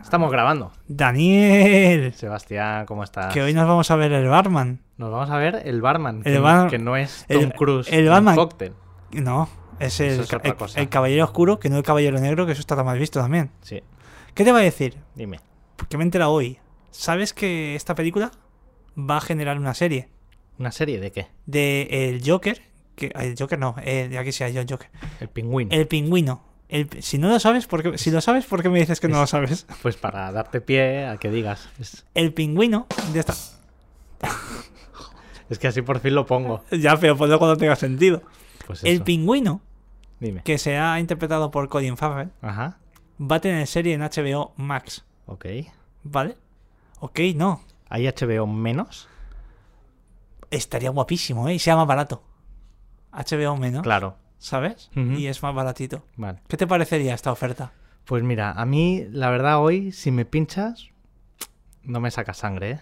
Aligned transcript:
Estamos 0.00 0.30
grabando. 0.30 0.72
Daniel, 0.86 2.12
Sebastián, 2.14 2.86
¿cómo 2.86 3.02
estás? 3.04 3.32
que 3.34 3.42
hoy 3.42 3.52
nos 3.54 3.66
vamos 3.66 3.90
a 3.90 3.96
ver 3.96 4.12
el 4.12 4.28
barman. 4.28 4.80
Nos 4.96 5.10
vamos 5.10 5.30
a 5.30 5.36
ver 5.38 5.62
el 5.64 5.80
barman, 5.80 6.18
El 6.24 6.34
que, 6.34 6.38
bar- 6.38 6.70
que 6.70 6.78
no 6.78 6.96
es 6.96 7.24
Tom 7.28 7.42
el- 7.42 7.52
Cruise. 7.52 7.88
el 7.92 8.08
barman- 8.08 8.34
Cocktail. 8.36 8.72
No, 9.12 9.48
es 9.80 10.00
el, 10.00 10.20
es 10.20 10.76
el- 10.76 10.88
caballero 10.88 11.24
oscuro, 11.24 11.58
que 11.58 11.68
no 11.68 11.76
el 11.78 11.82
caballero 11.82 12.18
negro, 12.20 12.46
que 12.46 12.52
eso 12.52 12.60
está 12.60 12.82
más 12.84 12.98
visto 12.98 13.20
también. 13.20 13.50
Sí, 13.62 13.82
¿Qué 14.34 14.44
te 14.44 14.52
va 14.52 14.58
a 14.58 14.62
decir? 14.62 14.96
dime. 15.14 15.40
Porque 15.76 15.96
me 15.96 16.04
he 16.04 16.06
enterado 16.06 16.32
hoy. 16.32 16.58
¿Sabes 16.90 17.32
que 17.32 17.74
esta 17.74 17.94
película 17.94 18.30
va 18.98 19.16
a 19.18 19.20
generar 19.20 19.58
una 19.58 19.74
serie 19.74 20.08
¿Una 20.58 20.72
serie 20.72 20.98
de 21.00 21.12
qué? 21.12 21.26
de 21.46 21.88
el 22.10 22.22
Joker? 22.28 22.60
Que, 22.96 23.12
el 23.14 23.36
Joker 23.38 23.58
no, 23.58 23.76
el, 23.84 24.16
aquí 24.18 24.32
sí 24.32 24.42
hay 24.44 24.56
el 24.56 24.66
Joker. 24.68 24.88
El 25.20 25.28
pingüino. 25.28 25.70
El 25.74 25.86
pingüino. 25.86 26.42
El- 26.68 27.02
si 27.02 27.16
no 27.18 27.28
lo 27.30 27.40
sabes, 27.40 27.66
¿por 27.66 27.82
qué, 27.82 27.96
si 27.98 28.10
lo 28.10 28.20
sabes, 28.20 28.44
¿por 28.44 28.62
qué 28.62 28.68
me 28.68 28.78
dices 28.78 29.00
que 29.00 29.08
no 29.08 29.18
lo 29.20 29.26
sabes? 29.26 29.66
Pues 29.82 29.96
para 29.96 30.30
darte 30.32 30.60
pie 30.60 31.06
a 31.06 31.16
que 31.16 31.30
digas. 31.30 31.68
Es, 31.78 32.04
El 32.14 32.34
pingüino 32.34 32.86
de 33.12 33.20
esta... 33.20 33.34
es 35.48 35.58
que 35.58 35.68
así 35.68 35.82
por 35.82 36.00
fin 36.00 36.14
lo 36.14 36.26
pongo. 36.26 36.62
Ya, 36.70 36.96
pero 36.98 37.16
ponlo 37.16 37.38
cuando 37.38 37.56
tenga 37.56 37.76
sentido. 37.76 38.22
Pues 38.66 38.84
El 38.84 39.02
pingüino, 39.02 39.62
Dime. 40.20 40.42
que 40.42 40.58
se 40.58 40.76
ha 40.76 41.00
interpretado 41.00 41.50
por 41.50 41.68
Colin 41.70 41.96
Farrell, 41.96 42.30
Ajá. 42.42 42.76
va 43.18 43.36
a 43.36 43.40
tener 43.40 43.66
serie 43.66 43.94
en 43.94 44.02
HBO 44.02 44.52
Max. 44.56 45.04
Ok. 45.26 45.46
¿Vale? 46.04 46.36
Ok, 47.00 47.20
no. 47.34 47.62
¿Hay 47.88 48.06
HBO 48.06 48.46
menos? 48.46 49.08
Estaría 50.50 50.90
guapísimo, 50.90 51.48
¿eh? 51.48 51.54
Y 51.54 51.58
sea 51.58 51.76
más 51.76 51.86
barato. 51.86 52.22
HBO 53.12 53.56
menos, 53.56 53.82
Claro. 53.82 54.16
¿Sabes? 54.38 54.90
Y 54.94 55.26
es 55.26 55.42
más 55.42 55.54
baratito. 55.54 56.04
Vale. 56.16 56.40
¿Qué 56.48 56.56
te 56.56 56.66
parecería 56.66 57.14
esta 57.14 57.32
oferta? 57.32 57.72
Pues 58.04 58.22
mira, 58.22 58.52
a 58.52 58.64
mí, 58.64 59.06
la 59.10 59.30
verdad, 59.30 59.58
hoy, 59.58 59.92
si 59.92 60.10
me 60.10 60.24
pinchas, 60.24 60.88
no 61.82 62.00
me 62.00 62.10
sacas 62.10 62.38
sangre, 62.38 62.70
¿eh? 62.70 62.80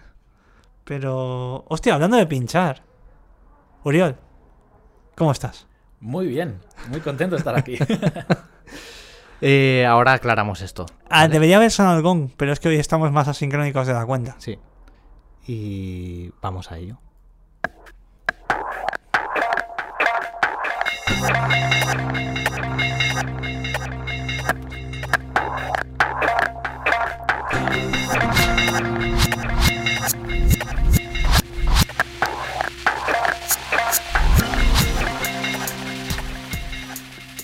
Pero... 0.83 1.65
Hostia, 1.67 1.95
hablando 1.95 2.17
de 2.17 2.25
pinchar. 2.25 2.83
Uriol, 3.83 4.17
¿cómo 5.15 5.31
estás? 5.31 5.67
Muy 5.99 6.27
bien, 6.27 6.59
muy 6.89 7.01
contento 7.01 7.35
de 7.35 7.39
estar 7.39 7.57
aquí. 7.57 7.77
Eh, 9.41 9.85
ahora 9.85 10.13
aclaramos 10.13 10.61
esto. 10.61 10.87
Ah, 11.09 11.27
debería 11.27 11.57
haber 11.57 11.71
sonado 11.71 11.97
el 11.97 12.03
gong, 12.03 12.31
pero 12.35 12.51
es 12.51 12.59
que 12.59 12.69
hoy 12.69 12.77
estamos 12.77 13.11
más 13.11 13.27
asincrónicos 13.27 13.85
de 13.85 13.93
la 13.93 14.05
cuenta. 14.05 14.35
Sí. 14.39 14.57
Y 15.45 16.31
vamos 16.41 16.71
a 16.71 16.77
ello. 16.79 16.97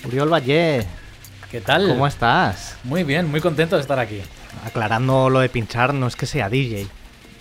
Uriol 0.04 0.32
Valle, 0.32 0.86
¿Qué 1.50 1.60
tal? 1.60 1.88
¿cómo 1.88 2.06
estás? 2.06 2.76
Muy 2.84 3.04
bien, 3.04 3.30
muy 3.30 3.40
contento 3.40 3.76
de 3.76 3.82
estar 3.82 3.98
aquí. 3.98 4.20
Aclarando 4.64 5.28
lo 5.28 5.40
de 5.40 5.48
pinchar, 5.48 5.92
no 5.92 6.06
es 6.06 6.16
que 6.16 6.26
sea 6.26 6.48
DJ. 6.48 6.86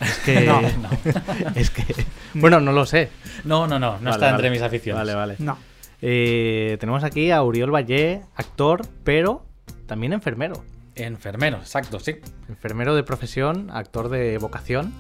Es 0.01 0.17
que. 0.19 0.41
No, 0.45 0.61
no. 0.61 0.89
es 1.55 1.69
que. 1.69 1.83
Bueno, 2.33 2.59
no 2.59 2.71
lo 2.71 2.85
sé. 2.85 3.11
No, 3.43 3.67
no, 3.67 3.79
no, 3.79 3.99
no 3.99 4.09
Vale, 4.09 4.11
está 4.11 4.29
entre 4.29 4.49
mis 4.49 4.61
aficiones. 4.61 4.99
Vale, 4.99 5.13
vale. 5.13 5.35
No. 5.39 5.57
Eh, 6.05 6.75
tenemos 6.81 7.05
aquí 7.05 7.31
a 7.31 7.41
Uriol 7.43 7.73
Valle, 7.73 8.23
actor, 8.35 8.81
pero 9.05 9.45
también 9.85 10.11
enfermero. 10.11 10.65
Enfermero, 10.95 11.57
exacto, 11.57 11.97
sí. 12.01 12.17
Enfermero 12.49 12.93
de 12.93 13.03
profesión, 13.03 13.69
actor 13.71 14.09
de 14.09 14.37
vocación. 14.37 14.93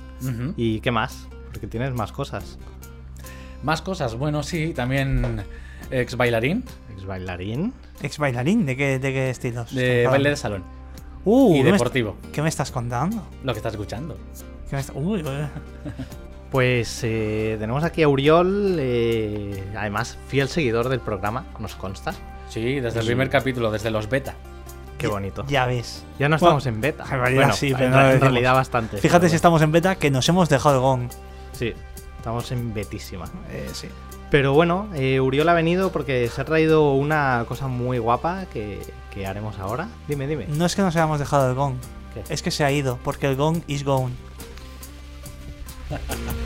¿Y 0.55 0.79
qué 0.79 0.91
más? 0.91 1.27
Porque 1.51 1.67
tienes 1.67 1.93
más 1.93 2.13
cosas. 2.13 2.57
Más 3.63 3.81
cosas, 3.81 4.15
bueno, 4.15 4.43
sí, 4.43 4.73
también 4.73 5.43
ex 5.91 6.15
bailarín 6.15 6.63
Ex 6.93 7.05
bailarín. 7.05 7.73
¿Ex 8.01 8.17
bailarín? 8.17 8.65
¿De 8.65 8.77
qué, 8.77 8.97
de 8.99 9.11
qué 9.13 9.29
estilos? 9.29 9.75
de 9.75 10.07
baile 10.07 10.29
de 10.29 10.35
salón 10.37 10.63
Uh, 11.25 11.53
y 11.53 11.57
¿qué 11.59 11.63
me 11.65 11.71
deportivo. 11.73 12.17
¿Qué 12.33 12.41
me 12.41 12.49
estás 12.49 12.71
contando? 12.71 13.25
Lo 13.43 13.53
que 13.53 13.59
estás 13.59 13.73
escuchando. 13.73 14.17
¿Qué 14.69 14.75
me 14.77 14.81
est- 14.81 14.91
Uy, 14.93 15.21
uy. 15.21 15.23
Pues 16.53 16.99
eh, 17.01 17.57
tenemos 17.59 17.83
aquí 17.83 18.03
a 18.03 18.07
Uriol, 18.07 18.77
eh, 18.79 19.63
además 19.75 20.19
fiel 20.27 20.47
seguidor 20.47 20.87
del 20.87 20.99
programa, 20.99 21.47
nos 21.57 21.73
consta. 21.73 22.13
Sí, 22.47 22.79
desde 22.79 22.99
el 22.99 23.07
primer 23.07 23.31
capítulo, 23.31 23.71
desde 23.71 23.89
los 23.89 24.07
beta. 24.07 24.35
Qué 24.99 25.07
bonito. 25.07 25.43
Ya 25.47 25.65
ves. 25.65 26.05
Ya 26.19 26.29
no 26.29 26.37
Bueno, 26.37 26.59
estamos 26.59 26.65
en 26.67 26.79
beta. 26.79 27.05
en 27.05 27.09
realidad 27.09 27.41
Bueno, 27.41 27.53
sí, 27.55 27.69
en, 27.71 27.77
pero 27.77 28.11
en 28.11 28.21
realidad 28.21 28.53
bastante. 28.53 28.97
Fíjate 28.97 29.21
pero 29.21 29.29
si 29.31 29.35
estamos 29.35 29.63
en 29.63 29.71
beta 29.71 29.95
que 29.95 30.11
nos 30.11 30.29
hemos 30.29 30.47
dejado 30.47 30.75
el 30.75 30.81
gong. 30.81 31.09
Sí, 31.53 31.73
estamos 32.17 32.51
en 32.51 32.71
betísima. 32.71 33.25
Eh, 33.49 33.71
sí. 33.73 33.87
Pero 34.29 34.53
bueno, 34.53 34.89
eh, 34.93 35.19
Uriol 35.19 35.49
ha 35.49 35.55
venido 35.55 35.91
porque 35.91 36.29
se 36.29 36.39
ha 36.39 36.45
traído 36.45 36.93
una 36.93 37.45
cosa 37.47 37.67
muy 37.67 37.97
guapa 37.97 38.45
que, 38.53 38.79
que 39.11 39.25
haremos 39.25 39.57
ahora. 39.57 39.87
Dime, 40.07 40.27
dime. 40.27 40.45
No 40.49 40.67
es 40.67 40.75
que 40.75 40.83
nos 40.83 40.95
hayamos 40.95 41.17
dejado 41.17 41.49
el 41.49 41.55
gong, 41.55 41.77
¿Qué? 42.13 42.21
es 42.31 42.43
que 42.43 42.51
se 42.51 42.63
ha 42.63 42.71
ido, 42.71 42.99
porque 43.03 43.25
el 43.25 43.35
gong 43.37 43.63
is 43.65 43.83
gone. 43.83 44.13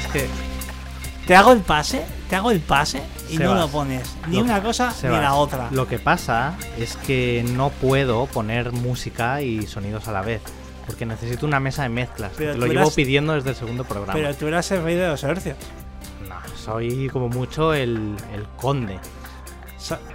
Es 0.00 0.06
que 0.12 0.26
Te 1.26 1.36
hago 1.36 1.52
el 1.52 1.60
pase, 1.60 2.04
te 2.28 2.36
hago 2.36 2.50
el 2.50 2.60
pase 2.60 3.02
y 3.28 3.36
no 3.38 3.54
lo 3.54 3.68
pones. 3.68 4.16
Ni 4.26 4.36
lo- 4.38 4.42
una 4.44 4.62
cosa 4.62 4.90
Sebas, 4.90 5.16
ni 5.18 5.22
la 5.22 5.34
otra. 5.34 5.68
Lo 5.70 5.86
que 5.86 5.98
pasa 5.98 6.54
es 6.78 6.96
que 6.96 7.44
no 7.52 7.68
puedo 7.70 8.26
poner 8.26 8.72
música 8.72 9.40
y 9.42 9.66
sonidos 9.66 10.08
a 10.08 10.12
la 10.12 10.22
vez. 10.22 10.40
Porque 10.86 11.06
necesito 11.06 11.46
una 11.46 11.60
mesa 11.60 11.84
de 11.84 11.88
mezclas. 11.90 12.32
Pero 12.36 12.54
lo 12.54 12.66
llevo 12.66 12.80
eras- 12.80 12.94
pidiendo 12.94 13.34
desde 13.34 13.50
el 13.50 13.56
segundo 13.56 13.84
programa. 13.84 14.12
Pero 14.14 14.34
tú 14.34 14.48
eras 14.48 14.68
el 14.72 14.82
rey 14.82 14.96
de 14.96 15.06
los 15.06 15.22
hercios. 15.22 15.56
No, 16.28 16.34
soy 16.56 17.08
como 17.12 17.28
mucho 17.28 17.74
el, 17.74 18.16
el 18.34 18.44
conde. 18.56 18.98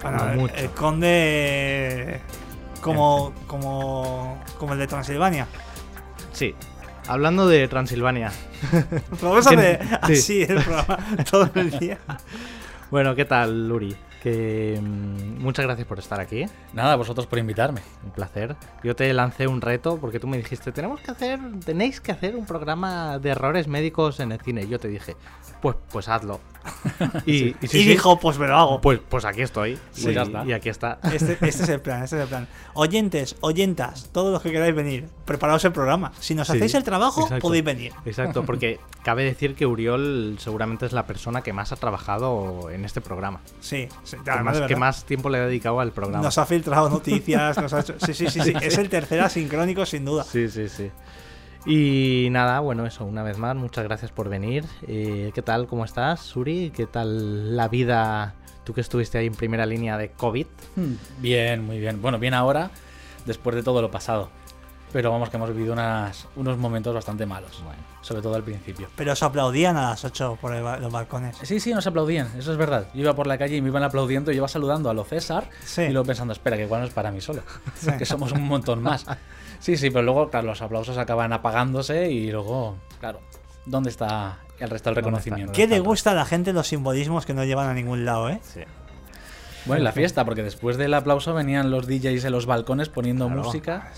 Bueno, 0.02 0.30
el- 0.32 0.36
mucho. 0.38 0.54
el 0.54 0.70
conde 0.70 2.20
como, 2.82 3.32
como, 3.46 4.38
como 4.58 4.72
el 4.74 4.78
de 4.80 4.86
Transilvania. 4.86 5.46
Sí. 6.32 6.54
Hablando 7.08 7.46
de 7.46 7.68
Transilvania. 7.68 8.32
Vamos 9.22 9.46
a 9.46 9.50
hacer 9.50 9.80
sí. 10.06 10.12
así 10.12 10.42
el 10.42 10.62
programa 10.62 10.98
todo 11.30 11.50
el 11.54 11.70
día. 11.78 11.98
Bueno, 12.90 13.14
¿qué 13.14 13.24
tal, 13.24 13.68
Luri? 13.68 13.96
Que 14.22 14.80
mm, 14.82 15.40
muchas 15.40 15.64
gracias 15.64 15.86
por 15.86 15.98
estar 15.98 16.20
aquí. 16.20 16.46
Nada, 16.72 16.96
vosotros 16.96 17.26
por 17.26 17.38
invitarme. 17.38 17.80
Un 18.04 18.10
placer. 18.10 18.56
Yo 18.82 18.96
te 18.96 19.12
lancé 19.12 19.46
un 19.46 19.60
reto 19.60 19.98
porque 19.98 20.18
tú 20.18 20.26
me 20.26 20.36
dijiste, 20.36 20.72
tenemos 20.72 21.00
que 21.00 21.12
hacer, 21.12 21.38
tenéis 21.64 22.00
que 22.00 22.10
hacer 22.10 22.34
un 22.34 22.44
programa 22.44 23.18
de 23.18 23.30
errores 23.30 23.68
médicos 23.68 24.18
en 24.18 24.32
el 24.32 24.40
cine. 24.40 24.64
Y 24.64 24.68
yo 24.68 24.80
te 24.80 24.88
dije, 24.88 25.16
pues, 25.62 25.76
pues 25.92 26.08
hazlo. 26.08 26.40
Y, 27.26 27.32
y 27.32 27.36
sí, 27.38 27.56
y 27.62 27.68
sí, 27.68 27.84
dijo, 27.84 28.18
pues 28.18 28.38
me 28.38 28.46
lo 28.46 28.56
hago. 28.56 28.80
pues, 28.80 29.00
pues 29.08 29.24
aquí 29.24 29.42
estoy. 29.42 29.78
Y, 29.96 30.12
ya 30.12 30.22
está. 30.22 30.44
y 30.44 30.52
aquí 30.52 30.68
está. 30.68 30.98
Este, 31.16 31.32
este 31.40 31.62
es 31.62 31.68
el 31.68 31.80
plan, 31.80 32.02
este 32.02 32.16
es 32.16 32.22
el 32.22 32.28
plan. 32.28 32.46
Oyentes, 32.74 33.36
oyentas, 33.40 34.10
todos 34.12 34.32
los 34.32 34.42
que 34.42 34.52
queráis 34.52 34.74
venir, 34.74 35.08
preparaos 35.24 35.64
el 35.64 35.72
programa. 35.72 36.12
Si 36.20 36.34
nos 36.34 36.50
hacéis 36.50 36.74
el 36.74 36.84
trabajo, 36.84 37.22
exacto. 37.22 37.42
podéis 37.42 37.64
venir. 37.64 37.92
Exacto, 38.04 38.44
porque 38.44 38.78
cabe 39.02 39.24
decir 39.24 39.54
que 39.54 39.66
Uriol 39.66 40.36
seguramente 40.38 40.86
es 40.86 40.92
la 40.92 41.06
persona 41.06 41.42
que 41.42 41.52
más 41.52 41.72
ha 41.72 41.76
trabajado 41.76 42.70
en 42.70 42.84
este 42.84 43.00
programa. 43.00 43.40
Sí, 43.60 43.88
sí 44.04 44.16
Que 44.24 44.30
además, 44.30 44.60
más, 44.60 44.68
que 44.68 44.76
más 44.76 45.04
tiempo 45.04 45.30
le 45.30 45.38
ha 45.38 45.46
dedicado 45.46 45.80
al 45.80 45.92
programa. 45.92 46.24
Nos 46.24 46.38
ha 46.38 46.46
filtrado 46.46 46.88
noticias, 46.90 47.56
nos 47.56 47.72
ha 47.72 47.80
hecho... 47.80 47.94
Sí, 48.04 48.14
sí, 48.14 48.28
sí, 48.28 48.40
sí. 48.40 48.52
Es 48.62 48.78
el 48.78 48.88
tercer 48.88 49.20
asincrónico, 49.20 49.86
sin 49.86 50.04
duda. 50.04 50.24
Sí, 50.24 50.48
sí, 50.48 50.68
sí. 50.68 50.90
Y 51.66 52.28
nada, 52.30 52.60
bueno, 52.60 52.86
eso, 52.86 53.04
una 53.04 53.22
vez 53.24 53.38
más, 53.38 53.56
muchas 53.56 53.84
gracias 53.84 54.12
por 54.12 54.28
venir. 54.28 54.64
Eh, 54.86 55.32
¿Qué 55.34 55.42
tal? 55.42 55.66
¿Cómo 55.66 55.84
estás, 55.84 56.20
Suri? 56.20 56.70
¿Qué 56.70 56.86
tal 56.86 57.56
la 57.56 57.66
vida? 57.68 58.34
Tú 58.64 58.72
que 58.72 58.80
estuviste 58.80 59.18
ahí 59.18 59.26
en 59.26 59.34
primera 59.34 59.66
línea 59.66 59.96
de 59.98 60.10
COVID. 60.10 60.46
Bien, 61.18 61.64
muy 61.64 61.78
bien. 61.80 62.00
Bueno, 62.00 62.18
bien 62.20 62.34
ahora, 62.34 62.70
después 63.24 63.56
de 63.56 63.62
todo 63.64 63.82
lo 63.82 63.90
pasado. 63.90 64.30
Pero 64.92 65.10
vamos 65.10 65.28
que 65.28 65.36
hemos 65.36 65.52
vivido 65.52 65.72
unas- 65.72 66.28
unos 66.36 66.56
momentos 66.56 66.94
bastante 66.94 67.26
malos. 67.26 67.62
Sobre 68.00 68.22
todo 68.22 68.36
al 68.36 68.44
principio. 68.44 68.88
Pero 68.94 69.12
os 69.12 69.22
aplaudían 69.24 69.76
a 69.76 69.90
las 69.90 70.04
8 70.04 70.38
por 70.40 70.54
el 70.54 70.62
los 70.62 70.92
balcones. 70.92 71.36
Sí, 71.42 71.58
sí, 71.58 71.74
nos 71.74 71.86
aplaudían, 71.88 72.28
eso 72.38 72.52
es 72.52 72.56
verdad. 72.58 72.86
Yo 72.94 73.00
iba 73.00 73.14
por 73.14 73.26
la 73.26 73.36
calle 73.36 73.56
y 73.56 73.60
me 73.62 73.68
iban 73.68 73.82
aplaudiendo, 73.82 74.30
yo 74.30 74.36
iba 74.36 74.48
saludando 74.48 74.88
a 74.88 74.94
lo 74.94 75.02
César 75.04 75.50
Sí. 75.64 75.82
y 75.82 75.88
luego 75.90 76.06
pensando, 76.06 76.32
espera, 76.32 76.56
que 76.56 76.62
igual 76.62 76.82
no 76.82 76.86
es 76.86 76.94
para 76.94 77.10
mí 77.10 77.20
solo, 77.20 77.42
Sí. 77.74 77.90
que 77.98 78.06
somos 78.06 78.30
un 78.30 78.42
montón 78.44 78.80
más. 78.82 79.04
Sí, 79.60 79.76
sí, 79.76 79.90
pero 79.90 80.02
luego, 80.02 80.30
claro, 80.30 80.46
los 80.46 80.62
aplausos 80.62 80.98
acaban 80.98 81.32
apagándose 81.32 82.10
y 82.10 82.30
luego, 82.30 82.76
claro, 83.00 83.20
¿dónde 83.64 83.90
está 83.90 84.38
el 84.58 84.70
resto 84.70 84.90
del 84.90 84.94
¿Dónde 84.96 85.00
reconocimiento? 85.18 85.52
¿Qué 85.52 85.66
le 85.66 85.80
gusta 85.80 86.12
a 86.12 86.14
la 86.14 86.24
gente 86.24 86.52
los 86.52 86.66
simbolismos 86.68 87.26
que 87.26 87.34
no 87.34 87.44
llevan 87.44 87.68
a 87.68 87.74
ningún 87.74 88.04
lado, 88.04 88.28
eh? 88.30 88.40
Sí. 88.42 88.60
Bueno, 89.66 89.80
y 89.82 89.84
la 89.84 89.92
fiesta, 89.92 90.24
porque 90.24 90.42
después 90.44 90.76
del 90.76 90.94
aplauso 90.94 91.34
venían 91.34 91.70
los 91.72 91.86
DJs 91.88 92.24
en 92.24 92.32
los 92.32 92.46
balcones 92.46 92.88
poniendo 92.88 93.26
Claro. 93.26 93.42
música 93.42 93.90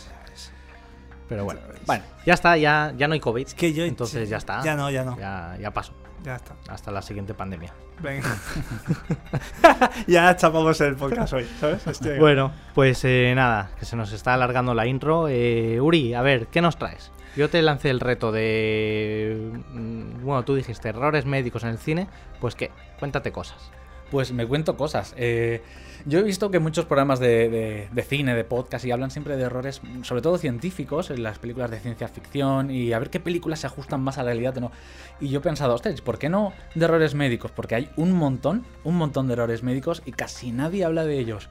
Pero 1.29 1.45
bueno, 1.45 1.61
Bueno, 1.87 2.05
ya 2.25 2.33
está, 2.33 2.57
ya, 2.57 2.95
ya 2.97 3.07
no 3.07 3.13
hay 3.15 3.21
COVID. 3.21 3.49
que 3.49 3.75
yo- 3.75 3.85
entonces 3.85 4.25
sí, 4.25 4.31
ya 4.31 4.39
está. 4.39 4.63
Ya 4.63 4.75
no, 4.77 4.91
ya 4.91 5.05
no. 5.05 5.19
Ya, 5.19 5.59
ya 5.61 5.71
pasó. 5.71 5.93
Ya 6.25 6.37
está. 6.37 6.55
Hasta 6.69 6.91
la 6.91 7.01
siguiente 7.03 7.33
pandemia. 7.35 7.73
Venga. 8.01 8.29
ya 10.07 10.35
chapamos 10.37 10.81
el 10.81 10.97
podcast 10.97 11.33
hoy, 11.33 11.47
¿sabes? 11.61 11.87
Este- 11.87 12.19
Bueno, 12.19 12.53
pues 12.75 13.05
eh, 13.05 13.33
nada, 13.35 13.71
que 13.79 13.85
se 13.87 13.97
nos 13.97 14.13
está 14.13 14.35
alargando 14.35 14.75
la 14.75 14.87
intro. 14.87 15.29
Eh, 15.29 15.81
Uri, 15.81 16.15
a 16.15 16.23
ver, 16.23 16.49
¿qué 16.49 16.61
nos 16.61 16.77
traes? 16.77 17.11
Yo 17.37 17.49
te 17.51 17.63
lancé 17.63 17.91
el 17.91 18.01
reto 18.01 18.33
de... 18.33 19.53
mm, 19.71 20.25
Bueno, 20.25 20.45
tú 20.45 20.55
dijiste 20.57 20.89
errores 20.89 21.25
médicos 21.25 21.63
en 21.63 21.71
el 21.71 21.79
cine. 21.79 22.09
Pues 22.41 22.55
qué, 22.55 22.71
cuéntate 22.99 23.31
cosas. 23.33 23.71
Pues 24.11 24.33
me 24.33 24.47
cuento 24.47 24.77
cosas. 24.77 25.15
Eh, 25.17 25.63
yo 26.09 26.21
he 26.21 26.23
visto 26.23 26.51
que 26.51 26.59
muchos 26.59 26.87
programas 26.87 27.21
de, 27.21 27.89
cine, 28.09 28.35
de 28.35 28.43
podcast, 28.43 28.83
y 28.87 28.91
hablan 28.91 29.11
siempre 29.11 29.37
de 29.37 29.43
errores, 29.43 29.83
sobre 30.03 30.23
todo 30.23 30.39
científicos, 30.39 31.11
en 31.11 31.23
las 31.23 31.39
películas 31.39 31.71
de 31.71 31.81
ciencia 31.81 32.09
ficción, 32.09 32.71
y 32.71 32.95
a 32.95 32.99
ver 32.99 33.11
qué 33.11 33.21
películas 33.21 33.61
se 33.61 33.67
ajustan 33.67 34.01
más 34.01 34.17
a 34.17 34.23
la 34.23 34.31
realidad 34.31 34.57
o 34.57 34.61
no. 34.63 34.73
Y 35.21 35.29
yo 35.29 35.41
he 35.41 35.43
pensado, 35.43 35.75
ostras, 35.75 36.01
¿por 36.01 36.19
qué 36.19 36.31
no 36.31 36.55
de 36.75 36.87
errores 36.87 37.15
médicos? 37.15 37.51
Porque 37.51 37.75
hay 37.75 37.91
un 37.97 38.13
montón, 38.13 38.65
un 38.85 38.97
montón 38.97 39.27
de 39.27 39.35
errores 39.35 39.63
médicos 39.63 40.03
y 40.07 40.13
casi 40.13 40.51
nadie 40.51 40.87
habla 40.87 41.05
de 41.05 41.19
ellos. 41.19 41.51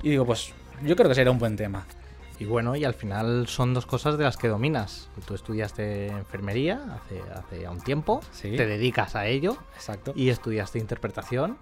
Y 0.00 0.10
digo, 0.10 0.24
pues 0.24 0.52
yo 0.84 0.94
creo 0.94 1.08
que 1.08 1.16
será 1.16 1.32
un 1.32 1.40
buen 1.40 1.56
tema. 1.56 1.86
Y 2.38 2.44
bueno, 2.44 2.76
y 2.76 2.84
al 2.84 2.92
final 2.94 3.46
son 3.48 3.72
dos 3.72 3.86
cosas 3.86 4.18
de 4.18 4.24
las 4.24 4.36
que 4.36 4.48
dominas. 4.48 5.08
Tú 5.26 5.34
estudiaste 5.34 6.08
enfermería 6.08 6.80
hace, 7.02 7.22
hace 7.32 7.68
un 7.68 7.80
tiempo, 7.80 8.20
Sí. 8.30 8.56
te 8.56 8.66
dedicas 8.66 9.16
a 9.16 9.26
ello 9.26 9.56
Exacto. 9.74 10.12
y 10.14 10.28
estudiaste 10.28 10.78
interpretación, 10.78 11.56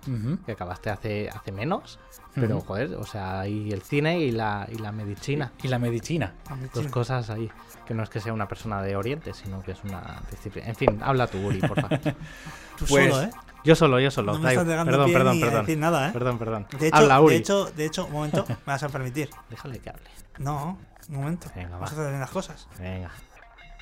que 0.44 0.52
acabaste 0.52 0.90
hace, 0.90 1.28
hace 1.30 1.52
menos. 1.52 1.98
Pero 2.34 2.60
joder, 2.60 2.94
o 2.96 3.04
sea, 3.06 3.40
hay 3.40 3.70
el 3.70 3.82
cine 3.82 4.18
y 4.18 4.32
la, 4.32 4.66
y 4.70 4.78
la 4.78 4.90
medicina. 4.90 5.52
Y 5.62 5.68
la 5.68 5.78
medicina. 5.78 6.34
Dos 6.74 6.88
cosas 6.88 7.30
ahí. 7.30 7.48
Que 7.86 7.94
no 7.94 8.02
es 8.02 8.08
que 8.08 8.18
sea 8.18 8.32
una 8.32 8.48
persona 8.48 8.82
de 8.82 8.96
Oriente, 8.96 9.32
sino 9.34 9.62
que 9.62 9.72
es 9.72 9.84
una 9.84 10.22
disciplina. 10.30 10.66
En 10.68 10.74
fin, 10.74 10.98
habla 11.02 11.26
tú, 11.28 11.38
Uri, 11.38 11.60
por 11.60 11.80
favor. 11.80 12.00
Tú 12.76 12.84
Pues- 12.86 13.10
solo, 13.12 13.22
¿eh? 13.22 13.30
Yo 13.64 13.74
solo, 13.74 13.98
yo 13.98 14.10
solo. 14.10 14.32
No 14.34 14.40
me 14.40 14.50
estás 14.50 14.64
perdón, 14.66 14.86
perdón, 14.86 15.40
perdón. 15.40 15.60
decir 15.64 15.78
nada, 15.78 16.08
¿eh? 16.08 16.12
Perdón, 16.12 16.38
perdón. 16.38 16.66
De 16.78 16.88
hecho, 16.88 16.96
habla, 16.96 17.20
Uri. 17.22 17.34
de 17.34 17.40
hecho, 17.40 17.64
de 17.70 17.86
hecho, 17.86 18.06
un 18.06 18.12
momento, 18.12 18.44
me 18.48 18.56
vas 18.66 18.82
a 18.82 18.88
permitir. 18.90 19.30
Déjale 19.48 19.78
que 19.78 19.88
hable. 19.90 20.02
No, 20.38 20.78
un 21.08 21.14
momento. 21.16 21.50
Venga, 21.54 21.70
Vamos 21.70 21.90
a 21.90 21.94
hacer 21.94 22.08
bien 22.08 22.20
las 22.20 22.30
cosas. 22.30 22.68
Venga, 22.78 23.10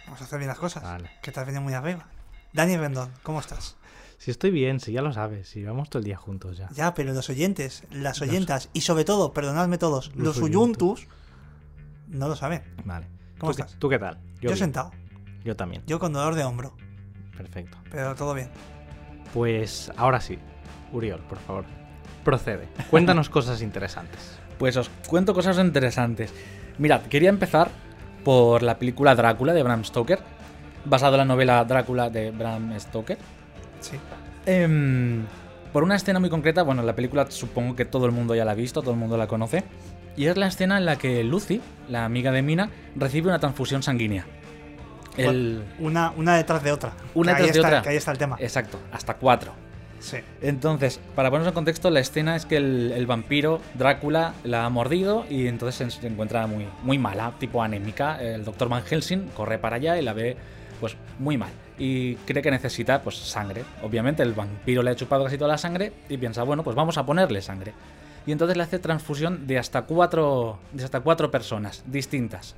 Vamos 0.07 0.21
a 0.21 0.25
hacer 0.25 0.39
bien 0.39 0.49
las 0.49 0.59
cosas. 0.59 0.83
vale. 0.85 1.11
Que 1.21 1.33
te 1.33 1.41
has 1.41 1.47
venido 1.47 1.63
muy 1.63 1.75
arriba. 1.75 2.07
Dani 2.53 2.77
Rendón, 2.77 3.11
¿cómo 3.25 3.41
estás? 3.41 3.77
Si 4.19 4.31
estoy 4.31 4.53
bien, 4.53 4.79
si 4.79 4.93
ya 4.93 5.03
lo 5.03 5.13
sabes, 5.13 5.49
si 5.49 5.59
llevamos 5.61 5.91
todo 5.91 5.99
el 5.99 6.05
día 6.05 6.17
juntos 6.17 6.57
ya. 6.59 6.69
Ya, 6.73 6.95
pero 6.95 7.13
los 7.13 7.29
oyentes, 7.29 7.83
las 7.91 8.21
oyentas 8.23 8.69
y 8.73 8.83
sobre 8.83 9.05
todo, 9.05 9.33
perdonadme 9.33 9.79
todos, 9.79 10.13
Los 10.15 10.37
los, 10.37 10.39
oyuntus 10.43 11.09
no 12.07 12.29
lo 12.29 12.37
saben. 12.37 12.63
Vale. 12.85 13.09
¿Cómo 13.41 13.51
¿Tú, 13.51 13.57
qué- 13.57 13.63
estás? 13.63 13.79
¿Tú 13.81 13.89
qué 13.89 13.99
tal? 13.99 14.19
Yo, 14.41 14.51
bien. 14.51 14.57
sentado, 14.59 14.93
Yo 15.45 15.57
también. 15.57 15.83
yo 15.87 15.99
con 15.99 16.13
dolor 16.13 16.37
de 16.37 16.45
hombro, 16.45 16.77
Perfecto. 17.37 17.79
pero 17.91 18.15
todo 18.15 18.35
bien. 18.35 18.49
Pues 19.33 19.91
ahora 19.97 20.21
sí, 20.21 20.39
Uriol, 20.93 21.21
por 21.21 21.39
favor. 21.39 21.65
Procede. 22.25 22.69
Cuéntanos 22.91 23.29
cosas 23.31 23.63
interesantes. 23.63 24.39
Pues 24.59 24.77
os 24.77 24.91
cuento 25.07 25.35
cosas 25.35 25.59
interesantes. 25.59 26.33
Mirad, 26.79 27.03
quería 27.03 27.31
empezar 27.31 27.71
por 28.25 28.63
la 28.63 28.79
película 28.79 29.15
Drácula 29.15 29.53
de 29.53 29.63
Bram 29.63 29.85
Stoker, 29.85 30.21
basado 30.85 31.15
en 31.15 31.19
la 31.19 31.25
novela 31.25 31.65
Drácula 31.65 32.11
de 32.11 32.31
Bram 32.31 32.79
Stoker. 32.79 33.19
Sí. 33.81 33.97
Em, 34.47 35.25
por 35.73 35.83
una 35.83 35.97
escena 35.97 36.21
muy 36.21 36.31
concreta, 36.31 36.63
bueno, 36.63 36.83
la 36.83 36.95
película 36.95 37.31
supongo 37.31 37.75
que 37.75 37.85
todo 37.85 38.07
el 38.07 38.13
mundo 38.13 38.35
ya 38.35 38.45
la 38.45 38.53
ha 38.53 38.55
visto, 38.55 38.83
todo 38.83 38.93
el 38.93 39.01
mundo 39.01 39.17
la 39.17 39.27
conoce. 39.27 39.65
Y 40.17 40.27
es 40.27 40.37
la 40.37 40.47
escena 40.47 40.77
en 40.77 40.85
la 40.85 40.97
que 40.97 41.25
Lucy, 41.25 41.61
la 41.89 42.05
amiga 42.05 42.31
de 42.33 42.43
Mina, 42.43 42.71
recibe 42.95 43.29
una 43.29 43.39
transfusión 43.39 43.83
sanguínea. 43.83 44.27
El... 45.17 45.63
Una, 45.79 46.13
una 46.17 46.37
detrás 46.37 46.63
de 46.63 46.73
otra. 46.73 46.93
Una 47.15 47.35
Que 47.37 47.43
ahí 47.43 47.47
detrás 47.49 47.55
de 47.55 47.61
está- 47.61 47.69
otra. 47.69 47.83
Que 47.83 47.89
ahí 47.91 47.97
está 47.97 48.11
el 48.13 48.19
tema. 48.19 48.37
Exacto, 48.41 48.79
hasta 48.93 49.15
cuatro. 49.15 49.53
Sí. 50.01 50.17
Entonces, 50.41 50.99
para 51.15 51.31
ponernos 51.31 51.51
en 51.53 51.55
contexto, 51.55 51.89
la 51.91 52.01
escena 52.01 52.35
es 52.35 52.45
que 52.45 52.57
el, 52.57 52.93
el 52.97 53.07
vampiro 53.07 53.61
Drácula 53.75 54.35
la 54.43 54.65
ha 54.65 54.69
mordido 54.69 55.25
y 55.31 55.47
entonces 55.47 55.93
se, 55.95 56.01
se 56.01 56.07
encuentra 56.09 56.47
muy, 56.49 56.67
muy 56.83 56.99
mala, 56.99 57.33
tipo 57.39 57.63
anémica. 57.63 58.21
El 58.21 58.45
doctor 58.45 58.69
Van 58.69 58.83
Helsing 58.83 59.29
corre 59.37 59.59
para 59.59 59.77
allá 59.77 59.97
y 59.99 60.03
la 60.03 60.13
ve 60.13 60.37
pues 60.81 60.97
muy 61.21 61.37
mal. 61.39 61.51
Y 61.79 62.17
cree 62.17 62.43
que 62.43 62.51
necesita 62.51 63.01
pues 63.03 63.17
sangre. 63.17 63.63
Obviamente 63.85 64.25
el 64.25 64.33
vampiro 64.33 64.83
le 64.83 64.91
ha 64.91 64.97
chupado 64.97 65.23
casi 65.25 65.39
toda 65.39 65.49
la 65.53 65.59
sangre 65.59 65.93
y 66.09 66.17
piensa, 66.17 66.43
bueno, 66.43 66.65
pues 66.65 66.75
vamos 66.75 66.99
a 66.99 67.07
ponerle 67.07 67.41
sangre. 67.41 67.73
Y 68.27 68.33
entonces 68.33 68.57
le 68.57 68.65
hace 68.65 68.81
transfusión 68.81 69.47
de 69.47 69.59
hasta 69.59 69.83
cuatro, 69.83 70.59
de 70.73 70.83
hasta 70.85 70.99
cuatro 71.01 71.31
personas 71.31 71.85
distintas. 71.87 72.57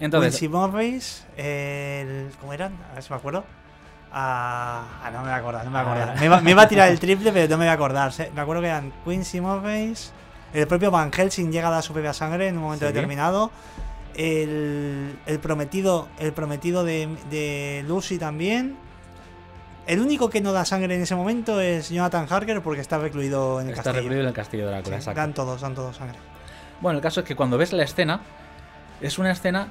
Entonces, 0.00 0.32
Quincy 0.32 0.48
Morris, 0.48 1.24
el. 1.36 2.30
¿Cómo 2.40 2.52
eran? 2.52 2.72
A 2.90 2.94
ver 2.94 3.02
si 3.02 3.10
me 3.10 3.16
acuerdo. 3.16 3.44
Ah, 4.12 4.84
ah, 5.02 5.10
no 5.10 5.18
me 5.18 5.24
voy 5.24 5.32
a 5.32 5.36
acordar, 5.36 5.64
no 5.64 5.70
me 5.70 5.78
voy 5.82 5.86
a 5.88 5.90
Ah. 5.90 5.94
acordar. 5.96 6.18
Me 6.20 6.26
iba, 6.26 6.40
me 6.40 6.50
iba 6.52 6.62
a 6.62 6.68
tirar 6.68 6.88
el 6.90 6.98
triple, 7.00 7.32
pero 7.32 7.48
no 7.48 7.56
me 7.58 7.64
voy 7.64 7.70
a 7.70 7.72
acordar. 7.72 8.12
Me 8.34 8.40
acuerdo 8.40 8.62
que 8.62 8.68
eran 8.68 8.92
Quincy 9.04 9.40
Morris. 9.40 10.12
El 10.54 10.66
propio 10.66 10.90
Van 10.90 11.10
Helsing 11.12 11.50
llega 11.50 11.68
a 11.68 11.70
dar 11.70 11.82
su 11.82 11.92
propia 11.92 12.12
sangre 12.12 12.48
en 12.48 12.56
un 12.56 12.62
momento 12.62 12.86
Sí. 12.86 12.92
determinado. 12.92 13.50
El, 14.14 15.18
el 15.26 15.38
prometido, 15.40 16.08
el 16.18 16.32
prometido 16.32 16.84
de, 16.84 17.08
de 17.30 17.84
Lucy 17.86 18.18
también. 18.18 18.76
El 19.86 20.00
único 20.00 20.30
que 20.30 20.40
no 20.40 20.52
da 20.52 20.64
sangre 20.64 20.94
en 20.94 21.02
ese 21.02 21.14
momento 21.14 21.60
es 21.60 21.90
Jonathan 21.90 22.26
Harker 22.28 22.62
porque 22.62 22.80
está 22.80 22.98
recluido 22.98 23.60
en 23.60 23.66
el 23.68 23.72
está 23.72 23.84
castillo. 23.84 24.00
recluido 24.02 24.22
en 24.22 24.28
el 24.28 24.34
castillo 24.34 24.64
de 24.64 24.70
Sí, 24.70 24.74
Drácula. 24.76 24.96
exacto. 24.96 25.20
dan 25.20 25.34
todos, 25.34 25.60
dan 25.60 25.74
todos 25.74 25.96
sangre. 25.96 26.18
Bueno, 26.80 26.96
el 26.98 27.02
caso 27.02 27.20
es 27.20 27.26
que 27.26 27.36
cuando 27.36 27.58
ves 27.58 27.72
la 27.72 27.84
escena, 27.84 28.20
es 29.00 29.18
una 29.18 29.30
escena 29.32 29.68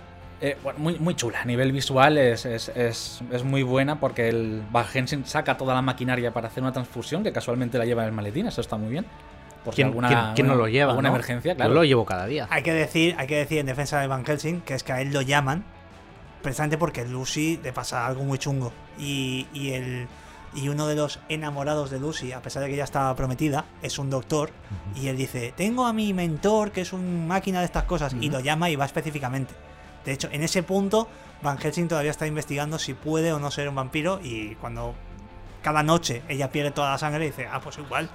eh, 0.49 0.57
bueno, 0.63 0.79
muy, 0.79 0.99
muy 0.99 1.15
chula. 1.15 1.41
A 1.41 1.45
nivel 1.45 1.71
visual 1.71 2.17
es, 2.17 2.45
es, 2.45 2.69
es- 2.69 3.21
es 3.31 3.43
muy 3.43 3.63
buena 3.63 3.99
porque 3.99 4.29
el 4.29 4.63
Van 4.71 4.85
Helsing 4.85 5.25
saca 5.25 5.57
toda 5.57 5.73
la 5.73 5.81
maquinaria 5.81 6.31
para 6.33 6.47
hacer 6.47 6.61
una 6.63 6.71
transfusión, 6.73 7.23
que 7.23 7.31
casualmente 7.31 7.77
la 7.77 7.85
lleva 7.85 8.03
en 8.03 8.09
el 8.09 8.13
maletín, 8.15 8.47
eso 8.47 8.61
está 8.61 8.77
muy 8.77 8.89
bien. 8.89 9.05
Por 9.63 9.73
si 9.73 9.77
¿Quién, 9.77 9.87
alguna, 9.87 10.07
quién- 10.07 10.33
quién 10.35 10.47
no 10.47 10.55
lo 10.55 10.67
lleva? 10.67 10.91
Alguna 10.91 11.09
no? 11.09 11.15
emergencia, 11.15 11.55
claro. 11.55 11.71
Yo 11.71 11.75
lo 11.75 11.83
llevo 11.83 12.05
cada 12.05 12.25
día. 12.27 12.47
Hay 12.51 12.61
que 12.63 12.73
decir, 12.73 13.15
hay 13.17 13.25
que 13.27 13.37
decir 13.37 13.57
en 13.59 13.65
defensa 13.65 13.99
de 13.99 14.07
Van 14.07 14.23
Helsing 14.23 14.61
que 14.61 14.75
es 14.75 14.83
que 14.83 14.91
a 14.93 15.01
él 15.01 15.11
lo 15.11 15.21
llaman 15.21 15.63
precisamente 16.41 16.77
porque 16.77 17.03
Lucy 17.05 17.59
le 17.63 17.73
pasa 17.73 18.05
algo 18.05 18.23
muy 18.23 18.37
chungo. 18.37 18.71
Y, 18.99 19.47
y 19.53 19.71
el 19.71 20.07
y 20.53 20.69
uno 20.69 20.87
de 20.87 20.95
los 20.95 21.19
enamorados 21.27 21.89
de 21.89 21.99
Lucy, 21.99 22.31
a 22.31 22.41
pesar 22.41 22.63
de 22.63 22.69
que 22.69 22.77
ya 22.77 22.85
estaba 22.85 23.13
prometida, 23.15 23.65
es 23.81 23.99
un 23.99 24.09
doctor. 24.09 24.51
Y 24.95 25.07
él 25.09 25.17
dice, 25.17 25.53
tengo 25.57 25.85
a 25.85 25.91
mi 25.91 26.13
mentor, 26.13 26.71
que 26.71 26.79
es 26.81 26.93
un 26.93 27.27
máquina 27.27 27.59
de 27.59 27.65
estas 27.65 27.83
cosas. 27.83 28.15
Y 28.21 28.29
lo 28.29 28.39
llama 28.39 28.69
y 28.69 28.77
va 28.77 28.85
específicamente. 28.85 29.53
De 30.05 30.11
hecho, 30.13 30.29
en 30.31 30.43
ese 30.43 30.63
punto, 30.63 31.07
Van 31.41 31.57
Helsing 31.57 31.87
todavía 31.87 32.11
está 32.11 32.27
investigando 32.27 32.77
si 32.79 32.93
puede 32.93 33.33
o 33.33 33.39
no 33.39 33.51
ser 33.51 33.67
un 33.69 33.75
vampiro. 33.75 34.19
Y 34.23 34.55
cuando 34.55 34.93
cada 35.63 35.83
noche 35.83 36.21
ella 36.29 36.51
pierde 36.51 36.71
toda 36.71 36.91
la 36.91 36.97
sangre, 36.97 37.25
dice, 37.25 37.47
ah, 37.51 37.59
pues 37.61 37.77
igual. 37.77 38.09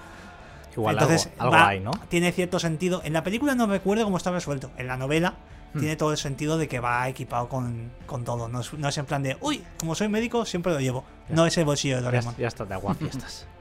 Igual 0.76 0.94
Entonces, 0.96 1.26
algo, 1.38 1.42
algo 1.42 1.52
va- 1.56 1.68
hay, 1.68 1.80
¿no? 1.80 1.90
Tiene 2.08 2.30
cierto 2.32 2.58
sentido. 2.60 3.00
En 3.04 3.12
la 3.12 3.24
película 3.24 3.54
no 3.56 3.66
recuerdo 3.66 4.04
cómo 4.04 4.16
está 4.16 4.30
resuelto. 4.30 4.70
En 4.76 4.86
la 4.86 4.96
novela 4.96 5.34
Hmm. 5.72 5.78
tiene 5.78 5.94
todo 5.96 6.10
el 6.10 6.18
sentido 6.18 6.58
de 6.58 6.66
que 6.66 6.80
va 6.80 7.08
equipado 7.08 7.48
con, 7.48 7.92
con 8.06 8.24
todo. 8.24 8.48
No 8.48 8.60
es, 8.60 8.72
no 8.72 8.88
es 8.88 8.98
en 8.98 9.06
plan 9.06 9.22
de, 9.22 9.36
uy, 9.40 9.64
como 9.78 9.94
soy 9.94 10.08
médico, 10.08 10.44
siempre 10.44 10.72
lo 10.72 10.80
llevo. 10.80 11.04
Ya. 11.28 11.34
No 11.36 11.46
es 11.46 11.56
el 11.58 11.64
bolsillo 11.64 11.94
de 11.96 12.00
Ya, 12.02 12.04
Doraemon. 12.06 12.34
ya 12.36 12.48
está 12.48 12.64
de 12.64 12.74
agua 12.74 12.94
fiestas. 12.94 13.46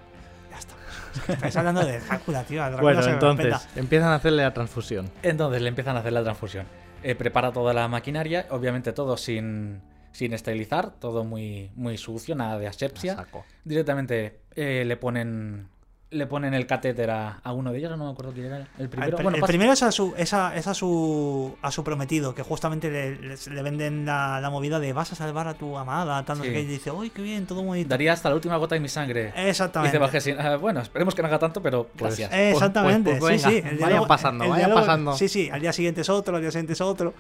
Ya 0.52 0.58
está. 0.58 1.34
Estáis 1.34 1.56
hablando 1.58 1.86
de 1.86 2.00
Drácula, 2.00 2.44
tío. 2.44 2.64
a 2.64 2.70
Drácula 2.70 2.82
bueno, 2.82 3.04
se 3.04 3.12
entonces, 3.12 3.46
respeta. 3.52 3.80
empiezan 3.80 4.10
a 4.10 4.16
hacerle 4.16 4.42
la 4.44 4.54
transfusión. 4.54 5.12
Entonces 5.22 5.62
le 5.62 5.70
empiezan 5.70 5.96
a 5.96 6.00
hacer 6.00 6.14
la 6.14 6.24
transfusión. 6.24 6.66
Eh, 7.04 7.16
prepara 7.16 7.52
toda 7.52 7.74
la 7.74 7.88
maquinaria, 7.88 8.48
obviamente 8.50 8.94
todo 8.94 9.18
sin, 9.18 9.82
sin 10.12 10.34
esterilizar, 10.34 10.92
todo 10.92 11.24
muy, 11.24 11.72
muy 11.76 11.98
sucio, 11.98 12.36
nada 12.36 12.58
de 12.60 12.68
asepsia. 12.68 13.28
Directamente 13.64 14.42
eh, 14.56 14.84
le 14.86 14.98
ponen 14.98 15.70
le 16.12 16.26
ponen 16.26 16.56
el 16.56 16.66
catéter 16.66 17.12
a, 17.12 17.40
a 17.44 17.54
uno 17.54 17.72
de 17.72 17.78
ellos, 17.78 17.92
no 17.96 18.04
me 18.06 18.12
acuerdo 18.12 18.32
quién 18.34 18.48
era 18.48 18.58
el 18.58 18.68
El, 18.80 18.90
primero. 18.90 19.18
pr- 19.18 19.22
Bueno, 19.22 19.38
el 19.38 19.44
primero 19.44 19.74
es, 19.74 19.84
a 19.84 19.92
su, 19.92 20.16
es, 20.18 20.34
a, 20.34 20.56
es 20.56 20.66
a 20.66 20.74
su 20.74 21.56
a 21.62 21.70
su 21.72 21.84
prometido, 21.84 22.34
que 22.34 22.42
justamente 22.42 22.90
le, 22.90 23.16
le- 23.18 23.36
le 23.52 23.62
venden 23.62 24.08
la, 24.08 24.42
la 24.42 24.50
movida 24.50 24.80
de 24.80 24.92
vas 24.92 25.12
a 25.12 25.16
salvar 25.16 25.48
a 25.48 25.54
tu 25.54 25.78
amada, 25.78 26.26
tal, 26.26 26.40
no 26.40 26.44
sé 26.44 26.50
Sí. 26.50 26.56
qué, 26.56 26.62
y 26.62 26.66
dice, 26.66 26.90
uy, 26.90 27.12
qué 27.12 27.22
bien, 27.22 27.46
todo 27.46 27.62
bonito. 27.62 27.90
daría 27.90 28.14
hasta 28.14 28.28
la 28.30 28.34
última 28.36 28.58
gota 28.58 28.74
de 28.74 28.82
mi 28.82 28.90
sangre. 28.90 29.32
Exactamente. 29.36 29.92
Dice 29.92 30.00
Valgesin, 30.00 30.40
"Ah, 30.40 30.56
bueno, 30.58 30.80
esperemos 30.82 31.14
que 31.14 31.22
no 31.22 31.28
haga 31.28 31.38
tanto, 31.38 31.62
pero 31.62 31.84
Pues- 31.96 32.18
gracias. 32.18 32.34
Eh, 32.34 32.52
Exactamente, 32.54 33.12
Pues- 33.12 33.20
pues 33.20 33.42
sí, 33.44 33.48
sí. 33.50 33.56
venga, 33.56 33.70
el 33.70 33.78
diálogo- 33.78 34.08
pasando, 34.08 34.44
el 34.46 34.50
vaya 34.50 34.66
diálogo- 34.66 34.80
pasando. 34.82 35.14
Sí, 35.16 35.28
sí, 35.30 35.50
al 35.52 35.62
día 35.62 35.74
siguiente 35.74 36.02
es 36.02 36.10
otro, 36.10 36.36
al 36.38 36.42
día 36.42 36.50
siguiente 36.50 36.74
es 36.74 36.82
otro. 36.82 37.14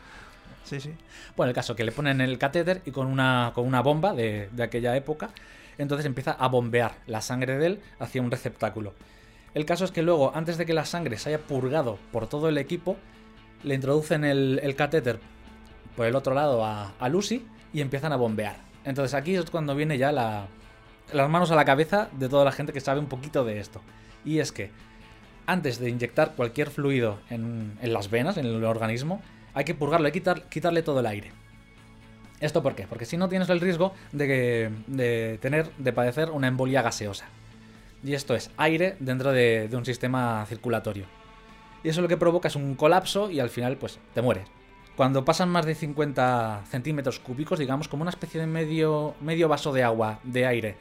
Sí, 0.63 0.79
sí. 0.79 0.91
Bueno, 1.37 1.49
el 1.49 1.55
caso 1.55 1.75
que 1.75 1.83
le 1.83 1.91
ponen 1.91 2.21
el 2.21 2.39
catéter 2.39 2.81
y 2.85 2.91
con 2.91 3.05
una, 3.05 3.51
con 3.53 3.65
una 3.67 3.81
bomba 3.81 4.13
de, 4.13 4.49
de 4.51 4.63
aquella 4.63 4.95
época, 4.95 5.29
entonces 5.79 6.05
empieza 6.05 6.31
a 6.31 6.47
bombear 6.47 6.97
la 7.07 7.21
sangre 7.21 7.57
de 7.57 7.65
él 7.65 7.79
hacia 7.99 8.21
un 8.21 8.29
receptáculo. 8.29 8.93
El 9.55 9.65
caso 9.65 9.85
es 9.85 9.91
que 9.91 10.03
luego, 10.03 10.31
antes 10.35 10.57
de 10.57 10.65
que 10.65 10.73
la 10.73 10.85
sangre 10.85 11.17
se 11.17 11.29
haya 11.29 11.39
purgado 11.39 11.97
por 12.11 12.27
todo 12.27 12.49
el 12.49 12.57
equipo, 12.59 12.97
le 13.63 13.75
introducen 13.75 14.23
el, 14.23 14.75
catéter 14.77 15.19
por 15.95 16.05
el 16.05 16.15
otro 16.15 16.35
lado 16.35 16.63
a, 16.63 17.09
Lucy 17.09 17.45
y 17.73 17.81
empiezan 17.81 18.13
a 18.13 18.17
bombear. 18.17 18.57
Entonces 18.85 19.13
aquí 19.13 19.35
es 19.35 19.49
cuando 19.49 19.75
viene 19.75 19.97
ya 19.97 20.11
la, 20.11 20.47
las 21.13 21.29
manos 21.29 21.49
a 21.51 21.55
la 21.55 21.65
cabeza 21.65 22.09
de 22.11 22.29
toda 22.29 22.45
la 22.45 22.51
gente 22.51 22.73
que 22.73 22.79
sabe 22.79 22.99
un 22.99 23.07
poquito 23.07 23.43
de 23.43 23.59
esto. 23.59 23.81
Y 24.23 24.39
es 24.39 24.51
que 24.51 24.71
antes 25.47 25.79
de 25.79 25.89
inyectar 25.89 26.35
cualquier 26.35 26.69
fluido 26.69 27.19
en, 27.29 27.77
las 27.81 28.11
venas, 28.11 28.37
en 28.37 28.45
el 28.45 28.63
organismo, 28.63 29.21
hay 29.53 29.63
que 29.65 29.73
purgarlo, 29.73 30.05
hay 30.05 30.11
que 30.11 30.21
quitar- 30.21 30.43
quitarle 30.49 30.83
todo 30.83 30.99
el 30.99 31.07
aire. 31.07 31.31
¿Esto 32.39 32.63
por 32.63 32.75
qué? 32.75 32.87
Porque 32.87 33.05
si 33.05 33.17
no 33.17 33.27
tienes 33.27 33.49
el 33.49 33.59
riesgo 33.59 33.93
de, 34.11 34.27
que- 34.27 34.69
de 34.87 35.37
tener, 35.41 35.69
de 35.77 35.93
padecer 35.93 36.29
una 36.31 36.47
embolia 36.47 36.81
gaseosa. 36.81 37.25
Y 38.03 38.13
esto 38.13 38.33
es 38.35 38.49
aire 38.57 38.95
dentro 38.99 39.31
de, 39.31 39.69
un 39.73 39.85
sistema 39.85 40.45
circulatorio. 40.47 41.05
Y 41.83 41.89
eso 41.89 42.01
lo 42.01 42.07
que 42.07 42.17
provoca 42.17 42.47
es 42.47 42.55
un 42.55 42.75
colapso 42.75 43.29
y 43.29 43.39
al 43.39 43.49
final, 43.49 43.77
pues, 43.77 43.99
te 44.13 44.21
mueres. 44.21 44.47
Cuando 44.95 45.23
pasan 45.25 45.49
más 45.49 45.65
de 45.65 45.75
50 45.75 46.63
centímetros 46.69 47.19
cúbicos, 47.19 47.59
digamos, 47.59 47.87
como 47.87 48.01
una 48.01 48.09
especie 48.09 48.39
de 48.39 48.47
medio, 48.47 49.15
medio 49.21 49.47
vaso 49.47 49.71
de 49.73 49.83
agua, 49.83 50.19
de 50.23 50.45
aire, 50.45 50.75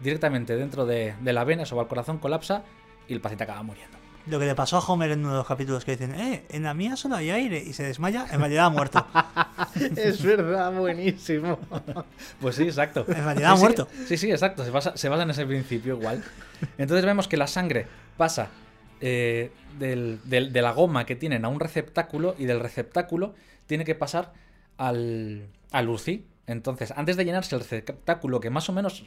directamente 0.00 0.56
dentro 0.56 0.84
de, 0.86 1.14
de 1.20 1.32
la 1.32 1.44
vena, 1.44 1.62
eso 1.62 1.76
va 1.76 1.82
al 1.82 1.88
corazón, 1.88 2.18
colapsa 2.18 2.64
y 3.08 3.12
el 3.14 3.20
paciente 3.20 3.44
acaba 3.44 3.62
muriendo. 3.62 4.01
Lo 4.26 4.38
que 4.38 4.46
le 4.46 4.54
pasó 4.54 4.76
a 4.76 4.80
Homer 4.80 5.10
en 5.10 5.20
uno 5.20 5.30
de 5.30 5.36
los 5.38 5.46
capítulos 5.46 5.84
que 5.84 5.92
dicen, 5.92 6.14
eh, 6.14 6.44
en 6.50 6.62
la 6.62 6.74
mía 6.74 6.96
solo 6.96 7.16
hay 7.16 7.30
aire 7.30 7.58
y 7.58 7.72
se 7.72 7.82
desmaya, 7.82 8.26
en 8.30 8.38
realidad 8.38 8.66
ha 8.66 8.70
muerto. 8.70 9.04
es 9.96 10.22
verdad, 10.22 10.72
buenísimo. 10.72 11.58
Pues 12.40 12.54
sí, 12.56 12.62
exacto. 12.64 13.04
En 13.08 13.24
realidad 13.24 13.52
ha 13.52 13.56
Sí, 13.56 13.60
muerto. 13.62 13.88
Sí, 14.06 14.16
sí, 14.16 14.30
exacto. 14.30 14.64
Se 14.64 14.70
basa, 14.70 14.96
se 14.96 15.08
basa 15.08 15.24
en 15.24 15.30
ese 15.30 15.44
principio 15.44 15.96
igual. 15.96 16.22
Entonces 16.78 17.04
vemos 17.04 17.26
que 17.26 17.36
la 17.36 17.46
sangre 17.48 17.86
pasa 18.16 18.48
eh, 19.00 19.50
del- 19.80 20.20
del- 20.24 20.52
de 20.52 20.62
la 20.62 20.70
goma 20.70 21.04
que 21.04 21.16
tienen 21.16 21.44
a 21.44 21.48
un 21.48 21.58
receptáculo 21.58 22.36
y 22.38 22.44
del 22.44 22.60
receptáculo 22.60 23.34
tiene 23.66 23.84
que 23.84 23.96
pasar 23.96 24.32
al, 24.78 25.48
al 25.72 25.88
UCI. 25.88 26.24
Entonces, 26.46 26.92
antes 26.96 27.16
de 27.16 27.24
llenarse 27.24 27.56
el 27.56 27.60
receptáculo, 27.62 28.38
que 28.38 28.50
más 28.50 28.68
o 28.68 28.72
menos, 28.72 29.04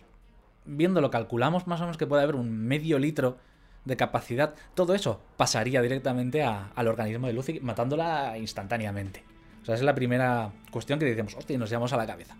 viéndolo, 0.65 1.09
calculamos 1.11 1.67
más 1.67 1.79
o 1.79 1.83
menos 1.83 1.97
que 1.97 2.05
puede 2.07 2.23
haber 2.23 2.35
un 2.35 2.51
medio 2.67 2.99
litro 2.99 3.37
de 3.85 3.95
capacidad, 3.97 4.55
todo 4.73 4.93
eso 4.95 5.21
pasaría 5.37 5.81
directamente 5.81 6.43
a- 6.43 6.71
al 6.75 6.87
organismo 6.87 7.27
de 7.27 7.33
Lucy, 7.33 7.59
matándola 7.61 8.37
instantáneamente. 8.37 9.23
O 9.61 9.65
sea, 9.65 9.75
esa 9.75 9.81
es 9.81 9.85
la 9.85 9.95
primera 9.95 10.51
cuestión 10.71 10.99
que 10.99 11.05
decimos, 11.05 11.35
hostia, 11.35 11.55
y 11.55 11.57
nos 11.57 11.69
llevamos 11.69 11.93
a 11.93 11.97
la 11.97 12.05
cabeza. 12.07 12.35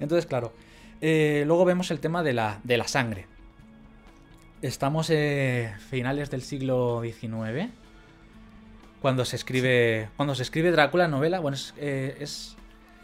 Entonces, 0.00 0.26
claro, 0.26 0.52
eh, 1.00 1.44
luego 1.46 1.64
vemos 1.64 1.90
el 1.90 2.00
tema 2.00 2.22
de 2.22 2.32
la, 2.32 2.60
de 2.64 2.76
la 2.76 2.86
sangre. 2.88 3.26
Estamos 4.62 5.08
eh, 5.10 5.72
finales 5.88 6.30
del 6.30 6.42
siglo 6.42 7.00
XIX. 7.02 7.70
Cuando 9.00 9.24
se 9.24 9.36
escribe. 9.36 10.10
Cuando 10.16 10.34
se 10.34 10.42
escribe 10.42 10.70
Drácula, 10.70 11.08
novela. 11.08 11.40
Bueno, 11.40 11.54
es. 11.56 11.72
eh, 11.78 12.16
es- 12.20 12.56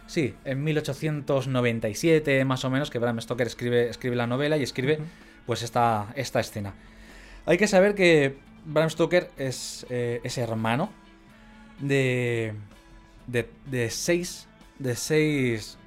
sí, 0.07 0.35
en 0.45 0.63
1897, 0.65 2.45
más 2.45 2.65
o 2.65 2.71
menos, 2.71 2.91
que 2.91 2.99
Bram 2.99 3.21
Stoker 3.21 3.47
escribe, 3.47 3.89
escribe 3.89 4.17
la 4.17 4.27
novela 4.27 4.57
y 4.59 4.63
escribe 4.63 4.99
pues 5.47 5.63
esta, 5.63 6.13
esta 6.17 6.41
escena. 6.41 6.75
Hay 7.47 7.59
que 7.59 7.69
saber 7.69 7.95
que 7.95 8.37
Bram 8.65 8.91
Stoker 8.91 9.31
es, 9.39 9.87
eh, 9.89 10.21
es 10.25 10.37
hermano 10.37 10.91
de, 11.79 12.55
de. 13.27 13.49
de 13.67 13.91
seis. 13.91 14.49
De 14.79 14.97
seis. 14.97 15.79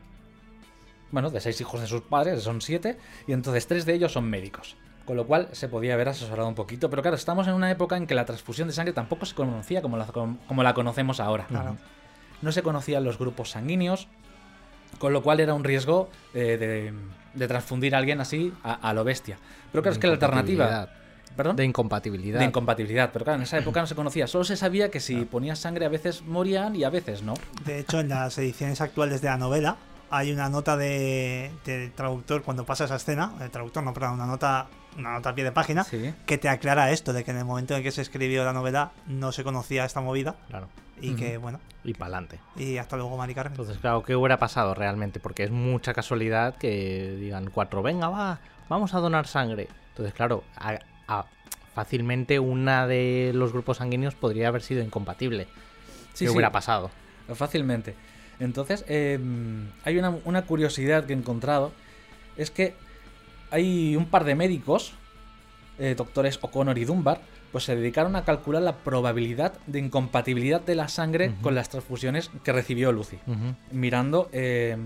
Bueno, 1.12 1.30
de 1.30 1.42
seis 1.42 1.60
hijos 1.60 1.82
de 1.82 1.88
sus 1.88 2.02
padres, 2.02 2.42
son 2.44 2.62
siete, 2.62 2.98
y 3.28 3.34
entonces 3.34 3.68
tres 3.68 3.86
de 3.86 3.94
ellos 3.94 4.14
son 4.14 4.30
médicos. 4.30 4.78
Con 5.06 5.18
lo 5.18 5.26
cual 5.26 5.50
se 5.54 5.68
podía 5.68 5.96
haber 5.96 6.08
asesorado 6.10 6.48
un 6.48 6.56
poquito. 6.56 6.90
Pero 6.90 7.02
claro, 7.02 7.18
estamos 7.18 7.48
en 7.48 7.56
una 7.56 7.72
época 7.72 7.98
en 7.98 8.06
que 8.06 8.14
la 8.16 8.26
transfusión 8.26 8.68
de 8.68 8.74
sangre 8.74 8.94
tampoco 8.94 9.26
se 9.26 9.34
conocía 9.36 9.82
como 9.82 9.98
la, 9.98 10.06
como 10.06 10.64
la 10.64 10.74
conocemos 10.74 11.20
ahora. 11.20 11.48
Claro. 11.48 11.78
No 12.42 12.52
se 12.52 12.62
conocían 12.62 13.04
los 13.04 13.18
grupos 13.18 13.50
sanguíneos, 13.50 14.08
con 15.00 15.12
lo 15.12 15.24
cual 15.24 15.40
era 15.40 15.56
un 15.56 15.64
riesgo 15.64 16.10
eh, 16.36 16.58
de, 16.58 16.94
de 17.34 17.48
transfundir 17.48 17.96
a 17.96 17.98
alguien 17.98 18.22
así 18.22 18.54
a, 18.64 18.74
a 18.76 18.94
lo 18.94 19.04
bestia. 19.04 19.40
Pero 19.72 19.82
claro, 19.82 19.94
es 19.94 20.00
que 20.00 20.08
la 20.08 20.14
alternativa. 20.14 20.90
De 21.56 21.64
incompatibilidad. 21.64 22.40
De 22.40 22.46
incompatibilidad. 22.46 23.12
Pero 23.14 23.26
claro, 23.26 23.38
en 23.38 23.44
esa 23.44 23.58
época 23.60 23.80
no 23.82 23.88
se 23.88 23.96
conocía. 23.96 24.28
Solo 24.28 24.44
se 24.44 24.58
sabía 24.58 24.92
que 24.92 25.00
si 25.00 25.26
ponías 25.26 25.60
sangre 25.60 25.86
a 25.86 25.90
veces 25.90 26.24
morían 26.24 26.76
y 26.76 26.84
a 26.84 26.90
veces 26.90 27.24
no. 27.24 27.34
De 27.66 27.80
hecho, 27.80 28.00
en 28.00 28.10
las 28.10 28.38
ediciones 28.38 28.82
actuales 28.82 29.22
de 29.22 29.30
la 29.30 29.38
novela 29.38 29.78
hay 30.12 30.32
una 30.32 30.50
nota 30.50 30.76
de, 30.76 31.52
del 31.66 31.92
traductor 31.92 32.42
cuando 32.42 32.66
pasa 32.66 32.86
esa 32.86 32.96
escena, 32.96 33.34
el 33.42 33.52
traductor 33.52 33.84
no, 33.84 33.94
perdón, 33.94 34.14
una 34.14 34.26
nota, 34.26 34.68
una 34.98 35.14
nota 35.14 35.30
a 35.30 35.36
pie 35.36 35.44
de 35.44 35.52
página, 35.52 35.84
Sí. 35.84 36.14
que 36.26 36.40
te 36.40 36.50
aclara 36.50 36.90
esto, 36.92 37.14
de 37.14 37.24
que 37.24 37.30
en 37.30 37.38
el 37.38 37.46
momento 37.46 37.76
en 37.76 37.84
que 37.84 37.92
se 37.92 38.02
escribió 38.02 38.44
la 38.44 38.52
novela 38.52 38.92
no 39.06 39.32
se 39.32 39.44
conocía 39.44 39.86
esta 39.86 40.02
movida 40.02 40.36
Claro. 40.48 40.68
y 41.00 41.14
que, 41.16 41.38
bueno, 41.38 41.60
Y 41.84 41.94
para 41.94 42.06
adelante. 42.08 42.40
y 42.58 42.78
hasta 42.78 42.98
luego, 42.98 43.16
Mari 43.18 43.36
Carmen. 43.36 43.54
Entonces, 43.54 43.78
claro, 43.78 44.02
¿qué 44.02 44.16
hubiera 44.16 44.40
pasado 44.40 44.74
realmente? 44.74 45.20
Porque 45.20 45.44
es 45.44 45.52
mucha 45.52 45.94
casualidad 45.94 46.58
que 46.58 47.16
digan 47.20 47.52
cuatro, 47.52 47.84
venga, 47.84 48.10
va, 48.10 48.40
vamos 48.68 48.96
a 48.96 49.00
donar 49.00 49.28
sangre. 49.28 49.68
Entonces, 49.90 50.16
claro, 50.16 50.44
a- 50.58 50.80
fácilmente 51.74 52.40
una 52.40 52.88
de 52.88 53.32
los 53.34 53.54
grupos 53.54 53.78
sanguíneos 53.78 54.16
podría 54.16 54.50
haber 54.50 54.62
sido 54.62 54.84
incompatible. 54.84 55.46
Sí, 56.14 56.26
¿Qué 56.26 56.28
sí. 56.28 56.30
hubiera 56.30 56.52
pasado? 56.52 56.92
Fácilmente. 57.34 57.96
Entonces, 58.40 58.86
eh, 58.88 59.20
hay 59.84 59.98
una, 59.98 60.10
una 60.26 60.46
curiosidad 60.46 61.06
que 61.06 61.14
he 61.14 61.16
encontrado. 61.16 61.72
Es 62.38 62.52
que 62.52 62.74
hay 63.52 63.96
un 63.96 64.06
par 64.06 64.24
de 64.24 64.36
médicos, 64.36 64.94
eh, 65.78 65.96
doctores 65.98 66.40
O'Connor 66.42 66.78
y 66.78 66.86
Dunbar, 66.86 67.22
pues 67.52 67.64
se 67.64 67.76
dedicaron 67.76 68.16
a 68.16 68.26
calcular 68.26 68.62
la 68.62 68.78
probabilidad 68.78 69.54
de 69.66 69.80
incompatibilidad 69.80 70.62
de 70.62 70.76
la 70.76 70.88
sangre 70.88 71.34
con 71.42 71.56
las 71.56 71.70
transfusiones 71.70 72.30
que 72.44 72.52
recibió 72.52 72.92
Lucy. 72.92 73.18
Mirando 73.72 74.30
eh, 74.32 74.78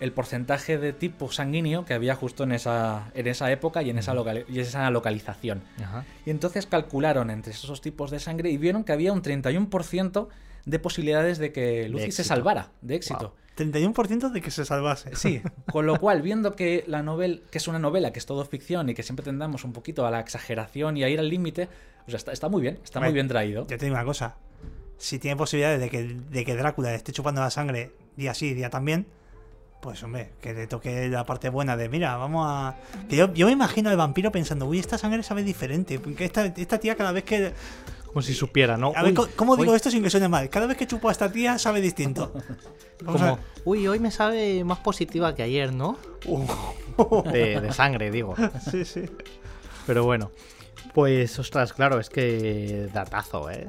el 0.00 0.12
porcentaje 0.12 0.76
de 0.78 0.92
tipo 0.92 1.30
sanguíneo 1.32 1.84
que 1.84 1.94
había 1.94 2.14
justo 2.14 2.44
en 2.44 2.52
esa, 2.52 3.10
en 3.14 3.26
esa 3.26 3.50
época 3.50 3.82
y 3.82 3.90
en 3.90 3.98
esa, 3.98 4.12
local- 4.14 4.44
y 4.48 4.60
esa 4.60 4.90
localización. 4.90 5.62
Ajá. 5.82 6.04
Y 6.26 6.30
entonces 6.30 6.66
calcularon 6.66 7.30
entre 7.30 7.52
esos 7.52 7.80
tipos 7.80 8.10
de 8.10 8.20
sangre 8.20 8.50
y 8.50 8.58
vieron 8.58 8.84
que 8.84 8.92
había 8.92 9.12
un 9.12 9.22
31% 9.22 10.28
de 10.66 10.78
posibilidades 10.78 11.38
de 11.38 11.52
que 11.52 11.88
Lucy 11.88 12.12
se 12.12 12.24
salvara, 12.24 12.70
de 12.82 12.96
éxito. 12.96 13.34
31% 13.56 14.32
de 14.32 14.42
que 14.42 14.50
se 14.50 14.66
salvase. 14.66 15.16
Sí, 15.16 15.40
con 15.72 15.86
lo 15.86 15.98
cual, 15.98 16.20
viendo 16.20 16.54
que 16.56 16.84
la 16.86 17.02
novela, 17.02 17.38
que 17.50 17.56
es 17.56 17.68
una 17.68 17.78
novela, 17.78 18.12
que 18.12 18.18
es 18.18 18.26
todo 18.26 18.44
ficción 18.44 18.90
y 18.90 18.94
que 18.94 19.02
siempre 19.02 19.24
tendamos 19.24 19.64
un 19.64 19.72
poquito 19.72 20.06
a 20.06 20.10
la 20.10 20.20
exageración 20.20 20.96
y 20.98 21.04
a 21.04 21.08
ir 21.08 21.18
al 21.20 21.30
límite, 21.30 21.68
o 22.06 22.10
sea, 22.10 22.18
está, 22.18 22.32
está 22.32 22.48
muy 22.50 22.60
bien, 22.60 22.78
está 22.84 23.00
muy 23.00 23.12
bien 23.12 23.28
traído. 23.28 23.62
Yo 23.66 23.78
te 23.78 23.84
digo 23.86 23.94
una 23.96 24.04
cosa. 24.04 24.36
Si 24.98 25.18
tiene 25.18 25.36
posibilidades 25.36 25.80
de 25.80 25.88
que, 25.88 26.02
de 26.04 26.44
que 26.44 26.54
Drácula 26.54 26.90
le 26.90 26.96
esté 26.96 27.12
chupando 27.12 27.40
la 27.40 27.50
sangre 27.50 27.92
día 28.16 28.34
sí, 28.34 28.52
día 28.52 28.68
también, 28.68 29.06
pues 29.80 30.02
hombre, 30.02 30.32
que 30.40 30.52
le 30.52 30.66
toque 30.66 31.08
la 31.08 31.24
parte 31.24 31.48
buena 31.48 31.76
de, 31.76 31.88
mira, 31.88 32.16
vamos 32.16 32.46
a... 32.48 32.74
Que 33.08 33.16
yo, 33.16 33.32
yo 33.34 33.46
me 33.46 33.52
imagino 33.52 33.88
al 33.90 33.96
vampiro 33.96 34.32
pensando, 34.32 34.66
uy, 34.66 34.78
esta 34.78 34.98
sangre 34.98 35.22
sabe 35.22 35.42
diferente. 35.42 35.98
Porque 36.00 36.24
esta, 36.24 36.44
esta 36.46 36.78
tía 36.78 36.96
cada 36.96 37.12
vez 37.12 37.24
que... 37.24 37.52
Como 38.06 38.22
si 38.22 38.34
supiera, 38.34 38.76
¿no? 38.76 38.92
A 38.96 39.02
ver, 39.02 39.10
Uy, 39.10 39.14
¿cómo- 39.14 39.28
¿cómo 39.36 39.56
digo 39.56 39.74
esto 39.74 39.90
sin 39.90 40.02
que 40.02 40.08
suene 40.10 40.28
mal? 40.28 40.48
Cada 40.48 40.66
vez 40.66 40.76
que 40.76 40.86
chupo 40.86 41.08
a 41.08 41.12
esta 41.12 41.30
tía 41.30 41.58
sabe 41.58 41.80
distinto. 41.82 42.32
Vamos 43.04 43.20
Como, 43.20 43.38
uy, 43.66 43.86
hoy 43.86 43.98
me 44.00 44.10
sabe 44.10 44.64
más 44.64 44.78
positiva 44.78 45.34
que 45.34 45.42
ayer, 45.42 45.72
¿no? 45.72 45.98
Uh. 46.24 46.46
De, 47.30 47.60
de 47.60 47.72
sangre, 47.74 48.10
digo. 48.10 48.34
sí, 48.70 48.86
sí. 48.86 49.02
Pero 49.86 50.04
bueno, 50.04 50.30
pues 50.94 51.38
ostras, 51.38 51.74
claro, 51.74 52.00
es 52.00 52.08
que 52.08 52.88
datazo, 52.92 53.50
¿eh? 53.50 53.68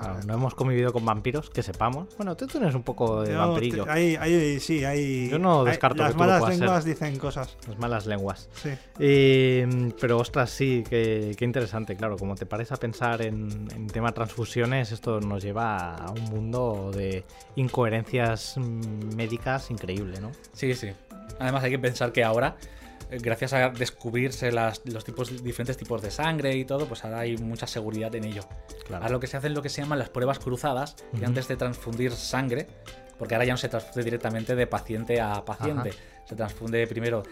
Claro, 0.00 0.20
no 0.26 0.34
hemos 0.34 0.54
convivido 0.54 0.92
con 0.92 1.04
vampiros, 1.04 1.50
que 1.50 1.62
sepamos. 1.62 2.08
Bueno, 2.16 2.36
tú 2.36 2.46
tienes 2.46 2.74
un 2.74 2.82
poco 2.82 3.22
de 3.22 3.32
Yo 3.32 3.38
vampirillo. 3.38 3.84
te- 3.84 3.90
hay, 3.90 4.16
hay- 4.16 4.58
sí, 4.60 4.84
hay... 4.84 5.28
Yo 5.28 5.38
no 5.38 5.60
hay- 5.60 5.66
descarto 5.66 6.02
Las 6.02 6.12
que 6.12 6.18
tú 6.18 6.20
lo 6.24 6.26
malas 6.26 6.44
ser. 6.48 6.58
lenguas 6.60 6.84
dicen 6.84 7.18
cosas. 7.18 7.56
Las 7.68 7.78
malas 7.78 8.06
lenguas. 8.06 8.48
Sí. 8.54 8.70
Pero 10.00 10.18
ostras, 10.18 10.50
sí, 10.50 10.84
qué, 10.88 11.34
qué 11.36 11.44
interesante, 11.44 11.96
claro. 11.96 12.16
Como 12.16 12.34
te 12.34 12.46
pares 12.46 12.72
a 12.72 12.76
pensar 12.76 13.22
en, 13.22 13.68
en 13.74 13.86
tema 13.88 14.12
transfusiones, 14.12 14.92
esto 14.92 15.20
nos 15.20 15.42
lleva 15.42 15.94
a 15.94 16.10
un 16.10 16.24
mundo 16.24 16.90
de 16.94 17.24
incoherencias 17.56 18.54
mm, 18.56 19.14
médicas 19.16 19.70
increíble, 19.70 20.20
¿no? 20.20 20.30
Sí, 20.52 20.74
sí. 20.74 20.88
Además 21.38 21.62
hay 21.64 21.70
que 21.70 21.78
pensar 21.78 22.12
que 22.12 22.24
ahora, 22.24 22.56
gracias 23.20 23.52
a 23.52 23.70
descubrirse 23.70 24.52
las- 24.52 24.80
los 24.84 25.04
tipos, 25.04 25.42
diferentes 25.42 25.76
tipos 25.76 26.02
de 26.02 26.10
sangre 26.10 26.56
y 26.56 26.64
todo, 26.64 26.86
pues 26.86 27.04
ahora 27.04 27.20
hay 27.20 27.36
mucha 27.36 27.66
seguridad 27.66 28.14
en 28.14 28.24
ello. 28.24 28.42
Claro. 28.86 29.02
Ahora 29.04 29.12
lo 29.14 29.20
que 29.20 29.26
se 29.26 29.36
hace 29.36 29.48
es 29.48 29.52
lo 29.54 29.62
que 29.62 29.68
se 29.68 29.82
llaman 29.82 29.98
las 29.98 30.08
pruebas 30.10 30.38
cruzadas, 30.38 30.96
que 31.18 31.24
antes 31.24 31.48
de 31.48 31.56
transfundir 31.56 32.12
sangre, 32.12 32.66
porque 33.20 33.34
ahora 33.34 33.44
ya 33.44 33.52
no 33.52 33.58
se 33.58 33.68
transfunde 33.68 34.02
directamente 34.02 34.56
de 34.56 34.66
paciente 34.66 35.20
a 35.20 35.44
paciente, 35.44 35.90
se 36.24 36.34
transfunde 36.34 36.86
primero, 36.86 37.22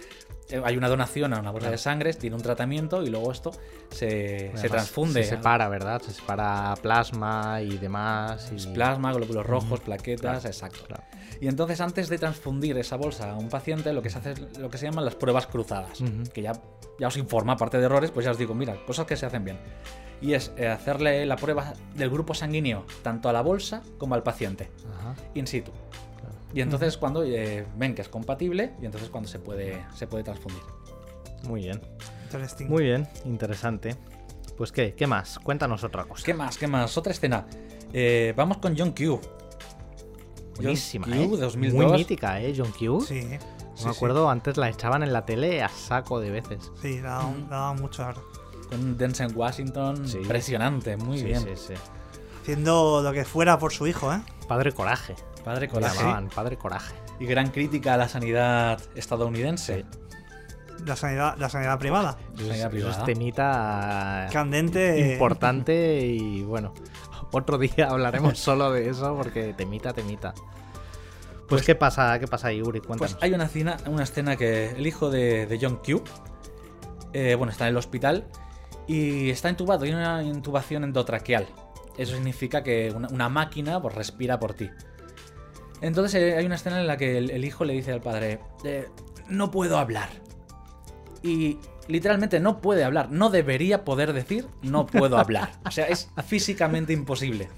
eh, 0.50 0.61
hay 0.62 0.76
una 0.76 0.87
donación 0.87 1.33
a 1.33 1.40
una 1.40 1.50
bolsa 1.50 1.71
de 1.71 1.78
sangre, 1.78 2.12
tiene 2.12 2.37
un 2.37 2.42
tratamiento 2.42 3.02
y 3.02 3.09
luego 3.09 3.33
esto 3.33 3.52
se, 3.90 4.52
se 4.54 4.68
transfunde. 4.68 5.25
Se 5.25 5.30
separa, 5.30 5.66
¿verdad? 5.71 6.02
Se 6.02 6.12
separa 6.12 6.75
plasma 6.83 7.62
y 7.62 7.78
demás. 7.78 8.52
Y... 8.54 8.66
Plasma, 8.66 9.14
glóbulos 9.14 9.47
rojos, 9.47 9.80
plaquetas, 9.80 10.21
Claro, 10.42 10.47
exacto. 10.47 10.85
claro. 10.87 11.04
Y 11.40 11.49
entonces 11.49 11.80
antes 11.80 12.11
de 12.11 12.18
transfundir 12.18 12.76
esa 12.76 12.97
bolsa 12.97 13.30
a 13.30 13.38
un 13.38 13.49
paciente, 13.49 13.90
lo 13.95 14.02
que 14.02 14.11
se 14.11 14.18
hace 14.18 14.33
es 14.33 14.59
lo 14.59 14.68
que 14.68 14.76
se 14.76 14.85
llaman 14.85 15.07
las 15.07 15.14
pruebas 15.14 15.47
cruzadas, 15.47 16.02
que 16.35 16.42
ya, 16.42 16.52
ya 17.00 17.09
os 17.09 17.16
informa, 17.16 17.54
aparte 17.54 17.78
de 17.78 17.87
errores, 17.87 18.11
pues 18.11 18.26
ya 18.26 18.33
os 18.33 18.37
digo, 18.37 18.54
mira, 18.54 18.76
cosas 18.85 19.07
que 19.07 19.16
se 19.16 19.25
hacen 19.25 19.42
bien. 19.42 19.59
Y 20.20 20.32
es 20.34 20.52
eh, 20.56 20.66
hacerle 20.66 21.25
la 21.26 21.37
prueba 21.37 21.75
del 21.94 22.10
grupo 22.10 22.34
sanguíneo 22.34 22.84
tanto 23.02 23.28
a 23.28 23.32
la 23.32 23.40
bolsa 23.40 23.82
como 23.98 24.14
al 24.14 24.22
paciente, 24.22 24.70
Ajá. 24.98 25.14
in 25.34 25.46
situ. 25.46 25.70
Y 26.54 26.60
entonces 26.60 26.96
cuando 26.96 27.22
eh, 27.25 27.66
ven 27.76 27.94
que 27.94 28.02
es 28.02 28.08
compatible, 28.08 28.75
y 28.80 28.87
entonces 28.87 29.10
cuando 29.10 29.28
se 29.28 29.38
puede, 29.38 29.84
se 29.94 30.06
puede 30.06 30.25
transfundir. 30.25 30.62
Muy 31.44 31.62
bien. 31.62 31.80
Muy 32.68 32.84
bien, 32.84 33.08
interesante. 33.25 33.96
Pues 34.56 34.72
qué, 34.72 34.94
¿qué 34.94 35.06
más? 35.06 35.38
Cuéntanos 35.38 35.84
otra 35.84 36.04
cosa. 36.04 36.25
¿Qué 36.25 36.34
más? 36.34 36.58
¿Qué 36.58 36.66
más? 36.66 36.96
Otra 36.98 37.12
escena. 37.12 37.46
Eh, 37.92 38.34
vamos 38.37 38.58
con 38.58 38.76
John 38.76 38.92
Q. 38.92 39.20
Buenísima, 40.56 41.06
Q, 41.06 41.12
¿eh? 41.12 41.37
2002. 41.38 41.75
Muy 41.75 41.96
mítica, 41.96 42.40
¿eh? 42.40 42.52
John 42.56 42.72
Q. 42.72 43.00
Sí. 43.02 43.22
No 43.22 43.76
sí, 43.76 43.84
me 43.84 43.90
acuerdo, 43.92 44.28
antes 44.28 44.56
la 44.56 44.68
echaban 44.68 45.04
en 45.04 45.12
la 45.12 45.25
tele 45.25 45.62
a 45.62 45.68
saco 45.68 46.18
de 46.18 46.30
veces. 46.30 46.72
Sí, 46.82 46.94
sí 46.94 47.00
daba, 47.00 47.32
daba 47.48 47.75
mucho 47.75 48.04
arte. 48.04 48.20
Con 48.68 48.96
Denzel 48.98 49.34
Washington, 49.34 50.06
Sí. 50.08 50.18
impresionante, 50.18 50.96
muy 50.96 51.18
sí, 51.18 51.25
bien. 51.25 51.40
sí, 51.42 51.50
sí. 51.68 51.75
Haciendo 52.42 53.02
lo 53.02 53.12
que 53.12 53.25
fuera 53.25 53.58
por 53.58 53.72
su 53.72 53.87
hijo, 53.87 54.12
¿eh? 54.12 54.20
Padre 54.46 54.72
Coraje. 54.72 55.14
Padre 55.44 55.68
coraje. 55.68 55.98
llamaban, 55.98 56.28
Padre 56.28 56.56
Coraje. 56.58 56.94
Y 57.20 57.26
gran 57.26 57.50
crítica 57.50 57.94
a 57.94 57.96
la 57.96 58.08
sanidad 58.08 58.80
estadounidense. 58.94 59.84
La 60.84 60.94
sanidad, 60.96 61.37
la 61.38 61.48
sanidad 61.48 61.78
privada. 61.78 62.16
Sanidad 62.37 62.54
Eso 62.56 62.64
es 62.66 62.68
privada. 62.68 63.04
temita 63.04 64.28
Candente. 64.32 65.12
importante 65.12 66.00
y 66.06 66.42
bueno, 66.44 66.72
otro 67.32 67.58
día 67.58 67.88
hablaremos 67.90 68.38
solo 68.38 68.70
de 68.72 68.88
eso 68.90 69.16
porque 69.16 69.54
temita, 69.54 69.92
temita. 69.92 70.34
Pues, 71.48 71.62
¿qué 71.64 71.75
pasa? 71.75 72.18
¿Qué 72.18 72.26
pasa 72.26 72.48
ahí, 72.48 72.60
Uri? 72.60 72.80
Cuéntanos. 72.80 73.14
Pues 73.14 73.22
hay 73.22 73.32
una 73.32 73.44
escena, 73.44 73.78
una 73.87 74.02
escena 74.04 74.37
que 74.37 74.70
el 74.72 74.87
hijo 74.87 75.08
de, 75.10 75.46
de 75.46 75.58
John 75.60 75.76
Q, 75.84 76.02
eh, 77.14 77.34
bueno, 77.37 77.50
está 77.50 77.64
en 77.64 77.70
el 77.70 77.76
hospital 77.78 78.26
y 78.88 79.30
está 79.30 79.49
intubado, 79.50 79.83
tiene 79.85 79.99
una 79.99 80.23
intubación 80.25 80.83
endotraqueal. 80.83 81.47
Eso 81.97 82.14
significa 82.14 82.62
que 82.64 82.90
una, 82.95 83.07
una 83.09 83.28
máquina 83.28 83.80
pues, 83.80 83.95
respira 83.95 84.40
por 84.40 84.54
ti. 84.54 84.71
Entonces 85.80 86.21
eh, 86.21 86.37
hay 86.37 86.47
una 86.47 86.57
escena 86.57 86.80
en 86.80 86.87
la 86.88 86.97
que 86.97 87.18
el, 87.18 87.30
el 87.30 87.45
hijo 87.45 87.64
le 87.64 87.73
dice 87.75 87.92
al 87.92 88.00
padre, 88.00 88.40
eh, 88.64 88.88
no 89.28 89.50
puedo 89.50 89.78
hablar. 89.78 90.09
Y 91.23 91.59
literalmente 91.88 92.40
no 92.40 92.61
puede 92.61 92.85
hablar, 92.85 93.11
no 93.11 93.30
debería 93.30 93.85
poder 93.85 94.12
decir 94.12 94.47
no 94.62 94.87
puedo 94.87 95.18
hablar. 95.18 95.52
O 95.66 95.71
sea, 95.71 95.87
es 95.87 96.11
físicamente 96.26 96.92
imposible. 96.92 97.49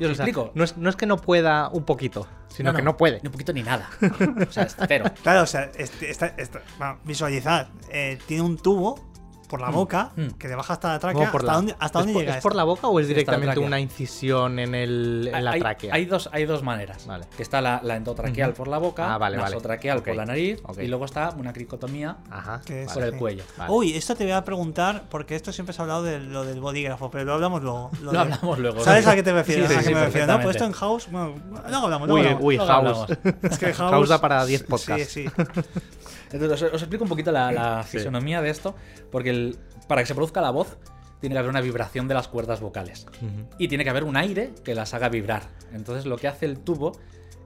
Y 0.00 0.04
os 0.06 0.10
O 0.12 0.14
sea, 0.16 0.24
explico. 0.24 0.50
no, 0.54 0.64
es, 0.64 0.76
no 0.76 0.90
es 0.90 0.96
que 0.96 1.06
no 1.06 1.16
pueda 1.18 1.68
un 1.68 1.84
poquito, 1.84 2.26
sino 2.48 2.72
No, 2.72 2.76
que 2.76 2.82
no, 2.82 2.90
no 2.92 2.96
puede. 2.96 3.20
Ni 3.22 3.28
un 3.28 3.32
poquito 3.32 3.52
ni 3.52 3.62
nada. 3.62 3.88
O 4.48 4.50
sea, 4.50 4.64
es 4.64 4.76
cero. 4.88 5.04
Claro, 5.22 5.42
o 5.42 5.46
sea, 5.46 5.70
este- 5.76 6.10
esta- 6.10 6.34
va, 6.82 6.98
visualizar. 7.04 7.70
eh, 7.90 8.18
tiene 8.26 8.42
un 8.42 8.56
tubo 8.58 8.98
por 9.48 9.60
la 9.60 9.70
boca 9.70 10.12
mm. 10.16 10.26
que 10.38 10.48
le 10.48 10.54
baja 10.54 10.72
hasta 10.74 10.88
la 10.92 10.98
tráquea. 10.98 11.20
¿Cómo 11.20 11.32
por 11.32 11.40
¿Hasta, 11.42 11.52
la- 11.52 11.56
dónde, 11.56 11.72
hasta 11.78 11.86
¿Es 11.86 11.92
dónde 12.04 12.12
por- 12.12 12.22
llega 12.22 12.32
¿Es 12.32 12.36
esto? 12.38 12.48
por 12.48 12.56
la 12.56 12.64
boca 12.64 12.86
o 12.88 12.98
es 13.00 13.06
la 13.06 13.08
directamente 13.08 13.58
una 13.60 13.80
incisión 13.80 14.58
en, 14.58 14.74
el, 14.74 15.30
en 15.32 15.44
la 15.44 15.50
hay, 15.52 15.60
tráquea? 15.60 15.94
hay 15.94 16.04
dos, 16.06 16.28
hay 16.32 16.44
dos 16.44 16.62
maneras. 16.62 17.06
Vale. 17.06 17.26
Que 17.36 17.42
está 17.42 17.60
la, 17.60 17.80
la 17.82 17.96
endotraqueal 17.96 18.52
por 18.54 18.68
la 18.68 18.78
boca, 18.78 19.14
Ah, 19.14 19.18
vale, 19.18 19.36
vale. 19.36 19.50
nasotraqueal 19.50 20.02
por 20.02 20.16
la 20.16 20.24
nariz 20.26 20.60
y 20.80 20.86
luego 20.86 21.04
está 21.04 21.30
una 21.38 21.52
cricotomía 21.52 22.16
Ajá. 22.30 22.60
Que 22.64 22.84
es- 22.84 22.92
por 22.92 23.02
el 23.02 23.16
cuello. 23.16 23.44
Vale. 23.56 23.72
Uy, 23.72 23.94
esto 23.96 24.14
te 24.16 24.24
voy 24.24 24.32
a 24.32 24.44
preguntar, 24.44 25.04
porque 25.10 25.34
esto 25.36 25.52
siempre 25.52 25.72
se 25.74 25.80
ha 25.80 25.84
hablado 25.84 26.02
de 26.02 26.18
lo 26.20 26.44
del 26.44 26.60
bolígrafo, 26.60 27.10
pero 27.10 27.24
lo 27.24 27.34
hablamos 27.34 27.62
luego. 27.62 27.90
Lo 28.02 28.12
de- 28.12 28.18
hablamos 28.18 28.58
luego. 28.58 28.82
¿Sabes 28.84 29.06
a 29.06 29.14
qué 29.14 29.22
te 29.22 29.32
refieres? 29.32 29.68
Sí, 29.68 29.74
¿A 29.74 29.78
sí, 29.78 29.82
qué 29.84 29.88
sí, 29.90 29.94
me 29.94 30.04
refiero? 30.04 30.26
No, 30.26 30.40
pues 30.40 30.56
esto 30.56 30.64
en 30.66 30.72
House, 30.72 31.08
bueno, 31.10 31.34
luego 31.68 31.84
hablamos. 31.84 32.08
luego 32.08 32.20
Uy, 32.20 32.26
hablamos. 32.26 32.44
uy, 32.44 32.56
Luego 32.56 32.66
House. 32.72 33.08
hablamos. 33.10 33.10
Es 33.42 33.58
que 33.58 33.72
House, 33.74 33.90
House 33.90 34.08
da 34.08 34.20
para 34.20 34.44
10 34.44 34.60
sí, 34.60 34.66
podcasts. 34.68 35.12
Sí, 35.12 35.24
sí. 35.28 35.30
Entonces, 36.34 36.62
os, 36.62 36.74
os 36.74 36.82
explico 36.82 37.04
un 37.04 37.08
poquito 37.10 37.32
la, 37.32 37.50
la 37.52 37.82
Sí. 37.84 37.98
fisonomía 37.98 38.42
de 38.42 38.50
esto, 38.50 38.74
porque 39.10 39.30
el- 39.30 39.58
para 39.88 40.02
que 40.02 40.06
se 40.06 40.14
produzca 40.14 40.40
la 40.40 40.50
voz 40.50 40.76
tiene 41.20 41.34
que 41.34 41.38
haber 41.38 41.48
una 41.50 41.60
vibración 41.62 42.06
de 42.08 42.14
las 42.14 42.28
cuerdas 42.28 42.60
vocales. 42.60 43.06
Y 43.58 43.68
tiene 43.68 43.84
que 43.84 43.90
haber 43.90 44.04
un 44.04 44.16
aire 44.16 44.52
que 44.64 44.74
las 44.74 44.92
haga 44.92 45.08
vibrar. 45.08 45.44
Entonces 45.72 46.04
lo 46.04 46.16
que 46.18 46.28
hace 46.28 46.44
el 46.44 46.58
tubo 46.58 46.92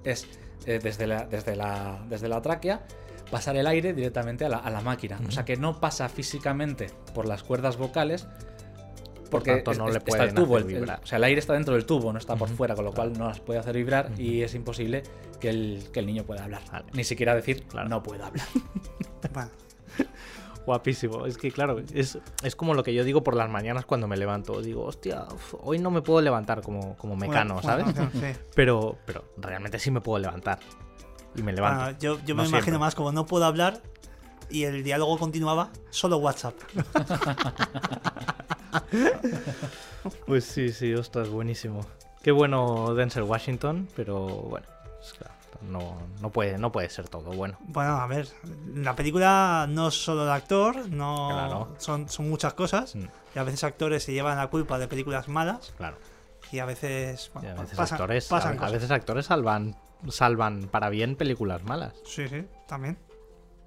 es, 0.04 0.26
eh, 0.66 0.80
desde, 0.82 1.06
la, 1.06 1.26
desde, 1.26 1.54
la, 1.54 2.04
desde 2.08 2.28
la 2.28 2.42
tráquea, 2.42 2.80
pasar 3.30 3.56
el 3.56 3.66
aire 3.66 3.92
directamente 3.92 4.44
a 4.46 4.48
la, 4.48 4.56
a 4.56 4.70
la 4.70 4.80
máquina. 4.80 5.20
O 5.28 5.30
sea 5.30 5.44
que 5.44 5.56
no 5.56 5.80
pasa 5.80 6.08
físicamente 6.08 6.88
por 7.14 7.28
las 7.28 7.42
cuerdas 7.44 7.76
vocales. 7.76 8.26
Porque 9.30 9.56
tanto, 9.56 9.74
no 9.74 9.86
es- 9.88 9.92
le 9.92 9.98
está 9.98 10.10
pueden 10.10 10.28
el 10.28 10.34
tubo, 10.34 10.56
el- 10.58 10.62
el- 10.64 10.68
vibrar. 10.80 11.00
o 11.02 11.06
sea, 11.06 11.18
el 11.18 11.24
aire 11.24 11.38
está 11.40 11.52
dentro 11.52 11.74
del 11.74 11.84
tubo, 11.86 12.12
no 12.12 12.18
está 12.18 12.34
por 12.36 12.48
Ujú. 12.48 12.56
fuera, 12.56 12.74
con 12.74 12.84
lo 12.84 12.92
cual 12.92 13.12
no 13.18 13.28
las 13.28 13.40
puede 13.40 13.58
hacer 13.58 13.76
vibrar 13.76 14.10
Ujú. 14.12 14.20
y 14.22 14.42
es 14.42 14.54
imposible 14.54 15.02
que 15.40 15.50
el, 15.50 15.84
que 15.92 16.00
el 16.00 16.06
niño 16.06 16.24
pueda 16.24 16.44
hablar. 16.44 16.62
Vale. 16.72 16.86
Ni 16.92 17.04
siquiera 17.04 17.34
decir, 17.34 17.64
Claro. 17.64 17.88
no 17.88 18.02
puedo 18.02 18.24
hablar. 18.24 18.46
Guapísimo. 20.66 21.24
Es 21.24 21.38
que, 21.38 21.50
claro, 21.50 21.78
es, 21.94 22.18
es 22.42 22.54
como 22.54 22.74
lo 22.74 22.82
que 22.82 22.92
yo 22.92 23.02
digo 23.02 23.22
por 23.22 23.34
las 23.34 23.48
mañanas 23.48 23.86
cuando 23.86 24.06
me 24.06 24.16
levanto. 24.18 24.60
Digo, 24.60 24.84
hostia, 24.84 25.26
uf, 25.32 25.54
hoy 25.62 25.78
no 25.78 25.90
me 25.90 26.02
puedo 26.02 26.20
levantar 26.20 26.60
como, 26.60 26.94
como 26.96 27.16
mecano, 27.16 27.54
bueno, 27.54 27.68
¿sabes? 27.68 27.84
bueno, 27.94 28.10
sí. 28.12 28.38
Pero, 28.54 28.98
pero 29.06 29.24
realmente 29.38 29.78
sí 29.78 29.90
me 29.90 30.00
puedo 30.02 30.18
levantar. 30.18 30.58
Y 31.34 31.42
me 31.42 31.52
levanto. 31.54 31.84
Bueno, 31.84 31.98
yo 31.98 32.18
yo 32.24 32.34
No 32.34 32.42
me 32.42 32.48
siempre. 32.48 32.58
imagino 32.58 32.78
más 32.78 32.94
como 32.94 33.12
no 33.12 33.24
puedo 33.24 33.46
hablar 33.46 33.80
y 34.50 34.64
el 34.64 34.82
diálogo 34.84 35.18
continuaba, 35.18 35.70
solo 35.90 36.18
WhatsApp. 36.18 36.54
Pues 40.26 40.44
sí, 40.44 40.70
sí, 40.72 40.94
ostras, 40.94 41.28
buenísimo. 41.28 41.80
Qué 42.22 42.30
bueno 42.32 42.94
Denzel 42.94 43.24
Washington, 43.24 43.88
pero 43.96 44.26
bueno, 44.26 44.66
es 45.02 45.12
claro, 45.12 45.34
no, 45.62 45.98
no, 46.20 46.30
puede, 46.30 46.56
no 46.58 46.70
puede 46.72 46.88
ser 46.88 47.08
todo 47.08 47.30
bueno. 47.32 47.56
Bueno, 47.60 47.96
a 47.96 48.06
ver, 48.06 48.28
la 48.74 48.94
película 48.96 49.66
no 49.68 49.88
es 49.88 49.94
solo 49.94 50.24
el 50.24 50.30
actor, 50.30 50.88
no 50.90 51.28
Claro. 51.30 51.74
son, 51.78 52.08
son 52.08 52.28
muchas 52.28 52.54
cosas. 52.54 52.94
Mm, 52.96 53.04
Y 53.34 53.38
a 53.38 53.42
veces 53.42 53.64
actores 53.64 54.02
se 54.04 54.12
llevan 54.12 54.36
la 54.38 54.48
culpa 54.48 54.78
de 54.78 54.88
películas 54.88 55.28
malas 55.28 55.72
Claro. 55.76 55.96
y 56.52 56.58
a 56.60 56.64
veces, 56.64 57.30
Y 57.42 57.46
a 57.46 57.54
veces 57.54 57.76
pasan, 57.76 57.96
actores, 57.96 58.26
pasan 58.26 58.62
a, 58.62 58.70
veces 58.70 58.90
actores 58.90 59.26
salvan, 59.26 59.76
salvan 60.08 60.68
para 60.68 60.88
bien 60.90 61.16
películas 61.16 61.64
malas. 61.64 61.94
Sí, 62.04 62.28
sí, 62.28 62.46
también. 62.66 62.98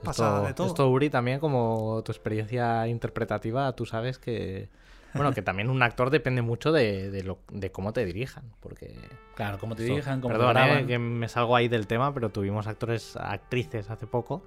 Pasa 0.03 0.27
Esto, 0.37 0.47
de 0.47 0.53
todo. 0.55 0.67
esto, 0.67 0.89
Uri, 0.89 1.09
también 1.11 1.39
como 1.39 2.01
tu 2.03 2.11
experiencia 2.11 2.87
interpretativa, 2.87 3.71
tú 3.73 3.85
sabes 3.85 4.17
que. 4.17 4.69
Bueno, 5.13 5.33
que 5.33 5.41
también 5.41 5.69
un 5.69 5.83
actor 5.83 6.09
depende 6.09 6.41
mucho 6.41 6.71
de, 6.71 7.11
de 7.11 7.23
lo, 7.23 7.39
de 7.51 7.71
cómo 7.71 7.93
te 7.93 8.05
dirijan. 8.05 8.43
Porque. 8.59 8.95
Claro, 9.35 9.57
como 9.59 9.75
te 9.75 9.83
dirijan, 9.83 10.21
como 10.21 10.33
te 10.33 10.39
Perdón, 10.39 10.57
eh, 10.57 10.65
graban. 10.65 10.87
que 10.87 10.99
me 10.99 11.27
salgo 11.27 11.55
ahí 11.55 11.67
del 11.67 11.87
tema, 11.87 12.13
pero 12.13 12.29
tuvimos 12.29 12.67
actores, 12.67 13.15
actrices 13.17 13.89
hace 13.89 14.07
poco. 14.07 14.45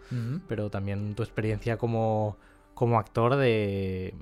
Pero 0.48 0.70
también 0.70 1.14
tu 1.14 1.22
experiencia 1.22 1.76
como, 1.76 2.38
como 2.74 2.98
actor 2.98 3.36
de. 3.36 4.14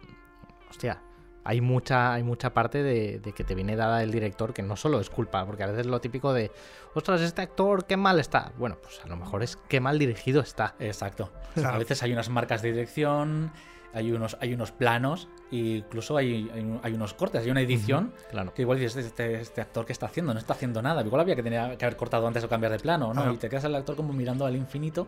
Hostia. 0.70 1.00
Hay 1.44 1.60
mucha, 1.60 2.12
hay 2.12 2.22
mucha 2.22 2.54
parte 2.54 2.84
de, 2.84 3.18
de 3.18 3.32
que 3.32 3.42
te 3.42 3.56
viene 3.56 3.74
dada 3.74 4.04
el 4.04 4.12
director 4.12 4.54
que 4.54 4.62
no 4.62 4.76
solo 4.76 5.00
es 5.00 5.10
culpa, 5.10 5.44
porque 5.44 5.64
a 5.64 5.66
veces 5.66 5.86
lo 5.86 6.00
típico 6.00 6.32
de, 6.32 6.52
ostras, 6.94 7.20
este 7.20 7.42
actor, 7.42 7.84
qué 7.84 7.96
mal 7.96 8.20
está. 8.20 8.52
Bueno, 8.58 8.78
pues 8.80 9.00
a 9.04 9.08
lo 9.08 9.16
mejor 9.16 9.42
es 9.42 9.56
qué 9.56 9.80
mal 9.80 9.98
dirigido 9.98 10.40
está. 10.40 10.76
Exacto. 10.78 11.32
Claro. 11.54 11.70
A 11.74 11.78
veces 11.78 12.00
hay 12.04 12.12
unas 12.12 12.28
marcas 12.28 12.62
de 12.62 12.70
dirección, 12.70 13.50
hay 13.94 14.12
unos, 14.12 14.36
hay 14.40 14.54
unos 14.54 14.72
planos, 14.72 15.28
e 15.50 15.56
incluso 15.56 16.16
hay, 16.16 16.50
hay, 16.54 16.60
un- 16.60 16.80
hay 16.82 16.92
unos 16.94 17.14
cortes, 17.14 17.42
hay 17.44 17.50
una 17.50 17.60
edición 17.60 18.12
Claro. 18.30 18.52
que 18.54 18.62
igual 18.62 18.78
dices, 18.78 19.04
este, 19.06 19.40
este 19.40 19.60
actor 19.60 19.84
que 19.86 19.92
está 19.92 20.06
haciendo, 20.06 20.32
no 20.32 20.38
está 20.40 20.54
haciendo 20.54 20.80
nada. 20.82 21.02
Igual 21.02 21.20
había 21.20 21.36
que, 21.36 21.42
tener, 21.42 21.76
que 21.76 21.84
haber 21.84 21.96
cortado 21.96 22.26
antes 22.26 22.42
o 22.44 22.48
cambiar 22.48 22.72
de 22.72 22.78
plano, 22.78 23.08
¿no? 23.08 23.20
Claro. 23.22 23.32
Y 23.34 23.36
te 23.36 23.48
quedas 23.48 23.64
el 23.64 23.74
actor 23.74 23.96
como 23.96 24.12
mirando 24.12 24.46
al 24.46 24.56
infinito 24.56 25.06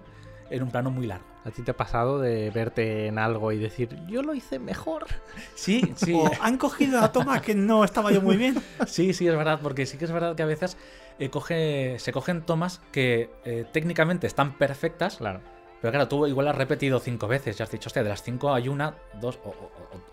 en 0.50 0.62
un 0.62 0.70
plano 0.70 0.90
muy 0.90 1.06
largo. 1.06 1.24
¿A 1.46 1.50
ti 1.50 1.62
te 1.62 1.70
ha 1.70 1.76
pasado 1.76 2.20
de 2.20 2.50
verte 2.50 3.06
en 3.06 3.18
algo 3.18 3.50
y 3.52 3.58
decir, 3.58 3.88
yo 4.06 4.22
lo 4.22 4.34
hice 4.34 4.58
mejor? 4.58 5.06
Sí, 5.54 5.92
sí. 5.96 6.12
O 6.14 6.30
han 6.42 6.58
cogido 6.58 7.00
la 7.00 7.10
toma 7.12 7.40
que 7.40 7.54
no 7.54 7.84
estaba 7.84 8.12
yo 8.12 8.20
muy 8.20 8.36
bien. 8.36 8.54
Sí, 8.86 9.14
sí, 9.14 9.26
es 9.26 9.34
verdad, 9.36 9.60
porque 9.62 9.86
sí 9.86 9.96
que 9.96 10.04
es 10.04 10.12
verdad 10.12 10.36
que 10.36 10.42
a 10.42 10.46
veces 10.46 10.76
eh, 11.18 11.30
coge, 11.30 11.96
se 11.98 12.12
cogen 12.12 12.42
tomas 12.42 12.82
que 12.92 13.30
eh, 13.44 13.64
técnicamente 13.72 14.26
están 14.26 14.58
perfectas, 14.58 15.16
Claro. 15.16 15.40
Pero 15.84 15.92
claro, 15.92 16.08
tú 16.08 16.26
igual 16.26 16.48
has 16.48 16.56
repetido 16.56 16.98
cinco 16.98 17.28
veces 17.28 17.60
y 17.60 17.62
has 17.62 17.70
dicho, 17.70 17.88
hostia, 17.90 18.02
de 18.02 18.08
las 18.08 18.22
cinco 18.22 18.54
hay 18.54 18.68
una, 18.68 18.94
dos 19.20 19.38
o, 19.44 19.50
o- 19.50 19.52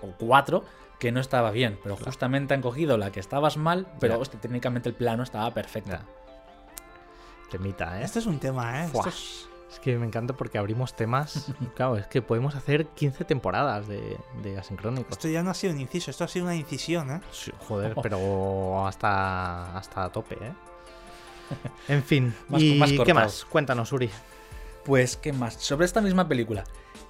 o- 0.03 0.07
o 0.09 0.13
cuatro 0.17 0.65
que 0.99 1.13
no 1.13 1.21
estaba 1.21 1.49
bien, 1.51 1.79
pero 1.81 1.95
justamente 1.95 2.53
han 2.53 2.61
cogido 2.61 2.97
la 2.97 3.09
que 3.13 3.21
estabas 3.21 3.55
mal, 3.55 3.87
pero 4.01 4.15
Ya. 4.15 4.19
hostia, 4.19 4.37
técnicamente 4.41 4.89
el 4.89 4.95
plano 4.95 5.23
estaba 5.23 5.53
perfecto. 5.53 5.91
Ya. 5.91 6.01
Temita, 7.49 8.01
¿eh? 8.01 8.03
Este 8.03 8.19
es 8.19 8.25
un 8.25 8.37
tema, 8.39 8.83
¿eh? 8.83 8.87
Fuah. 8.89 9.07
Esto 9.07 9.09
es- 9.09 9.47
Es 9.71 9.79
que 9.79 9.97
me 9.97 10.05
encanta 10.05 10.33
porque 10.33 10.57
abrimos 10.57 10.93
temas. 10.93 11.47
claro, 11.77 11.95
es 11.95 12.05
que 12.07 12.21
podemos 12.21 12.55
hacer 12.55 12.87
15 12.87 13.23
temporadas 13.23 13.87
de, 13.87 14.17
de 14.43 14.59
asincrónicos. 14.59 15.13
esto 15.13 15.29
ya 15.29 15.41
no 15.43 15.51
ha 15.51 15.53
sido 15.53 15.71
un 15.73 15.79
inciso, 15.79 16.11
esto 16.11 16.25
ha 16.25 16.27
sido 16.27 16.43
una 16.45 16.55
incisión, 16.55 17.09
¿eh? 17.09 17.21
Sí, 17.31 17.53
joder, 17.69 17.95
pero 18.03 18.85
hasta, 18.85 19.77
hasta 19.77 20.03
a 20.03 20.09
tope, 20.11 20.35
¿eh? 20.35 20.51
En 21.87 22.03
fin, 22.03 22.35
Más- 22.49 22.61
¿y 22.61 22.75
más 22.77 22.91
qué 23.05 23.13
más? 23.13 23.45
Cuéntanos, 23.45 23.91
Uri. 23.93 24.09
Pues, 24.85 25.17
¿qué 25.17 25.31
más? 25.33 25.55
Sobre 25.55 25.85
esta 25.85 26.01
misma 26.01 26.27
película. 26.27 26.63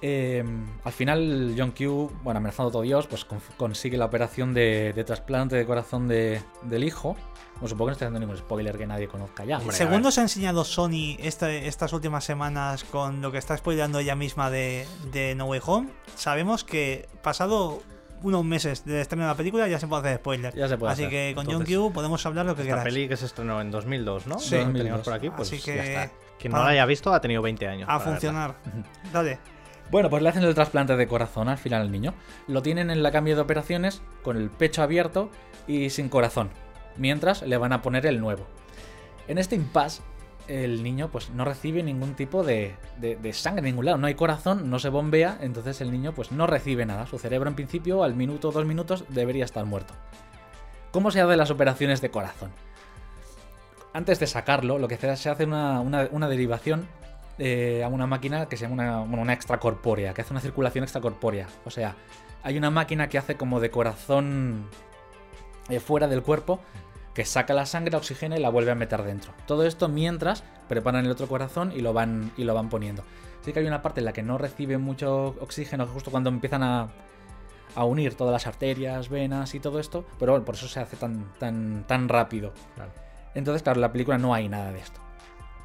eh, 0.04 0.42
al 0.82 0.92
final, 0.92 1.54
John 1.56 1.70
Q, 1.70 2.10
bueno, 2.24 2.38
amenazando 2.38 2.70
a 2.70 2.72
todo 2.72 2.82
Dios, 2.82 3.06
pues 3.06 3.24
con- 3.24 3.38
consigue 3.56 3.96
la 3.96 4.06
operación 4.06 4.52
de, 4.52 4.92
de 4.92 5.04
trasplante 5.04 5.54
de 5.54 5.64
corazón 5.64 6.08
de- 6.08 6.42
del 6.62 6.82
hijo. 6.82 7.14
Bueno, 7.54 7.68
supongo 7.68 7.84
que 7.86 7.90
no 7.90 7.92
estoy 7.92 8.06
haciendo 8.06 8.18
ningún 8.18 8.36
spoiler 8.36 8.76
que 8.76 8.86
nadie 8.88 9.06
conozca 9.06 9.44
ya. 9.44 9.58
Hombre, 9.58 9.76
Según 9.76 10.02
nos 10.02 10.18
ha 10.18 10.22
enseñado 10.22 10.64
Sony 10.64 11.16
esta- 11.20 11.52
estas 11.52 11.92
últimas 11.92 12.24
semanas 12.24 12.82
con 12.82 13.22
lo 13.22 13.30
que 13.30 13.38
está 13.38 13.56
spoileando 13.56 14.00
ella 14.00 14.16
misma 14.16 14.50
de, 14.50 14.88
de 15.12 15.36
No 15.36 15.44
Way 15.46 15.60
Home, 15.66 15.88
sabemos 16.16 16.64
que 16.64 17.08
pasado 17.22 17.80
unos 18.24 18.44
meses 18.44 18.84
del 18.84 18.96
estreno 18.96 19.22
de 19.24 19.28
la 19.30 19.36
película 19.36 19.68
ya 19.68 19.78
se 19.78 19.86
puede 19.86 20.02
hacer 20.08 20.16
spoiler. 20.18 20.52
Ya 20.56 20.66
se 20.68 20.78
puede 20.78 20.92
Así 20.94 21.02
hacer. 21.04 21.10
que 21.10 21.32
con 21.36 21.46
John 21.46 21.64
Q 21.64 21.92
podemos 21.92 22.26
hablar 22.26 22.44
lo 22.46 22.56
que 22.56 22.62
Esta 22.62 22.74
queráis. 22.74 22.92
peli 22.94 23.08
que 23.08 23.16
se 23.16 23.26
estrenó 23.26 23.60
en 23.60 23.70
2002, 23.70 24.26
¿no? 24.26 24.38
Sí. 24.40 24.56
Lo 24.56 24.72
teníamos 24.72 24.74
2002. 24.74 25.04
por 25.04 25.14
aquí, 25.14 25.30
pues 25.30 25.48
Así 25.52 25.60
que- 25.62 25.76
ya 25.76 25.84
está. 26.02 26.14
Quien 26.38 26.50
para- 26.52 26.64
no 26.64 26.68
la 26.68 26.72
haya 26.72 26.86
visto 26.86 27.12
ha 27.14 27.20
tenido 27.20 27.42
20 27.42 27.66
años. 27.68 27.88
A 27.88 27.98
verla. 27.98 28.12
funcionar. 28.12 28.54
Dale. 29.12 29.38
Bueno, 29.90 30.08
pues 30.08 30.22
le 30.22 30.28
hacen 30.30 30.42
el 30.42 30.54
trasplante 30.54 30.96
de 30.96 31.06
corazón 31.06 31.48
al 31.48 31.58
final 31.58 31.82
al 31.82 31.92
niño. 31.92 32.14
Lo 32.48 32.62
tienen 32.62 32.90
en 32.90 33.02
la 33.02 33.10
cambio 33.12 33.34
de 33.36 33.42
operaciones 33.42 34.00
con 34.22 34.36
el 34.36 34.48
pecho 34.50 34.82
abierto 34.82 35.30
y 35.66 35.90
sin 35.90 36.08
corazón. 36.08 36.50
Mientras 36.96 37.42
le 37.42 37.56
van 37.58 37.72
a 37.72 37.82
poner 37.82 38.06
el 38.06 38.18
nuevo. 38.20 38.46
En 39.28 39.38
este 39.38 39.54
impasse 39.54 40.02
el 40.48 40.82
niño 40.82 41.08
pues 41.08 41.30
no 41.30 41.44
recibe 41.44 41.82
ningún 41.84 42.14
tipo 42.14 42.42
de, 42.42 42.74
de- 42.98 43.16
de 43.16 43.32
sangre 43.32 43.60
en 43.60 43.66
ningún 43.66 43.84
lado. 43.84 43.98
No 43.98 44.06
hay 44.06 44.14
corazón, 44.14 44.70
no 44.70 44.78
se 44.78 44.88
bombea, 44.88 45.38
entonces 45.40 45.80
el 45.80 45.92
niño 45.92 46.12
pues 46.14 46.32
no 46.32 46.46
recibe 46.46 46.84
nada. 46.86 47.06
Su 47.06 47.18
cerebro 47.18 47.48
en 47.48 47.54
principio 47.54 48.02
al 48.02 48.14
minuto 48.14 48.48
o 48.48 48.52
dos 48.52 48.64
minutos 48.64 49.04
debería 49.10 49.44
estar 49.44 49.64
muerto. 49.66 49.94
¿Cómo 50.90 51.10
se 51.10 51.20
hacen 51.20 51.38
las 51.38 51.50
operaciones 51.50 52.00
de 52.00 52.10
corazón? 52.10 52.50
Antes 53.94 54.18
de 54.18 54.26
sacarlo, 54.26 54.78
lo 54.78 54.88
que 54.88 54.96
se 54.96 55.08
hace, 55.10 55.44
una, 55.44 55.80
una- 55.80 56.08
una 56.10 56.28
derivación 56.28 56.86
eh, 57.38 57.82
a 57.84 57.88
una 57.88 58.06
máquina 58.06 58.46
que 58.46 58.56
se 58.56 58.62
llama 58.68 58.74
una, 58.82 58.98
bueno, 59.00 59.22
una 59.22 59.32
extracorpórea, 59.32 60.14
que 60.14 60.22
hace 60.22 60.32
una 60.32 60.40
circulación 60.40 60.84
extracorpórea. 60.84 61.46
O 61.64 61.70
sea, 61.70 61.96
hay 62.42 62.56
una 62.56 62.70
máquina 62.70 63.08
que 63.08 63.18
hace 63.18 63.36
como 63.36 63.60
de 63.60 63.70
corazón 63.70 64.66
eh, 65.68 65.80
fuera 65.80 66.08
del 66.08 66.22
cuerpo, 66.22 66.60
que 67.14 67.24
saca 67.26 67.52
la 67.52 67.66
sangre, 67.66 67.92
la 67.92 67.98
oxigena 67.98 68.36
y 68.38 68.40
la 68.40 68.48
vuelve 68.48 68.70
a 68.70 68.74
meter 68.74 69.02
dentro. 69.02 69.32
Todo 69.46 69.66
esto 69.66 69.88
mientras 69.88 70.42
preparan 70.68 71.04
el 71.04 71.10
otro 71.10 71.26
corazón 71.28 71.72
y 71.76 71.80
lo 71.80 71.92
van, 71.92 72.32
y 72.38 72.44
lo 72.44 72.54
van 72.54 72.70
poniendo. 72.70 73.04
Sí 73.42 73.52
que 73.52 73.60
hay 73.60 73.66
una 73.66 73.82
parte 73.82 74.00
en 74.00 74.06
la 74.06 74.12
que 74.14 74.22
no 74.22 74.38
recibe 74.38 74.78
mucho 74.78 75.34
oxígeno 75.40 75.86
justo 75.86 76.10
cuando 76.10 76.30
empiezan 76.30 76.62
a, 76.62 76.88
a 77.74 77.84
unir 77.84 78.14
todas 78.14 78.32
las 78.32 78.46
arterias, 78.46 79.08
venas 79.10 79.54
y 79.54 79.60
todo 79.60 79.78
esto, 79.80 80.06
pero 80.18 80.32
bueno, 80.32 80.44
por 80.44 80.54
eso 80.54 80.68
se 80.68 80.80
hace 80.80 80.96
tan, 80.96 82.08
rápido. 82.08 82.54
Entonces, 83.34 83.62
claro, 83.62 83.78
en 83.78 83.82
la 83.82 83.92
película 83.92 84.18
no 84.18 84.34
hay 84.34 84.48
nada 84.48 84.72
de 84.72 84.80
esto. 84.80 85.00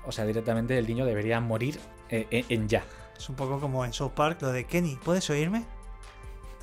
O 0.06 0.12
sea, 0.12 0.26
directamente 0.26 0.78
el 0.78 0.88
niño 0.88 1.06
debería 1.06 1.40
morir 1.42 1.80
eh, 2.10 2.28
en, 2.32 2.46
en 2.50 2.70
ya. 2.70 2.84
Es 3.18 3.28
un 3.30 3.36
poco 3.36 3.60
como 3.60 3.84
en 3.84 3.94
South 3.94 4.12
Park, 4.12 4.42
lo 4.42 4.52
de 4.52 4.66
Kenny, 4.66 4.98
¿puedes 5.04 5.30
oírme? 5.30 5.66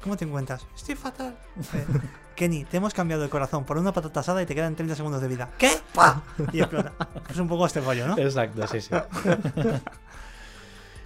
¿Cómo 0.02 0.16
te 0.16 0.24
encuentras? 0.24 0.66
Estoy 0.74 0.94
fatal. 0.94 1.36
Eh, 1.74 1.86
Kenny, 2.36 2.64
te 2.64 2.78
hemos 2.78 2.94
cambiado 2.94 3.22
el 3.24 3.30
corazón 3.30 3.64
por 3.64 3.78
una 3.78 3.92
patata 3.92 4.20
asada 4.20 4.42
y 4.42 4.46
te 4.46 4.54
quedan 4.54 4.74
30 4.74 4.96
segundos 4.96 5.20
de 5.22 5.28
vida. 5.28 5.50
¿Qué? 5.58 5.70
¡Pah! 5.94 6.22
Y 6.52 6.60
explota. 6.60 6.92
Es 7.30 7.36
un 7.38 7.48
poco 7.48 7.66
este 7.66 7.80
rollo, 7.80 8.08
¿no? 8.08 8.18
Exacto, 8.18 8.66
sí, 8.66 8.80
sí. 8.80 8.90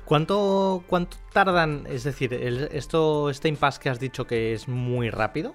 ¿Cuánto, 0.04 0.84
¿Cuánto 0.86 1.18
tardan? 1.32 1.84
Es 1.88 2.04
decir, 2.04 2.32
el- 2.32 2.68
esto, 2.72 3.28
este 3.30 3.48
impasse 3.48 3.78
que 3.80 3.90
has 3.90 4.00
dicho 4.00 4.26
que 4.26 4.54
es 4.54 4.68
muy 4.68 5.10
rápido, 5.10 5.54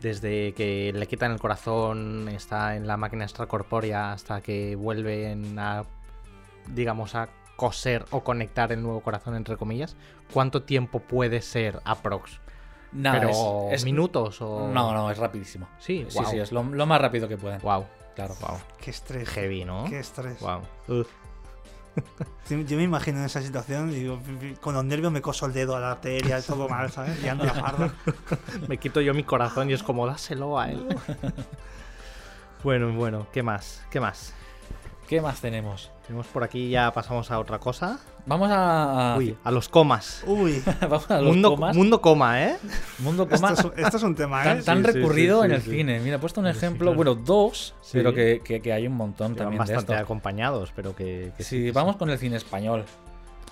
desde 0.00 0.52
que 0.54 0.92
le 0.94 1.06
quitan 1.06 1.32
el 1.32 1.40
corazón, 1.40 2.28
está 2.28 2.76
en 2.76 2.86
la 2.86 2.96
máquina 2.96 3.24
extracorpórea 3.24 4.12
hasta 4.12 4.40
que 4.40 4.76
vuelven 4.76 5.58
a, 5.58 5.84
digamos, 6.68 7.14
a 7.14 7.28
coser 7.56 8.04
o 8.10 8.22
conectar 8.22 8.70
el 8.72 8.82
nuevo 8.82 9.00
corazón, 9.00 9.34
entre 9.34 9.56
comillas, 9.56 9.96
¿cuánto 10.32 10.62
tiempo 10.62 11.00
puede 11.00 11.40
ser 11.40 11.80
aprox? 11.84 12.38
Nada, 12.92 13.18
Pero 13.20 13.30
es- 13.70 13.80
es- 13.80 13.84
minutos 13.84 14.40
o... 14.42 14.68
No, 14.68 14.92
no, 14.92 15.10
es 15.10 15.18
rapidísimo. 15.18 15.66
Sí, 15.78 16.06
Sí, 16.08 16.18
sí, 16.30 16.38
es 16.38 16.52
lo, 16.52 16.62
lo 16.62 16.86
más 16.86 17.00
rápido 17.00 17.28
que 17.28 17.36
pueden. 17.36 17.60
Wow, 17.62 17.86
Claro. 18.14 18.34
wow. 18.40 18.58
Qué 18.80 18.90
estrés. 18.90 19.28
Heavy, 19.30 19.64
¿no? 19.64 19.84
Qué 19.88 19.98
estrés. 19.98 20.40
Wow. 20.40 20.62
Yo 22.48 22.60
yo 22.60 22.76
me 22.76 22.84
imagino 22.84 23.18
en 23.18 23.24
esa 23.24 23.42
situación 23.42 23.90
y 23.90 23.96
digo, 23.96 24.20
con 24.60 24.74
los 24.74 24.84
nervios 24.84 25.10
me 25.10 25.20
coso 25.20 25.46
el 25.46 25.52
dedo 25.52 25.76
a 25.76 25.80
la 25.80 25.92
arteria, 25.92 26.40
todo 26.46 26.68
mal, 26.68 26.90
¿sabes? 26.90 27.20
Liando 27.20 27.44
la 27.44 27.54
farda. 27.54 27.94
Me 28.68 28.78
quito 28.78 29.00
yo 29.00 29.14
mi 29.14 29.24
corazón 29.24 29.68
y 29.70 29.72
es 29.72 29.82
como 29.82 30.06
dáselo 30.06 30.58
a 30.58 30.70
él. 30.70 30.86
bueno, 32.62 32.92
bueno, 32.92 33.26
¿qué 33.32 33.42
más? 33.42 33.84
¿Qué 33.90 33.98
más? 34.00 34.32
¿Qué 35.08 35.20
más 35.20 35.40
tenemos? 35.40 35.90
Tenemos 36.06 36.26
por 36.28 36.44
aquí, 36.44 36.70
ya 36.70 36.92
pasamos 36.92 37.30
a 37.32 37.38
otra 37.40 37.58
cosa. 37.58 37.98
Vamos 38.26 38.48
a. 38.50 39.14
a- 39.14 39.16
Uy, 39.16 39.36
a 39.42 39.50
los 39.50 39.68
comas. 39.68 40.22
Uy, 40.26 40.62
Vamos 40.80 41.10
a 41.10 41.20
los 41.20 41.32
Mundo, 41.32 41.50
comas. 41.50 41.76
mundo 41.76 42.00
coma, 42.00 42.44
¿eh? 42.44 42.56
Mundo 43.00 43.24
esto 43.24 43.36
coma. 43.36 43.52
es, 43.52 43.84
esto 43.84 43.96
es 43.96 44.02
un 44.04 44.14
tema, 44.14 44.42
Tan, 44.44 44.58
¿eh? 44.58 44.62
tan 44.62 44.78
sí, 44.78 44.92
recurrido 44.92 45.40
sí, 45.42 45.46
en 45.46 45.50
sí, 45.50 45.56
el 45.56 45.62
sí. 45.62 45.70
cine. 45.70 46.00
Mira, 46.00 46.16
he 46.16 46.18
puesto 46.20 46.40
un 46.40 46.46
Sí, 46.46 46.52
sí, 46.52 46.58
ejemplo, 46.58 46.86
claro. 46.92 46.96
bueno, 46.96 47.14
dos, 47.16 47.74
Sí. 47.82 47.90
pero 47.94 48.14
que, 48.14 48.40
que- 48.44 48.60
que 48.62 48.72
hay 48.72 48.86
un 48.86 48.94
montón 48.94 49.34
Que 49.34 49.40
van 49.40 49.46
también 49.46 49.64
de 49.64 49.72
bastante 49.72 49.92
esto. 49.94 50.04
acompañados, 50.04 50.72
pero 50.76 50.94
que, 50.94 51.32
que 51.36 51.42
Sí, 51.42 51.72
vamos 51.72 51.96
con 51.96 52.08
el 52.10 52.18
cine 52.18 52.36
español. 52.36 52.84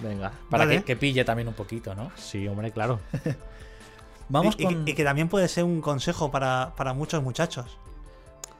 Venga. 0.00 0.30
Para 0.48 0.64
Vale. 0.64 0.78
que, 0.78 0.84
que 0.84 0.96
pille 0.96 1.24
también 1.24 1.48
un 1.48 1.54
poquito, 1.54 1.94
¿no? 1.96 2.12
Sí, 2.16 2.46
hombre, 2.46 2.70
claro. 2.70 3.00
Vamos 4.28 4.54
y, 4.58 4.62
y- 4.62 4.64
con. 4.66 4.88
y 4.88 4.94
que 4.94 5.04
también 5.04 5.28
puede 5.28 5.48
ser 5.48 5.64
un 5.64 5.80
consejo 5.80 6.30
para, 6.30 6.72
para 6.76 6.94
muchos 6.94 7.22
muchachos. 7.22 7.78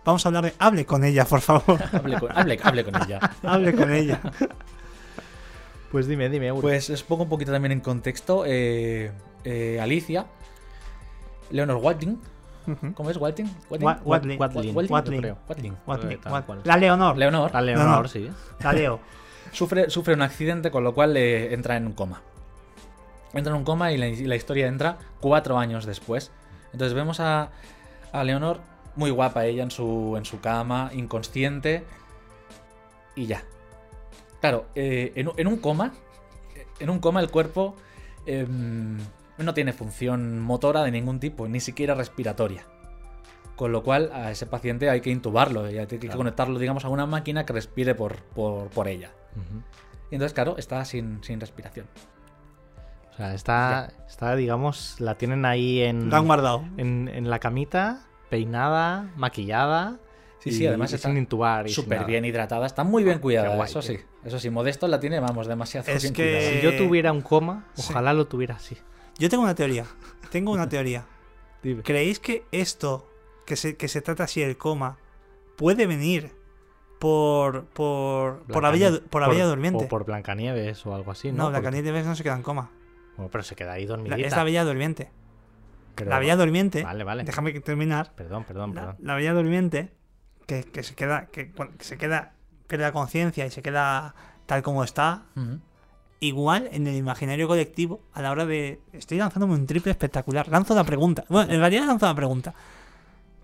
Vamos 0.05 0.25
a 0.25 0.29
hablar 0.29 0.45
de. 0.45 0.55
Hable 0.59 0.85
con 0.85 1.05
ella, 1.05 1.25
por 1.25 1.41
favor. 1.41 1.79
Hable 1.93 2.19
con, 2.19 2.31
hable- 2.31 2.61
hable 2.63 2.85
con 2.85 2.95
ella. 3.03 3.21
Hable 3.43 3.75
con 3.75 3.93
ella. 3.93 4.21
Pues 5.91 6.07
dime, 6.09 6.29
dime, 6.29 6.51
Uri. 6.53 6.61
Pues 6.63 6.91
os 6.91 7.03
pongo 7.03 7.23
un 7.25 7.29
poquito 7.29 7.53
también 7.53 7.73
en 7.73 7.81
contexto. 7.81 8.45
eh, 8.47 9.13
eh, 9.45 9.79
Alicia, 9.81 10.27
Leonor 11.51 11.77
Watling. 11.77 12.21
¿Cómo 12.95 13.11
es 13.11 13.17
Watling? 13.19 13.51
Watling. 13.69 13.87
Wa- 13.87 14.01
Watling. 14.05 14.39
La 16.65 16.77
Leonor. 16.79 17.17
Leonor 17.19 17.53
La 17.53 17.61
No, 17.61 17.67
Leonor, 17.67 18.03
no. 18.05 18.09
sí. 18.09 18.31
La 18.61 18.73
Leo. 18.73 19.01
sufre, 19.53 19.91
sufre 19.91 20.15
un 20.15 20.23
accidente, 20.23 20.71
con 20.71 20.83
lo 20.83 20.95
cual 20.95 21.15
eh, 21.17 21.53
entra 21.53 21.77
en 21.77 21.87
un 21.87 21.93
coma. 21.93 22.23
Entra 23.35 23.53
en 23.53 23.59
un 23.59 23.65
coma 23.65 23.93
y 23.93 23.99
la, 23.99 24.07
y 24.09 24.25
la 24.25 24.37
historia 24.37 24.67
entra 24.67 24.97
cuatro 25.21 25.59
años 25.59 25.85
después. 25.85 26.31
Entonces 26.73 26.95
vemos 26.95 27.21
a, 27.21 27.51
a 28.13 28.25
Leonor, 28.25 28.61
muy 28.97 29.11
guapa 29.11 29.45
ella 29.47 29.63
en 29.63 29.71
su, 29.71 30.15
en 30.17 30.25
su 30.25 30.41
cama, 30.41 30.91
inconsciente, 30.95 31.85
y 33.15 33.27
ya. 33.27 33.43
Claro, 34.41 34.67
eh, 34.75 35.13
en, 35.17 35.29
un- 35.29 35.35
en 35.39 35.47
un 35.47 35.57
coma, 35.59 35.93
en 36.79 36.91
un 36.91 36.99
coma 36.99 37.21
el 37.21 37.31
cuerpo 37.31 37.77
em, 38.27 38.99
no 39.39 39.55
tiene 39.55 39.73
función 39.73 40.41
motora 40.41 40.83
de 40.83 40.91
ningún 40.91 41.21
tipo, 41.21 41.49
ni 41.49 41.61
siquiera 41.61 41.95
respiratoria. 41.95 42.65
Con 43.57 43.71
lo 43.71 43.83
cual 43.85 44.11
a 44.13 44.31
ese 44.33 44.47
paciente 44.47 44.91
hay 44.91 45.01
que 45.01 45.11
intubarlo, 45.11 45.71
y 45.71 45.79
hay 45.79 45.87
que 45.87 45.99
Claro. 45.99 46.19
conectarlo, 46.19 46.59
digamos, 46.59 46.85
a 46.85 46.89
una 46.89 47.07
máquina 47.07 47.47
que 47.47 47.53
respire 47.53 47.95
por, 47.95 48.17
por, 48.23 48.69
por 48.69 48.89
ella. 48.89 49.13
Y 50.11 50.15
entonces, 50.17 50.35
claro, 50.35 50.57
está 50.59 50.85
sin, 50.85 51.23
sin 51.23 51.41
respiración. 51.41 51.87
O 53.13 53.17
sea, 53.17 53.33
está, 53.33 53.93
está, 54.09 54.35
digamos, 54.35 55.01
la 55.01 55.17
tienen 55.17 55.45
ahí 55.45 55.81
en, 55.83 56.13
han 56.13 56.27
guardado. 56.27 56.65
en, 56.77 57.09
en 57.09 57.31
la 57.31 57.39
camita, 57.39 58.07
peinada, 58.39 59.13
maquillada. 59.17 59.99
Sí, 60.41 60.51
y- 60.51 60.53
sí, 60.53 60.67
además 60.67 60.91
y 60.93 60.97
está 60.97 61.09
sin 61.09 61.17
intubar. 61.19 61.67
y 61.67 61.69
sin 61.71 61.85
Súper 61.85 62.05
bien 62.05 62.25
hidratada, 62.25 62.67
está 62.67 62.83
muy 62.85 63.05
bien 63.05 63.19
cuidada, 63.21 63.51
Qué 63.51 63.57
guay, 63.57 63.69
eso 63.71 63.81
sí. 63.81 63.99
Eso 64.25 64.39
sí, 64.41 64.51
Modesto 64.51 64.89
la 64.89 64.99
tiene, 65.01 65.21
vamos, 65.21 65.47
demasiado 65.47 65.87
Es 65.91 66.03
bien 66.03 66.13
que- 66.15 66.23
cuidada. 66.33 66.51
Si 66.51 66.61
yo 66.63 66.77
tuviera 66.77 67.13
un 67.13 67.21
coma, 67.23 67.67
Sí. 67.75 67.87
ojalá 67.91 68.13
lo 68.13 68.27
tuviera 68.27 68.57
así. 68.57 68.77
Yo 69.19 69.29
tengo 69.31 69.45
una 69.45 69.55
teoría. 69.55 69.85
Tengo 70.31 70.51
una 70.53 70.69
teoría. 70.69 71.07
Dime. 71.63 71.83
¿Creéis 71.83 72.19
que 72.19 72.45
esto, 72.51 73.09
que 73.47 73.55
se, 73.57 73.77
que 73.77 73.87
se 73.89 74.01
trata 74.03 74.25
así 74.25 74.43
el 74.43 74.57
coma, 74.59 74.99
puede 75.57 75.87
venir 75.87 76.33
por 76.99 77.67
por, 77.67 78.43
por 78.45 78.63
la 78.63 78.71
bella, 78.71 78.91
por 79.11 79.23
la 79.23 79.29
bella 79.29 79.47
durmiente? 79.47 79.85
O 79.85 79.89
por 79.89 80.05
Blancanieves 80.05 80.85
o 80.87 80.95
algo 80.95 81.11
así, 81.13 81.31
¿no? 81.31 81.45
no, 81.45 81.51
la 81.51 81.59
Porque- 81.61 81.77
Canieves 81.77 82.05
no 82.07 82.17
se 82.17 82.23
queda 82.25 82.35
en 82.37 82.43
coma. 82.43 82.71
Bueno, 83.17 83.31
pero 83.31 83.45
se 83.45 83.55
queda 83.55 83.73
ahí 83.75 83.85
La- 83.85 83.89
dormidita. 83.97 84.27
es 84.27 84.37
la 84.37 84.45
bella 84.45 84.65
durmiente. 84.65 85.11
Pero- 85.95 86.11
La 86.11 86.19
bella 86.19 86.37
durmiente. 86.37 86.83
Vale, 86.83 87.05
vale. 87.05 87.25
Déjame 87.25 87.53
terminar. 87.61 88.13
Perdón, 88.15 88.45
perdón, 88.45 88.75
La, 88.75 88.81
perdón. 88.81 88.97
la 89.01 89.15
bella 89.15 89.33
durmiente, 89.33 89.93
que, 90.47 90.65
que 90.65 90.83
se 90.83 90.95
queda, 90.95 91.27
que, 91.27 91.51
que 91.53 91.85
se 91.85 91.97
queda, 91.97 92.33
pierde 92.67 92.85
la 92.85 92.93
conciencia 92.93 93.47
y 93.47 93.51
se 93.51 93.63
queda 93.63 94.15
tal 94.47 94.63
como 94.63 94.83
está, 94.85 95.23
Ujú. 95.37 95.61
igual 96.21 96.69
en 96.73 96.87
el 96.87 96.97
imaginario 96.97 97.47
colectivo 97.49 98.01
a 98.13 98.23
la 98.23 98.31
hora 98.31 98.45
de. 98.47 98.81
Estoy 98.93 99.19
lanzándome 99.19 99.55
un 99.55 99.67
triple 99.67 99.93
espectacular. 99.93 100.49
Lanzo 100.49 100.75
la 100.75 100.85
pregunta. 100.85 101.25
Bueno, 101.29 101.53
en 101.53 101.61
realidad 101.61 101.87
lanzo 101.87 102.07
la 102.07 102.15
pregunta. 102.15 102.55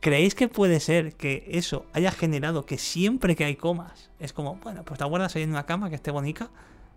¿Creéis 0.00 0.34
que 0.34 0.48
puede 0.48 0.80
ser 0.80 1.14
que 1.14 1.44
eso 1.50 1.84
haya 1.92 2.10
generado 2.10 2.64
que 2.64 2.78
siempre 2.78 3.36
que 3.36 3.44
hay 3.44 3.56
comas 3.56 4.10
es 4.18 4.32
como, 4.32 4.56
bueno, 4.56 4.82
pues 4.82 4.98
te 4.98 5.04
guardas 5.04 5.36
ahí 5.36 5.42
en 5.42 5.50
una 5.50 5.66
cama 5.66 5.90
que 5.90 5.96
esté 5.96 6.10
bonita 6.10 6.48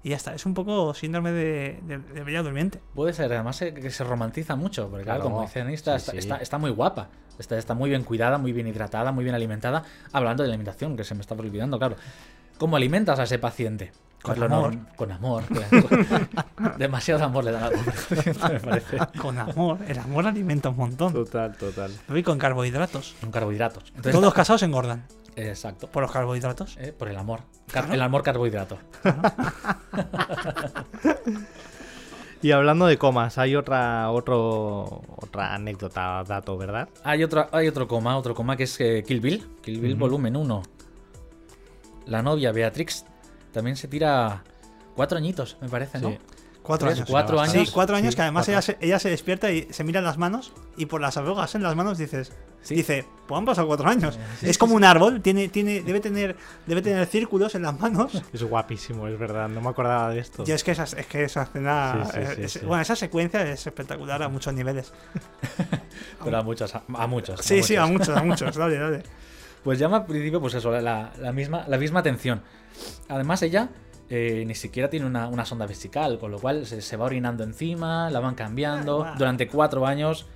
y 0.04 0.10
ya 0.10 0.18
está? 0.18 0.34
Es 0.36 0.46
un 0.46 0.54
poco 0.54 0.94
síndrome 0.94 1.32
de, 1.32 1.80
de, 1.84 1.98
de 1.98 2.24
bella 2.24 2.44
durmiente. 2.44 2.80
Puede 2.94 3.14
ser, 3.14 3.32
además 3.34 3.62
eh, 3.62 3.74
que 3.74 3.90
se 3.90 4.04
romantiza 4.04 4.56
mucho, 4.56 4.90
porque 4.90 5.06
claro, 5.06 5.22
Claro. 5.22 5.36
como 5.36 5.46
dicen, 5.46 5.70
está, 5.70 5.98
Sí, 6.00 6.12
sí. 6.12 6.18
está, 6.18 6.38
está 6.38 6.58
muy 6.58 6.72
guapa. 6.72 7.08
Está, 7.40 7.58
está 7.58 7.74
muy 7.74 7.90
bien 7.90 8.04
cuidada, 8.04 8.38
muy 8.38 8.52
bien 8.52 8.68
hidratada, 8.68 9.12
muy 9.12 9.24
bien 9.24 9.36
alimentada. 9.36 9.84
Hablando 10.12 10.44
de 10.44 10.50
la 10.50 10.54
alimentación, 10.54 10.96
que 10.96 11.04
se 11.04 11.16
me 11.16 11.22
está 11.22 11.34
olvidando, 11.36 11.80
claro. 11.80 11.96
¿Cómo 12.60 12.76
alimentas 12.76 13.18
a 13.20 13.24
ese 13.24 13.40
paciente? 13.40 13.92
Con 14.22 14.36
Pues 14.36 14.52
amor. 14.52 14.74
norm- 14.74 14.96
Con 14.96 15.12
amor. 15.12 15.44
Demasiado 16.78 17.24
amor 17.26 17.44
le 17.44 17.52
dan 17.52 17.64
a 17.64 17.70
me 18.50 18.60
parece. 18.60 18.98
Con 19.20 19.38
amor. 19.38 19.80
El 19.88 20.00
amor 20.00 20.28
alimenta 20.28 20.70
un 20.70 20.78
montón. 20.78 21.12
Total, 21.14 21.56
total. 21.58 21.92
Y 22.14 22.24
con 22.24 22.38
carbohidratos. 22.38 23.16
Con 23.20 23.32
carbohidratos. 23.32 23.84
Entonces, 23.90 24.14
Todos 24.14 24.34
casados 24.34 24.64
engordan 24.64 25.04
Exacto. 25.36 25.88
por 25.88 26.04
los 26.04 26.12
carbohidratos. 26.12 26.78
Eh, 26.80 26.94
por 26.98 27.10
el 27.10 27.18
amor. 27.18 27.42
Car- 27.72 27.94
El 27.94 28.02
amor 28.02 28.24
carbohidrato. 28.24 28.78
Y 32.42 32.52
hablando 32.52 32.88
de 32.88 32.98
comas, 32.98 33.38
hay 33.38 33.56
otra, 33.56 34.12
otro, 34.12 35.02
otra 35.16 35.54
anécdota, 35.54 36.22
dato, 36.28 36.58
¿verdad? 36.58 36.90
Hay 37.06 37.24
otro, 37.24 37.48
hay 37.54 37.70
otro 37.70 37.88
coma, 37.88 38.18
otro 38.18 38.36
coma 38.36 38.58
que 38.58 38.64
es 38.64 38.78
eh, 38.82 39.02
Kill 39.08 39.22
Bill. 39.22 39.48
Kill 39.62 39.80
Bill 39.80 39.96
volumen 39.96 40.36
1. 40.36 40.62
La 42.08 42.22
novia 42.22 42.52
Beatrix 42.52 43.06
también 43.54 43.78
se 43.78 43.88
tira 43.88 44.44
cuatro 44.94 45.18
añitos, 45.18 45.56
me 45.62 45.70
parece, 45.70 46.00
¿no? 46.00 46.18
Cuatro 46.64 46.90
años. 46.90 47.08
cuatro 47.10 47.40
años. 47.42 47.68
Sí, 47.68 47.74
cuatro 47.74 47.96
años 47.96 48.14
Sí, 48.14 48.16
que 48.16 48.22
además 48.22 48.48
ella 48.48 48.62
se, 48.62 48.78
ella 48.80 48.98
se 48.98 49.10
despierta 49.10 49.52
y 49.52 49.68
se 49.72 49.84
mira 49.84 50.00
las 50.02 50.18
manos 50.18 50.54
y 50.78 50.86
por 50.86 51.02
las 51.02 51.18
arrugas 51.18 51.54
en 51.56 51.64
las 51.64 51.76
manos 51.76 51.98
dices, 51.98 52.32
Sí. 52.62 52.76
dice, 52.76 53.06
pues 53.28 53.38
han 53.38 53.44
pasado 53.44 53.68
cuatro 53.68 53.90
años. 53.90 54.18
Sí, 54.40 54.50
es 54.50 54.58
como 54.58 54.76
un 54.76 54.86
árbol, 54.86 55.20
tiene, 55.22 55.50
tiene, 55.50 55.82
debe 55.82 56.00
tener, 56.00 56.38
debe 56.66 56.82
tener 56.82 57.06
círculos 57.08 57.54
en 57.56 57.64
las 57.64 57.78
manos. 57.78 58.24
Es 58.34 58.42
guapísimo, 58.42 59.08
es 59.10 59.20
verdad. 59.20 59.50
No 59.50 59.60
me 59.60 59.68
acordaba 59.70 60.10
de 60.12 60.20
esto. 60.20 60.46
Y 60.48 60.52
es 60.54 60.64
que 60.64 60.72
esa, 60.72 60.84
es 60.86 61.06
que 61.08 61.26
esa 61.26 61.44
escena, 61.44 62.08
es- 62.38 62.64
bueno, 62.66 62.82
esa 62.82 62.96
secuencia 62.96 63.42
es 63.52 63.68
espectacular 63.68 64.24
a 64.24 64.30
muchos 64.30 64.54
niveles. 64.54 64.94
Pero 66.24 66.38
a 66.38 66.42
muchos, 66.44 66.74
a, 66.76 66.84
a 66.96 67.08
muchos. 67.08 67.42
Sí, 67.42 67.62
sí, 67.64 67.76
a 67.76 67.86
muchos. 67.86 68.08
muchos, 68.10 68.18
a 68.18 68.24
muchos. 68.24 68.56
Dale, 68.56 68.78
dale. 68.78 69.04
Pues 69.64 69.80
llama 69.80 69.96
al 69.98 70.06
principio, 70.06 70.42
pues 70.42 70.54
eso, 70.56 70.72
la, 70.72 71.12
la 71.22 71.32
misma, 71.32 71.64
la 71.70 71.78
misma 71.78 72.02
atención. 72.02 72.42
Además, 73.08 73.42
ella 73.44 73.70
eh, 74.10 74.44
ni 74.46 74.56
siquiera 74.56 74.90
tiene 74.90 75.06
una, 75.06 75.28
una 75.28 75.46
sonda 75.46 75.66
vesical, 75.66 76.20
con 76.20 76.32
lo 76.32 76.40
cual 76.40 76.66
se, 76.66 76.82
se 76.82 76.98
va 76.98 77.06
orinando 77.06 77.44
encima, 77.44 78.10
la 78.10 78.20
van 78.20 78.36
cambiando 78.36 79.04
Ah, 79.04 79.16
durante 79.18 79.48
cuatro 79.48 79.86
años. 79.88 80.28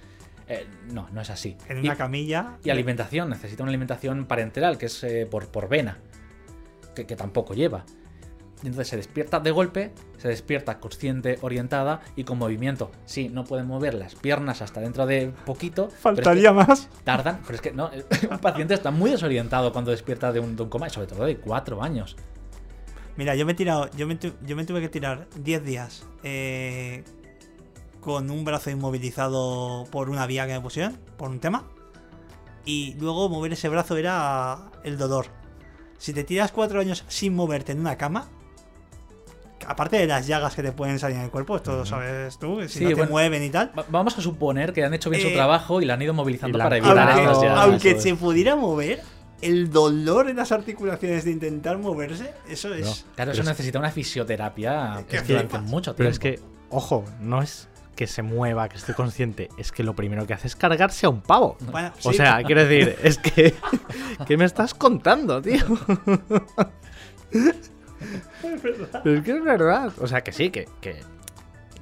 Eh, 0.48 0.66
no, 0.94 1.08
no 1.12 1.22
es 1.22 1.30
así. 1.30 1.58
En 1.68 1.78
Y- 1.84 1.88
una 1.88 1.96
camilla. 1.98 2.58
Y 2.64 2.70
alimentación, 2.70 3.30
necesita 3.30 3.64
una 3.64 3.70
alimentación 3.72 4.26
parenteral, 4.26 4.78
que 4.78 4.86
es 4.88 5.04
eh, 5.04 5.28
por, 5.30 5.48
por 5.50 5.68
vena, 5.68 5.98
que, 6.96 7.06
que 7.06 7.16
tampoco 7.16 7.54
lleva. 7.54 7.84
Entonces 8.64 8.88
se 8.88 8.96
despierta 8.98 9.40
de 9.40 9.52
golpe, 9.52 9.92
se 10.18 10.30
despierta 10.30 10.80
consciente, 10.80 11.38
orientada 11.42 12.02
y 12.16 12.24
con 12.24 12.40
movimiento. 12.40 12.90
Sí, 13.06 13.30
no 13.30 13.44
puede 13.44 13.62
mover 13.62 13.94
las 13.94 14.16
piernas 14.16 14.64
hasta 14.64 14.82
dentro 14.82 15.06
de 15.06 15.32
poquito. 15.46 15.90
pero 15.90 15.92
es 15.92 16.00
que 16.00 16.02
Faltaría 16.24 16.54
más. 16.54 16.90
tardan, 17.04 17.42
pero 17.44 17.54
es 17.56 17.62
que 17.62 17.72
no, 17.72 17.92
un 18.32 18.40
paciente 18.40 18.74
está 18.74 18.90
muy 18.90 19.12
desorientado 19.12 19.72
cuando 19.72 19.92
despierta 19.92 20.32
de 20.32 20.40
un, 20.40 20.56
de 20.56 20.64
un 20.64 20.70
coma, 20.70 20.88
y 20.88 20.90
sobre 20.90 21.06
todo 21.06 21.26
de 21.26 21.38
cuatro 21.38 21.84
años. 21.84 22.16
Mira, 23.18 23.36
yo 23.36 23.46
me 23.46 23.52
he 23.54 23.56
tirado, 23.56 23.90
yo 23.98 24.06
me, 24.08 24.16
tu- 24.16 24.34
yo 24.46 24.56
me 24.56 24.64
tuve 24.64 24.80
que 24.82 24.90
tirar 24.90 25.28
10 25.36 25.64
días 25.66 26.06
eh, 26.24 27.04
con 28.00 28.30
un 28.30 28.46
brazo 28.46 28.70
inmovilizado 28.70 29.86
por 29.92 30.10
una 30.10 30.26
vía 30.28 30.46
que 30.48 30.54
me 30.54 30.62
pusieron, 30.62 30.98
por 31.18 31.30
un 31.30 31.40
tema. 31.40 31.66
Y 32.64 32.94
luego 33.00 33.28
mover 33.30 33.54
ese 33.54 33.70
brazo 33.70 33.98
era 33.98 34.72
el 34.84 34.98
dolor. 34.98 35.28
Si 35.98 36.14
te 36.14 36.24
tiras 36.24 36.52
cuatro 36.52 36.80
años 36.80 37.06
sin 37.08 37.34
moverte 37.36 37.72
en 37.72 37.80
una 37.80 37.98
cama, 37.98 38.28
aparte 39.66 39.98
de 39.98 40.06
las 40.08 40.28
llagas 40.28 40.54
que 40.54 40.62
te 40.62 40.72
pueden 40.72 41.00
salir 41.00 41.18
en 41.18 41.24
el 41.24 41.32
cuerpo, 41.32 41.56
esto 41.56 41.76
lo 41.76 41.86
sabes 41.86 42.38
tú, 42.38 42.62
si 42.68 42.80
Sí, 42.80 42.84
no 42.84 42.90
te 42.90 42.96
bueno. 42.96 43.12
mueven 43.12 43.44
y 43.44 43.50
tal. 43.50 43.72
Va- 43.78 43.86
vamos 43.90 44.18
a 44.18 44.22
suponer 44.22 44.74
que 44.74 44.84
han 44.84 44.94
hecho 44.94 45.10
bien 45.10 45.22
Eh, 45.26 45.30
su 45.30 45.34
trabajo 45.34 45.82
y 45.82 45.86
la 45.86 45.96
han 45.96 46.02
ido 46.02 46.14
movilizando 46.14 46.58
para 46.60 46.78
evitar 46.78 46.98
Aunque, 47.00 47.22
estas 47.24 47.42
llagas. 47.42 47.60
aunque 47.66 48.00
se 48.00 48.16
pudiera 48.16 48.56
mover, 48.56 49.02
el 49.42 49.70
dolor 49.72 50.30
en 50.30 50.38
las 50.38 50.52
articulaciones 50.52 51.26
de 51.26 51.32
intentar 51.32 51.78
moverse, 51.78 52.34
eso 52.50 52.74
es... 52.74 52.86
No. 52.86 52.94
Claro, 53.16 53.32
eso 53.32 53.42
es- 53.42 53.48
necesita 53.48 53.80
una 53.80 53.92
fisioterapia 53.92 55.04
que 55.10 55.22
durante 55.22 55.60
mucho 55.60 55.92
tiempo. 55.94 55.98
Pero 55.98 56.10
es 56.10 56.20
que, 56.20 56.40
ojo, 56.70 57.04
no 57.22 57.42
es 57.42 57.68
que 57.96 58.06
se 58.08 58.22
mueva, 58.22 58.70
que 58.70 58.78
esté 58.78 58.94
consciente, 58.94 59.50
es 59.58 59.72
que 59.72 59.82
lo 59.84 59.96
primero 59.96 60.28
que 60.28 60.34
hace 60.34 60.48
es 60.48 60.56
cargarse 60.56 61.06
a 61.08 61.10
un 61.10 61.22
pavo. 61.22 61.58
Bueno, 61.72 61.92
O 62.04 62.12
sí, 62.12 62.18
sea, 62.18 62.44
quiero 62.44 62.64
decir, 62.66 62.96
es 63.04 63.18
que. 63.18 63.56
¿Qué 64.28 64.38
me 64.38 64.46
estás 64.46 64.74
contando, 64.76 65.42
tío? 65.42 65.64
Es 69.06 69.22
que 69.24 69.32
es 69.32 69.44
verdad. 69.44 69.92
O 70.00 70.08
sea, 70.08 70.22
que 70.22 70.32
sí, 70.32 70.50
que. 70.50 70.68
que 70.82 70.98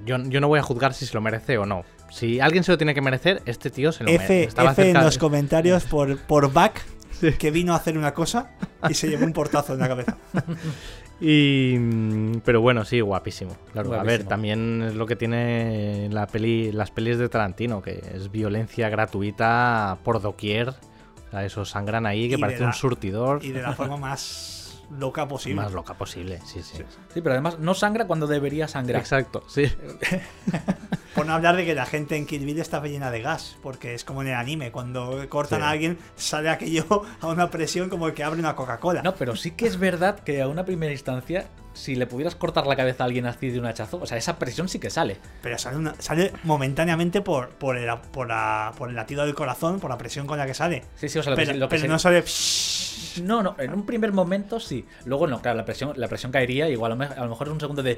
yo, 0.05 0.17
yo 0.23 0.39
no 0.39 0.47
voy 0.47 0.59
a 0.59 0.63
juzgar 0.63 0.93
si 0.93 1.05
se 1.05 1.13
lo 1.13 1.21
merece 1.21 1.57
o 1.57 1.65
no. 1.65 1.83
Si 2.11 2.39
alguien 2.39 2.63
se 2.63 2.71
lo 2.71 2.77
tiene 2.77 2.93
que 2.93 3.01
merecer, 3.01 3.41
este 3.45 3.69
tío 3.69 3.91
se 3.91 4.03
lo 4.03 4.11
merece. 4.11 4.43
F, 4.43 4.47
Estaba 4.49 4.71
F 4.71 4.89
en 4.89 4.93
los 5.03 5.17
comentarios 5.17 5.83
por, 5.85 6.17
por 6.19 6.53
Back, 6.53 6.81
Sí. 7.19 7.33
que 7.33 7.51
vino 7.51 7.73
a 7.73 7.77
hacer 7.77 7.97
una 7.97 8.13
cosa 8.13 8.51
y 8.89 8.93
se 8.93 9.07
llevó 9.09 9.25
un 9.25 9.33
portazo 9.33 9.73
en 9.73 9.79
la 9.79 9.87
cabeza. 9.87 10.17
Y, 11.21 11.77
mm, 11.79 12.39
pero 12.43 12.59
bueno, 12.59 12.83
sí, 12.83 12.99
guapísimo. 12.99 13.55
Claro, 13.71 13.93
a 13.93 14.03
ver, 14.03 14.25
también 14.25 14.81
es 14.81 14.95
lo 14.95 15.05
que 15.05 15.15
tiene 15.15 16.09
la 16.11 16.27
peli, 16.27 16.73
las 16.73 16.91
pelis 16.91 17.17
de 17.17 17.29
Tarantino, 17.29 17.81
que 17.81 18.03
es 18.13 18.29
violencia 18.31 18.89
gratuita 18.89 19.97
por 20.03 20.21
doquier. 20.21 20.69
O 20.69 21.31
sea, 21.31 21.45
eso 21.45 21.63
sangran 21.63 22.05
ahí, 22.05 22.27
que 22.27 22.35
Y 22.35 22.37
parece 22.37 22.59
la- 22.63 22.67
un 22.67 22.73
surtidor. 22.73 23.39
Y 23.45 23.51
de 23.51 23.61
la 23.61 23.71
forma 23.71 23.95
más 23.95 24.83
loca 24.99 25.25
posible. 25.25 25.55
Más 25.61 25.71
loca 25.71 25.93
posible, 25.93 26.41
sí, 26.45 26.61
sí. 26.61 26.79
Sí, 27.13 27.21
pero 27.21 27.31
además 27.31 27.59
no 27.59 27.73
sangra 27.75 28.07
cuando 28.07 28.27
debería 28.27 28.67
sangrar. 28.67 28.99
Exacto, 28.99 29.45
sí. 29.47 29.67
Por 31.15 31.25
no 31.25 31.33
hablar 31.33 31.55
de 31.55 31.65
que 31.65 31.73
la 31.73 31.85
gente 31.85 32.17
en 32.17 32.25
Kill 32.25 32.45
Bill 32.45 32.59
está 32.59 32.81
llena 32.83 33.09
de 33.09 33.21
gas, 33.21 33.55
porque 33.63 33.93
es 33.93 34.03
como 34.03 34.21
en 34.21 34.27
el 34.27 34.33
anime, 34.35 34.71
cuando 34.71 35.27
cortan 35.29 35.59
Sí. 35.61 35.65
a 35.65 35.69
alguien 35.69 35.97
sale 36.17 36.49
aquello 36.49 36.85
a 37.21 37.27
una 37.27 37.49
presión 37.49 37.89
como 37.89 38.07
el 38.07 38.13
que 38.13 38.23
abre 38.25 38.39
una 38.39 38.53
Coca-Cola. 38.55 39.01
No, 39.01 39.15
pero 39.15 39.35
sí 39.37 39.51
que 39.51 39.65
es 39.65 39.79
verdad 39.79 40.19
que 40.19 40.41
a 40.41 40.47
una 40.49 40.65
primera 40.65 40.91
instancia, 40.91 41.47
si 41.73 41.95
le 41.95 42.05
pudieras 42.05 42.35
cortar 42.35 42.67
la 42.67 42.75
cabeza 42.75 43.03
a 43.03 43.07
alguien 43.07 43.25
así 43.27 43.49
de 43.49 43.59
un 43.59 43.65
hachazo, 43.65 43.97
o 44.01 44.05
sea, 44.05 44.17
esa 44.17 44.37
presión 44.37 44.67
sí 44.67 44.77
que 44.79 44.89
sale. 44.89 45.17
Pero 45.41 45.57
sale, 45.57 45.77
una- 45.77 45.95
sale 45.99 46.33
momentáneamente 46.43 47.21
por, 47.21 47.49
por, 47.49 47.77
el, 47.77 47.89
por, 48.11 48.27
la- 48.27 48.73
por 48.77 48.89
el 48.89 48.95
latido 48.95 49.25
del 49.25 49.35
corazón, 49.35 49.79
por 49.79 49.89
la 49.89 49.97
presión 49.97 50.27
con 50.27 50.37
la 50.37 50.45
que 50.45 50.53
sale. 50.53 50.83
Sí, 50.95 51.07
sí, 51.07 51.17
o 51.19 51.23
sea, 51.23 51.31
lo 51.31 51.37
que, 51.37 51.45
Pero, 51.45 51.57
lo 51.57 51.69
que 51.69 51.77
pero 51.77 51.81
se- 51.83 51.87
no 51.87 51.97
sale... 51.99 52.23
No, 53.23 53.41
no, 53.41 53.55
en 53.57 53.73
un 53.73 53.85
primer 53.85 54.11
momento 54.11 54.59
sí. 54.59 54.85
Luego 55.05 55.27
no, 55.27 55.41
claro, 55.41 55.55
la 55.57 55.63
presión, 55.65 55.93
la 55.95 56.09
presión 56.09 56.33
caería, 56.33 56.67
igual 56.69 56.97
lo 56.97 57.03
a 57.05 57.23
lo 57.23 57.29
mejor 57.29 57.47
es 57.47 57.53
un 57.53 57.59
segundo 57.61 57.81
de. 57.81 57.97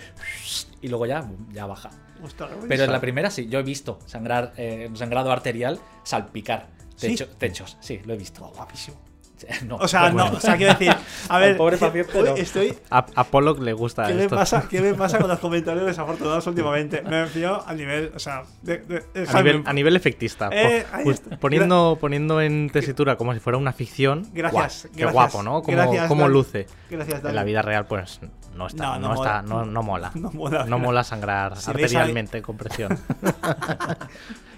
Y 0.82 0.90
luego 0.90 1.08
ya, 1.08 1.28
ya 1.52 1.66
baja. 1.66 1.90
Ostras, 2.24 2.50
Pero 2.68 2.84
en 2.84 2.92
la 2.92 3.02
primera 3.02 3.30
sí, 3.30 3.48
yo 3.48 3.60
he 3.60 3.64
visto 3.64 4.00
sangrar, 4.06 4.54
eh, 4.58 4.90
sangrado 4.96 5.32
arterial 5.32 5.80
salpicar 6.04 6.68
¿Sí? 6.96 7.08
techo- 7.16 7.28
techos. 7.38 7.78
Sí, 7.80 8.02
lo 8.06 8.14
he 8.14 8.18
visto. 8.18 8.48
guapísimo. 8.56 8.98
No, 9.66 9.76
O 9.78 9.88
sea, 9.88 10.10
no, 10.10 10.24
bueno. 10.24 10.38
o 10.38 10.40
sea, 10.40 10.58
quiero 10.58 10.74
decir, 10.74 10.90
a 10.92 11.00
Al 11.36 11.42
ver, 11.42 11.58
pobre 11.58 11.78
paciente, 11.78 12.18
hoy 12.18 12.30
no. 12.30 12.36
estoy, 12.36 12.78
A, 12.90 13.06
a 13.16 13.24
Pollock 13.26 13.60
le 13.60 13.74
gusta 13.74 14.08
¿Qué 14.08 14.14
me, 14.14 14.24
esto. 14.24 14.36
pasa, 14.36 14.68
¿Qué 14.70 14.82
me 14.82 14.94
pasa 14.94 15.20
con 15.20 15.28
los 15.30 15.40
comentarios 15.48 15.86
desafortunados 15.86 16.46
últimamente? 16.48 17.02
Me 17.04 17.24
refiero 17.26 17.64
a 17.66 17.74
nivel, 17.74 18.12
o 18.16 18.20
sea, 18.20 18.44
de, 18.62 18.78
de- 18.80 19.04
de- 19.14 19.28
A 19.30 19.34
nivel, 19.42 19.64
a 19.66 19.74
nivel 19.74 19.96
efectista. 19.96 20.50
Eh, 20.52 20.86
pues, 21.04 21.22
poniendo, 21.40 21.98
poniendo 22.00 22.42
en 22.42 22.70
tesitura 22.72 23.16
como 23.16 23.34
si 23.34 23.40
fuera 23.40 23.58
una 23.58 23.74
ficción. 23.74 24.28
Gracias, 24.34 24.84
guau, 24.84 24.94
Qué 24.96 25.02
gracias. 25.02 25.14
guapo, 25.14 25.44
¿no? 25.44 25.62
Como, 25.62 25.78
Gracias, 25.78 26.10
Dani. 26.10 26.28
luce. 26.30 26.68
Gracias. 26.90 27.24
En 27.24 27.36
la 27.36 27.44
vida 27.44 27.62
real, 27.62 27.86
pues 27.86 28.20
no 28.56 28.68
está, 28.68 28.84
No, 28.86 29.00
no, 29.00 29.08
no 29.10 29.14
está, 29.16 29.42
mola. 29.44 29.48
no, 29.48 29.66
no 29.66 29.84
mola. 29.84 30.12
No 30.16 30.32
mola. 30.32 30.66
No 30.66 30.80
mola 30.80 31.04
sangrar 31.04 31.58
Si 31.58 31.70
arterialmente 31.70 32.42
con 32.42 32.58
presión. 32.58 32.98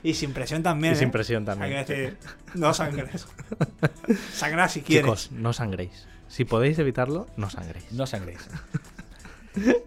Y 0.04 0.14
sin 0.14 0.34
presión 0.34 0.64
también. 0.64 0.94
Y 0.94 0.98
sin 0.98 1.10
¿eh? 1.10 1.12
presión 1.12 1.44
Hay 1.44 1.46
también. 1.46 1.86
que 1.86 1.94
decir, 1.94 2.18
no 2.54 2.74
sangres. 2.74 3.28
Sangra 4.34 4.70
si 4.70 4.82
quieres. 4.82 5.06
Chicos, 5.06 5.32
no 5.32 5.54
sangréis. 5.54 6.08
Si 6.28 6.46
podéis 6.46 6.80
evitarlo, 6.80 7.28
no 7.38 7.50
sangréis. 7.50 7.92
No 7.92 8.06
sangréis. 8.06 8.40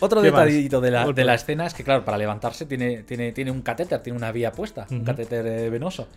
Otro 0.00 0.22
detallito 0.22 0.80
de 0.80 0.90
la, 0.90 1.12
de 1.12 1.24
la 1.24 1.34
escena 1.34 1.66
es 1.66 1.74
que, 1.74 1.84
claro, 1.84 2.04
para 2.04 2.16
levantarse 2.16 2.64
tiene, 2.64 3.02
tiene, 3.02 3.32
tiene 3.32 3.50
un 3.50 3.60
catéter, 3.60 4.00
tiene 4.02 4.16
una 4.16 4.32
vía 4.32 4.50
puesta, 4.50 4.86
un 4.90 5.04
catéter 5.04 5.46
eh, 5.46 5.70
venoso. 5.70 6.08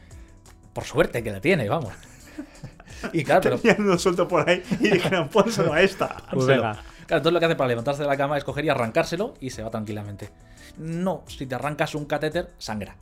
Por 0.72 0.86
suerte 0.86 1.22
que 1.22 1.32
la 1.32 1.42
tiene, 1.42 1.68
vamos. 1.68 1.94
Y 3.12 3.24
claro, 3.24 3.60
pero, 3.62 3.76
uno 3.80 3.98
suelto 3.98 4.28
por 4.28 4.50
ahí 4.50 4.64
y 4.80 4.90
dijeron, 4.90 5.28
pónselo 5.28 5.74
a 5.74 5.82
esta. 5.82 6.24
Pues 6.32 6.46
venga. 6.46 6.74
Claro, 7.06 7.18
entonces 7.18 7.34
lo 7.34 7.40
que 7.40 7.46
hace 7.46 7.56
para 7.56 7.68
levantarse 7.68 8.02
de 8.02 8.08
la 8.08 8.16
cama 8.16 8.38
es 8.38 8.46
coger 8.46 8.64
y 8.64 8.70
arrancárselo 8.70 9.34
y 9.42 9.50
se 9.50 9.62
va 9.62 9.70
tranquilamente. 9.70 10.30
No, 10.78 11.24
si 11.28 11.46
te 11.46 11.56
arrancas 11.56 11.96
un 11.96 12.06
catéter, 12.06 12.52
sangra. 12.58 12.96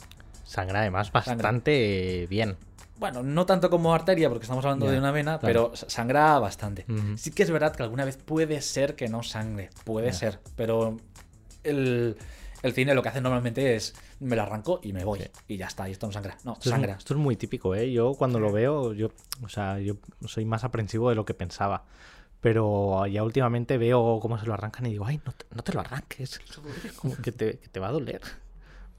Sangra 0.43 0.81
además 0.81 1.11
bastante 1.11 2.27
bien. 2.29 2.57
Bueno, 2.99 3.23
no 3.23 3.45
tanto 3.47 3.69
como 3.71 3.93
arteria, 3.95 4.29
porque 4.29 4.43
estamos 4.43 4.63
hablando 4.63 4.85
de 4.87 4.97
una 4.99 5.11
vena, 5.11 5.39
claro. 5.39 5.71
pero 5.71 5.89
sangra 5.89 6.37
bastante. 6.39 6.85
Sí 7.15 7.31
que 7.31 7.41
es 7.43 7.49
verdad 7.49 7.75
que 7.75 7.81
alguna 7.83 8.05
vez 8.05 8.17
puede 8.17 8.61
ser 8.61 8.95
que 8.95 9.07
no 9.07 9.23
sangre, 9.23 9.69
puede 9.85 10.13
ser, 10.13 10.39
pero 10.55 10.97
el, 11.63 12.15
el 12.61 12.73
cine 12.73 12.93
lo 12.93 13.01
que 13.01 13.09
hace 13.09 13.19
normalmente 13.21 13.75
es 13.75 13.95
me 14.19 14.35
lo 14.35 14.43
arranco 14.43 14.79
y 14.83 14.93
me 14.93 15.03
voy, 15.03 15.19
Sí. 15.19 15.29
y 15.47 15.57
ya 15.57 15.65
está, 15.65 15.89
y 15.89 15.93
esto 15.93 16.05
no 16.05 16.13
sangra. 16.13 16.37
No, 16.43 16.53
Esto 16.53 16.69
sangra. 16.69 16.93
esto 16.93 17.15
es 17.15 17.19
muy 17.19 17.35
típico, 17.35 17.73
¿eh? 17.73 17.91
Yo 17.91 18.13
cuando 18.13 18.39
lo 18.39 18.51
veo, 18.51 18.93
yo, 18.93 19.09
o 19.41 19.49
sea, 19.49 19.79
yo 19.79 19.95
soy 20.27 20.45
más 20.45 20.63
aprensivo 20.63 21.09
de 21.09 21.15
lo 21.15 21.25
que 21.25 21.33
pensaba. 21.33 21.85
Pero 22.41 23.05
ya 23.07 23.23
últimamente 23.23 23.77
veo 23.77 24.19
cómo 24.21 24.37
se 24.39 24.45
lo 24.45 24.53
arrancan 24.53 24.85
y 24.87 24.91
digo, 24.91 25.05
ay, 25.05 25.21
no 25.25 25.31
te, 25.31 25.45
no 25.55 25.61
te 25.63 25.73
lo 25.73 25.79
arranques. 25.81 26.39
Como 26.99 27.15
que 27.17 27.31
te, 27.31 27.59
que 27.59 27.67
te 27.67 27.79
va 27.79 27.89
a 27.89 27.91
doler. 27.91 28.21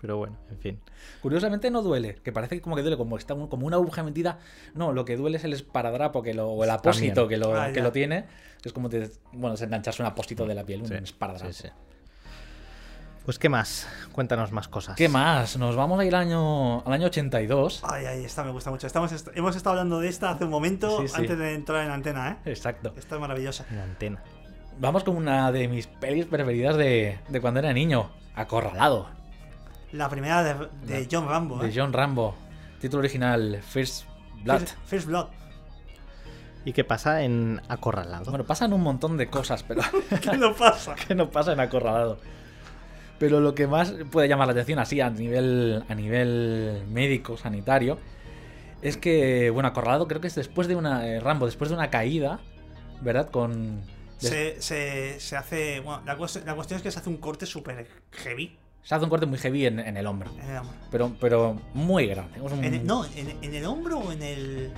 Pero 0.01 0.17
bueno, 0.17 0.37
en 0.51 0.59
fin. 0.59 0.81
Curiosamente 1.21 1.71
no 1.71 1.81
duele, 1.83 2.17
que 2.17 2.33
parece 2.33 2.61
como 2.61 2.75
que 2.75 2.83
duele 2.83 2.97
como, 2.97 3.17
está 3.17 3.35
un- 3.35 3.47
como 3.47 3.67
una 3.69 3.77
aguja 3.77 4.03
metida. 4.03 4.41
No, 4.75 4.93
lo 4.93 5.05
que 5.05 5.17
duele 5.17 5.37
es 5.37 5.45
el 5.45 5.53
esparadrapo 5.53 6.23
que 6.23 6.35
lo, 6.35 6.49
o 6.51 6.65
el 6.65 6.71
apósito 6.71 7.29
que 7.29 7.37
lo, 7.37 7.55
Ah, 7.55 7.69
que 7.69 7.77
ya. 7.77 7.83
lo 7.85 7.93
tiene. 7.93 8.25
Es 8.65 8.73
como 8.73 8.89
te, 8.89 9.11
bueno, 9.33 9.55
es 9.55 9.63
engancharse 9.63 10.03
un 10.03 10.09
apósito 10.09 10.45
de 10.47 10.57
la 10.57 10.65
piel, 10.65 10.81
un 10.83 10.89
Sí, 10.89 10.95
esparadrapo. 10.95 11.53
sí, 11.53 11.63
sí. 11.63 11.69
Pues, 13.25 13.39
¿qué 13.39 13.49
más? 13.49 13.87
Cuéntanos 14.11 14.51
más 14.51 14.67
cosas. 14.67 14.97
¿Qué 14.97 15.09
más? 15.09 15.57
Nos 15.57 15.77
vamos 15.77 16.01
a 16.01 16.05
ir 16.05 16.15
al 16.15 16.23
año, 16.23 16.81
al 16.85 16.93
año 16.93 17.07
82. 17.07 17.83
Ay, 17.85 18.07
ay, 18.07 18.25
esta 18.25 18.43
me 18.43 18.51
gusta 18.51 18.71
mucho. 18.71 18.87
Estamos 18.89 19.13
est- 19.13 19.29
hemos 19.35 19.55
estado 19.55 19.75
hablando 19.79 20.01
de 20.01 20.09
esta 20.09 20.31
hace 20.31 20.45
un 20.45 20.51
momento 20.51 21.01
Sí, 21.03 21.09
sí. 21.09 21.15
antes 21.17 21.39
de 21.39 21.55
entrar 21.55 21.85
en 21.85 21.93
antena, 21.93 22.31
¿eh? 22.45 22.51
Exacto. 22.51 22.93
Esta 22.97 23.15
es 23.15 23.21
maravillosa. 23.21 23.65
En 23.71 23.79
antena. 23.79 24.21
Vamos 24.81 25.05
con 25.05 25.17
una 25.17 25.53
de 25.53 25.69
mis 25.69 25.87
pelis 25.87 26.27
preferidas 26.27 26.77
de, 26.77 27.21
de 27.29 27.41
cuando 27.41 27.61
era 27.61 27.73
niño. 27.73 28.11
Acorralado. 28.35 29.09
La 29.93 30.09
primera 30.09 30.43
de, 30.43 30.55
de 30.87 31.01
La- 31.03 31.07
John 31.11 31.29
Rambo, 31.29 31.59
De 31.59 31.69
¿eh? 31.69 31.73
John 31.75 31.93
Rambo. 31.93 32.35
Título 32.81 33.01
original, 33.01 33.61
First 33.63 34.05
Blood. 34.43 34.59
First, 34.61 34.75
First 34.87 35.07
Blood. 35.07 35.27
¿Y 36.65 36.73
qué 36.73 36.83
pasa 36.83 37.23
en 37.23 37.61
Acorralado? 37.69 38.25
Bueno, 38.31 38.45
pasan 38.45 38.73
un 38.73 38.83
montón 38.83 39.17
de 39.17 39.29
cosas, 39.29 39.63
pero 39.63 39.83
¿Qué 40.23 40.37
no 40.37 40.55
pasa? 40.55 40.95
¿qué 41.09 41.15
no 41.15 41.31
pasa 41.31 41.53
en 41.53 41.61
Acorralado? 41.61 42.19
Pero 43.19 43.41
lo 43.41 43.55
que 43.55 43.67
más 43.67 43.95
puede 44.11 44.29
llamar 44.29 44.49
la 44.49 44.53
atención 44.53 44.79
así 44.79 45.01
a 45.01 45.09
nivel, 45.11 45.85
a 45.89 45.95
nivel 45.95 46.83
médico, 46.91 47.37
sanitario, 47.37 47.99
es 48.83 48.97
que, 48.97 49.51
bueno, 49.51 49.69
acorralado 49.69 50.09
creo 50.09 50.21
que 50.21 50.27
es 50.27 50.35
después 50.35 50.67
de 50.67 50.75
una... 50.75 51.07
eh, 51.07 51.21
Rambo, 51.21 51.47
después 51.47 51.71
de 51.71 51.77
una 51.77 51.89
caída, 51.91 52.41
¿verdad? 53.01 53.31
Con... 53.31 53.83
Se, 54.19 54.61
se, 54.63 55.19
se 55.19 55.37
hace. 55.37 55.81
Bueno, 55.81 56.03
la, 56.07 56.17
cuest- 56.17 56.45
la 56.45 56.55
cuestión 56.55 56.77
es 56.77 56.83
que 56.85 56.91
se 56.93 56.99
hace 57.01 57.09
un 57.11 57.17
corte 57.17 57.45
súper 57.45 57.89
heavy 58.13 58.57
Se 58.85 58.95
hace 58.95 59.03
un 59.03 59.11
corte 59.11 59.27
muy 59.27 59.37
heavy 59.39 59.67
en, 59.67 59.81
en 59.81 59.97
el 59.97 60.07
hombro. 60.07 60.31
en 60.41 60.49
el 60.51 60.57
hombro. 60.59 60.75
Pero, 60.93 61.17
pero 61.21 61.61
muy 61.75 62.07
grande. 62.07 62.39
Es 62.45 62.53
un- 62.53 62.63
En 62.65 62.75
el- 62.75 62.87
no, 62.87 63.05
en, 63.17 63.37
en 63.43 63.55
el 63.55 63.65
hombro 63.65 63.99
o 63.99 64.13
en 64.13 64.23
el. 64.23 64.73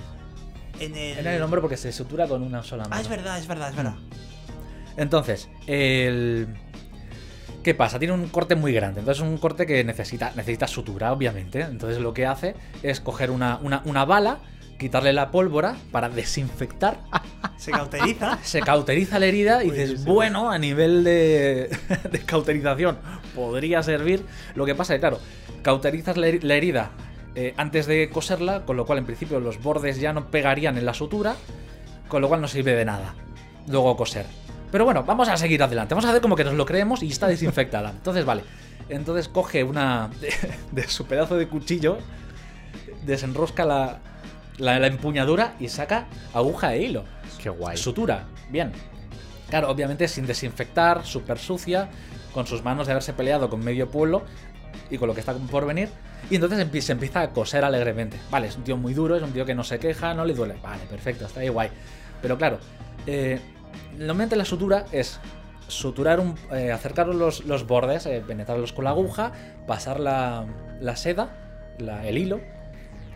En 0.79 0.95
el. 0.95 1.19
en 1.19 1.27
el 1.27 1.41
hombro 1.43 1.61
porque 1.61 1.77
se 1.77 1.91
sutura 1.91 2.27
con 2.27 2.41
una 2.41 2.63
sola 2.63 2.83
mano. 2.85 2.95
Ah, 2.95 3.01
es 3.01 3.07
verdad, 3.07 3.37
es 3.37 3.47
verdad, 3.47 3.69
es 3.69 3.75
verdad. 3.75 3.95
Entonces, 4.97 5.47
el... 5.67 6.47
¿Qué 7.65 7.73
pasa? 7.73 7.97
Tiene 7.97 8.13
un 8.13 8.27
corte 8.27 8.53
muy 8.55 8.73
grande. 8.73 8.99
Entonces 8.99 9.23
es 9.23 9.27
un 9.27 9.39
corte 9.39 9.65
que 9.65 9.83
necesita, 9.83 10.31
necesita 10.35 10.67
sutura, 10.67 11.11
obviamente. 11.11 11.61
Entonces 11.61 11.99
lo 11.99 12.13
que 12.13 12.27
hace 12.27 12.53
es 12.83 13.01
coger 13.01 13.31
una, 13.31 13.57
una, 13.57 13.81
una 13.85 14.05
bala, 14.05 14.37
quitarle 14.77 15.13
la 15.13 15.31
pólvora 15.31 15.75
para 15.91 16.07
desinfectar. 16.07 16.99
Se 17.57 17.71
cauteriza. 17.71 18.37
Se 18.43 18.59
cauteriza 18.59 19.17
la 19.17 19.25
herida 19.25 19.63
y 19.63 19.71
dices, 19.71 19.87
Buenísimo. 19.87 20.13
bueno, 20.13 20.51
a 20.51 20.59
nivel 20.59 21.03
de, 21.03 21.75
de 22.11 22.19
cauterización 22.19 22.99
podría 23.33 23.81
servir. 23.81 24.23
Lo 24.53 24.67
que 24.67 24.75
pasa 24.75 24.93
es 24.93 24.97
que, 24.97 25.01
claro, 25.01 25.19
cauterizas 25.63 26.17
la, 26.17 26.27
la 26.39 26.53
herida 26.53 26.91
eh, 27.33 27.55
antes 27.57 27.87
de 27.87 28.11
coserla, 28.11 28.63
con 28.65 28.77
lo 28.77 28.85
cual 28.85 28.99
en 28.99 29.05
principio 29.05 29.39
los 29.39 29.59
bordes 29.59 29.99
ya 29.99 30.13
no 30.13 30.29
pegarían 30.29 30.77
en 30.77 30.85
la 30.85 30.93
sutura, 30.93 31.35
con 32.09 32.21
lo 32.21 32.27
cual 32.27 32.41
no 32.41 32.47
sirve 32.47 32.75
de 32.75 32.85
nada 32.85 33.15
luego 33.67 33.97
coser. 33.97 34.27
Pero 34.75 34.83
bueno, 34.83 35.05
vamos 35.05 35.29
a 35.29 35.37
seguir 35.37 35.63
adelante. 35.63 35.93
Vamos 35.93 36.03
a 36.03 36.09
hacer 36.09 36.21
como 36.21 36.35
que 36.35 36.43
nos 36.43 36.53
lo 36.53 36.65
creemos 36.65 37.01
y 37.01 37.07
está 37.07 37.27
desinfectada. 37.27 37.91
Entonces, 37.91 38.25
vale. 38.25 38.43
Entonces 38.89 39.29
coge 39.29 39.63
una. 39.63 40.09
de, 40.19 40.33
de 40.73 40.87
su 40.89 41.05
pedazo 41.05 41.37
de 41.37 41.47
cuchillo, 41.47 41.97
desenrosca 43.05 43.63
la, 43.63 43.99
la, 44.57 44.77
la 44.77 44.87
empuñadura 44.87 45.53
y 45.61 45.69
saca 45.69 46.07
aguja 46.33 46.75
e 46.75 46.81
hilo. 46.81 47.05
Qué 47.41 47.47
guay. 47.47 47.77
Sutura, 47.77 48.25
bien. 48.49 48.73
Claro, 49.49 49.69
obviamente 49.69 50.09
sin 50.09 50.25
desinfectar, 50.25 51.05
súper 51.05 51.39
sucia, 51.39 51.87
con 52.33 52.45
sus 52.45 52.61
manos 52.61 52.85
de 52.85 52.91
haberse 52.91 53.13
peleado 53.13 53.49
con 53.49 53.63
medio 53.63 53.89
pueblo 53.89 54.23
y 54.89 54.97
con 54.97 55.07
lo 55.07 55.13
que 55.13 55.21
está 55.21 55.33
por 55.35 55.65
venir. 55.65 55.87
Y 56.29 56.35
entonces 56.35 56.67
se 56.83 56.91
empieza 56.91 57.21
a 57.21 57.29
coser 57.29 57.63
alegremente. 57.63 58.19
Vale, 58.29 58.47
es 58.47 58.57
un 58.57 58.65
tío 58.65 58.75
muy 58.75 58.93
duro, 58.93 59.15
es 59.15 59.23
un 59.23 59.31
tío 59.31 59.45
que 59.45 59.55
no 59.55 59.63
se 59.63 59.79
queja, 59.79 60.13
no 60.13 60.25
le 60.25 60.33
duele. 60.33 60.57
Vale, 60.61 60.83
perfecto, 60.89 61.27
está 61.27 61.39
ahí 61.39 61.47
guay. 61.47 61.69
Pero 62.21 62.37
claro, 62.37 62.59
eh, 63.07 63.39
normalmente 63.97 64.35
la 64.35 64.45
sutura 64.45 64.85
es 64.91 65.19
suturar 65.67 66.19
un, 66.19 66.35
eh, 66.51 66.71
acercar 66.71 67.07
los, 67.07 67.45
los 67.45 67.65
bordes, 67.65 68.05
eh, 68.05 68.23
penetrarlos 68.25 68.71
con 68.73 68.83
la 68.85 68.91
aguja, 68.91 69.31
pasar 69.67 69.99
la, 69.99 70.45
la 70.79 70.95
seda, 70.95 71.29
la- 71.79 72.05
el 72.07 72.17
hilo, 72.17 72.39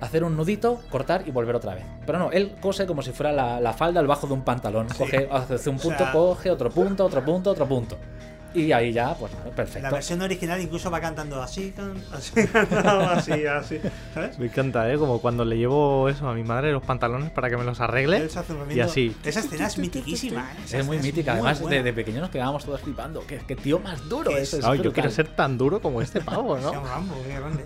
hacer 0.02 0.24
un 0.24 0.36
nudito, 0.36 0.82
cortar 0.90 1.24
y 1.28 1.32
volver 1.32 1.56
otra 1.56 1.76
vez. 1.76 1.84
Pero 2.06 2.18
no, 2.18 2.32
él 2.32 2.56
cose 2.62 2.88
como 2.88 3.02
si 3.02 3.12
fuera 3.12 3.32
la, 3.32 3.60
la 3.60 3.74
falda 3.74 4.00
al 4.00 4.08
bajo 4.08 4.26
de 4.28 4.34
un 4.34 4.42
pantalón. 4.44 4.88
Coge, 4.98 5.28
hace 5.32 5.70
un 5.70 5.76
O 5.76 5.80
punto, 5.80 5.98
sea- 5.98 6.12
coge 6.12 6.50
otro 6.50 6.70
punto, 6.72 7.06
otro 7.06 7.24
punto, 7.24 7.52
otro 7.52 7.68
punto. 7.68 7.98
Y 8.54 8.72
ahí 8.72 8.92
ya, 8.92 9.14
pues 9.14 9.32
nada, 9.32 9.46
La 9.46 9.52
perfecto. 9.52 9.92
versión 9.92 10.22
original 10.22 10.60
incluso 10.60 10.90
va 10.90 11.00
cantando 11.00 11.42
así, 11.42 11.74
así, 12.12 12.34
así, 12.74 13.46
así. 13.46 13.80
¿Sabes? 14.14 14.40
Me 14.40 14.48
encanta, 14.48 14.92
¿eh? 14.92 14.98
Como 14.98 15.22
cuando 15.22 15.46
le 15.46 15.58
llevo 15.58 16.10
eso 16.10 16.28
a 16.28 16.34
mi 16.34 16.44
madre 16.44 16.72
los 16.72 16.84
pantalones 16.84 17.30
para 17.32 17.50
que 17.50 17.58
me 17.58 17.64
los 17.64 17.80
arregle. 17.80 18.28
Y 18.72 18.80
así. 18.80 19.16
Esa 19.24 19.42
escena 19.42 19.68
es 19.68 19.78
mitiquísima. 19.78 20.52
¿eh? 20.54 20.78
Es 20.80 20.86
muy 20.86 20.98
mítica, 21.00 21.34
muy 21.36 21.42
además 21.48 21.70
de, 21.70 21.84
de 21.84 21.94
pequeños 21.94 22.22
nos 22.22 22.30
quedábamos 22.32 22.66
todos 22.66 22.82
flipando. 22.82 23.26
¿Qué, 23.28 23.40
qué 23.48 23.56
tío 23.56 23.80
más 23.80 24.08
duro 24.10 24.32
¿Qué 24.32 24.42
es? 24.42 24.54
es? 24.54 24.60
es 24.62 24.66
Ah, 24.66 24.76
yo 24.76 24.92
quiero 24.94 25.12
ser 25.12 25.28
tan 25.28 25.58
duro 25.58 25.80
como 25.82 26.02
este 26.02 26.22
pavo, 26.22 26.58
¿no? 26.58 26.72
un 26.80 26.84
Rambo, 26.88 27.16
qué 27.28 27.36
grande. 27.36 27.66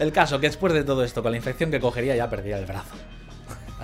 El 0.00 0.10
caso 0.12 0.40
que 0.40 0.48
después 0.48 0.72
de 0.72 0.82
todo 0.84 1.04
esto, 1.04 1.22
con 1.22 1.30
la 1.30 1.36
infección 1.38 1.70
que 1.70 1.78
cogería, 1.80 2.16
ya 2.16 2.28
perdía 2.28 2.58
el 2.58 2.66
brazo. 2.66 2.94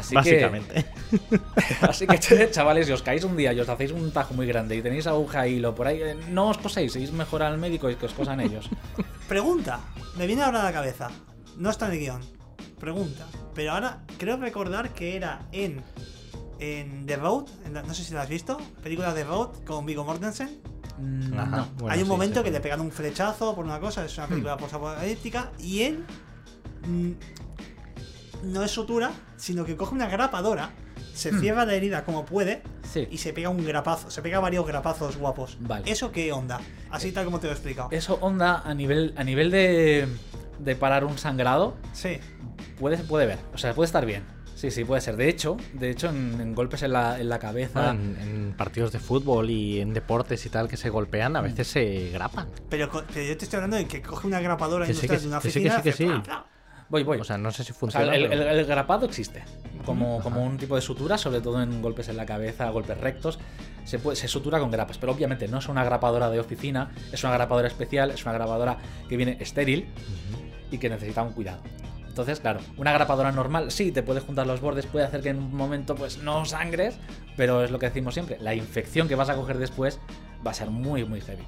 Así 0.00 0.14
Básicamente. 0.14 0.84
Que, 1.28 1.86
así 1.86 2.06
que, 2.06 2.18
ch- 2.18 2.50
chavales, 2.52 2.86
si 2.86 2.92
os 2.92 3.02
caéis 3.02 3.24
un 3.24 3.36
día 3.36 3.52
y 3.52 3.60
os 3.60 3.68
hacéis 3.68 3.92
un 3.92 4.10
tajo 4.12 4.34
muy 4.34 4.46
grande 4.46 4.76
y 4.76 4.82
tenéis 4.82 5.06
aguja 5.06 5.46
y 5.46 5.54
hilo 5.54 5.74
por 5.74 5.86
ahí, 5.86 6.00
eh, 6.02 6.16
no 6.30 6.48
os 6.48 6.58
coséis, 6.58 6.92
seguís 6.92 7.12
mejor 7.12 7.42
al 7.42 7.58
médico 7.58 7.88
y 7.90 7.96
que 7.96 8.06
os 8.06 8.12
cosan 8.12 8.40
ellos. 8.40 8.68
Pregunta, 9.28 9.80
me 10.16 10.26
viene 10.26 10.42
ahora 10.42 10.60
a 10.60 10.64
la 10.64 10.72
cabeza. 10.72 11.10
No 11.56 11.70
está 11.70 11.86
en 11.86 11.92
el 11.92 11.98
guion. 12.00 12.20
Pregunta. 12.78 13.26
Pero 13.54 13.72
ahora 13.72 14.00
creo 14.18 14.36
recordar 14.38 14.90
que 14.94 15.14
era 15.16 15.46
en, 15.52 15.82
en 16.58 17.04
The 17.06 17.16
Road. 17.16 17.44
en 17.66 17.74
la- 17.74 17.82
no 17.82 17.92
sé 17.94 18.02
si 18.04 18.14
la 18.14 18.22
has 18.22 18.28
visto. 18.28 18.56
Película 18.82 19.12
The 19.14 19.24
Road 19.24 19.64
con 19.66 19.84
Viggo 19.86 20.04
Mortensen. 20.04 20.60
Mm, 20.98 21.38
Ajá, 21.38 21.56
no. 21.56 21.66
bueno, 21.76 21.92
Hay 21.94 21.98
un 22.00 22.06
sí, 22.06 22.10
momento 22.10 22.40
sí. 22.40 22.44
que 22.44 22.50
le 22.50 22.60
pegan 22.60 22.80
un 22.80 22.90
flechazo 22.90 23.54
por 23.54 23.64
una 23.64 23.78
cosa. 23.80 24.04
Es 24.04 24.16
una 24.18 24.26
película 24.28 24.56
posapocalíptica. 24.56 25.50
Y 25.58 25.82
él. 25.82 26.04
No 28.42 28.62
es 28.64 28.70
sutura, 28.70 29.10
sino 29.36 29.64
que 29.64 29.76
coge 29.76 29.94
una 29.94 30.08
grapadora. 30.08 30.70
Se 31.14 31.38
cierra 31.38 31.64
la 31.66 31.74
herida 31.74 32.04
como 32.04 32.24
puede. 32.24 32.62
Sí. 32.90 33.06
Y 33.10 33.18
se 33.18 33.32
pega 33.32 33.48
un 33.50 33.64
grapazo. 33.64 34.10
Se 34.10 34.22
pega 34.22 34.40
varios 34.40 34.66
grapazos 34.66 35.16
guapos. 35.16 35.58
Vale. 35.60 35.90
¿Eso 35.90 36.12
qué 36.12 36.32
onda? 36.32 36.60
Así 36.90 37.12
tal 37.12 37.24
como 37.26 37.38
te 37.40 37.46
lo 37.46 37.52
he 37.52 37.54
explicado. 37.54 37.88
Eso 37.90 38.18
onda 38.20 38.60
a 38.64 38.74
nivel, 38.74 39.12
a 39.16 39.24
nivel 39.24 39.50
de, 39.50 40.08
de 40.58 40.76
parar 40.76 41.04
un 41.04 41.18
sangrado, 41.18 41.76
Sí. 41.92 42.18
puede, 42.78 42.96
puede 42.98 43.26
ver. 43.26 43.38
O 43.54 43.58
sea, 43.58 43.74
puede 43.74 43.86
estar 43.86 44.06
bien. 44.06 44.24
Sí, 44.54 44.70
sí, 44.70 44.84
puede 44.84 45.00
ser. 45.00 45.16
De 45.16 45.28
hecho, 45.28 45.56
de 45.72 45.90
hecho, 45.90 46.08
en, 46.10 46.38
en 46.38 46.54
golpes 46.54 46.82
en 46.82 46.92
la, 46.92 47.18
en 47.18 47.28
la 47.30 47.38
cabeza. 47.38 47.90
Ah, 47.90 47.94
en, 47.94 48.16
en 48.20 48.54
partidos 48.56 48.92
de 48.92 48.98
fútbol 49.00 49.48
y 49.50 49.80
en 49.80 49.94
deportes 49.94 50.44
y 50.44 50.50
tal 50.50 50.68
que 50.68 50.76
se 50.76 50.90
golpean, 50.90 51.34
a 51.36 51.40
veces 51.40 51.66
se 51.66 52.10
grapan. 52.10 52.46
Pero, 52.68 52.90
yo 52.92 53.02
te 53.36 53.44
estoy 53.44 53.56
hablando 53.56 53.78
de 53.78 53.86
que 53.86 54.02
coge 54.02 54.26
una 54.26 54.40
grapadora 54.40 54.86
Que 54.86 54.92
sí, 54.94 55.06
industrial 55.06 55.18
que 55.18 55.22
de 55.22 55.28
una 55.28 55.40
sí, 55.40 55.48
que 55.48 55.52
sí, 55.52 55.58
oficina. 55.66 55.82
que 55.82 55.92
sí, 55.92 56.04
que 56.04 56.10
hace 56.10 56.18
sí. 56.18 56.22
pla, 56.22 56.22
pla. 56.22 56.46
Voy, 56.90 57.04
voy. 57.04 57.18
O 57.20 57.24
sea, 57.24 57.38
no 57.38 57.50
sé 57.52 57.62
si 57.64 57.70
O 57.70 57.74
sea, 57.74 57.78
funciona. 57.80 58.14
el, 58.16 58.28
pero- 58.28 58.42
el- 58.50 58.58
el 58.58 58.66
grapado 58.66 59.06
existe 59.06 59.44
como, 59.84 60.16
Ajá. 60.16 60.24
como 60.24 60.44
un 60.44 60.56
tipo 60.58 60.74
de 60.76 60.82
sutura, 60.82 61.16
sobre 61.16 61.40
todo 61.40 61.62
en 61.62 61.80
golpes 61.80 62.08
en 62.08 62.16
la 62.16 62.26
cabeza, 62.26 62.68
golpes 62.70 62.98
rectos. 62.98 63.38
Se, 63.84 63.98
puede, 63.98 64.16
se 64.16 64.28
sutura 64.28 64.58
con 64.58 64.70
grapas, 64.70 64.98
pero 64.98 65.12
obviamente 65.12 65.48
no 65.48 65.58
es 65.58 65.68
una 65.68 65.84
grapadora 65.84 66.28
de 66.30 66.38
oficina, 66.40 66.90
es 67.12 67.22
una 67.24 67.32
grapadora 67.32 67.68
especial, 67.68 68.10
es 68.10 68.22
una 68.24 68.32
grapadora 68.34 68.78
que 69.08 69.16
viene 69.16 69.36
estéril 69.40 69.86
y 70.70 70.78
que 70.78 70.88
necesita 70.90 71.22
un 71.22 71.32
cuidado. 71.32 71.62
Entonces, 72.08 72.40
claro, 72.40 72.60
una 72.76 72.92
grapadora 72.92 73.30
normal 73.32 73.70
sí 73.70 73.92
te 73.92 74.02
puede 74.02 74.20
juntar 74.20 74.46
los 74.46 74.60
bordes, 74.60 74.84
puede 74.86 75.04
hacer 75.06 75.22
que 75.22 75.28
en 75.30 75.38
un 75.38 75.54
momento 75.54 75.94
pues 75.94 76.18
no 76.18 76.44
sangres, 76.44 76.96
pero 77.36 77.62
es 77.64 77.70
lo 77.70 77.78
que 77.78 77.86
decimos 77.86 78.14
siempre, 78.14 78.36
la 78.40 78.54
infección 78.54 79.06
que 79.08 79.14
vas 79.14 79.28
a 79.30 79.36
coger 79.36 79.58
después 79.58 80.00
va 80.44 80.50
a 80.50 80.54
ser 80.54 80.70
muy, 80.70 81.04
muy 81.04 81.20
heavy. 81.20 81.44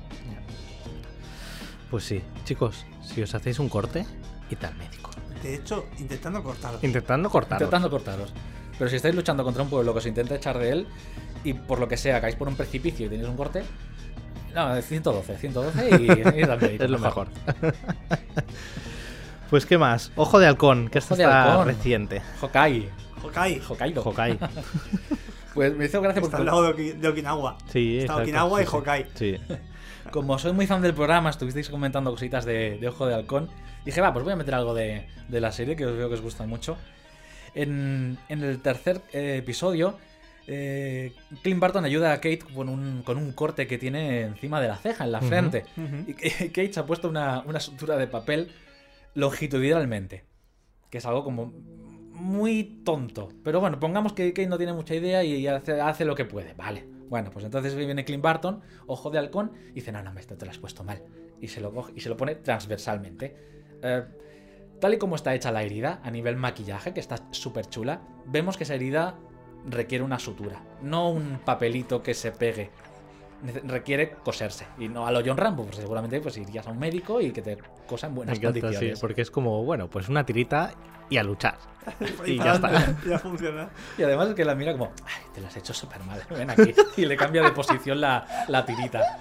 Pues 1.91 2.05
sí, 2.05 2.23
chicos, 2.45 2.87
si 3.03 3.23
os 3.23 3.35
hacéis 3.35 3.59
un 3.59 3.69
corte, 3.69 4.07
id 4.51 4.65
al 4.65 4.75
médico. 4.77 5.11
De 5.43 5.55
hecho, 5.57 5.87
intentando 5.99 6.43
cortarlo. 6.43 6.79
Intentando 6.83 7.29
cortarlo. 7.31 7.65
Intentando 7.67 7.91
cortaros. 7.91 8.33
Pero 8.79 8.89
si 8.91 8.97
estáis 8.97 9.15
luchando 9.15 9.45
contra 9.45 9.63
un 9.63 9.69
pueblo 9.71 9.93
que 9.93 9.99
os 9.99 10.07
intenta 10.07 10.35
echar 10.35 10.59
de 10.59 10.71
él 10.71 10.87
y 11.45 11.53
por 11.55 11.79
lo 11.79 11.89
que 11.89 11.97
sea 11.97 12.21
caéis 12.21 12.37
por 12.37 12.49
un 12.49 12.57
precipicio 12.57 13.07
y 13.07 13.09
tenéis 13.09 13.29
un 13.29 13.37
corte, 13.37 13.63
no, 14.55 14.81
112, 14.81 15.37
112 15.37 15.89
y, 15.91 16.05
y 16.07 16.81
Es 16.83 16.91
lo 16.91 16.99
mejor. 16.99 17.29
pues, 19.51 19.67
¿qué 19.67 19.79
más? 19.79 20.11
Ojo 20.17 20.39
de 20.39 20.47
halcón, 20.47 20.89
que 20.89 20.99
esto 20.99 21.15
está 21.15 21.53
halcón. 21.53 21.67
reciente. 21.67 22.23
Hokai. 22.41 22.89
Hokai. 23.23 23.61
Hokkaido. 23.69 24.03
Hokai. 24.05 24.39
Pues 25.55 25.77
me 25.77 25.85
hizo 25.85 26.01
gracia 26.01 26.23
Está 26.23 26.39
porque 26.39 26.41
al 26.41 26.47
lado 26.47 26.63
de, 26.63 26.69
Oki- 26.71 26.93
de 26.99 27.09
Okinawa. 27.09 27.59
Sí, 27.71 27.99
Está 27.99 28.05
exacto, 28.05 28.23
Okinawa 28.23 28.59
sí, 28.59 28.65
y 28.65 28.67
sí. 28.67 28.77
Hokai. 28.77 29.07
Sí. 29.15 29.37
como 30.13 30.39
soy 30.39 30.53
muy 30.53 30.69
fan 30.69 30.83
del 30.83 30.95
programa, 30.95 31.31
estuvisteis 31.31 31.69
comentando 31.69 32.13
cositas 32.13 32.45
de, 32.45 32.79
de 32.79 32.89
Ojo 32.89 33.07
de 33.07 33.15
Halcón. 33.15 33.49
Dije, 33.85 34.01
va, 34.01 34.13
pues 34.13 34.23
voy 34.25 34.35
a 34.35 34.37
meter 34.37 34.55
algo 34.55 34.75
de, 34.75 35.09
de 35.29 35.41
la 35.41 35.51
serie 35.51 35.75
que 35.75 35.87
os 35.87 35.97
veo 35.97 36.09
que 36.09 36.15
os 36.15 36.21
gusta 36.21 36.47
mucho. 36.47 36.77
En, 37.55 38.19
en 38.29 38.45
el 38.45 38.61
tercer 38.61 39.01
eh, 39.13 39.39
episodio, 39.39 39.99
eh, 40.47 41.13
Clint 41.43 41.59
Barton 41.59 41.85
ayuda 41.85 42.13
a 42.13 42.17
Kate 42.17 42.41
con 42.55 42.69
un, 42.69 43.03
con 43.03 43.17
un 43.17 43.33
corte 43.33 43.67
que 43.67 43.79
tiene 43.79 44.21
encima 44.21 44.61
de 44.61 44.69
la 44.69 44.77
ceja, 44.77 45.05
en 45.05 45.13
la 45.13 45.21
frente. 45.21 45.65
Y 46.07 46.15
Kate 46.49 46.73
se 46.73 46.81
ha 46.81 46.87
puesto 46.87 47.09
una, 47.09 47.41
una 47.41 47.59
sutura 47.59 47.97
de 47.97 48.07
papel 48.07 48.53
longitudinalmente. 49.15 50.25
Que 50.91 50.99
es 50.99 51.07
algo 51.07 51.25
como 51.25 51.53
muy 52.13 52.83
tonto. 52.85 53.31
Pero 53.43 53.61
bueno, 53.61 53.81
pongamos 53.81 54.13
que 54.13 54.33
Kate 54.33 54.47
no 54.47 54.59
tiene 54.59 54.75
mucha 54.75 54.95
idea 54.95 55.25
y 55.25 55.47
hace, 55.47 55.81
hace 55.81 56.05
lo 56.05 56.15
que 56.15 56.27
puede. 56.27 56.53
Vale. 56.55 56.92
Bueno, 57.13 57.31
pues 57.31 57.45
entonces 57.45 57.75
viene 57.75 58.07
Clint 58.07 58.23
Barton, 58.23 58.63
ojo 58.87 59.11
de 59.11 59.19
halcón, 59.19 59.53
y 59.73 59.75
dice, 59.75 59.93
no, 59.93 60.03
no, 60.03 60.19
esto 60.19 60.35
te 60.35 60.47
lo 60.47 60.51
has 60.51 60.57
puesto 60.57 60.83
mal. 60.83 61.03
Y 61.43 61.49
se 61.49 61.61
lo 61.61 61.71
coge 61.71 61.93
y 61.95 62.01
se 62.01 62.09
lo 62.09 62.17
pone 62.17 62.37
transversalmente. 62.37 63.37
Eh, 63.83 64.03
tal 64.81 64.95
y 64.95 64.97
como 64.97 65.17
está 65.17 65.35
hecha 65.35 65.53
la 65.53 65.63
herida, 65.63 66.01
a 66.03 66.11
nivel 66.11 66.37
maquillaje, 66.37 66.95
que 66.95 67.01
está 67.01 67.17
súper 67.31 67.67
chula, 67.67 68.01
vemos 68.25 68.57
que 68.57 68.65
esa 68.65 68.77
herida 68.77 69.19
requiere 69.67 70.03
una 70.03 70.19
sutura, 70.19 70.63
no 70.81 71.11
un 71.11 71.41
papelito 71.45 72.03
que 72.03 72.15
se 72.15 72.33
pegue. 72.33 72.71
requiere 73.65 74.13
coserse. 74.13 74.67
Y 74.79 74.89
no 74.89 75.07
a 75.07 75.13
lo 75.13 75.21
John 75.23 75.37
Rambo, 75.37 75.65
pues 75.65 75.77
seguramente 75.77 76.19
pues 76.23 76.39
irías 76.39 76.67
a 76.67 76.71
un 76.71 76.79
médico 76.79 77.21
y 77.21 77.31
que 77.31 77.43
te 77.43 77.59
cosa 77.87 78.07
en 78.07 78.15
Me 78.15 78.17
buenas 78.17 78.39
sí, 78.39 78.43
condiciones. 78.43 79.01
porque 79.01 79.21
es 79.21 79.31
como, 79.31 79.63
bueno, 79.65 79.91
pues 79.91 80.09
una 80.09 80.25
tirita 80.25 80.73
y 81.13 81.19
a 81.19 81.23
luchar. 81.23 81.57
Y 82.25 82.37
ya 82.39 82.53
está. 82.55 82.95
Ya 83.05 83.19
funciona. 83.19 83.69
Y 83.99 84.05
además 84.05 84.29
es 84.29 84.35
que 84.37 84.45
la 84.45 84.55
mira 84.55 84.73
como, 84.73 84.93
ay, 85.05 85.23
te 85.35 85.41
lo 85.41 85.49
has 85.49 85.57
hecho 85.57 85.75
súper 85.75 86.01
mal, 86.05 86.23
ven 86.31 86.49
aquí. 86.51 86.73
Y 86.97 87.07
le 87.07 87.17
cambia 87.17 87.43
de 87.43 87.51
posición 87.51 88.01
la, 88.01 88.45
la 88.49 88.65
tirita. 88.65 89.19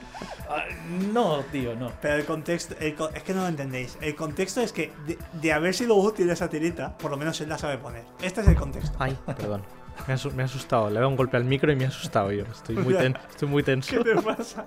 Ah, 0.47 0.63
no, 1.11 1.39
tío, 1.51 1.75
no. 1.75 1.91
Pero 2.01 2.15
el 2.15 2.25
contexto, 2.25 2.75
el 2.79 2.95
es 3.15 3.23
que 3.23 3.33
no 3.33 3.41
lo 3.41 3.47
entendéis. 3.47 3.97
El 3.99 4.15
contexto 4.15 4.61
es 4.61 4.71
que 4.73 4.93
de, 5.07 5.17
de 5.33 5.53
haber 5.53 5.73
sido 5.73 5.95
útil 5.95 6.29
esa 6.29 6.49
tirita, 6.49 6.95
por 6.97 7.09
lo 7.09 7.17
menos 7.17 7.41
él 7.41 7.49
la 7.49 7.57
sabe 7.57 7.77
poner. 7.79 8.03
Este 8.21 8.41
es 8.41 8.47
el 8.47 8.55
contexto. 8.55 8.95
Ay, 8.99 9.17
perdón. 9.25 9.63
Me 10.07 10.13
ha, 10.13 10.17
asu- 10.17 10.31
me 10.33 10.43
ha 10.43 10.45
asustado. 10.45 10.85
Le 10.89 10.93
he 10.95 10.99
dado 10.99 11.09
un 11.09 11.15
golpe 11.15 11.37
al 11.37 11.45
micro 11.45 11.71
y 11.71 11.75
me 11.75 11.85
ha 11.85 11.87
asustado 11.89 12.31
yo. 12.31 12.43
Estoy 12.43 12.75
muy, 12.77 12.93
ten- 12.93 13.17
estoy 13.29 13.47
muy 13.49 13.63
tenso. 13.63 13.97
¿Qué 13.97 14.03
te 14.13 14.21
pasa? 14.21 14.65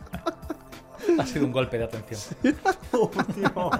Ha 1.18 1.26
sido 1.26 1.44
un 1.46 1.52
golpe 1.52 1.78
de 1.78 1.84
atención. 1.84 2.20
Oh, 2.92 3.10
tío. 3.34 3.70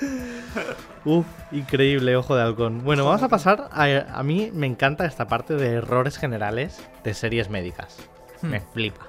Uf, 1.04 1.26
increíble, 1.52 2.16
ojo 2.16 2.36
de 2.36 2.42
halcón. 2.42 2.82
Bueno, 2.84 3.04
vamos 3.04 3.22
a 3.22 3.28
pasar 3.28 3.68
a, 3.72 3.84
a 4.18 4.22
mí 4.22 4.50
me 4.52 4.66
encanta 4.66 5.04
esta 5.06 5.26
parte 5.28 5.54
de 5.54 5.74
errores 5.74 6.18
generales 6.18 6.82
de 7.04 7.14
series 7.14 7.48
médicas. 7.50 7.96
Me 8.42 8.60
Hmm. 8.60 8.64
flipa. 8.72 9.06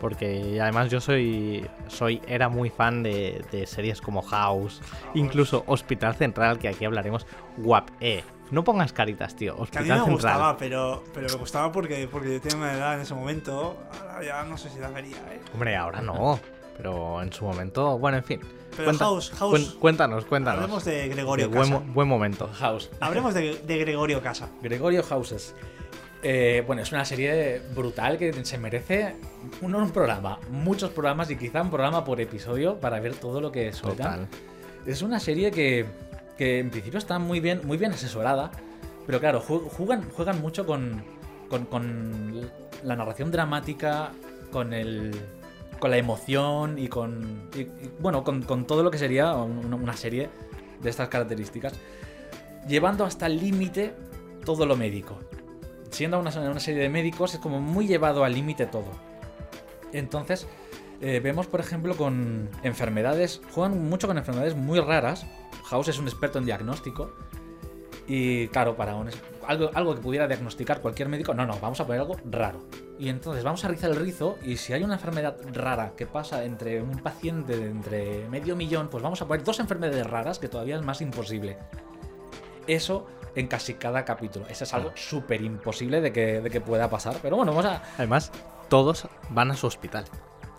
Porque 0.00 0.58
además 0.60 0.90
yo 0.90 1.00
soy, 1.00 1.66
soy 1.88 2.20
era 2.26 2.48
muy 2.48 2.68
fan 2.68 3.02
de, 3.02 3.42
de 3.52 3.66
series 3.66 4.00
como 4.00 4.20
House, 4.22 4.82
incluso 5.14 5.62
Hospital 5.66 6.14
Central, 6.16 6.58
que 6.58 6.68
aquí 6.68 6.84
hablaremos. 6.84 7.26
Guap, 7.56 7.88
eh. 8.00 8.22
No 8.50 8.62
pongas 8.64 8.92
caritas, 8.92 9.34
tío. 9.34 9.54
Que 9.54 9.60
a 9.60 9.62
Hospital 9.62 9.84
mí 9.84 9.88
me 9.90 9.96
Central. 9.96 10.12
gustaba, 10.12 10.56
pero, 10.58 11.04
pero 11.14 11.28
me 11.28 11.34
gustaba 11.36 11.72
porque, 11.72 12.06
porque 12.10 12.34
yo 12.34 12.40
tenía 12.40 12.58
una 12.58 12.72
edad 12.74 12.94
en 12.94 13.00
ese 13.00 13.14
momento. 13.14 13.78
Ahora 14.02 14.22
ya 14.24 14.44
no 14.44 14.58
sé 14.58 14.68
si 14.68 14.78
la 14.78 14.90
vería, 14.90 15.16
¿eh? 15.32 15.40
Hombre, 15.54 15.74
ahora 15.76 16.02
no. 16.02 16.38
Pero 16.76 17.22
en 17.22 17.32
su 17.32 17.44
momento, 17.44 17.98
bueno, 17.98 18.18
en 18.18 18.24
fin. 18.24 18.40
Pero 18.76 18.92
House- 18.94 19.30
House- 19.38 19.52
cuen- 19.54 19.78
cuéntanos, 19.78 20.24
cuéntanos. 20.24 20.62
Hablemos 20.62 20.84
de 20.84 21.08
Gregorio 21.08 21.48
De 21.48 21.56
Casa. 21.56 21.82
buen 21.86 22.08
momento. 22.08 22.50
House. 22.54 22.90
Hablemos 23.00 23.32
de, 23.34 23.56
de 23.64 23.78
Gregorio 23.78 24.20
Casa. 24.20 24.48
Gregorio 24.62 25.02
Houses. 25.04 25.54
Eh, 26.26 26.64
bueno, 26.66 26.80
es 26.82 26.90
una 26.90 27.04
serie 27.04 27.60
brutal 27.74 28.16
que 28.18 28.32
se 28.44 28.56
merece 28.58 29.14
un, 29.60 29.74
un 29.74 29.90
programa, 29.90 30.38
muchos 30.50 30.90
programas 30.90 31.30
y 31.30 31.36
quizá 31.36 31.60
un 31.62 31.68
programa 31.70 32.02
por 32.04 32.18
episodio 32.20 32.80
para 32.80 32.98
ver 32.98 33.14
todo 33.14 33.40
lo 33.42 33.52
que 33.52 33.72
sueltan. 33.74 34.26
Es 34.86 35.02
una 35.02 35.20
serie 35.20 35.50
que, 35.50 35.84
que 36.38 36.58
en 36.60 36.70
principio 36.70 36.98
está 36.98 37.18
muy 37.18 37.40
bien, 37.40 37.60
muy 37.64 37.76
bien 37.76 37.92
asesorada, 37.92 38.50
pero 39.06 39.20
claro, 39.20 39.42
ju- 39.42 39.68
juegan, 39.68 40.08
juegan 40.10 40.40
mucho 40.40 40.64
con, 40.66 41.04
con, 41.50 41.66
con 41.66 42.50
la 42.82 42.96
narración 42.96 43.30
dramática, 43.30 44.10
con 44.50 44.72
el 44.72 45.14
con 45.78 45.90
la 45.90 45.96
emoción 45.98 46.78
y 46.78 46.88
con 46.88 47.50
bueno, 48.00 48.24
con, 48.24 48.66
todo 48.66 48.82
lo 48.82 48.90
que 48.90 48.98
sería 48.98 49.34
un- 49.34 49.72
una 49.74 49.96
serie 49.96 50.28
de 50.82 50.90
estas 50.90 51.08
características, 51.08 51.74
llevando 52.68 53.04
hasta 53.04 53.26
el 53.26 53.38
límite 53.40 53.94
todo 54.44 54.66
lo 54.66 54.76
médico. 54.76 55.18
Siendo 55.90 56.18
una, 56.18 56.30
una 56.30 56.60
serie 56.60 56.82
de 56.82 56.88
médicos 56.88 57.34
es 57.34 57.40
como 57.40 57.60
muy 57.60 57.86
llevado 57.86 58.24
al 58.24 58.34
límite 58.34 58.66
todo. 58.66 58.90
Entonces, 59.92 60.46
eh, 61.00 61.20
vemos, 61.22 61.46
por 61.46 61.60
ejemplo, 61.60 61.96
con 61.96 62.48
enfermedades, 62.62 63.40
juegan 63.52 63.88
mucho 63.88 64.06
con 64.08 64.18
enfermedades 64.18 64.56
muy 64.56 64.80
raras. 64.80 65.24
House 65.66 65.88
es 65.88 65.98
un 65.98 66.06
experto 66.08 66.38
en 66.38 66.46
diagnóstico. 66.46 67.12
Y 68.06 68.48
claro, 68.48 68.76
para 68.76 68.96
un 68.96 69.08
algo, 69.46 69.70
algo 69.74 69.94
que 69.94 70.00
pudiera 70.00 70.26
diagnosticar 70.26 70.80
cualquier 70.80 71.08
médico, 71.08 71.34
no, 71.34 71.46
no, 71.46 71.58
vamos 71.60 71.80
a 71.80 71.86
poner 71.86 72.00
algo 72.00 72.16
raro. 72.24 72.64
Y 72.98 73.08
entonces 73.08 73.44
vamos 73.44 73.64
a 73.64 73.68
rizar 73.68 73.90
el 73.90 73.96
rizo 73.96 74.38
y 74.42 74.56
si 74.56 74.72
hay 74.72 74.82
una 74.82 74.94
enfermedad 74.94 75.36
rara 75.52 75.92
que 75.96 76.06
pasa 76.06 76.44
entre 76.44 76.82
un 76.82 76.98
paciente 76.98 77.56
de 77.56 77.70
entre 77.70 78.28
medio 78.28 78.56
millón, 78.56 78.88
pues 78.88 79.02
vamos 79.02 79.20
a 79.22 79.26
poner 79.26 79.44
dos 79.44 79.60
enfermedades 79.60 80.06
raras 80.06 80.38
que 80.38 80.48
todavía 80.48 80.76
es 80.76 80.82
más 80.82 81.00
imposible. 81.00 81.58
Eso 82.66 83.06
en 83.34 83.48
casi 83.48 83.74
cada 83.74 84.04
capítulo. 84.04 84.46
Eso 84.48 84.64
es 84.64 84.74
algo 84.74 84.92
súper 84.94 85.42
imposible 85.42 86.00
de 86.00 86.12
que, 86.12 86.40
de 86.40 86.50
que 86.50 86.60
pueda 86.60 86.88
pasar. 86.88 87.16
Pero 87.20 87.36
bueno, 87.36 87.52
vamos 87.52 87.66
a... 87.66 87.82
Además, 87.98 88.30
todos 88.68 89.08
van 89.30 89.50
a 89.50 89.56
su 89.56 89.66
hospital. 89.66 90.04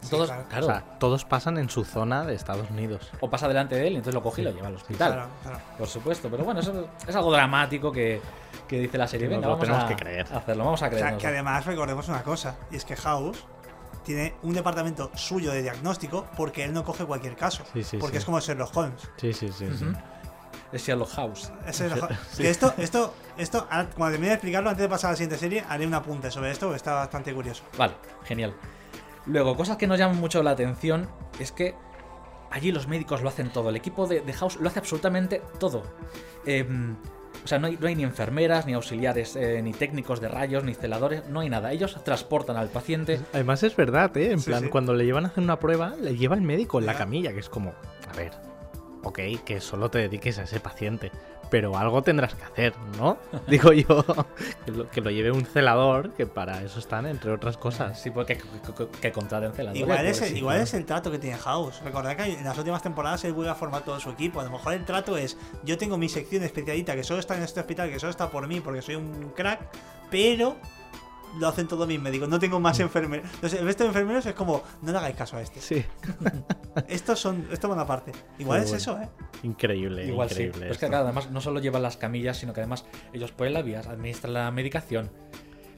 Todos, 0.10 0.28
claro. 0.28 0.46
claro, 0.50 0.66
O 0.66 0.70
sea, 0.70 0.84
todos 1.00 1.26
pasan 1.26 1.58
en 1.58 1.70
su 1.70 1.84
zona 1.84 2.26
de 2.26 2.36
Estados 2.36 2.70
Unidos. 2.70 3.10
o 3.22 3.30
pasa 3.30 3.48
delante 3.48 3.76
de 3.76 3.88
él 3.88 3.94
y 3.94 3.96
entonces 3.96 4.14
lo 4.14 4.22
coge 4.22 4.42
y 4.42 4.46
lo 4.46 4.52
lleva 4.52 4.68
al 4.68 4.76
hospital. 4.76 5.14
Claro, 5.14 5.30
claro. 5.42 5.60
Por 5.78 5.88
supuesto, 5.88 6.30
pero 6.30 6.44
bueno, 6.44 6.60
eso 6.60 6.88
es 7.08 7.16
algo 7.16 7.32
dramático 7.32 7.92
que, 7.92 8.22
que 8.68 8.80
dice 8.80 8.98
la 8.98 9.08
serie. 9.08 9.28
Venga, 9.28 9.42
lo 9.48 9.54
vamos 9.54 9.66
tenemos 9.66 9.84
a 9.84 9.88
que 9.88 9.96
creer. 9.96 10.28
a 10.34 10.38
hacerlo, 10.38 10.66
vamos 10.66 10.82
a 10.82 10.88
O 10.88 10.92
sea, 10.92 11.18
que 11.18 11.28
además 11.28 11.66
recordemos 11.66 12.08
una 12.08 12.24
cosa, 12.24 12.56
y 12.72 12.76
es 12.76 12.86
que 12.86 12.96
House 12.96 13.46
tiene 14.04 14.36
un 14.44 14.54
departamento 14.54 15.10
suyo 15.16 15.52
de 15.52 15.62
diagnóstico 15.64 16.28
porque 16.38 16.64
él 16.64 16.74
no 16.74 16.84
coge 16.84 17.06
cualquier 17.06 17.36
caso. 17.36 17.64
Sí, 17.74 17.84
sí, 17.84 17.98
porque 17.98 18.18
sí. 18.18 18.20
es 18.20 18.26
como 18.26 18.40
Sherlock 18.40 18.76
Holmes. 18.78 19.02
Sí, 19.18 19.34
sí, 19.34 19.50
sí. 19.52 19.68
sí. 19.78 19.86
Es 20.72 20.86
Sherlock 20.86 21.10
House. 21.10 21.52
Ese 21.66 21.88
es 21.88 21.94
el- 21.94 22.02
que 22.38 22.50
esto, 22.50 22.74
esto, 22.78 23.14
esto, 23.38 23.68
ahora, 23.70 23.90
cuando 23.96 24.12
termine 24.14 24.30
de 24.30 24.34
explicarlo, 24.36 24.70
antes 24.70 24.82
de 24.84 24.90
pasar 24.90 25.10
a 25.10 25.12
la 25.14 25.18
siguiente 25.18 25.38
serie, 25.38 25.64
haré 25.70 25.88
un 25.88 25.94
apunte 25.94 26.30
sobre 26.32 26.52
esto, 26.52 26.70
que 26.70 26.76
está 26.76 26.94
bastante 26.94 27.34
curioso. 27.34 27.64
Vale, 27.78 27.94
genial. 28.24 28.54
Luego, 29.26 29.56
cosas 29.56 29.78
que 29.78 29.88
nos 29.88 29.98
llaman 29.98 30.18
mucho 30.18 30.44
la 30.44 30.52
atención 30.52 31.10
es 31.40 31.52
que 31.52 31.74
allí 32.52 32.72
los 32.72 32.88
médicos 32.88 33.22
lo 33.22 33.30
hacen 33.30 33.52
todo. 33.52 33.70
El 33.70 33.76
equipo 33.76 34.06
de, 34.06 34.22
de 34.22 34.34
House 34.34 34.58
lo 34.58 34.68
hace 34.70 34.80
absolutamente 34.80 35.42
todo. 35.60 35.84
Em, 36.46 36.96
o 37.46 37.48
sea, 37.48 37.60
no 37.60 37.68
hay, 37.68 37.78
no 37.80 37.88
hay 37.88 37.96
ni 37.96 38.04
enfermeras, 38.04 38.66
ni 38.66 38.74
auxiliares, 38.74 39.36
eh, 39.36 39.62
ni 39.62 39.72
técnicos 39.72 40.20
de 40.20 40.28
rayos, 40.28 40.64
ni 40.64 40.74
celadores, 40.74 41.28
no 41.30 41.42
hay 41.42 41.50
nada. 41.50 41.72
Ellos 41.72 41.96
transportan 42.04 42.58
al 42.58 42.70
paciente. 42.70 43.22
Además 43.34 43.62
es 43.62 43.76
verdad, 43.76 44.18
¿eh? 44.18 44.32
En 44.32 44.40
Sí, 44.40 44.48
plan, 44.50 44.64
sí. 44.64 44.70
cuando 44.70 44.94
le 44.96 45.06
llevan 45.06 45.26
a 45.26 45.28
hacer 45.28 45.44
una 45.44 45.60
prueba, 45.60 45.94
le 46.02 46.18
lleva 46.18 46.36
el 46.36 46.42
médico 46.42 46.80
en 46.80 46.88
la 46.88 46.98
camilla, 46.98 47.32
que 47.34 47.40
es 47.40 47.48
como, 47.50 47.76
a 48.12 48.18
ver, 48.18 48.32
ok, 49.04 49.20
que 49.46 49.62
solo 49.62 49.90
te 49.92 50.00
dediques 50.00 50.40
a 50.40 50.44
ese 50.44 50.60
paciente, 50.60 51.12
pero 51.56 51.78
algo 51.78 52.02
tendrás 52.02 52.36
que 52.36 52.44
hacer, 52.44 52.74
¿no? 52.98 53.18
Digo 53.48 53.72
yo, 53.72 54.04
que 54.66 54.72
lo, 54.72 54.90
que 54.90 55.00
lo 55.00 55.10
lleve 55.10 55.32
un 55.32 55.46
celador, 55.46 56.12
que 56.12 56.26
para 56.26 56.62
eso 56.62 56.80
están, 56.80 57.06
entre 57.06 57.32
otras 57.32 57.56
cosas. 57.56 57.98
Sí, 57.98 58.12
porque 58.12 58.36
que, 58.36 58.44
que, 58.74 58.88
que 58.90 59.12
contraten 59.14 59.54
celadores. 59.54 59.82
Igual, 59.82 60.06
es, 60.06 60.20
pues 60.20 60.32
sí, 60.32 60.38
igual 60.38 60.60
es 60.60 60.74
el 60.74 60.86
trato 60.86 61.10
que 61.12 61.18
tiene 61.18 61.38
House. 61.38 61.82
Recordad 61.82 62.18
que 62.18 62.24
en 62.24 62.44
las 62.44 62.58
últimas 62.58 62.82
temporadas 62.82 63.24
él 63.24 63.32
vuelve 63.32 63.52
a 63.52 63.56
formar 63.56 63.86
todo 63.86 63.98
su 64.02 64.10
equipo. 64.10 64.42
A 64.42 64.44
lo 64.44 64.50
mejor 64.50 64.74
el 64.74 64.84
trato 64.84 65.16
es: 65.16 65.38
yo 65.64 65.78
tengo 65.78 65.98
mi 65.98 66.10
sección 66.10 66.44
especialita 66.44 66.94
que 66.94 67.06
solo 67.06 67.22
está 67.22 67.38
en 67.38 67.44
este 67.44 67.62
hospital, 67.62 67.90
que 67.90 68.02
solo 68.02 68.10
está 68.10 68.30
por 68.30 68.46
mí 68.50 68.60
porque 68.60 68.82
soy 68.82 68.96
un 68.96 69.32
crack, 69.34 69.62
pero 70.12 70.58
lo 71.40 71.48
hacen 71.48 71.68
todos 71.68 71.88
mis 71.88 72.00
médicos. 72.00 72.28
No 72.30 72.40
tengo 72.40 72.60
Mm. 72.60 72.64
más 72.64 72.80
enfermeros. 72.80 73.28
Entonces, 73.36 73.60
el 73.60 73.66
resto 73.66 73.84
de 73.84 73.90
enfermeros 73.90 74.26
es 74.26 74.34
como: 74.34 74.64
no 74.82 74.92
le 74.92 74.98
hagáis 74.98 75.16
caso 75.16 75.38
a 75.38 75.42
este. 75.42 75.62
Sí, 75.62 75.84
Estos 76.88 77.20
son, 77.20 77.48
esto 77.52 77.68
van 77.70 77.80
aparte. 77.80 78.12
Igual 78.40 78.60
Muy 78.60 78.66
es 78.66 78.86
bueno. 78.86 79.02
eso, 79.02 79.02
¿eh? 79.02 79.10
increíble, 79.44 80.06
Igual 80.08 80.30
sí. 80.30 80.34
increíble. 80.36 80.60
Pero 80.62 80.72
es 80.74 80.78
que 80.78 80.88
claro, 80.88 81.06
además 81.06 81.32
no 81.32 81.42
solo 81.42 81.60
llevan 81.60 81.82
las 81.84 81.98
camillas, 81.98 82.38
sino 82.38 82.54
que 82.54 82.62
además 82.62 82.86
ellos 83.14 83.32
ponen 83.32 83.54
las 83.54 83.64
vías, 83.64 83.88
administran 83.88 84.34
la 84.34 84.52
medicación, 84.52 85.10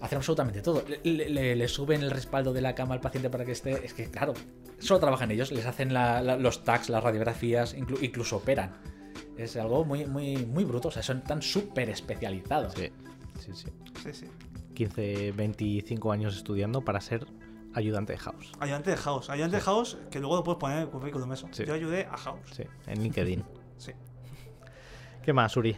hacen 0.01 0.17
absolutamente 0.17 0.61
todo. 0.61 0.83
Le, 1.03 1.29
le- 1.29 1.55
le 1.55 1.67
suben 1.67 2.01
el 2.03 2.11
respaldo 2.11 2.53
de 2.53 2.61
la 2.61 2.75
cama 2.75 2.93
al 2.95 3.01
paciente 3.01 3.29
para 3.29 3.45
que 3.45 3.51
esté. 3.51 3.85
Es 3.85 3.93
que 3.93 4.09
claro, 4.09 4.33
solo 4.79 4.99
trabajan 4.99 5.31
ellos, 5.31 5.51
les 5.51 5.65
hacen 5.65 5.93
la- 5.93 6.21
la- 6.21 6.37
los 6.37 6.63
tags, 6.63 6.89
las 6.89 7.03
radiografías, 7.03 7.75
inclu- 7.75 8.01
incluso 8.01 8.37
operan. 8.37 8.71
Es 9.37 9.55
algo 9.55 9.85
muy, 9.85 10.05
muy, 10.05 10.45
muy 10.45 10.63
bruto, 10.63 10.87
o 10.87 10.91
sea, 10.91 11.03
son 11.03 11.21
tan 11.23 11.41
súper 11.43 11.89
especializados. 11.91 12.73
Sí, 12.73 12.89
sí, 13.39 13.51
sí. 13.53 13.67
Sí, 14.03 14.13
sí. 14.13 14.25
15, 14.78 15.32
25 15.32 16.11
años 16.11 16.38
estudiando 16.38 16.86
para 16.86 17.01
ser 17.01 17.25
ayudante 17.73 18.13
de 18.13 18.19
house. 18.19 18.51
Ayudante 18.59 18.91
de 18.91 18.97
House. 18.97 19.30
Ayudante 19.32 19.55
de 19.55 19.61
House, 19.63 19.97
que 20.11 20.19
luego 20.19 20.36
lo 20.36 20.43
puedes 20.43 20.59
poner 20.59 20.78
en 20.78 20.84
el 20.84 20.89
currículum 20.89 21.34
eso. 21.34 21.47
Sí. 21.51 21.65
Yo 21.65 21.73
ayudé 21.73 22.05
a 22.05 22.15
House. 22.15 22.51
Sí, 22.55 22.63
en 22.86 23.01
LinkedIn. 23.01 23.43
Sí. 23.78 23.91
¿Qué 25.23 25.34
más, 25.34 25.55
Uri? 25.55 25.78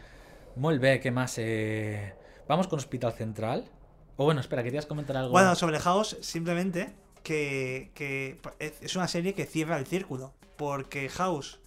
Muy 0.56 0.78
bien, 0.78 1.02
¿qué 1.02 1.12
más? 1.12 1.38
Eh, 1.38 2.14
Vamos 2.48 2.70
con 2.70 2.80
Hospital 2.80 3.12
Central. 3.12 3.70
O 4.16 4.24
bueno, 4.24 4.40
espera, 4.40 4.64
querías 4.64 4.86
comentar 4.86 5.18
algo. 5.18 5.32
Bueno, 5.32 5.54
sobre 5.56 5.80
House, 5.80 6.18
simplemente 6.22 6.96
que, 7.24 7.92
que 7.94 8.40
es 8.60 8.96
una 8.96 9.10
serie 9.10 9.34
que 9.34 9.46
cierra 9.46 9.78
el 9.78 9.86
círculo. 9.86 10.34
Porque 10.56 11.10
House 11.10 11.60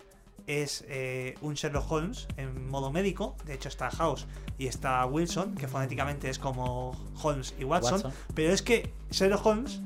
es 0.61 0.85
eh, 0.89 1.35
un 1.41 1.55
Sherlock 1.55 1.91
Holmes 1.91 2.29
en 2.37 2.69
modo 2.69 2.93
médico. 2.93 3.37
De 3.47 3.55
hecho, 3.55 3.69
está 3.69 3.91
House 3.91 4.27
y 4.59 4.67
está 4.67 5.05
Wilson, 5.07 5.55
que 5.55 5.69
fonéticamente 5.69 6.29
es 6.29 6.39
como 6.39 6.93
Holmes 7.23 7.55
y 7.59 7.65
Watson. 7.65 7.95
Watson. 7.95 8.13
Pero 8.35 8.53
es 8.53 8.63
que 8.63 8.93
Sherlock 9.11 9.47
Holmes 9.47 9.81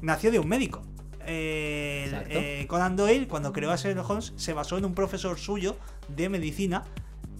nació 0.00 0.30
de 0.30 0.38
un 0.38 0.48
médico. 0.48 0.82
Eh, 1.26 2.10
eh, 2.28 2.66
Conan 2.68 2.96
Doyle, 2.96 3.28
cuando 3.28 3.52
creó 3.52 3.70
a 3.70 3.76
Sherlock 3.76 4.08
Holmes, 4.10 4.32
se 4.36 4.52
basó 4.52 4.78
en 4.78 4.84
un 4.84 4.94
profesor 4.94 5.38
suyo 5.38 5.76
de 6.08 6.28
medicina. 6.28 6.84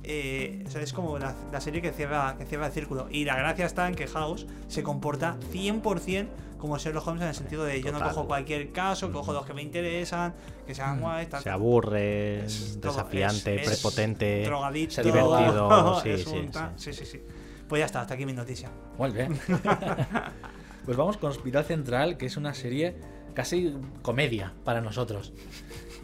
Eh, 0.05 0.65
o 0.67 0.71
sea, 0.71 0.83
es 0.83 0.93
como 0.93 1.19
la, 1.19 1.35
la 1.53 1.61
serie 1.61 1.81
que 1.81 1.93
cierra, 1.93 2.37
que 2.37 2.45
cierra 2.45 2.67
el 2.67 2.73
círculo. 2.73 3.09
Y 3.11 3.25
la 3.25 3.37
gracia 3.37 3.67
está 3.67 3.89
en 3.89 3.95
que 3.95 4.07
House 4.07 4.47
se 4.69 4.83
comporta 4.83 5.37
100% 5.53 6.27
como 6.63 6.79
Sherlock 6.79 7.05
Holmes 7.09 7.23
en 7.23 7.29
el 7.31 7.35
sentido 7.35 7.65
de 7.65 7.83
yo 7.83 7.91
no 7.91 8.01
cojo 8.01 8.25
cualquier 8.29 8.71
caso, 8.71 9.11
cojo 9.11 9.33
los 9.33 9.45
que 9.45 9.53
me 9.53 9.63
interesan, 9.63 10.33
que 10.65 10.77
sean 10.77 11.01
guays, 11.01 11.29
tal, 11.29 11.43
Se 11.43 11.51
aburre, 11.51 12.45
Es 12.45 12.81
desafiante, 12.81 13.57
es- 13.57 13.63
es 13.63 13.81
prepotente. 13.81 14.45
drogadicto, 14.45 15.03
droga. 15.03 15.39
Divertido, 15.41 16.01
sí, 16.05 16.09
es 16.11 16.23
sí, 16.23 16.31
un 16.37 16.53
sí, 16.77 16.93
sí, 16.93 17.05
sí. 17.05 17.21
Pues 17.69 17.81
ya 17.81 17.87
está, 17.87 18.03
hasta 18.03 18.15
aquí 18.15 18.25
mi 18.27 18.33
noticia. 18.33 18.71
Muy 18.97 19.11
bien. 19.11 19.37
pues 20.85 20.97
vamos 20.97 21.17
con 21.17 21.31
Hospital 21.33 21.65
Central, 21.65 22.17
que 22.17 22.27
es 22.27 22.37
una 22.37 22.55
serie 22.55 22.95
casi 23.35 23.75
comedia 24.03 24.53
para 24.65 24.81
nosotros. 24.81 25.33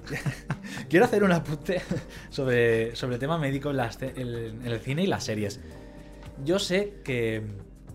Quiero 0.90 1.04
hacer 1.04 1.22
un 1.22 1.30
apunte 1.30 1.82
sobre, 2.30 2.96
sobre 2.96 3.14
el 3.14 3.20
tema 3.20 3.38
médico 3.38 3.70
en, 3.70 3.76
las 3.76 4.02
en 4.02 4.66
el 4.66 4.80
cine 4.80 5.04
y 5.04 5.06
las 5.06 5.22
series. 5.22 5.61
Yo 6.44 6.59
sé 6.59 6.94
que, 7.04 7.46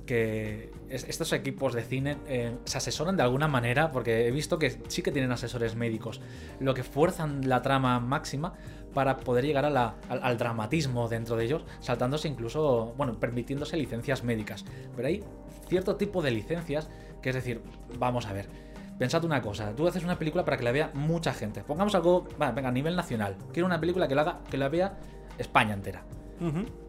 que 0.06 0.72
es- 0.72 0.73
estos 0.96 1.34
equipos 1.34 1.74
de 1.74 1.82
cine 1.84 2.18
eh, 2.28 2.56
se 2.66 2.78
asesoran 2.78 3.18
de 3.18 3.24
alguna 3.24 3.48
manera, 3.48 3.92
porque 3.92 4.28
he 4.28 4.32
visto 4.32 4.60
que 4.60 4.78
sí 4.88 5.02
que 5.02 5.12
tienen 5.12 5.32
asesores 5.32 5.76
médicos, 5.76 6.22
lo 6.60 6.74
que 6.74 6.84
fuerzan 6.84 7.48
la 7.50 7.62
trama 7.62 8.00
máxima 8.00 8.54
para 8.94 9.18
poder 9.18 9.46
llegar 9.46 9.66
a 9.66 9.70
la- 9.70 9.96
al, 10.10 10.20
al 10.24 10.38
dramatismo 10.38 11.08
dentro 11.10 11.36
de 11.36 11.46
ellos, 11.46 11.66
saltándose 11.80 12.28
incluso, 12.28 12.94
bueno, 12.98 13.20
permitiéndose 13.20 13.76
licencias 13.78 14.24
médicas. 14.24 14.66
Pero 14.96 15.08
hay 15.08 15.24
cierto 15.68 15.96
tipo 15.96 16.22
de 16.22 16.32
licencias 16.32 16.90
que 17.22 17.30
es 17.30 17.36
decir, 17.36 17.62
vamos 17.98 18.28
a 18.28 18.34
ver, 18.34 18.48
pensad 19.00 19.24
una 19.26 19.42
cosa, 19.42 19.74
tú 19.76 19.88
haces 19.88 20.04
una 20.04 20.20
película 20.20 20.46
para 20.46 20.58
que 20.58 20.64
la 20.64 20.72
vea 20.72 20.92
mucha 20.94 21.34
gente. 21.34 21.64
Pongamos 21.64 21.96
algo, 21.96 22.28
va, 22.40 22.52
venga, 22.52 22.70
a 22.70 22.72
nivel 22.72 22.96
nacional. 22.96 23.36
Quiero 23.52 23.66
una 23.66 23.80
película 23.80 24.08
que 24.08 24.14
la 24.16 24.22
haga, 24.22 24.40
que 24.52 24.58
la 24.58 24.70
vea 24.70 24.98
España 25.40 25.74
entera. 25.74 26.04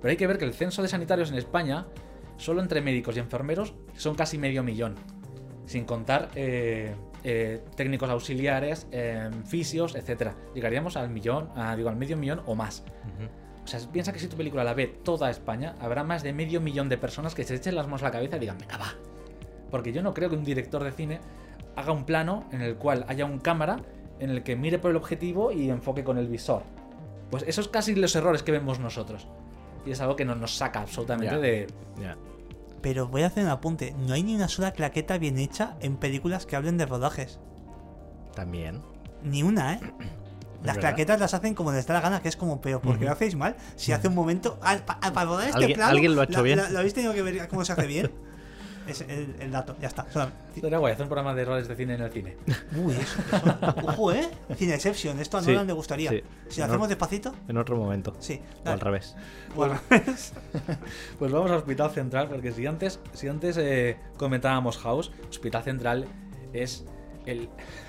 Pero 0.00 0.10
hay 0.10 0.16
que 0.16 0.26
ver 0.26 0.36
que 0.36 0.44
el 0.44 0.52
censo 0.52 0.82
de 0.82 0.88
sanitarios 0.88 1.30
en 1.30 1.36
España, 1.38 1.86
solo 2.36 2.60
entre 2.60 2.80
médicos 2.80 3.16
y 3.16 3.20
enfermeros, 3.20 3.74
son 3.96 4.14
casi 4.14 4.38
medio 4.38 4.62
millón. 4.62 4.94
Sin 5.66 5.84
contar 5.84 6.28
eh, 6.34 6.94
eh, 7.22 7.62
técnicos 7.76 8.10
auxiliares, 8.10 8.86
eh, 8.92 9.30
fisios, 9.46 9.94
etc. 9.94 10.32
Llegaríamos 10.54 10.96
al 10.96 11.08
millón, 11.08 11.48
a, 11.56 11.74
digo, 11.74 11.88
al 11.88 11.96
medio 11.96 12.16
millón 12.16 12.42
o 12.46 12.54
más. 12.54 12.84
O 13.64 13.66
sea, 13.66 13.80
piensa 13.90 14.12
que 14.12 14.18
si 14.18 14.28
tu 14.28 14.36
película 14.36 14.62
la 14.62 14.74
ve 14.74 14.86
toda 14.86 15.30
España, 15.30 15.74
habrá 15.80 16.04
más 16.04 16.22
de 16.22 16.34
medio 16.34 16.60
millón 16.60 16.90
de 16.90 16.98
personas 16.98 17.34
que 17.34 17.44
se 17.44 17.54
echen 17.54 17.74
las 17.74 17.86
manos 17.86 18.02
a 18.02 18.06
la 18.06 18.10
cabeza 18.10 18.36
y 18.36 18.40
digan, 18.40 18.58
venga, 18.58 18.76
va. 18.76 18.94
Porque 19.70 19.92
yo 19.92 20.02
no 20.02 20.12
creo 20.12 20.28
que 20.28 20.36
un 20.36 20.44
director 20.44 20.84
de 20.84 20.92
cine 20.92 21.20
haga 21.76 21.92
un 21.92 22.04
plano 22.04 22.44
en 22.52 22.60
el 22.60 22.76
cual 22.76 23.06
haya 23.08 23.24
un 23.24 23.38
cámara 23.38 23.80
en 24.20 24.30
el 24.30 24.42
que 24.42 24.54
mire 24.54 24.78
por 24.78 24.90
el 24.90 24.96
objetivo 24.96 25.50
y 25.50 25.70
enfoque 25.70 26.04
con 26.04 26.18
el 26.18 26.28
visor. 26.28 26.62
Pues 27.30 27.42
eso 27.46 27.62
es 27.62 27.68
casi 27.68 27.94
los 27.94 28.14
errores 28.14 28.42
que 28.42 28.52
vemos 28.52 28.78
nosotros. 28.78 29.26
Y 29.86 29.90
es 29.92 30.00
algo 30.00 30.16
que 30.16 30.24
no 30.24 30.34
nos 30.34 30.56
saca 30.56 30.80
absolutamente 30.80 31.38
de... 31.38 31.66
Ya. 32.00 32.16
Pero 32.80 33.08
voy 33.08 33.22
a 33.22 33.26
hacer 33.28 33.44
un 33.44 33.50
apunte. 33.50 33.94
No 34.06 34.14
hay 34.14 34.22
ni 34.22 34.34
una 34.34 34.48
sola 34.48 34.72
claqueta 34.72 35.18
bien 35.18 35.38
hecha 35.38 35.76
en 35.80 35.96
películas 35.96 36.46
que 36.46 36.56
hablen 36.56 36.76
de 36.78 36.86
rodajes. 36.86 37.38
También. 38.34 38.80
Ni 39.22 39.42
una, 39.42 39.74
¿eh? 39.74 39.80
Las 40.62 40.76
verdad. 40.76 40.90
claquetas 40.90 41.20
las 41.20 41.34
hacen 41.34 41.54
como 41.54 41.72
les 41.72 41.86
da 41.86 41.92
la 41.92 42.00
gana, 42.00 42.22
que 42.22 42.28
es 42.30 42.36
como, 42.36 42.62
pero 42.62 42.80
¿por 42.80 42.98
qué 42.98 43.04
lo 43.04 43.12
hacéis 43.12 43.36
mal? 43.36 43.54
Si 43.76 43.92
hace 43.92 44.08
un 44.08 44.14
momento. 44.14 44.58
pa- 44.60 44.98
ah, 45.02 45.12
para 45.12 45.26
rodar 45.28 45.48
este 45.48 45.58
Alguien- 45.58 45.76
plano. 45.76 45.90
alguien 45.92 46.14
lo 46.14 46.20
ha 46.22 46.24
hecho 46.24 46.38
la- 46.38 46.42
bien. 46.42 46.56
la- 46.58 46.70
¿Lo 46.70 46.78
habéis 46.78 46.94
tenido 46.94 47.12
que 47.12 47.20
ver 47.20 47.48
cómo 47.48 47.64
se 47.66 47.72
hace 47.74 47.86
bien? 47.86 48.10
Es 48.86 49.00
el, 49.02 49.34
el 49.40 49.50
dato, 49.50 49.76
ya 49.80 49.88
está. 49.88 50.06
Estaría 50.54 50.78
guay 50.78 50.92
hacer 50.92 51.04
un 51.04 51.08
programa 51.08 51.34
de 51.34 51.42
errores 51.42 51.66
de 51.68 51.74
cine 51.76 51.94
en 51.94 52.02
el 52.02 52.10
cine. 52.12 52.36
Uy, 52.76 52.92
eso, 52.94 53.18
eso. 53.28 53.74
Ojo, 53.88 54.12
¿eh? 54.12 54.28
Cineception, 54.56 55.18
esto 55.20 55.38
a 55.38 55.42
Sí, 55.42 55.50
Nolan 55.52 55.66
le 55.66 55.72
gustaría. 55.72 56.10
sí. 56.10 56.22
Si 56.48 56.60
lo 56.60 56.66
hacemos 56.66 56.88
despacito, 56.88 57.34
En 57.48 57.56
otro 57.56 57.76
momento. 57.76 58.14
sí. 58.20 58.40
O 58.64 58.68
al 58.68 58.80
revés. 58.80 59.16
Bueno, 59.54 59.78
Pues 61.18 61.32
vamos 61.32 61.50
al 61.50 61.58
Hospital 61.58 61.90
Central, 61.92 62.28
porque 62.28 62.52
si 62.52 62.66
antes, 62.66 63.00
si 63.14 63.28
antes 63.28 63.56
eh, 63.56 63.96
comentábamos 64.16 64.78
House, 64.78 65.10
Hospital 65.30 65.62
Central 65.62 66.06
es 66.52 66.84
el, 67.26 67.48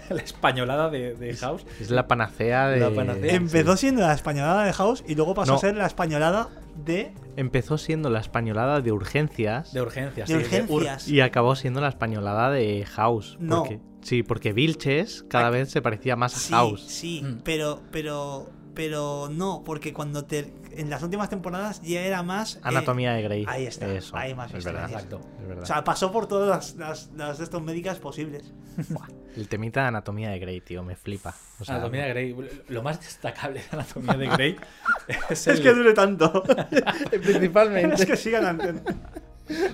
la 0.09 0.21
españolada 0.21 0.89
de, 0.89 1.15
de 1.15 1.33
House. 1.35 1.65
Es 1.79 1.89
la 1.89 2.07
panacea 2.07 2.67
de. 2.69 2.79
La 2.79 2.91
panacea. 2.91 3.33
empezó 3.35 3.77
siendo 3.77 4.01
la 4.01 4.13
españolada 4.13 4.63
de 4.65 4.73
House 4.73 5.03
y 5.07 5.15
luego 5.15 5.33
pasó 5.33 5.51
No. 5.53 5.57
a 5.57 5.61
ser 5.61 5.75
la 5.75 5.85
españolada 5.87 6.49
de, 6.85 7.13
Empezó 7.37 7.77
siendo 7.77 8.09
la 8.09 8.19
españolada 8.19 8.81
de 8.81 8.91
urgencias. 8.91 9.73
De 9.73 9.81
urgencias. 9.81 10.27
de 10.29 10.35
sí, 10.43 10.49
de 10.49 10.63
ur- 10.63 10.69
urgencias. 10.69 11.07
Y 11.07 11.21
acabó 11.21 11.55
siendo 11.55 11.81
la 11.81 11.89
españolada 11.89 12.49
de 12.49 12.85
House. 12.85 13.37
No. 13.39 13.59
Porque, 13.59 13.79
sí, 14.01 14.23
porque 14.23 14.53
Vilches 14.53 15.23
cada 15.29 15.49
vez 15.49 15.69
se 15.71 15.81
parecía 15.81 16.15
más 16.15 16.35
a 16.35 16.39
Sí, 16.39 16.53
House. 16.53 16.81
sí, 16.87 17.21
Mm. 17.23 17.37
pero, 17.43 17.81
pero, 17.91 18.49
pero 18.75 19.29
no, 19.31 19.63
porque 19.65 19.93
cuando 19.93 20.25
te, 20.25 20.51
en 20.71 20.89
las 20.89 21.01
últimas 21.01 21.29
temporadas 21.29 21.81
ya 21.81 22.01
era 22.01 22.21
más. 22.21 22.57
eh, 22.57 22.59
Anatomía 22.63 23.13
de 23.13 23.21
Grey. 23.23 23.45
ahí 23.47 23.65
está, 23.65 23.87
Eso, 23.91 24.15
ahí 24.17 24.35
más 24.35 24.53
es 24.53 24.63
verdad. 24.63 24.85
Exacto. 24.91 25.21
es 25.41 25.47
verdad. 25.47 25.63
o 25.63 25.65
sea, 25.65 25.83
pasó 25.83 26.11
por 26.11 26.27
todas 26.27 26.47
las, 26.49 26.75
las, 26.75 27.09
las 27.15 27.37
de 27.39 27.43
estos 27.45 27.63
médicas 27.63 27.97
posibles. 27.99 28.51
El 29.35 29.47
temita 29.49 29.81
de 29.81 29.87
Anatomía 29.87 30.29
de 30.29 30.39
Grey, 30.39 30.61
tío, 30.61 30.81
me 30.83 30.95
flipa. 30.95 31.33
O 31.59 31.65
sea, 31.65 31.75
Anatomía 31.75 32.03
de 32.03 32.09
Grey. 32.09 32.35
Lo 32.69 32.83
más 32.83 32.99
destacable 33.01 33.59
de 33.61 33.65
Anatomía 33.71 34.13
de 34.13 34.27
Grey 34.27 34.55
es, 35.29 35.47
Es 35.47 35.47
el- 35.47 35.61
que 35.63 35.73
dure 35.73 35.93
tanto. 35.93 36.43
Principalmente. 37.11 37.95
es 37.95 38.05
que 38.05 38.15
sigan 38.17 38.45
ante- 38.45 38.81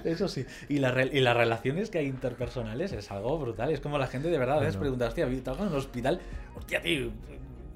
Eso 0.04 0.28
sí. 0.28 0.45
Y, 0.70 0.80
la 0.80 1.04
y 1.06 1.20
las 1.22 1.36
relaciones 1.38 1.89
que 1.89 1.99
hay 1.99 2.08
interpersonales 2.08 2.91
es 2.91 3.10
algo 3.12 3.38
brutal. 3.39 3.72
Es 3.72 3.80
como 3.80 3.97
la 3.97 4.08
gente 4.08 4.30
de 4.30 4.38
verdad 4.38 4.58
a 4.58 4.60
veces 4.62 4.76
Bueno. 4.78 4.95
pregunta, 4.97 5.08
hostia, 5.08 5.43
¿trabajas 5.43 5.68
en 5.68 5.74
un 5.74 5.78
hospital? 5.80 6.20
Hostia, 6.56 6.82
tío, 6.82 7.12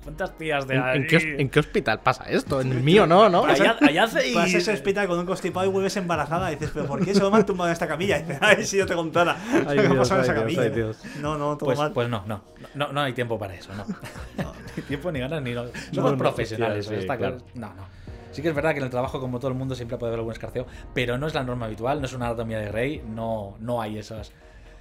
¿cuántas 0.05 0.37
tías 0.37 0.65
de 0.67 0.75
¿En, 0.75 0.83
en 0.87 1.07
qué, 1.07 1.17
hos- 1.17 1.23
en 1.25 1.49
qué 1.49 1.59
hospital 1.59 1.99
pasa 1.99 2.23
esto? 2.29 2.61
En 2.61 2.71
el 2.71 2.81
mío 2.81 3.05
no, 3.05 3.27
¿no? 3.27 3.43
Allá, 3.43 3.75
allá 3.81 4.03
Vas 4.05 4.15
a 4.15 4.57
ese 4.57 4.71
hospital 4.71 5.07
con 5.09 5.19
un 5.19 5.25
constipado 5.25 5.65
y 5.65 5.69
vuelves 5.69 5.97
embarazada 5.97 6.49
y 6.51 6.55
dices, 6.55 6.71
¿pero 6.73 6.85
por 6.85 7.03
qué 7.03 7.13
se 7.13 7.21
me 7.29 7.35
han 7.35 7.45
tumbado 7.45 7.67
en 7.69 7.73
esta 7.73 7.87
camilla? 7.87 8.17
Y 8.19 8.21
dices, 8.21 8.37
ay, 8.41 8.63
si 8.65 8.77
yo 8.77 8.85
te 8.85 8.95
contara. 8.95 9.35
Ay, 9.67 9.75
¿Qué 9.75 9.79
ha 9.87 9.89
Dios, 9.89 9.97
pasado 10.09 10.23
en 10.23 10.23
esa 10.23 10.31
ay, 10.33 10.37
Dios, 10.37 10.43
camilla? 10.55 10.61
ay, 10.61 10.69
Dios. 10.71 10.97
No, 11.21 11.37
no, 11.37 11.57
todo 11.57 11.65
Pues, 11.65 11.77
mal. 11.77 11.91
pues 11.91 12.07
no, 12.07 12.23
no, 12.25 12.41
no, 12.75 12.93
no 12.93 13.01
hay 13.01 13.11
tiempo 13.11 13.37
para 13.37 13.53
eso, 13.55 13.73
no. 13.75 13.85
no 13.85 14.53
hay 14.77 14.83
tiempo 14.83 15.11
ni 15.11 15.19
ganas 15.19 15.41
ni 15.41 15.53
no. 15.53 15.65
Somos 15.93 16.11
No, 16.13 16.17
profesionales, 16.17 16.85
sí, 16.85 16.95
está 16.95 17.17
claro. 17.17 17.37
claro. 17.37 17.51
No, 17.55 17.73
no. 17.81 17.87
Sí 18.31 18.41
que 18.41 18.49
es 18.49 18.55
verdad 18.55 18.71
que 18.73 18.79
en 18.79 18.83
el 18.83 18.89
trabajo, 18.91 19.19
como 19.21 19.39
todo 19.39 19.47
el 19.49 19.57
mundo, 19.57 19.75
siempre 19.75 19.97
puede 19.97 20.09
haber 20.09 20.19
algún 20.19 20.33
escarceo, 20.33 20.67
pero 20.93 21.17
no 21.17 21.25
es 21.25 21.33
la 21.33 21.43
norma 21.43 21.67
habitual, 21.67 21.99
no 22.01 22.05
es 22.05 22.11
una 22.13 22.25
anatomía 22.27 22.59
de 22.59 22.67
Grey, 22.67 23.01
no, 23.07 23.55
no 23.59 23.81
hay 23.81 23.97
esas. 23.97 24.33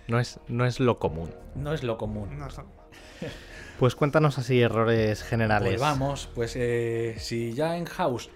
No 0.09 0.19
es, 0.19 0.41
no 0.49 0.67
es 0.67 0.81
lo 0.81 0.99
común. 0.99 1.31
No 1.55 1.73
es 1.73 1.83
lo 1.85 1.97
común. 1.97 2.37
No, 2.39 2.49
Pues 3.79 3.95
cuéntanos 3.97 4.39
así 4.39 4.61
errores 4.61 5.23
generales. 5.23 5.69
Pues 5.71 5.81
vamos, 5.81 6.29
pues 6.35 6.55
eh, 6.57 7.17
si 7.19 7.53
ya 7.55 7.77
en 7.77 7.87
House 7.87 8.31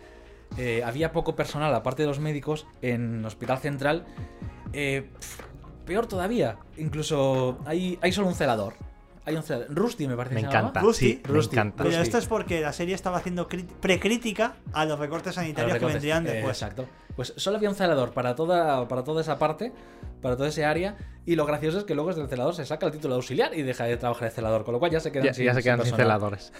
eh, 0.56 0.82
había 0.84 1.12
poco 1.12 1.36
personal, 1.36 1.74
aparte 1.74 2.02
de 2.02 2.08
los 2.08 2.18
médicos, 2.18 2.66
en 2.82 3.24
Hospital 3.24 3.58
Central, 3.58 4.04
eh, 4.72 5.08
pf, 5.18 5.42
peor 5.86 6.06
todavía. 6.06 6.56
Incluso 6.76 7.58
hay, 7.66 7.98
hay 8.02 8.12
solo 8.12 8.26
un 8.28 8.34
celador. 8.34 8.74
Hay 9.24 9.36
un 9.36 9.42
celador. 9.42 9.68
Rusty 9.74 10.08
me 10.08 10.16
parece 10.16 10.34
Me 10.36 10.40
que 10.42 10.46
se 10.50 10.56
encanta. 10.56 10.80
Rusty, 10.80 11.06
sí, 11.12 11.20
me 11.24 11.34
Rusty. 11.34 11.54
encanta. 11.56 11.76
Pero 11.78 11.90
Rusty. 11.90 12.02
esto 12.02 12.18
es 12.18 12.26
porque 12.26 12.60
la 12.60 12.72
serie 12.72 12.94
estaba 12.94 13.18
haciendo 13.18 13.46
precrítica 13.46 14.54
a 14.72 14.86
los 14.86 14.98
recortes 14.98 15.26
los 15.26 15.34
sanitarios 15.36 15.78
que 15.78 15.84
vendrían 15.84 16.26
Eh, 16.26 16.30
después. 16.32 16.56
exacto. 16.60 16.86
Pues 17.18 17.34
solo 17.36 17.56
había 17.56 17.68
un 17.68 17.74
celador 17.74 18.12
para 18.12 18.36
toda, 18.36 18.86
para 18.86 19.02
toda 19.02 19.22
esa 19.22 19.40
parte, 19.40 19.72
para 20.22 20.36
toda 20.36 20.50
esa 20.50 20.70
área. 20.70 20.96
Y 21.26 21.34
lo 21.34 21.46
gracioso 21.46 21.78
es 21.78 21.84
que 21.84 21.96
luego 21.96 22.10
desde 22.10 22.22
el 22.22 22.28
celador 22.28 22.54
se 22.54 22.64
saca 22.64 22.86
el 22.86 22.92
título 22.92 23.14
de 23.14 23.16
auxiliar 23.16 23.54
y 23.54 23.62
deja 23.62 23.82
de 23.86 23.96
trabajar 23.96 24.28
de 24.28 24.34
celador. 24.36 24.64
Con 24.64 24.74
lo 24.74 24.78
cual 24.78 24.92
ya 24.92 25.00
se 25.00 25.10
quedan 25.10 25.26
Ya, 25.26 25.34
sin 25.34 25.46
ya 25.46 25.52
se 25.52 25.64
quedan 25.64 25.84
sin 25.84 25.96
celadores. 25.96 26.52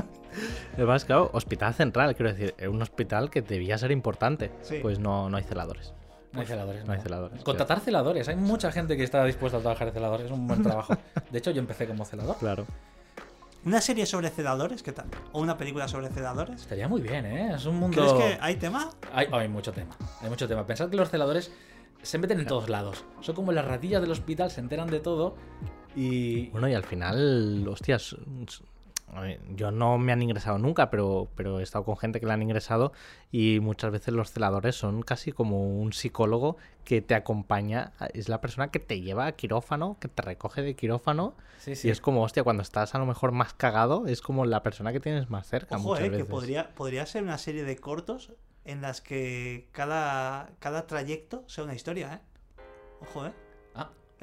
Además, 0.72 1.04
claro, 1.04 1.28
hospital 1.34 1.74
central, 1.74 2.16
quiero 2.16 2.32
decir, 2.32 2.54
un 2.66 2.80
hospital 2.80 3.28
que 3.28 3.42
debía 3.42 3.76
ser 3.76 3.90
importante. 3.90 4.50
Sí. 4.62 4.78
Pues 4.80 5.00
no, 5.00 5.28
no 5.28 5.36
hay 5.36 5.44
celadores. 5.44 5.92
No 6.32 6.40
hay 6.40 6.46
celadores. 6.46 6.86
No 6.86 6.92
hay 6.94 7.00
celadores, 7.00 7.44
Contratar 7.44 7.80
celadores. 7.80 8.26
Hay 8.28 8.36
mucha 8.36 8.72
gente 8.72 8.96
que 8.96 9.04
está 9.04 9.22
dispuesta 9.26 9.58
a 9.58 9.60
trabajar 9.60 9.88
de 9.88 9.92
celadores. 9.92 10.24
Es 10.24 10.32
un 10.32 10.46
buen 10.48 10.62
trabajo. 10.62 10.96
De 11.30 11.38
hecho, 11.38 11.50
yo 11.50 11.60
empecé 11.60 11.86
como 11.86 12.06
celador. 12.06 12.36
Claro. 12.40 12.64
¿Una 13.64 13.80
serie 13.80 14.04
sobre 14.04 14.28
celadores? 14.28 14.82
¿Qué 14.82 14.92
tal? 14.92 15.06
¿O 15.32 15.40
una 15.40 15.56
película 15.56 15.88
sobre 15.88 16.08
celadores? 16.10 16.60
Estaría 16.60 16.86
muy 16.86 17.00
bien, 17.00 17.24
¿eh? 17.24 17.54
Es 17.54 17.64
un 17.64 17.76
mundo. 17.76 17.96
¿Crees 17.96 18.12
que 18.12 18.38
hay 18.42 18.56
tema? 18.56 18.90
Hay, 19.12 19.26
hay 19.32 19.48
mucho 19.48 19.72
tema. 19.72 19.96
Hay 20.20 20.28
mucho 20.28 20.46
tema. 20.46 20.66
Pensad 20.66 20.90
que 20.90 20.96
los 20.96 21.08
celadores 21.08 21.50
se 22.02 22.18
meten 22.18 22.40
en 22.40 22.46
todos 22.46 22.68
lados. 22.68 23.06
Son 23.20 23.34
como 23.34 23.52
las 23.52 23.64
ratillas 23.64 24.02
del 24.02 24.10
hospital, 24.10 24.50
se 24.50 24.60
enteran 24.60 24.90
de 24.90 25.00
todo. 25.00 25.36
Y. 25.96 26.48
Bueno, 26.48 26.68
y 26.68 26.74
al 26.74 26.84
final, 26.84 27.66
hostias, 27.66 28.14
yo 29.54 29.70
no 29.70 29.96
me 29.98 30.12
han 30.12 30.22
ingresado 30.22 30.58
nunca, 30.58 30.90
pero, 30.90 31.28
pero 31.36 31.60
he 31.60 31.62
estado 31.62 31.84
con 31.84 31.96
gente 31.96 32.18
que 32.20 32.26
le 32.26 32.32
han 32.32 32.42
ingresado 32.42 32.92
y 33.30 33.60
muchas 33.60 33.92
veces 33.92 34.12
los 34.12 34.32
celadores 34.32 34.74
son 34.74 35.02
casi 35.02 35.30
como 35.30 35.68
un 35.80 35.92
psicólogo 35.92 36.56
que 36.84 37.00
te 37.00 37.14
acompaña, 37.14 37.92
es 38.12 38.28
la 38.28 38.40
persona 38.40 38.68
que 38.72 38.80
te 38.80 39.00
lleva 39.00 39.26
a 39.26 39.32
quirófano, 39.32 39.96
que 40.00 40.08
te 40.08 40.22
recoge 40.22 40.62
de 40.62 40.74
quirófano 40.74 41.34
Sí, 41.58 41.76
sí. 41.76 41.88
y 41.88 41.90
es 41.90 42.00
como, 42.00 42.22
hostia, 42.22 42.42
cuando 42.42 42.62
estás 42.62 42.94
a 42.94 42.98
lo 42.98 43.06
mejor 43.06 43.32
más 43.32 43.54
cagado, 43.54 44.06
es 44.06 44.20
como 44.20 44.44
la 44.46 44.62
persona 44.62 44.92
que 44.92 45.00
tienes 45.00 45.30
más 45.30 45.46
cerca 45.46 45.76
Ojo, 45.76 45.88
muchas 45.90 46.04
eh, 46.04 46.10
que 46.10 46.16
veces. 46.16 46.26
podría, 46.30 46.74
podría 46.74 47.06
ser 47.06 47.22
una 47.22 47.38
serie 47.38 47.64
de 47.64 47.76
cortos 47.76 48.32
en 48.64 48.82
las 48.82 49.00
que 49.00 49.68
cada, 49.72 50.50
cada 50.58 50.86
trayecto 50.86 51.44
sea 51.46 51.64
una 51.64 51.74
historia, 51.74 52.14
¿eh? 52.14 52.20
Ojo, 53.00 53.26
¿eh? 53.26 53.32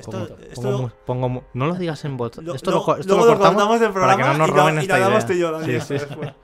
Esto, 0.01 0.11
¿cómo? 0.11 0.25
esto 0.49 0.61
Pongo 0.61 0.71
lo- 0.71 0.77
mu- 0.83 0.89
pongo 1.05 1.29
mu- 1.29 1.41
no 1.53 1.65
lo 1.67 1.75
digas 1.75 2.03
en 2.05 2.17
voz. 2.17 2.37
lo- 2.37 2.53
esto 2.55 2.71
lo- 2.71 2.77
lo, 2.77 2.83
co- 2.83 2.97
esto 2.97 3.07
luego 3.15 3.25
lo 3.25 3.31
lo 3.33 3.39
cortamos, 3.39 3.79
del 3.79 3.91
para 3.93 4.15
que 4.15 4.23
programa 4.23 4.33
no 4.33 4.37
nos 4.39 4.49
roben 4.49 4.73
y 4.73 4.75
lo 4.75 4.81
esta 4.81 4.97
idea. 4.99 5.25
tú 5.25 5.33
y 5.33 5.39
yo, 5.39 5.51
Dani, 5.51 5.65
Sí, 5.65 5.81
sí. 5.81 5.93
después. 5.93 6.33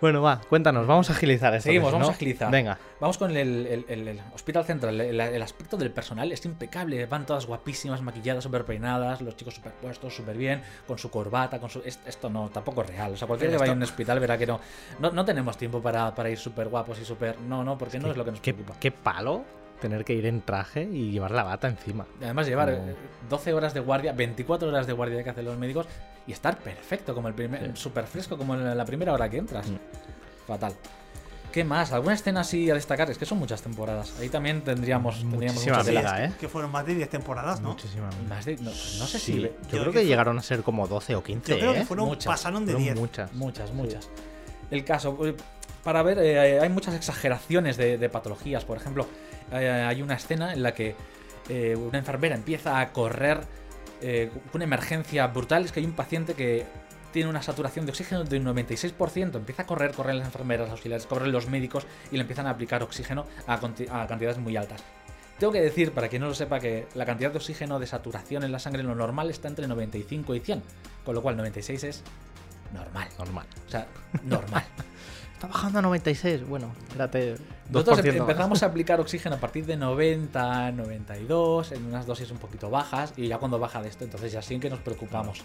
Bueno, 0.00 0.22
va, 0.22 0.40
cuéntanos, 0.48 0.86
vamos 0.86 1.10
a 1.10 1.12
agilizar 1.12 1.52
esto. 1.54 1.64
Seguimos, 1.64 1.92
vamos 1.92 2.08
a 2.08 2.12
agilizar. 2.12 2.50
Venga. 2.50 2.78
Vamos 3.00 3.18
con 3.18 3.30
el, 3.36 3.66
el- 3.66 3.84
el- 3.86 4.08
el 4.08 4.20
hospital 4.34 4.64
central. 4.64 4.98
El, 4.98 5.20
el 5.20 5.42
aspecto 5.42 5.76
del 5.76 5.90
personal 5.90 6.32
es 6.32 6.42
impecable. 6.46 7.04
Van 7.04 7.26
todas 7.26 7.44
guapísimas, 7.44 8.00
maquilladas, 8.00 8.42
súper 8.42 8.64
peinadas. 8.64 9.20
Los 9.20 9.36
chicos 9.36 9.56
súper 9.56 9.72
puestos, 9.72 10.16
súper 10.16 10.38
bien. 10.38 10.62
Con 10.86 10.96
su 10.96 11.10
corbata. 11.10 11.60
con 11.60 11.68
su 11.68 11.82
es- 11.84 12.00
Esto 12.06 12.30
no, 12.30 12.48
tampoco 12.48 12.80
es 12.80 12.88
real. 12.88 13.12
O 13.12 13.16
sea, 13.18 13.28
cualquiera 13.28 13.52
que 13.52 13.58
vaya 13.58 13.72
a 13.72 13.76
un 13.76 13.82
hospital 13.82 14.18
verá 14.20 14.38
que 14.38 14.46
no. 14.46 14.58
No, 15.00 15.10
no 15.10 15.22
tenemos 15.26 15.58
tiempo 15.58 15.82
para, 15.82 16.14
para 16.14 16.30
ir 16.30 16.38
súper 16.38 16.68
guapos 16.68 16.98
y 16.98 17.04
súper. 17.04 17.38
No, 17.40 17.62
no, 17.62 17.76
porque 17.76 17.98
no 17.98 18.04
¿Qué- 18.06 18.10
es 18.12 18.16
lo 18.16 18.24
que 18.24 18.30
nos 18.30 18.40
qué, 18.40 18.54
preocupa. 18.54 18.78
qué 18.80 18.90
palo 18.90 19.42
tener 19.80 20.04
que 20.04 20.14
ir 20.14 20.26
en 20.26 20.42
traje 20.42 20.84
y 20.84 21.10
llevar 21.10 21.30
la 21.32 21.42
bata 21.42 21.68
encima. 21.68 22.06
Y 22.20 22.24
además 22.24 22.46
llevar 22.46 22.74
Como- 22.76 22.88
eh, 22.90 22.96
12 23.28 23.52
horas 23.54 23.74
de 23.74 23.80
guardia, 23.80 24.12
24 24.12 24.68
horas 24.68 24.86
de 24.86 24.92
guardia 24.92 25.22
que 25.24 25.30
hacen 25.30 25.44
los 25.44 25.56
médicos 25.58 25.86
y 26.26 26.32
estar 26.32 26.58
perfecto, 26.58 27.14
como 27.14 27.28
el 27.28 27.34
primer, 27.34 27.76
súper 27.76 28.04
fresco, 28.06 28.36
como 28.38 28.54
en 28.54 28.76
la 28.76 28.84
primera 28.84 29.12
hora 29.12 29.28
que 29.28 29.38
entras. 29.38 29.66
Mm. 29.68 29.76
Fatal. 30.46 30.72
¿Qué 31.52 31.64
más? 31.64 31.90
¿Alguna 31.92 32.14
escena 32.14 32.42
así 32.42 32.70
a 32.70 32.74
destacar? 32.74 33.10
Es 33.10 33.18
que 33.18 33.26
son 33.26 33.38
muchas 33.38 33.60
temporadas. 33.60 34.14
Ahí 34.20 34.28
también 34.28 34.62
tendríamos, 34.62 35.18
tendríamos 35.18 35.54
Muchísima 35.56 35.78
mucha 35.78 35.84
tela. 35.86 36.00
vida, 36.02 36.24
¿eh? 36.26 36.32
Que 36.38 36.48
fueron 36.48 36.70
más 36.70 36.86
de 36.86 36.94
10 36.94 37.08
temporadas, 37.10 37.60
¿no? 37.60 37.70
Muchísima 37.70 38.08
vida. 38.08 38.22
Más 38.28 38.44
de- 38.44 38.54
no, 38.58 38.70
no 38.70 38.70
sé 38.72 39.18
Sí, 39.18 39.32
si... 39.32 39.40
yo, 39.40 39.48
yo 39.48 39.50
creo 39.68 39.80
creo 39.82 39.92
que, 39.92 39.98
que 40.00 40.06
llegaron 40.06 40.38
a 40.38 40.42
ser 40.42 40.62
como 40.62 40.86
12 40.86 41.16
o 41.16 41.24
15, 41.24 41.50
Yo 41.52 41.58
creo 41.58 41.72
que 41.72 41.80
¿eh? 41.80 41.84
fueron, 41.86 42.06
Muchas. 42.06 42.26
pasaron 42.26 42.64
de 42.66 42.72
Fueron 42.74 42.84
10. 42.84 42.96
muchas. 43.00 43.32
Muchas, 43.32 43.72
muchas. 43.72 44.08
El 44.70 44.84
caso, 44.84 45.18
eh, 45.26 45.34
para 45.82 46.04
ver, 46.04 46.18
eh, 46.20 46.60
hay 46.60 46.68
muchas 46.68 46.94
exageraciones 46.94 47.76
de, 47.76 47.98
de 47.98 48.08
patologías. 48.08 48.64
Por 48.64 48.76
ejemplo, 48.76 49.08
eh, 49.52 49.68
hay 49.68 50.02
una 50.02 50.14
escena 50.14 50.52
en 50.52 50.62
la 50.62 50.74
que 50.74 50.94
eh, 51.48 51.76
una 51.76 51.98
enfermera 51.98 52.34
empieza 52.34 52.80
a 52.80 52.92
correr 52.92 53.40
eh, 54.00 54.30
una 54.52 54.64
emergencia 54.64 55.26
brutal. 55.26 55.64
Es 55.64 55.72
que 55.72 55.80
hay 55.80 55.86
un 55.86 55.92
paciente 55.92 56.34
que 56.34 56.66
tiene 57.12 57.28
una 57.28 57.42
saturación 57.42 57.86
de 57.86 57.90
oxígeno 57.90 58.24
de 58.24 58.38
un 58.38 58.44
96%. 58.44 59.36
Empieza 59.36 59.62
a 59.62 59.66
correr, 59.66 59.92
corren 59.92 60.18
las 60.18 60.26
enfermeras 60.26 60.70
auxiliares, 60.70 61.06
corren 61.06 61.32
los 61.32 61.48
médicos 61.48 61.86
y 62.10 62.16
le 62.16 62.22
empiezan 62.22 62.46
a 62.46 62.50
aplicar 62.50 62.82
oxígeno 62.82 63.26
a, 63.46 63.54
a 63.54 64.06
cantidades 64.06 64.38
muy 64.38 64.56
altas. 64.56 64.82
Tengo 65.38 65.52
que 65.52 65.62
decir, 65.62 65.92
para 65.92 66.08
quien 66.08 66.20
no 66.20 66.28
lo 66.28 66.34
sepa, 66.34 66.60
que 66.60 66.86
la 66.94 67.06
cantidad 67.06 67.30
de 67.30 67.38
oxígeno 67.38 67.78
de 67.78 67.86
saturación 67.86 68.44
en 68.44 68.52
la 68.52 68.58
sangre 68.58 68.82
en 68.82 68.88
lo 68.88 68.94
normal 68.94 69.30
está 69.30 69.48
entre 69.48 69.66
95 69.66 70.34
y 70.34 70.40
100. 70.40 70.62
Con 71.04 71.14
lo 71.14 71.22
cual 71.22 71.36
96 71.38 71.84
es 71.84 72.02
normal. 72.74 73.08
Normal. 73.18 73.46
O 73.66 73.70
sea, 73.70 73.86
normal. 74.22 74.64
Está 75.40 75.48
bajando 75.48 75.78
a 75.78 75.82
96. 75.82 76.46
Bueno, 76.46 76.70
espérate. 76.86 77.36
2% 77.36 77.38
Nosotros 77.70 78.04
em- 78.04 78.16
empezamos 78.18 78.62
a 78.62 78.66
aplicar 78.66 79.00
oxígeno 79.00 79.36
a 79.36 79.38
partir 79.38 79.64
de 79.64 79.74
90, 79.74 80.72
92, 80.72 81.72
en 81.72 81.86
unas 81.86 82.04
dosis 82.04 82.30
un 82.30 82.36
poquito 82.36 82.68
bajas, 82.68 83.14
y 83.16 83.26
ya 83.26 83.38
cuando 83.38 83.58
baja 83.58 83.80
de 83.80 83.88
esto, 83.88 84.04
entonces 84.04 84.32
ya 84.32 84.42
sí 84.42 84.60
que 84.60 84.68
nos 84.68 84.80
preocupamos. 84.80 85.38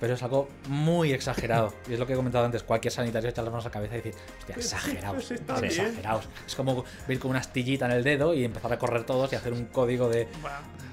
Pero 0.00 0.14
es 0.14 0.22
algo 0.22 0.48
muy 0.68 1.12
exagerado. 1.12 1.74
Y 1.86 1.92
es 1.92 1.98
lo 1.98 2.06
que 2.06 2.14
he 2.14 2.16
comentado 2.16 2.46
antes, 2.46 2.62
cualquier 2.62 2.90
sanitario 2.90 3.28
echa 3.28 3.42
las 3.42 3.50
manos 3.50 3.66
a 3.66 3.68
la 3.68 3.72
cabeza 3.72 3.96
y 3.96 3.96
decir, 3.98 4.14
hostia, 4.38 4.54
exagerados. 4.56 5.24
pues 5.26 5.26
sí, 5.28 5.44
bien. 5.46 5.64
exagerados. 5.66 6.28
Es 6.46 6.54
como 6.54 6.82
ver 7.06 7.18
con 7.18 7.32
una 7.32 7.40
astillita 7.40 7.84
en 7.84 7.92
el 7.92 8.02
dedo 8.02 8.32
y 8.32 8.44
empezar 8.44 8.72
a 8.72 8.78
correr 8.78 9.04
todos 9.04 9.30
y 9.34 9.36
hacer 9.36 9.52
un 9.52 9.66
código 9.66 10.08
de, 10.08 10.26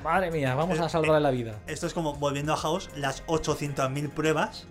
madre 0.03 0.29
mía, 0.29 0.55
vamos 0.55 0.77
a 0.81 0.89
salvar 0.89 1.21
la 1.21 1.31
vida. 1.31 1.57
Esto 1.67 1.87
es 1.87 1.93
como 1.93 2.15
volviendo 2.15 2.51
a 2.51 2.57
House, 2.57 2.89
las 2.97 3.25
800.000 3.27 4.09
pruebas. 4.09 4.67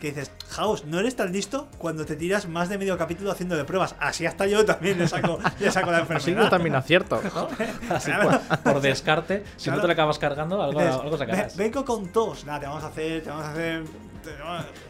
Que 0.00 0.08
dices, 0.08 0.30
House, 0.50 0.84
no 0.84 0.98
eres 1.00 1.16
tan 1.16 1.32
listo 1.32 1.68
cuando 1.78 2.04
te 2.04 2.16
tiras 2.16 2.46
más 2.48 2.68
de 2.68 2.76
medio 2.76 2.98
capítulo 2.98 3.30
haciendo 3.32 3.56
de 3.56 3.64
pruebas. 3.64 3.94
Así 3.98 4.26
hasta 4.26 4.46
yo 4.46 4.62
también 4.64 4.98
le 4.98 5.08
saco, 5.08 5.38
le 5.58 5.70
saco 5.70 5.90
la 5.90 5.98
Así 6.02 6.12
enfermedad. 6.12 6.44
yo 6.44 6.50
también 6.50 6.74
acierto. 6.74 7.20
¿no? 7.34 7.48
Así 7.94 8.10
Claro. 8.10 8.38
por, 8.48 8.58
por 8.74 8.80
descarte, 8.82 9.42
si 9.56 9.70
no 9.70 9.76
Claro. 9.76 9.80
te 9.80 9.86
lo 9.86 9.92
acabas 9.94 10.18
cargando, 10.18 10.62
algo, 10.62 10.78
Dices, 10.80 10.96
algo 10.96 11.16
sacarás. 11.16 11.56
"Ve- 11.56 11.64
Vengo 11.64 11.84
con 11.84 12.08
tos. 12.12 12.44
Nada, 12.44 12.60
te 12.60 12.66
vamos 12.66 12.84
a 12.84 12.88
hacer. 12.88 13.22
Te 13.22 13.30
vamos 13.30 13.46
a 13.46 13.52
hacer. 13.52 13.84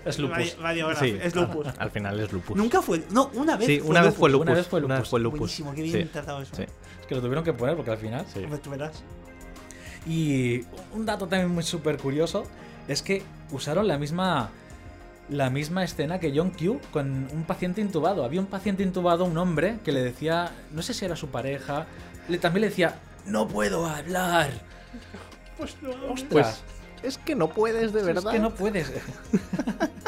Es 0.05 0.19
lupus. 0.19 0.37
radi- 0.39 0.57
radiografía, 0.59 1.09
Sí, 1.09 1.19
es 1.23 1.35
lupus. 1.37 1.67
Al 1.79 1.91
final 1.91 2.19
es 2.19 2.33
lupus. 2.33 2.57
Nunca 2.57 2.81
fue. 2.83 3.05
No, 3.11 3.31
una 3.35 3.57
vez. 3.57 3.67
Sí, 3.67 3.81
fue 3.81 3.91
una 3.91 4.01
vez 4.01 4.07
lupus. 4.09 4.19
fue 4.19 4.31
lupus. 4.31 4.43
Una 4.47 4.55
vez 4.55 4.67
fue 4.67 4.79
Una 4.81 4.87
vez 4.95 4.99
lupus. 4.99 5.11
fue 5.11 5.21
lupus. 5.21 5.39
Buenísimo, 5.41 5.75
qué 5.75 5.83
bien 5.83 6.03
Sí, 6.03 6.05
tratado 6.13 6.41
eso. 6.43 6.57
sí, 6.57 6.63
Es 6.63 7.07
que 7.07 7.15
lo 7.15 7.21
tuvieron 7.21 7.45
que 7.45 7.53
poner 7.53 7.77
porque 7.77 7.91
al 7.91 7.99
final 7.99 8.25
sí. 8.33 8.43
Hombre, 8.43 8.59
tú 8.59 8.71
verás. 8.71 9.03
Y 10.07 10.63
un 10.95 11.05
dato 11.05 11.27
también 11.27 11.51
muy 11.51 11.63
súper 11.65 11.99
curioso 11.99 12.45
es 12.89 13.03
que 13.03 13.23
usaron 13.51 13.87
la 13.89 13.99
misma 13.99 14.51
la 15.29 15.51
misma 15.51 15.83
escena 15.85 16.20
que 16.20 16.33
John 16.35 16.51
Q 16.51 16.81
con 16.93 17.29
un 17.33 17.45
paciente 17.45 17.81
intubado. 17.81 18.24
Había 18.24 18.41
un 18.41 18.47
paciente 18.47 18.83
intubado, 18.83 19.24
un 19.24 19.37
hombre, 19.39 19.79
que 19.85 19.93
le 19.93 20.03
decía, 20.03 20.53
no 20.72 20.83
sé 20.83 20.95
si 20.95 21.05
era 21.05 21.16
su 21.16 21.29
pareja, 21.29 21.87
le, 22.29 22.39
también 22.39 22.62
le 22.62 22.68
decía, 22.68 23.01
no 23.27 23.49
puedo 23.49 23.87
hablar. 23.87 24.51
Pues 25.59 25.74
no. 25.81 25.89
Ostras, 26.12 26.29
Pues 26.29 26.62
es 27.03 27.16
que 27.16 27.35
no 27.35 27.49
puedes, 27.49 27.95
de 27.95 28.03
verdad. 28.03 28.27
es 28.27 28.33
que 28.33 28.39
no 28.39 28.55
puedes. 28.55 28.93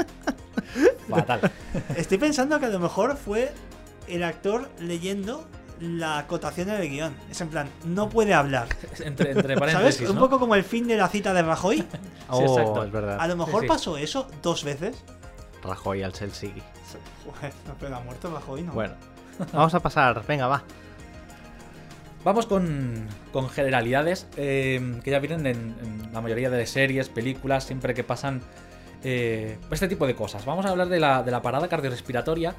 Fatal. 1.09 1.51
Estoy 1.97 2.19
pensando 2.19 2.61
que 2.61 2.67
a 2.67 2.69
lo 2.69 2.79
mejor 2.79 3.17
fue 3.17 3.53
el 4.09 4.25
actor 4.25 4.71
leyendo 4.79 5.47
la 5.81 6.19
acotación 6.19 6.69
del 6.69 6.89
guion. 6.89 7.15
Es 7.31 7.41
en 7.41 7.49
plan, 7.49 7.69
no 7.85 8.09
puede 8.09 8.35
hablar. 8.35 8.69
Entre, 9.05 9.31
entre 9.31 9.55
¿Sabes? 9.55 9.75
paréntesis, 9.75 10.09
Un 10.09 10.19
poco 10.19 10.39
como 10.39 10.55
el 10.55 10.65
fin 10.65 10.87
de 10.89 10.97
la 10.97 11.09
cita 11.09 11.33
de 11.33 11.43
Rajoy. 11.43 11.85
Oh, 12.31 12.43
exacto. 12.43 12.85
es 12.85 12.93
verdad. 12.93 13.17
A 13.19 13.27
lo 13.27 13.37
mejor 13.37 13.63
sí. 13.63 13.69
pasó 13.69 13.97
eso 13.97 14.29
dos 14.43 14.63
veces. 14.63 15.03
Rajoy 15.63 16.03
al 16.03 16.13
Chelsea. 16.13 16.51
Joder, 17.25 17.53
no, 17.67 17.75
pero 17.81 17.97
ha 17.97 18.01
muerto 18.01 18.31
Rajoy, 18.31 18.63
¿no? 18.65 18.73
Bueno, 18.75 18.95
vamos 19.51 19.73
a 19.73 19.81
pasar. 19.81 20.23
Venga, 20.29 20.47
va. 20.47 20.63
Vamos 22.25 22.45
con, 22.45 23.07
con 23.33 23.49
generalidades 23.49 24.27
eh, 24.37 25.01
que 25.03 25.11
ya 25.11 25.21
vienen 25.21 25.47
en, 25.47 25.77
en 25.83 26.13
la 26.13 26.21
mayoría 26.21 26.51
de 26.51 26.67
series, 26.67 27.09
películas, 27.09 27.65
siempre 27.65 27.95
que 27.95 28.05
pasan 28.05 28.43
eh, 29.05 29.59
este 29.71 29.89
tipo 29.89 30.07
de 30.07 30.15
cosas. 30.15 30.45
Vamos 30.45 30.67
a 30.67 30.71
hablar 30.71 30.89
de 30.89 30.99
la, 31.01 31.23
de 31.23 31.31
la 31.31 31.43
parada 31.43 31.69
cardiorrespiratoria. 31.69 32.55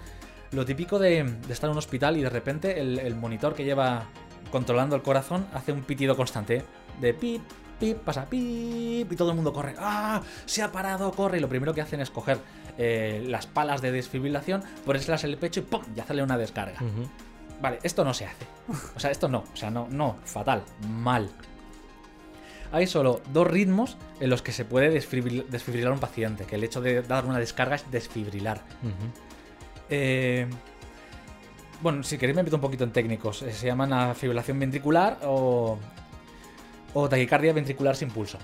Lo 0.52 0.66
típico 0.66 0.97
de, 1.00 1.24
de 1.24 1.54
estar 1.54 1.68
en 1.68 1.74
un 1.74 1.78
hospital 1.78 2.18
y 2.18 2.22
de 2.22 2.30
repente 2.30 2.80
el, 2.80 2.97
el 3.00 3.16
monitor 3.16 3.54
que 3.54 3.64
lleva 3.64 4.06
controlando 4.52 4.95
el 4.95 5.02
corazón 5.04 5.45
hace 5.54 5.72
un 5.72 5.84
pitido 5.84 6.16
constante 6.18 6.64
de 7.00 7.14
pip, 7.14 7.41
pip, 7.80 7.97
pasa 8.00 8.26
pip 8.26 9.12
y 9.12 9.16
todo 9.16 9.30
el 9.30 9.36
mundo 9.36 9.54
corre. 9.54 9.76
¡Ah! 9.78 10.22
Se 10.45 10.64
ha 10.64 10.72
parado, 10.72 11.12
corre. 11.12 11.38
Y 11.38 11.41
lo 11.41 11.47
primero 11.50 11.74
que 11.74 11.82
hacen 11.82 12.02
es 12.02 12.10
coger 12.10 12.39
eh, 12.80 13.24
las 13.28 13.45
palas 13.45 13.82
de 13.82 13.91
desfibrilación, 13.91 14.64
ponérselas 14.86 15.24
en 15.24 15.30
el 15.32 15.38
pecho 15.38 15.60
y 15.60 15.64
¡pum! 15.64 15.82
y 15.95 16.00
hacerle 16.00 16.24
una 16.24 16.38
descarga. 16.38 16.80
Vale, 17.62 17.78
esto 17.84 18.04
no 18.04 18.14
se 18.14 18.26
hace. 18.26 18.45
O 18.95 19.00
sea, 19.00 19.12
esto 19.12 19.28
no. 19.28 19.43
O 19.54 19.56
sea, 19.56 19.70
no, 19.70 19.88
no, 19.91 20.18
fatal, 20.26 20.64
mal. 20.88 21.30
Hay 22.72 22.88
solo 22.88 23.22
dos 23.34 23.47
ritmos 23.47 23.97
en 24.20 24.30
los 24.30 24.41
que 24.41 24.52
se 24.52 24.64
puede 24.64 24.89
desfibril- 24.91 25.45
desfibrilar 25.47 25.91
a 25.91 25.93
un 25.93 26.00
paciente, 26.00 26.45
que 26.45 26.56
el 26.56 26.64
hecho 26.64 26.82
de 26.82 27.02
dar 27.02 27.26
una 27.26 27.38
descarga 27.39 27.76
es 27.76 27.89
desfibrilar. 27.91 28.62
Eh, 29.90 30.48
bueno, 31.82 32.04
si 32.04 32.18
queréis 32.18 32.36
me 32.36 32.44
meto 32.44 32.58
un 32.58 32.62
poquito 32.62 32.84
en 32.84 32.92
técnicos. 32.92 33.42
Eh, 33.42 33.54
Se 33.54 33.68
llaman 33.68 33.94
a 33.94 34.14
fibrilación 34.14 34.60
ventricular 34.60 35.20
o, 35.24 35.78
o 36.94 37.10
taquicardia 37.10 37.54
ventricular 37.54 37.96
sin 37.96 38.10
pulso. 38.10 38.38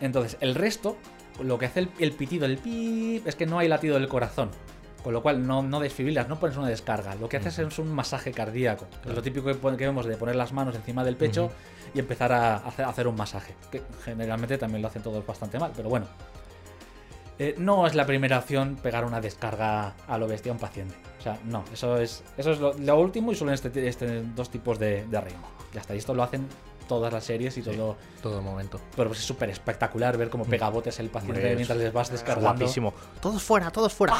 Entonces, 0.00 0.36
el 0.40 0.54
resto, 0.54 0.96
lo 1.42 1.58
que 1.58 1.66
hace 1.66 1.80
el, 1.80 1.88
el 1.98 2.12
pitido, 2.12 2.46
el 2.46 2.58
pip, 2.58 3.26
es 3.26 3.36
que 3.36 3.46
no 3.46 3.58
hay 3.58 3.68
latido 3.68 3.98
del 3.98 4.08
corazón. 4.08 4.50
Con 5.02 5.12
lo 5.12 5.22
cual 5.22 5.44
no, 5.44 5.62
no 5.62 5.80
desfibrilas, 5.80 6.28
no 6.28 6.38
pones 6.38 6.56
una 6.56 6.68
descarga. 6.68 7.16
Lo 7.16 7.28
que 7.28 7.36
haces 7.36 7.58
es 7.58 7.78
un 7.80 7.92
masaje 7.92 8.30
cardíaco. 8.30 8.86
Es 9.04 9.12
lo 9.12 9.20
típico 9.20 9.46
que, 9.52 9.84
vemos 9.84 10.06
de 10.06 10.16
poner 10.16 10.36
las 10.36 10.52
manos 10.52 10.76
encima 10.76 11.02
del 11.02 11.16
pecho 11.16 11.50
y 11.92 11.98
empezar 11.98 12.32
a 12.32 12.56
hacer, 12.58 12.84
a 12.84 12.90
hacer 12.90 13.08
un 13.08 13.16
masaje. 13.16 13.56
Que 13.72 13.82
generalmente 14.04 14.58
también 14.58 14.80
lo 14.80 14.86
hacen 14.86 15.02
todos 15.02 15.26
bastante 15.26 15.58
mal, 15.58 15.72
pero 15.74 15.88
bueno. 15.88 16.06
Eh, 17.38 17.54
no 17.58 17.86
es 17.86 17.94
la 17.94 18.06
primera 18.06 18.38
opción 18.38 18.76
pegar 18.82 19.04
una 19.04 19.20
descarga 19.20 19.94
a 20.06 20.18
lo 20.18 20.28
bestia 20.28 20.52
a 20.52 20.54
un 20.54 20.60
paciente. 20.60 20.94
O 21.18 21.22
sea, 21.22 21.38
no, 21.44 21.64
eso 21.72 21.96
es, 21.98 22.22
eso 22.36 22.52
es 22.52 22.58
lo, 22.60 22.74
lo 22.74 22.98
último 23.00 23.32
y 23.32 23.34
solo 23.36 23.50
en 23.50 23.54
este, 23.54 23.88
este 23.88 24.22
dos 24.22 24.50
tipos 24.50 24.78
de, 24.78 25.06
de 25.06 25.20
ritmo. 25.20 25.48
Ya 25.72 25.80
está, 25.80 25.94
y 25.94 25.98
esto 25.98 26.14
lo 26.14 26.22
hacen 26.22 26.46
todas 26.88 27.12
las 27.12 27.24
series 27.24 27.56
y 27.56 27.62
Sí. 27.62 27.70
todo. 27.70 27.96
Todo 28.20 28.42
momento. 28.42 28.80
Pero 28.96 29.08
pues 29.08 29.20
es 29.20 29.24
súper 29.24 29.48
espectacular 29.50 30.16
ver 30.18 30.28
cómo 30.30 30.44
pega 30.44 30.68
botes 30.68 30.98
el 31.00 31.08
paciente 31.08 31.38
Hombre, 31.40 31.54
mientras 31.56 31.78
es 31.78 31.84
les 31.84 31.92
vas 31.92 32.10
descargando. 32.10 32.50
Guapísimo. 32.58 32.92
Todos 33.20 33.42
fuera, 33.42 33.70
todos 33.70 33.92
fuera. 33.94 34.14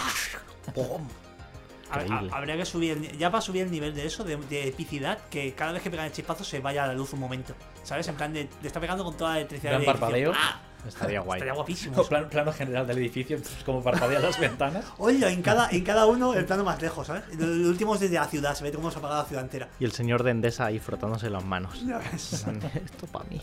Increíble. 1.94 2.30
habría 2.32 2.56
que 2.56 2.64
subir, 2.64 2.92
el 2.92 3.18
ya 3.18 3.28
va 3.28 3.38
a 3.38 3.42
subir 3.42 3.64
el 3.64 3.70
nivel 3.70 3.94
de 3.94 4.06
eso, 4.06 4.24
de, 4.24 4.36
de 4.38 4.68
epicidad, 4.68 5.18
que 5.28 5.52
cada 5.52 5.72
vez 5.72 5.82
que 5.82 5.90
pegan 5.90 6.06
el 6.06 6.12
chispazo 6.12 6.42
se 6.42 6.58
vaya 6.60 6.84
a 6.84 6.86
la 6.86 6.94
luz 6.94 7.12
un 7.12 7.20
momento. 7.20 7.54
¿Sabes? 7.82 8.08
En 8.08 8.14
plan 8.14 8.32
de, 8.32 8.48
de 8.62 8.66
estar 8.66 8.80
pegando 8.80 9.04
con 9.04 9.14
toda 9.16 9.32
la 9.32 9.36
electricidad. 9.38 9.72
Gran 9.72 9.82
del 9.82 9.90
edificio. 9.90 10.00
parpadeo. 10.08 10.32
¡Ah! 10.34 10.60
Estaría 10.86 11.20
guay. 11.20 11.38
Estaría 11.38 11.54
guapísimo. 11.54 12.00
O 12.00 12.06
plano, 12.06 12.52
general 12.52 12.86
del 12.86 12.98
edificio, 12.98 13.38
pues, 13.38 13.62
como 13.64 13.82
parpadean 13.82 14.22
las 14.22 14.38
ventanas. 14.38 14.84
Oye, 14.98 15.28
en 15.28 15.42
cada, 15.42 15.70
en 15.70 15.84
cada 15.84 16.06
uno 16.06 16.34
el 16.34 16.44
plano 16.44 16.64
más 16.64 16.80
lejos, 16.82 17.06
¿sabes? 17.06 17.22
El, 17.32 17.42
el 17.42 17.66
último 17.66 17.94
es 17.94 18.00
desde 18.00 18.16
la 18.16 18.26
ciudad, 18.26 18.54
se 18.54 18.64
ve 18.64 18.72
cómo 18.72 18.90
se 18.90 18.98
apaga 18.98 19.18
la 19.18 19.24
ciudad 19.24 19.44
entera. 19.44 19.68
Y 19.78 19.84
el 19.84 19.92
señor 19.92 20.22
de 20.22 20.32
Endesa 20.32 20.66
ahí 20.66 20.78
frotándose 20.78 21.30
las 21.30 21.44
manos. 21.44 21.82
Esto 22.12 23.06
para 23.12 23.24
mí. 23.26 23.40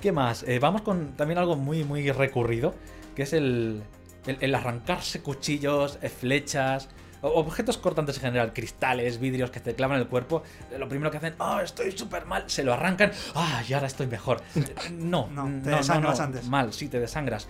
¿Qué 0.00 0.12
más? 0.12 0.44
Eh, 0.44 0.60
vamos 0.60 0.82
con 0.82 1.16
también 1.16 1.38
algo 1.38 1.56
muy, 1.56 1.82
muy 1.82 2.10
recurrido, 2.12 2.74
que 3.16 3.22
es 3.22 3.32
el, 3.32 3.82
el, 4.26 4.36
el 4.40 4.54
arrancarse 4.54 5.22
cuchillos, 5.22 5.98
eh, 6.02 6.08
flechas, 6.08 6.88
objetos 7.22 7.78
cortantes 7.78 8.16
en 8.16 8.22
general, 8.22 8.52
cristales, 8.52 9.18
vidrios 9.18 9.50
que 9.50 9.60
te 9.60 9.74
clavan 9.74 9.96
en 9.96 10.02
el 10.02 10.08
cuerpo. 10.08 10.42
eh, 10.72 10.78
Lo 10.78 10.88
primero 10.88 11.10
que 11.10 11.16
hacen, 11.18 11.34
¡ah, 11.38 11.60
estoy 11.64 11.92
súper 11.96 12.26
mal! 12.26 12.44
Se 12.46 12.62
lo 12.62 12.72
arrancan, 12.72 13.10
¡ah, 13.34 13.62
y 13.68 13.72
ahora 13.72 13.86
estoy 13.86 14.06
mejor! 14.06 14.40
No, 14.92 15.28
No, 15.32 15.44
te 15.62 15.70
no, 15.70 15.76
desangras 15.78 16.18
no, 16.18 16.24
antes. 16.24 16.46
Mal, 16.48 16.72
sí, 16.72 16.88
te 16.88 17.00
desangras. 17.00 17.48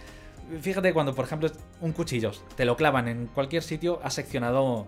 Fíjate 0.63 0.93
cuando, 0.95 1.15
por 1.15 1.27
ejemplo, 1.27 1.51
un 1.83 1.93
cuchillo 1.93 2.33
te 2.57 2.65
lo 2.65 2.77
clavan 2.77 3.07
en 3.09 3.27
cualquier 3.27 3.63
sitio, 3.63 4.01
has 4.03 4.15
seccionado 4.15 4.87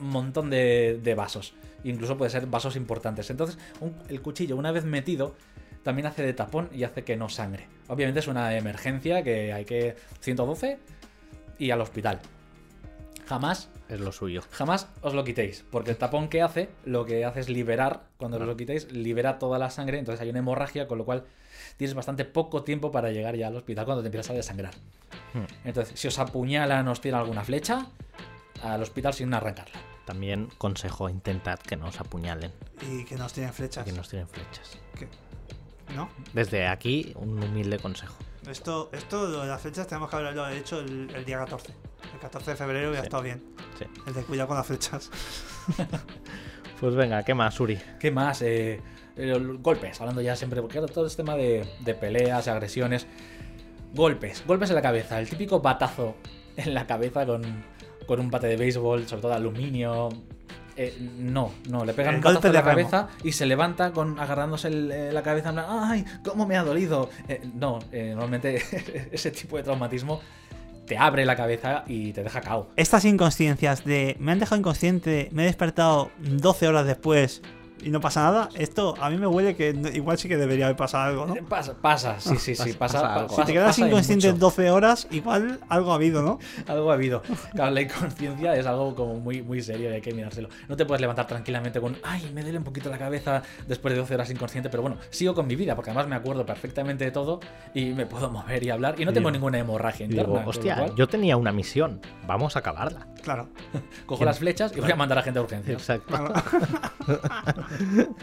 un 0.00 0.08
montón 0.10 0.50
de, 0.50 1.00
de 1.02 1.14
vasos. 1.14 1.54
Incluso 1.84 2.16
puede 2.16 2.30
ser 2.30 2.46
vasos 2.46 2.76
importantes. 2.76 3.30
Entonces, 3.30 3.58
un- 3.80 3.96
el 4.08 4.20
cuchillo, 4.22 4.56
una 4.56 4.70
vez 4.72 4.84
metido, 4.84 5.34
también 5.82 6.06
hace 6.06 6.22
de 6.22 6.32
tapón 6.32 6.68
y 6.72 6.84
hace 6.84 7.02
que 7.04 7.16
no 7.16 7.28
sangre. 7.28 7.68
Obviamente 7.88 8.20
es 8.20 8.26
una 8.28 8.54
emergencia 8.56 9.22
que 9.22 9.52
hay 9.52 9.64
que 9.64 9.96
112 10.20 10.78
y 11.58 11.70
al 11.70 11.80
hospital. 11.80 12.20
Jamás, 13.26 13.68
Es 13.88 14.00
lo 14.00 14.12
suyo. 14.12 14.42
jamás 14.50 14.88
os 15.02 15.14
lo 15.14 15.24
quitéis. 15.24 15.64
Porque 15.70 15.90
el 15.90 15.96
tapón 15.96 16.28
que 16.28 16.42
hace, 16.42 16.70
lo 16.84 17.04
que 17.04 17.24
hace 17.24 17.40
es 17.40 17.48
liberar, 17.48 18.04
cuando 18.16 18.38
os 18.38 18.46
lo 18.46 18.56
quitéis, 18.56 18.90
libera 18.92 19.38
toda 19.38 19.58
la 19.58 19.70
sangre, 19.70 19.98
entonces 19.98 20.20
hay 20.22 20.30
una 20.30 20.38
hemorragia, 20.40 20.86
con 20.88 20.98
lo 20.98 21.04
cual 21.04 21.24
tienes 21.76 21.94
bastante 21.94 22.24
poco 22.24 22.62
tiempo 22.62 22.90
para 22.90 23.10
llegar 23.10 23.36
ya 23.36 23.48
al 23.48 23.56
hospital 23.56 23.84
cuando 23.84 24.02
te 24.02 24.08
empiezas 24.08 24.30
a 24.30 24.34
desangrar. 24.34 24.74
Hmm. 25.34 25.44
Entonces, 25.64 25.98
si 25.98 26.08
os 26.08 26.18
apuñalan 26.18 26.86
o 26.88 26.92
os 26.92 27.00
tiran 27.00 27.20
alguna 27.20 27.44
flecha, 27.44 27.86
al 28.62 28.82
hospital 28.82 29.12
sin 29.14 29.32
arrancarla. 29.34 29.78
También 30.04 30.48
consejo, 30.58 31.08
intentad 31.08 31.58
que 31.58 31.76
no 31.76 31.88
os 31.88 32.00
apuñalen 32.00 32.52
Y 32.80 33.04
que 33.04 33.16
nos 33.16 33.32
tienen 33.32 33.50
y 33.50 33.54
flechas. 33.54 33.84
que 33.84 33.92
nos 33.92 34.06
flechas. 34.08 34.78
Que- 34.96 35.08
¿No? 35.94 36.08
Desde 36.32 36.66
aquí, 36.66 37.12
un 37.16 37.42
humilde 37.42 37.78
consejo. 37.78 38.16
Esto, 38.48 38.88
esto 38.92 39.26
lo 39.26 39.40
de 39.42 39.48
las 39.48 39.60
flechas 39.60 39.86
tenemos 39.88 40.08
que 40.10 40.16
haberlo 40.16 40.48
hecho 40.50 40.78
el, 40.80 41.10
el 41.14 41.24
día 41.24 41.38
14. 41.38 41.72
El 42.14 42.20
14 42.20 42.50
de 42.52 42.56
febrero 42.56 42.92
ya 42.92 43.00
Sí. 43.00 43.04
estado 43.04 43.22
bien. 43.22 43.42
Sí. 43.78 43.84
El 44.06 44.14
de 44.14 44.22
cuidado 44.22 44.48
con 44.48 44.56
las 44.56 44.66
flechas. 44.66 45.10
Pues 46.80 46.94
venga, 46.94 47.22
¿qué 47.22 47.32
más, 47.34 47.58
Uri? 47.58 47.78
¿Qué 47.98 48.10
más? 48.10 48.42
Eh, 48.42 48.82
eh, 49.16 49.56
golpes, 49.60 49.98
hablando 49.98 50.20
ya 50.20 50.36
siempre, 50.36 50.60
porque 50.60 50.76
ahora 50.78 50.92
todo 50.92 51.06
este 51.06 51.22
tema 51.22 51.34
de, 51.34 51.66
de 51.80 51.94
peleas, 51.94 52.48
agresiones. 52.48 53.06
Golpes, 53.94 54.44
golpes 54.46 54.68
en 54.68 54.76
la 54.76 54.82
cabeza, 54.82 55.18
el 55.18 55.26
típico 55.26 55.60
batazo 55.60 56.16
en 56.54 56.74
la 56.74 56.86
cabeza 56.86 57.24
con, 57.24 57.42
con 58.06 58.20
un 58.20 58.30
bate 58.30 58.46
de 58.46 58.56
béisbol, 58.58 59.08
sobre 59.08 59.22
todo 59.22 59.30
de 59.30 59.36
aluminio. 59.38 60.10
Eh, 60.76 60.94
no, 61.18 61.50
no, 61.70 61.86
le 61.86 61.94
pegan 61.94 62.16
El 62.16 62.18
un 62.18 62.24
batazo 62.24 62.42
golpe 62.42 62.48
la 62.52 62.62
de 62.62 62.74
remo. 62.74 62.90
cabeza 62.90 63.16
y 63.24 63.32
se 63.32 63.46
levanta 63.46 63.92
con 63.92 64.20
agarrándose 64.20 64.68
el- 64.68 64.90
eh, 64.92 65.12
la 65.14 65.22
cabeza 65.22 65.48
en 65.48 65.54
plan, 65.54 65.66
¡ay! 65.70 66.04
¿Cómo 66.22 66.46
me 66.46 66.58
ha 66.58 66.62
dolido? 66.62 67.08
Eh, 67.26 67.40
no, 67.54 67.78
eh, 67.90 68.10
normalmente 68.10 68.56
ese 69.12 69.30
tipo 69.30 69.56
de 69.56 69.62
traumatismo 69.62 70.20
te 70.86 70.96
abre 70.96 71.24
la 71.24 71.36
cabeza 71.36 71.84
y 71.86 72.12
te 72.12 72.22
deja 72.22 72.40
cao. 72.40 72.68
Estas 72.76 73.04
inconsciencias 73.04 73.84
de 73.84 74.16
me 74.18 74.32
han 74.32 74.38
dejado 74.38 74.58
inconsciente, 74.58 75.28
me 75.32 75.42
he 75.42 75.46
despertado 75.46 76.10
12 76.18 76.68
horas 76.68 76.86
después 76.86 77.42
y 77.82 77.90
no 77.90 78.00
pasa 78.00 78.22
nada, 78.22 78.48
esto 78.54 78.94
a 79.00 79.10
mí 79.10 79.16
me 79.18 79.26
huele 79.26 79.54
que 79.54 79.70
igual 79.94 80.18
sí 80.18 80.28
que 80.28 80.36
debería 80.36 80.66
haber 80.66 80.76
pasado 80.76 81.04
algo, 81.04 81.26
¿no? 81.26 81.36
Eh, 81.36 81.42
Pasa, 81.48 81.74
pasa, 81.74 82.18
sí, 82.18 82.36
sí, 82.36 82.54
sí, 82.54 82.72
Pasa- 82.72 82.78
pasa. 82.78 82.78
pasa 82.78 83.02
pa- 83.02 83.14
algo. 83.20 83.36
Si 83.36 83.42
te 83.44 83.52
quedas 83.52 83.66
pasa 83.76 83.86
inconsciente 83.86 84.28
mucho. 84.32 84.38
12 84.40 84.70
horas, 84.70 85.06
igual 85.10 85.60
algo 85.68 85.92
ha 85.92 85.94
habido, 85.96 86.22
¿no? 86.22 86.38
Algo 86.66 86.90
ha 86.90 86.94
habido. 86.94 87.22
Claro, 87.52 87.70
la 87.70 87.80
inconsciencia 87.82 88.56
es 88.56 88.66
algo 88.66 88.94
como 88.94 89.14
muy, 89.14 89.42
muy 89.42 89.62
serio 89.62 89.90
y 89.90 89.94
hay 89.94 90.00
que 90.00 90.12
mirárselo. 90.12 90.48
No 90.68 90.76
te 90.76 90.84
puedes 90.86 91.00
levantar 91.00 91.26
tranquilamente 91.26 91.80
con, 91.80 91.96
ay, 92.02 92.30
me 92.34 92.42
duele 92.42 92.58
un 92.58 92.64
poquito 92.64 92.90
la 92.90 92.98
cabeza 92.98 93.42
después 93.68 93.94
de 93.94 94.00
12 94.00 94.14
horas 94.14 94.30
inconsciente, 94.30 94.68
pero 94.70 94.82
bueno, 94.82 94.96
sigo 95.10 95.34
con 95.34 95.46
mi 95.46 95.54
vida 95.56 95.74
porque 95.76 95.90
además 95.90 96.08
me 96.08 96.16
acuerdo 96.16 96.44
perfectamente 96.46 97.04
de 97.04 97.10
todo 97.10 97.40
y 97.74 97.86
me 97.92 98.06
puedo 98.06 98.30
mover 98.30 98.62
y 98.64 98.70
hablar 98.70 98.94
y 98.98 99.04
no 99.04 99.12
tengo 99.12 99.28
Digo- 99.28 99.32
ninguna 99.32 99.58
hemorragia 99.58 100.06
interna. 100.06 100.38
digo, 100.38 100.48
hostia, 100.50 100.76
cual, 100.76 100.94
yo 100.96 101.06
tenía 101.08 101.36
una 101.36 101.52
misión. 101.52 102.00
Vamos 102.26 102.56
a 102.56 102.60
acabarla. 102.60 103.06
Claro. 103.22 103.48
cojo 104.06 104.24
las 104.24 104.38
flechas 104.38 104.72
y 104.76 104.80
voy 104.80 104.90
a 104.90 104.96
mandar 104.96 105.18
a 105.18 105.22
gente 105.22 105.38
a 105.38 105.42
urgencias. 105.42 105.80
Exacto. 105.80 106.16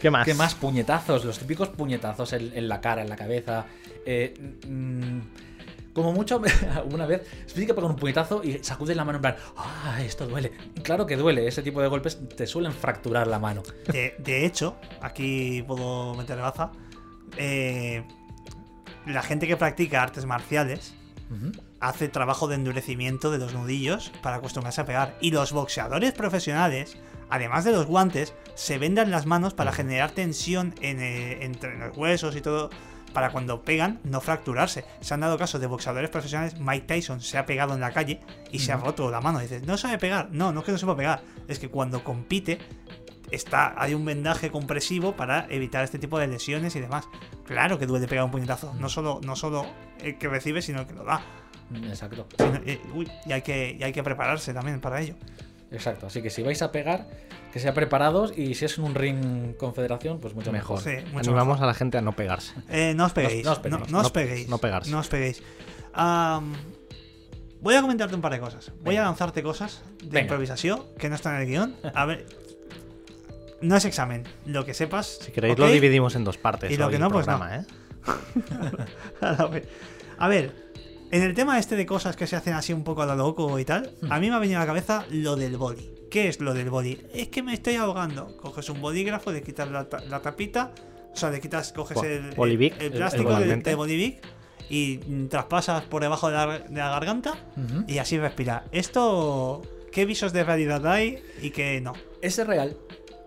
¿Qué 0.00 0.10
más? 0.10 0.24
¿Qué 0.24 0.34
más? 0.34 0.54
Puñetazos, 0.54 1.24
los 1.24 1.38
típicos 1.38 1.68
puñetazos 1.68 2.32
en, 2.32 2.50
en 2.54 2.68
la 2.68 2.80
cara, 2.80 3.02
en 3.02 3.08
la 3.08 3.16
cabeza. 3.16 3.66
Eh, 4.04 4.34
mm, 4.66 5.20
como 5.92 6.12
mucho, 6.12 6.42
una 6.90 7.06
vez, 7.06 7.22
que 7.54 7.74
pegan 7.74 7.90
un 7.90 7.96
puñetazo 7.96 8.42
y 8.42 8.58
sacudes 8.64 8.96
la 8.96 9.04
mano 9.04 9.18
en 9.18 9.22
plan, 9.22 9.36
¡ah, 9.56 10.00
esto 10.02 10.26
duele! 10.26 10.52
Claro 10.82 11.06
que 11.06 11.16
duele, 11.16 11.46
ese 11.46 11.62
tipo 11.62 11.80
de 11.82 11.88
golpes 11.88 12.18
te 12.36 12.46
suelen 12.46 12.72
fracturar 12.72 13.26
la 13.26 13.38
mano. 13.38 13.62
De, 13.92 14.14
de 14.18 14.46
hecho, 14.46 14.76
aquí 15.00 15.62
puedo 15.66 16.14
meter 16.14 16.38
baza. 16.38 16.72
eh, 17.36 18.04
la 19.06 19.22
gente 19.22 19.46
que 19.46 19.56
practica 19.56 20.02
artes 20.02 20.26
marciales 20.26 20.94
hace 21.80 22.08
trabajo 22.08 22.46
de 22.46 22.54
endurecimiento 22.56 23.30
de 23.30 23.38
los 23.38 23.54
nudillos 23.54 24.12
para 24.22 24.36
acostumbrarse 24.36 24.82
a 24.82 24.84
pegar. 24.84 25.16
Y 25.20 25.30
los 25.30 25.52
boxeadores 25.52 26.12
profesionales, 26.12 26.96
además 27.32 27.64
de 27.64 27.72
los 27.72 27.86
guantes, 27.86 28.34
se 28.54 28.76
vendan 28.76 29.10
las 29.10 29.24
manos 29.24 29.54
para 29.54 29.72
generar 29.72 30.10
tensión 30.10 30.74
en, 30.82 31.00
eh, 31.00 31.44
entre 31.44 31.78
los 31.78 31.96
huesos 31.96 32.36
y 32.36 32.42
todo. 32.42 32.68
Para 33.14 33.30
cuando 33.30 33.62
pegan, 33.62 34.00
no 34.04 34.20
fracturarse. 34.20 34.84
Se 35.00 35.12
han 35.12 35.20
dado 35.20 35.36
casos 35.38 35.60
de 35.60 35.66
boxeadores 35.66 36.08
profesionales. 36.08 36.58
Mike 36.58 36.86
Tyson 36.86 37.20
se 37.20 37.36
ha 37.36 37.44
pegado 37.44 37.74
en 37.74 37.80
la 37.80 37.90
calle 37.90 38.20
y 38.50 38.60
se 38.60 38.72
ha 38.72 38.76
roto 38.76 39.10
la 39.10 39.20
mano. 39.20 39.38
Dices, 39.38 39.66
no 39.66 39.76
sabe 39.76 39.98
pegar. 39.98 40.30
No, 40.30 40.52
no 40.52 40.60
es 40.60 40.66
que 40.66 40.72
no 40.72 40.78
sepa 40.78 40.96
pegar. 40.96 41.22
Es 41.46 41.58
que 41.58 41.68
cuando 41.68 42.04
compite, 42.04 42.58
está, 43.30 43.74
hay 43.76 43.92
un 43.92 44.04
vendaje 44.06 44.50
compresivo 44.50 45.14
para 45.14 45.46
evitar 45.50 45.84
este 45.84 45.98
tipo 45.98 46.18
de 46.18 46.26
lesiones 46.26 46.74
y 46.76 46.80
demás. 46.80 47.06
Claro 47.44 47.78
que 47.78 47.86
duele 47.86 48.08
pegar 48.08 48.24
un 48.24 48.30
puñetazo. 48.30 48.72
No 48.74 48.88
solo, 48.88 49.20
no 49.22 49.36
solo 49.36 49.66
el 50.00 50.16
que 50.16 50.28
recibe, 50.28 50.62
sino 50.62 50.80
el 50.80 50.86
que 50.86 50.94
lo 50.94 51.04
da. 51.04 51.22
Exacto. 51.84 52.26
Eh, 52.64 52.80
uy, 52.94 53.10
y, 53.26 53.32
hay 53.32 53.42
que, 53.42 53.76
y 53.78 53.82
hay 53.82 53.92
que 53.92 54.02
prepararse 54.02 54.54
también 54.54 54.80
para 54.80 55.00
ello. 55.02 55.16
Exacto. 55.72 56.06
Así 56.06 56.20
que 56.22 56.30
si 56.30 56.42
vais 56.42 56.60
a 56.62 56.70
pegar, 56.70 57.08
que 57.52 57.58
sea 57.58 57.72
preparados 57.74 58.36
y 58.36 58.54
si 58.54 58.64
es 58.66 58.76
en 58.78 58.84
un 58.84 58.94
ring 58.94 59.54
confederación, 59.56 60.20
pues 60.20 60.34
mucho 60.34 60.52
mejor. 60.52 60.84
Mejor. 60.84 61.00
Sí, 61.02 61.04
mucho 61.12 61.30
Animamos 61.30 61.54
mejor. 61.56 61.64
a 61.64 61.66
la 61.68 61.74
gente 61.74 61.98
a 61.98 62.02
no 62.02 62.12
pegarse. 62.12 62.54
Eh, 62.68 62.92
no 62.94 63.06
os 63.06 63.12
peguéis. 63.12 63.44
No- 63.44 63.56
No, 63.70 63.78
no 63.78 63.78
os 63.78 63.80
peguéis. 63.80 63.88
no 63.88 63.98
os 64.00 64.02
No- 64.04 64.12
peguéis. 64.12 64.48
no 64.48 64.58
pegarse. 64.58 64.90
No 64.90 64.98
os 64.98 65.08
peguéis. 65.08 65.42
Voy 67.60 67.74
a 67.76 67.80
comentarte 67.80 68.14
un 68.14 68.20
par 68.20 68.32
de 68.32 68.40
cosas. 68.40 68.72
Voy 68.82 68.96
a 68.96 69.02
lanzarte 69.02 69.42
cosas 69.42 69.82
de 70.00 70.06
Venga. 70.08 70.20
improvisación 70.22 70.82
que 70.98 71.08
no 71.08 71.14
están 71.14 71.36
en 71.36 71.42
el 71.42 71.46
guion. 71.48 71.76
A 71.94 72.04
ver. 72.06 72.26
No 73.60 73.76
es 73.76 73.84
examen. 73.84 74.24
Lo 74.46 74.64
que 74.64 74.74
sepas. 74.74 75.18
Si 75.22 75.30
queréis 75.30 75.56
lo 75.58 75.68
dividimos 75.68 76.16
en 76.16 76.24
dos 76.24 76.36
partes. 76.38 76.72
Y 76.72 76.76
lo 76.76 76.90
que 76.90 76.98
no, 76.98 77.08
pues 77.10 77.24
programa, 77.26 77.56
¿eh? 77.58 77.64
A 80.18 80.28
ver, 80.28 80.52
en 81.12 81.22
el 81.22 81.34
tema 81.34 81.58
este 81.58 81.76
de 81.76 81.86
cosas 81.86 82.16
que 82.16 82.26
se 82.26 82.34
hacen 82.36 82.54
así 82.54 82.72
un 82.72 82.82
poco 82.82 83.02
a 83.02 83.06
lo 83.06 83.14
loco 83.14 83.58
y 83.58 83.64
tal, 83.64 83.92
a 84.10 84.18
mí 84.18 84.28
me 84.30 84.34
ha 84.36 84.38
venido 84.40 84.58
a 84.58 84.62
la 84.62 84.66
cabeza 84.66 85.04
lo 85.10 85.36
del 85.36 85.56
boli. 85.56 85.90
¿Qué 86.10 86.28
es 86.28 86.40
lo 86.40 86.52
del 86.54 86.68
boli? 86.70 87.00
Es 87.14 87.28
que 87.28 87.42
me 87.42 87.54
estoy 87.54 87.76
ahogando. 87.76 88.36
Coges 88.38 88.68
un 88.68 88.80
bolígrafo, 88.80 89.30
le 89.32 89.42
quitas 89.42 89.70
la, 89.70 89.88
ta- 89.88 90.00
la 90.00 90.20
tapita, 90.20 90.72
o 91.12 91.16
sea, 91.16 91.30
le 91.30 91.40
quitas, 91.40 91.72
coges 91.72 91.96
Bo- 91.96 92.04
el, 92.04 92.30
Bolivic, 92.32 92.74
el, 92.80 92.86
el- 92.86 92.92
plástico 92.92 93.36
el 93.38 93.62
de, 93.62 93.74
Bolivic 93.74 94.22
y 94.68 94.98
traspasas 95.28 95.82
por 95.84 96.02
debajo 96.02 96.28
de 96.28 96.34
la, 96.34 96.58
de 96.58 96.78
la 96.78 96.88
garganta 96.90 97.34
y 97.86 97.98
así 97.98 98.18
respira. 98.18 98.64
Esto, 98.72 99.62
¿qué 99.92 100.04
visos 100.06 100.32
de 100.32 100.44
realidad 100.44 100.86
hay 100.86 101.22
y 101.40 101.50
qué 101.50 101.80
no? 101.80 101.92
Es 102.20 102.38
real. 102.46 102.76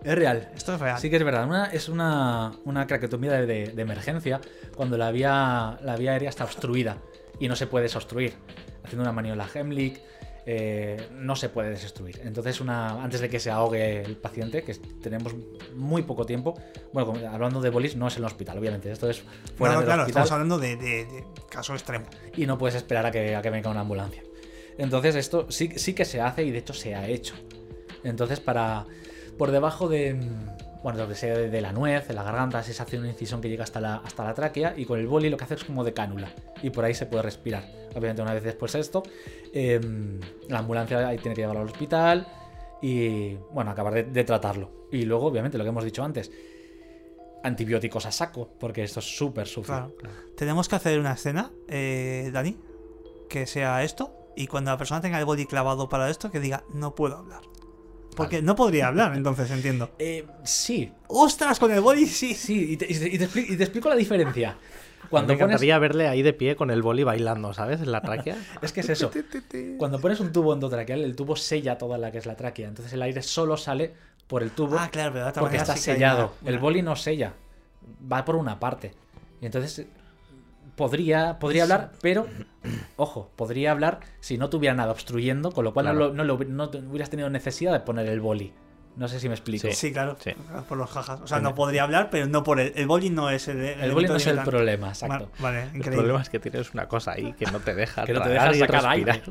Es 0.04 0.14
real. 0.14 0.50
Esto 0.54 0.74
es 0.74 0.80
real. 0.80 1.00
Sí 1.00 1.10
que 1.10 1.16
es 1.16 1.24
verdad. 1.24 1.46
Una, 1.46 1.66
es 1.66 1.88
una, 1.88 2.52
una 2.64 2.86
craquetomía 2.86 3.32
de, 3.32 3.46
de- 3.46 3.66
de 3.68 3.82
emergencia 3.82 4.40
cuando 4.76 4.96
la 4.96 5.10
vía, 5.10 5.78
la 5.82 5.96
vía 5.96 6.12
aérea 6.12 6.28
está 6.30 6.44
obstruida 6.44 6.98
y 7.40 7.48
no 7.48 7.56
se 7.56 7.66
puede 7.66 7.84
desobstruir. 7.84 8.34
Haciendo 8.84 9.02
una 9.02 9.12
maniobra 9.12 9.48
Heimlich 9.52 10.00
eh, 10.48 11.08
no 11.12 11.34
se 11.34 11.48
puede 11.48 11.70
desobstruir. 11.70 12.20
Entonces, 12.24 12.60
una, 12.60 13.02
antes 13.02 13.20
de 13.20 13.28
que 13.28 13.40
se 13.40 13.50
ahogue 13.50 14.02
el 14.02 14.16
paciente, 14.16 14.62
que 14.62 14.74
tenemos 15.02 15.34
muy 15.74 16.02
poco 16.02 16.24
tiempo, 16.24 16.54
bueno, 16.92 17.14
hablando 17.32 17.60
de 17.60 17.70
bolis, 17.70 17.96
no 17.96 18.06
es 18.06 18.14
en 18.14 18.20
el 18.20 18.26
hospital, 18.26 18.56
obviamente. 18.58 18.92
Esto 18.92 19.10
es 19.10 19.24
fuera 19.56 19.74
No, 19.74 19.80
del 19.80 19.86
claro, 19.88 20.02
hospital 20.02 20.22
estamos 20.22 20.32
hablando 20.32 20.58
de, 20.58 20.76
de- 20.76 21.04
de 21.06 21.24
caso 21.50 21.72
extremo. 21.74 22.06
y 22.36 22.46
no 22.46 22.58
puedes 22.58 22.76
esperar 22.76 23.06
a 23.06 23.10
que, 23.10 23.34
a 23.34 23.42
que 23.42 23.50
venga 23.50 23.70
una 23.70 23.80
ambulancia. 23.80 24.22
Entonces 24.78 25.16
esto 25.16 25.46
sí, 25.50 25.70
sí 25.76 25.94
que 25.94 26.04
se 26.04 26.20
hace 26.20 26.44
y 26.44 26.50
de 26.52 26.58
hecho 26.58 26.74
se 26.74 26.94
ha 26.94 27.08
hecho. 27.08 27.34
Entonces 28.04 28.38
para 28.38 28.84
por 29.36 29.50
debajo 29.50 29.88
de 29.88 30.16
bueno, 30.86 31.00
lo 31.00 31.08
que 31.08 31.16
sea 31.16 31.36
de, 31.36 31.60
la 31.60 31.72
nuez, 31.72 32.06
de 32.06 32.14
la 32.14 32.22
garganta, 32.22 32.62
se 32.62 32.80
hace 32.80 32.96
una 32.96 33.08
incisión 33.08 33.40
que 33.40 33.48
llega 33.48 33.64
hasta 33.64 33.80
la, 33.80 33.96
hasta 33.96 34.22
la 34.22 34.34
tráquea 34.34 34.74
y 34.76 34.84
con 34.84 35.00
el 35.00 35.08
boli 35.08 35.28
lo 35.28 35.36
que 35.36 35.42
hace 35.42 35.54
es 35.54 35.64
como 35.64 35.82
de 35.82 35.92
cánula 35.92 36.32
y 36.62 36.70
por 36.70 36.84
ahí 36.84 36.94
se 36.94 37.06
puede 37.06 37.24
respirar. 37.24 37.64
Obviamente 37.96 38.22
una 38.22 38.32
vez 38.32 38.44
después 38.44 38.72
de 38.72 38.78
esto, 38.78 39.02
em, 39.52 40.20
la 40.48 40.60
ambulancia 40.60 41.08
ahí 41.08 41.18
tiene 41.18 41.34
que 41.34 41.40
llevarlo 41.40 41.62
al 41.62 41.66
hospital 41.70 42.28
y 42.80 43.34
bueno, 43.50 43.72
acabar 43.72 44.06
de, 44.06 44.22
tratarlo. 44.22 44.86
Y 44.92 45.06
luego, 45.06 45.26
obviamente, 45.26 45.58
lo 45.58 45.64
que 45.64 45.70
hemos 45.70 45.82
dicho 45.82 46.04
antes, 46.04 46.30
antibióticos 47.42 48.06
a 48.06 48.12
saco, 48.12 48.48
porque 48.60 48.84
esto 48.84 49.00
es 49.00 49.16
súper. 49.16 49.48
Claro. 49.64 49.92
Tenemos 50.36 50.68
que 50.68 50.76
hacer 50.76 51.00
una 51.00 51.14
escena, 51.14 51.50
eh, 51.66 52.30
Dani, 52.32 52.56
que 53.28 53.48
sea 53.48 53.82
esto, 53.82 54.14
y 54.36 54.46
cuando 54.46 54.70
la 54.70 54.78
persona 54.78 55.00
tenga 55.00 55.18
el 55.18 55.24
body 55.24 55.46
clavado 55.46 55.88
para 55.88 56.08
esto, 56.10 56.30
que 56.30 56.38
diga, 56.38 56.62
no 56.72 56.94
puedo 56.94 57.16
hablar. 57.16 57.40
Porque 58.16 58.42
no 58.42 58.56
podría 58.56 58.88
hablar, 58.88 59.14
entonces 59.16 59.50
entiendo. 59.50 59.90
Eh, 59.98 60.26
sí, 60.42 60.92
¡Ostras! 61.08 61.58
Con 61.58 61.70
el 61.70 61.80
body 61.80 62.06
sí. 62.06 62.34
Sí, 62.34 62.72
y 62.72 62.76
te, 62.76 62.86
y 62.90 62.94
te- 62.98 63.08
y 63.08 63.18
te 63.18 63.28
expli- 63.28 63.46
y 63.50 63.56
te 63.56 63.62
explico 63.64 63.88
la 63.88 63.94
diferencia. 63.96 64.56
Cuando 65.08 65.28
me 65.34 65.38
pones. 65.38 65.46
encantaría 65.54 65.78
verle 65.78 66.08
ahí 66.08 66.22
de 66.22 66.32
pie 66.32 66.56
con 66.56 66.70
el 66.72 66.82
boli 66.82 67.04
bailando, 67.04 67.52
¿sabes? 67.54 67.80
En 67.80 67.92
la 67.92 68.00
tráquea. 68.00 68.36
Es 68.62 68.72
que 68.72 68.80
es 68.80 68.88
eso. 68.88 69.10
Cuando 69.78 70.00
pones 70.00 70.18
un 70.18 70.32
tubo 70.32 70.52
endotraqueal, 70.52 71.02
el 71.04 71.14
tubo 71.14 71.36
sella 71.36 71.78
toda 71.78 71.96
la 71.96 72.10
que 72.10 72.18
es 72.18 72.26
la 72.26 72.34
tráquea. 72.36 72.66
Entonces 72.68 72.92
el 72.92 73.02
aire 73.02 73.22
solo 73.22 73.56
sale 73.56 73.94
por 74.26 74.42
el 74.42 74.50
tubo 74.50 74.76
Ah, 74.78 74.88
claro, 74.90 75.12
pero 75.12 75.24
de 75.26 75.30
otra 75.30 75.40
porque 75.42 75.58
está 75.58 75.76
sí 75.76 75.82
sellado. 75.82 76.32
una- 76.42 76.50
El 76.50 76.58
boli 76.58 76.82
no 76.82 76.96
sella. 76.96 77.34
Va 78.12 78.24
por 78.24 78.34
una 78.34 78.58
parte. 78.58 78.94
Y 79.40 79.46
entonces 79.46 79.86
podría, 80.76 81.38
podría 81.38 81.64
hablar, 81.64 81.92
pero 82.02 82.26
ojo, 82.96 83.30
podría 83.36 83.72
hablar 83.72 84.00
si 84.20 84.38
no 84.38 84.48
tuviera 84.50 84.74
nada 84.74 84.92
obstruyendo, 84.92 85.50
con 85.52 85.64
lo 85.64 85.72
cual 85.74 85.86
Claro. 85.86 85.98
no, 85.98 86.06
lo- 86.06 86.14
no 86.14 86.24
lo- 86.24 86.70
no 86.70 86.88
hubieras 86.90 87.10
tenido 87.10 87.28
necesidad 87.30 87.72
de 87.72 87.80
poner 87.80 88.06
el 88.08 88.20
boli. 88.20 88.52
No 88.96 89.08
sé 89.08 89.20
si 89.20 89.28
me 89.28 89.34
explico. 89.34 89.68
Sí, 89.72 89.92
claro, 89.92 90.16
Sí. 90.18 90.30
por 90.70 90.78
los 90.78 90.88
jajas. 90.88 91.20
O 91.20 91.26
sea, 91.26 91.38
no 91.40 91.54
podría 91.54 91.82
hablar, 91.82 92.08
pero 92.10 92.26
no 92.28 92.42
por 92.42 92.60
el. 92.60 92.72
El 92.76 92.86
body 92.86 93.10
no 93.10 93.28
es 93.28 93.46
el. 93.48 93.60
El 93.60 93.92
boli 93.92 94.06
no 94.08 94.16
es 94.16 94.26
el 94.26 94.38
problema, 94.40 94.88
exacto. 94.88 95.28
Vale, 95.38 95.58
vale, 95.58 95.60
El 95.64 95.66
increíble. 95.76 95.96
problema 95.98 96.22
es 96.22 96.30
que 96.30 96.38
tienes 96.40 96.72
una 96.72 96.88
cosa 96.88 97.12
ahí 97.12 97.34
que 97.34 97.44
no 97.46 97.60
te 97.60 97.74
deja 97.74 98.04
Que 98.06 98.14
no 98.14 98.22
te 98.22 98.30
deja 98.30 98.54
sacar 98.54 98.82
respirar. 98.84 98.86
aire. 98.86 99.22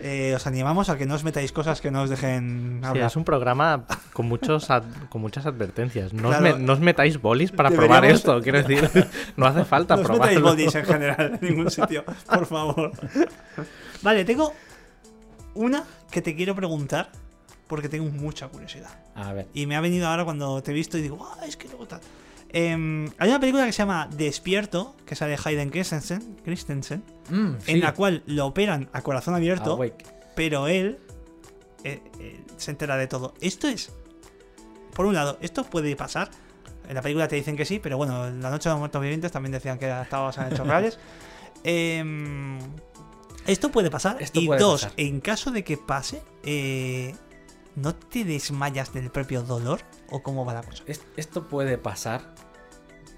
Eh, 0.00 0.34
os 0.36 0.46
animamos 0.46 0.88
a 0.90 0.96
que 0.98 1.06
no 1.06 1.14
os 1.14 1.24
metáis 1.24 1.52
cosas 1.52 1.80
que 1.80 1.90
no 1.90 2.02
os 2.02 2.10
dejen 2.10 2.80
Sí, 2.82 2.86
hablar. 2.86 3.06
es 3.08 3.16
un 3.16 3.24
programa 3.24 3.86
con 4.12 4.26
muchos 4.28 4.68
ad- 4.70 4.84
con 5.08 5.20
muchas 5.22 5.46
advertencias. 5.46 6.12
No, 6.12 6.28
os, 6.28 6.40
me- 6.40 6.58
no 6.58 6.72
os 6.74 6.80
metáis 6.80 7.20
bolis 7.20 7.50
para 7.52 7.70
probar 7.70 8.04
esto, 8.16 8.40
quiero 8.42 8.62
decir. 8.62 8.88
No 9.36 9.46
hace 9.46 9.64
falta 9.64 9.96
No 9.96 10.02
os 10.02 10.10
metáis 10.10 10.40
bodies 10.40 10.74
en 10.74 10.84
general 10.84 11.38
en 11.40 11.48
ningún 11.48 11.70
sitio, 11.70 12.04
por 12.04 12.44
favor. 12.46 12.92
Vale, 14.02 14.24
tengo 14.24 14.52
una 15.54 15.84
que 16.10 16.20
te 16.22 16.36
quiero 16.36 16.54
preguntar 16.54 17.08
porque 17.66 17.88
tengo 17.88 18.10
mucha 18.10 18.48
curiosidad. 18.48 18.90
A 19.14 19.32
ver. 19.32 19.46
Y 19.54 19.66
me 19.66 19.76
ha 19.76 19.80
venido 19.80 20.06
ahora 20.06 20.24
cuando 20.24 20.62
te 20.62 20.70
he 20.70 20.74
visto 20.74 20.98
y 20.98 21.02
digo, 21.02 21.18
ah, 21.40 21.44
es 21.46 21.56
que 21.56 21.66
luego 21.68 21.86
tal. 21.86 22.00
Em, 22.50 23.10
hay 23.18 23.28
una 23.28 23.40
película 23.40 23.66
que 23.66 23.72
se 23.72 23.78
llama 23.78 24.08
Despierto, 24.16 24.94
que 25.04 25.14
sale 25.16 25.36
Hayden 25.42 25.70
Christensen, 25.70 26.36
Christensen 26.44 27.02
Mm, 27.28 27.56
sí. 27.60 27.72
en 27.72 27.80
la 27.80 27.92
cual 27.92 28.22
lo 28.26 28.46
operan 28.46 28.88
a 28.92 29.02
corazón 29.02 29.34
abierto, 29.34 29.72
Awake. 29.72 30.04
pero 30.36 30.68
él 30.68 30.98
eh, 31.84 32.00
eh, 32.20 32.40
se 32.56 32.70
entera 32.70 32.96
de 32.96 33.06
todo. 33.08 33.34
Esto 33.40 33.68
es, 33.68 33.92
por 34.94 35.06
un 35.06 35.14
lado, 35.14 35.38
esto 35.40 35.64
puede 35.64 35.94
pasar. 35.96 36.30
En 36.88 36.94
la 36.94 37.02
película 37.02 37.26
te 37.26 37.34
dicen 37.36 37.56
que 37.56 37.64
sí, 37.64 37.80
pero 37.80 37.96
bueno, 37.96 38.28
en 38.28 38.40
La 38.40 38.48
Noche 38.50 38.68
de 38.68 38.74
los 38.74 38.78
Muertos 38.78 39.02
Vivientes 39.02 39.32
también 39.32 39.50
decían 39.52 39.76
que 39.78 39.86
estaba 40.00 40.26
basada 40.26 40.46
en 40.48 40.54
hechos 40.54 40.66
reales. 40.68 40.98
Em, 41.64 42.58
esto 43.46 43.70
puede 43.72 43.90
pasar. 43.90 44.16
Esto 44.20 44.40
y 44.40 44.46
puede 44.46 44.60
dos, 44.60 44.82
pasar. 44.84 45.00
en 45.00 45.20
caso 45.20 45.50
de 45.50 45.64
que 45.64 45.76
pase, 45.76 46.22
eh, 46.44 47.14
¿no 47.74 47.92
te 47.94 48.24
desmayas 48.24 48.92
del 48.92 49.10
propio 49.10 49.42
dolor? 49.42 49.80
¿O 50.10 50.22
cómo 50.22 50.44
va 50.44 50.54
la 50.54 50.62
cosa? 50.62 50.82
Es- 50.86 51.04
Esto 51.16 51.44
puede 51.48 51.78
pasar. 51.78 52.22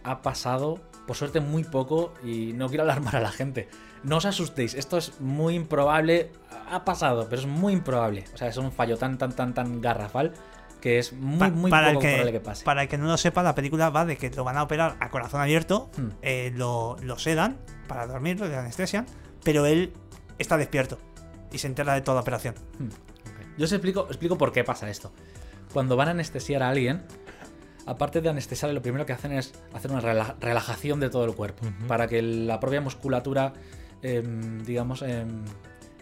Ha 0.04 0.22
pasado, 0.22 0.80
por 1.06 1.16
suerte, 1.16 1.40
muy 1.40 1.64
poco 1.64 2.14
y 2.24 2.52
no 2.54 2.68
quiero 2.68 2.84
alarmar 2.84 3.16
a 3.16 3.20
la 3.20 3.30
gente. 3.32 3.68
No 4.04 4.18
os 4.18 4.24
asustéis, 4.26 4.74
esto 4.74 4.96
es 4.96 5.20
muy 5.20 5.54
improbable. 5.54 6.30
Ha 6.70 6.84
pasado, 6.84 7.26
pero 7.28 7.40
es 7.40 7.46
muy 7.48 7.72
improbable. 7.72 8.24
O 8.32 8.36
sea, 8.36 8.48
es 8.48 8.56
un 8.56 8.70
fallo 8.72 8.96
tan, 8.96 9.18
tan, 9.18 9.32
tan, 9.32 9.54
tan 9.54 9.80
garrafal 9.80 10.32
que 10.80 10.98
es 11.00 11.12
muy, 11.12 11.38
Pa- 11.38 11.48
muy 11.50 11.70
para, 11.70 11.88
poco 11.92 11.98
el 12.00 12.06
que, 12.06 12.08
probable 12.12 12.32
que 12.32 12.40
pase. 12.40 12.64
para 12.64 12.82
el 12.82 12.88
que 12.88 12.96
no 12.98 13.06
lo 13.06 13.16
sepa, 13.16 13.42
la 13.42 13.54
película 13.56 13.90
va 13.90 14.04
de 14.04 14.16
que 14.16 14.30
lo 14.30 14.44
van 14.44 14.56
a 14.56 14.62
operar 14.62 14.96
a 15.00 15.10
corazón 15.10 15.40
abierto, 15.40 15.90
Hmm. 15.96 16.08
eh, 16.22 16.52
lo, 16.54 16.96
lo 17.02 17.18
sedan 17.18 17.58
para 17.88 18.06
dormirlo, 18.06 18.46
le 18.46 18.56
anestesian, 18.56 19.04
pero 19.42 19.66
él 19.66 19.92
está 20.38 20.56
despierto 20.56 20.98
y 21.50 21.58
se 21.58 21.66
entera 21.66 21.94
de 21.94 22.02
toda 22.02 22.14
la 22.16 22.20
operación. 22.20 22.54
Yo 23.56 23.64
os 23.64 23.72
explico, 23.72 24.06
explico 24.06 24.38
por 24.38 24.52
qué 24.52 24.62
pasa 24.62 24.88
esto. 24.88 25.10
Cuando 25.72 25.96
van 25.96 26.08
a 26.08 26.10
anestesiar 26.12 26.62
a 26.62 26.68
alguien, 26.70 27.02
aparte 27.86 28.20
de 28.20 28.28
anestesiarle, 28.28 28.74
lo 28.74 28.82
primero 28.82 29.06
que 29.06 29.12
hacen 29.12 29.32
es 29.32 29.52
hacer 29.72 29.90
una 29.90 30.00
rela- 30.00 30.36
relajación 30.40 31.00
de 31.00 31.10
todo 31.10 31.24
el 31.24 31.34
cuerpo. 31.34 31.66
Para 31.86 32.06
que 32.06 32.20
la 32.22 32.58
propia 32.60 32.80
musculatura, 32.80 33.52
em, 34.02 34.62
digamos, 34.64 35.02
em, 35.02 35.44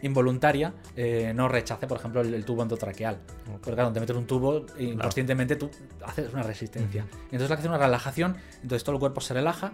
involuntaria, 0.03 0.75
eh, 0.95 1.33
no 1.35 1.49
rechace, 1.49 1.87
por 1.87 1.99
ejemplo, 1.99 2.21
el, 2.21 2.35
el 2.35 2.45
tubo 2.45 2.63
endotraqueal. 2.63 3.19
Porque 3.51 3.73
claro, 3.73 3.93
te 3.93 4.01
meten 4.01 4.17
un 4.17 4.27
tubo 4.27 4.67
e 4.79 4.85
inconscientemente 4.85 5.57
tú 5.57 5.71
haces 6.05 6.33
una 6.33 6.43
resistencia. 6.43 7.07
Entonces 7.25 7.49
la 7.51 7.57
que 7.57 7.61
hace 7.61 7.69
una 7.69 7.79
relajación, 7.79 8.37
entonces 8.63 8.85
todo 8.85 8.95
el 8.97 9.01
cuerpo 9.01 9.21
se 9.21 9.33
relaja 9.35 9.73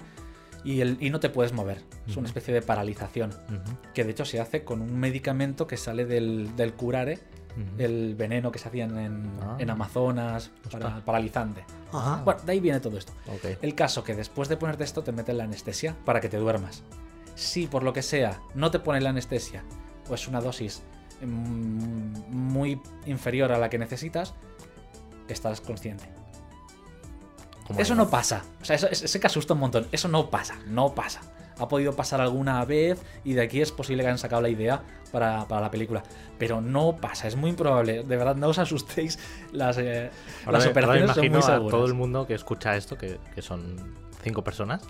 y, 0.64 0.80
el- 0.80 0.96
y 1.00 1.10
no 1.10 1.18
te 1.18 1.28
puedes 1.28 1.52
mover. 1.52 1.78
Es 2.06 2.12
Ujú. 2.12 2.20
una 2.20 2.28
especie 2.28 2.54
de 2.54 2.62
paralización. 2.62 3.30
Que 3.94 4.04
de 4.04 4.12
hecho 4.12 4.24
se 4.24 4.40
hace 4.40 4.62
con 4.64 4.80
un 4.80 4.96
medicamento 4.98 5.66
que 5.66 5.76
sale 5.76 6.04
del, 6.06 6.54
del 6.56 6.72
curare, 6.74 7.18
el 7.78 8.14
veneno 8.14 8.50
que 8.50 8.58
se 8.58 8.68
hacían 8.68 8.98
en, 8.98 9.30
Ah. 9.42 9.56
en 9.58 9.70
Amazonas, 9.70 10.50
para, 10.70 11.04
paralizante. 11.04 11.64
Ajá. 11.92 12.22
Bueno, 12.24 12.40
de 12.44 12.52
ahí 12.52 12.60
viene 12.60 12.80
todo 12.80 12.96
esto. 12.98 13.12
El 13.60 13.74
caso 13.74 14.02
que 14.04 14.14
después 14.14 14.48
de 14.48 14.56
ponerte 14.56 14.84
esto 14.84 15.02
te 15.02 15.12
meten 15.12 15.38
la 15.38 15.44
anestesia 15.44 15.94
para 16.04 16.20
que 16.20 16.28
te 16.28 16.36
duermas. 16.38 16.82
Si 17.34 17.66
por 17.66 17.82
lo 17.82 17.92
que 17.92 18.02
sea 18.02 18.40
no 18.54 18.70
te 18.70 18.78
ponen 18.78 19.04
la 19.04 19.10
anestesia 19.10 19.64
o 20.08 20.14
es 20.14 20.28
una 20.28 20.40
dosis 20.40 20.82
mm, 21.22 22.30
muy 22.30 22.80
inferior 23.06 23.52
a 23.52 23.58
la 23.58 23.68
que 23.70 23.78
necesitas, 23.78 24.34
estarás 25.28 25.60
consciente. 25.60 26.04
Eso 27.78 27.94
no 27.94 28.10
pasa. 28.10 28.42
O 28.60 28.64
sea, 28.64 28.76
eso, 28.76 28.88
ese 28.90 29.18
que 29.20 29.26
asusta 29.26 29.54
un 29.54 29.60
montón. 29.60 29.86
Eso 29.92 30.08
no 30.08 30.28
pasa. 30.28 30.56
No 30.66 30.94
pasa. 30.94 31.20
Ha 31.58 31.68
podido 31.68 31.94
pasar 31.94 32.20
alguna 32.20 32.64
vez 32.64 33.02
y 33.24 33.34
de 33.34 33.42
aquí 33.42 33.60
es 33.60 33.72
posible 33.72 34.02
que 34.02 34.08
hayan 34.08 34.18
sacado 34.18 34.42
la 34.42 34.48
idea 34.48 34.82
para, 35.12 35.46
para 35.46 35.60
la 35.60 35.70
película. 35.70 36.02
Pero 36.38 36.60
no 36.60 36.96
pasa. 36.96 37.28
Es 37.28 37.36
muy 37.36 37.50
improbable. 37.50 38.02
De 38.04 38.16
verdad, 38.16 38.34
no 38.36 38.48
os 38.48 38.58
asustéis. 38.58 39.18
Las, 39.52 39.78
eh, 39.78 40.10
Ahora 40.46 40.58
las 40.58 40.64
me- 40.66 40.70
ahora 40.82 40.94
me 40.94 41.02
operaciones 41.04 41.14
son 41.14 41.24
imagino 41.24 41.54
a 41.54 41.70
todo 41.70 41.86
el 41.86 41.94
mundo 41.94 42.26
que 42.26 42.34
escucha 42.34 42.76
esto, 42.76 42.96
que, 42.96 43.18
que 43.34 43.42
son 43.42 43.76
cinco 44.22 44.42
personas, 44.42 44.82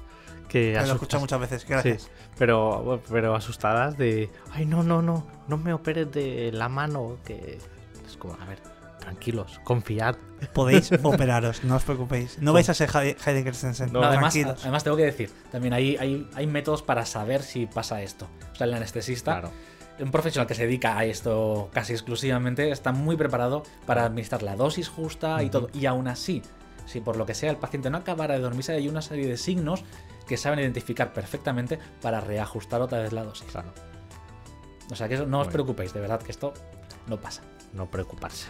que 0.49 0.75
Lo 0.75 0.81
he 0.81 0.85
escuchado 0.93 1.21
muchas 1.21 1.41
veces, 1.41 1.67
gracias. 1.67 2.03
Sí, 2.03 2.09
pero, 2.39 3.01
pero 3.11 3.35
asustadas 3.35 3.97
de, 3.99 4.31
ay, 4.53 4.67
no, 4.67 4.83
no, 4.83 5.01
no, 5.03 5.27
no 5.49 5.57
me 5.57 5.73
operes 5.73 6.13
de 6.13 6.51
la 6.53 6.69
mano, 6.69 7.17
que 7.25 7.59
es 8.07 8.17
como, 8.19 8.35
a 8.41 8.45
ver, 8.45 8.59
tranquilos, 9.03 9.61
confiad. 9.65 10.17
Podéis 10.55 10.91
operaros, 11.03 11.63
no 11.65 11.77
os 11.77 11.83
preocupéis. 11.85 12.39
No 12.41 12.53
vais 12.53 12.69
a 12.69 12.75
ser 12.75 12.89
Hayden 12.95 13.45
Christensen, 13.45 13.93
No, 13.93 14.03
además, 14.03 14.35
además 14.37 14.83
tengo 14.85 14.97
que 14.97 15.05
decir, 15.05 15.31
también 15.51 15.75
hay, 15.75 15.97
hay, 15.97 16.29
hay 16.35 16.47
métodos 16.47 16.83
para 16.83 17.05
saber 17.05 17.43
si 17.43 17.67
pasa 17.67 18.01
esto. 18.03 18.29
O 18.53 18.55
sea, 18.57 18.67
el 18.67 18.75
anestesista, 18.75 19.41
Claro. 19.41 19.53
un 20.01 20.11
profesional 20.11 20.47
que 20.47 20.55
se 20.55 20.63
dedica 20.67 20.97
a 20.97 21.05
esto 21.05 21.69
casi 21.73 21.93
exclusivamente, 21.93 22.71
está 22.71 22.93
muy 22.93 23.17
preparado 23.17 23.63
para 23.87 24.05
administrar 24.05 24.43
la 24.43 24.57
dosis 24.57 24.89
justa 24.89 25.43
y 25.43 25.51
todo. 25.51 25.69
Y 25.75 25.87
aún 25.87 26.09
así, 26.09 26.43
si 26.87 27.01
por 27.01 27.17
lo 27.17 27.27
que 27.27 27.35
sea 27.35 27.51
el 27.51 27.57
paciente 27.59 27.91
no 27.91 27.99
acabara 27.99 28.35
de 28.35 28.41
dormirse, 28.41 28.73
hay 28.73 28.89
una 28.89 29.03
serie 29.03 29.27
de 29.27 29.37
signos 29.37 29.85
que 30.27 30.37
saben 30.37 30.61
identificar 30.61 31.13
perfectamente 31.13 31.79
para 32.01 32.21
reajustar 32.21 32.81
otra 32.81 32.99
vez 33.01 33.13
la 33.13 33.23
dosis. 33.25 33.51
Claro, 33.51 33.73
O 34.91 34.97
sea, 34.97 35.09
que 35.09 35.15
eso, 35.15 35.27
no 35.27 35.41
os 35.41 35.49
preocupéis, 35.49 35.93
de 35.93 36.01
verdad 36.01 36.21
que 36.23 36.33
esto 36.33 36.53
no 37.07 37.21
pasa. 37.21 37.43
no 37.73 37.91
preocuparse. 37.91 38.49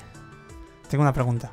Tengo 0.93 1.05
una 1.05 1.14
pregunta. 1.14 1.51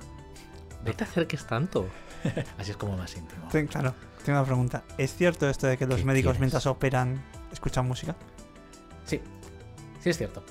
No 0.83 0.91
te 0.93 1.05
acerques 1.05 1.47
tanto. 1.47 1.87
Así 2.57 2.71
es 2.71 2.75
como 2.77 2.97
más 2.97 3.15
íntimo. 3.15 3.47
Ten- 3.49 3.67
claro, 3.67 3.95
tengo 4.25 4.37
una 4.37 4.45
pregunta. 4.45 4.83
¿Es 4.97 5.15
cierto 5.15 5.47
esto 5.49 5.65
de 5.65 5.77
que 5.77 5.85
los 5.85 5.99
¿Qué 5.99 6.03
médicos 6.03 6.31
quieres? 6.31 6.39
mientras 6.41 6.65
operan 6.65 7.23
escuchan 7.49 7.87
música? 7.87 8.17
Sí, 9.05 9.21
sí 10.01 10.09
es 10.09 10.17
cierto. 10.17 10.43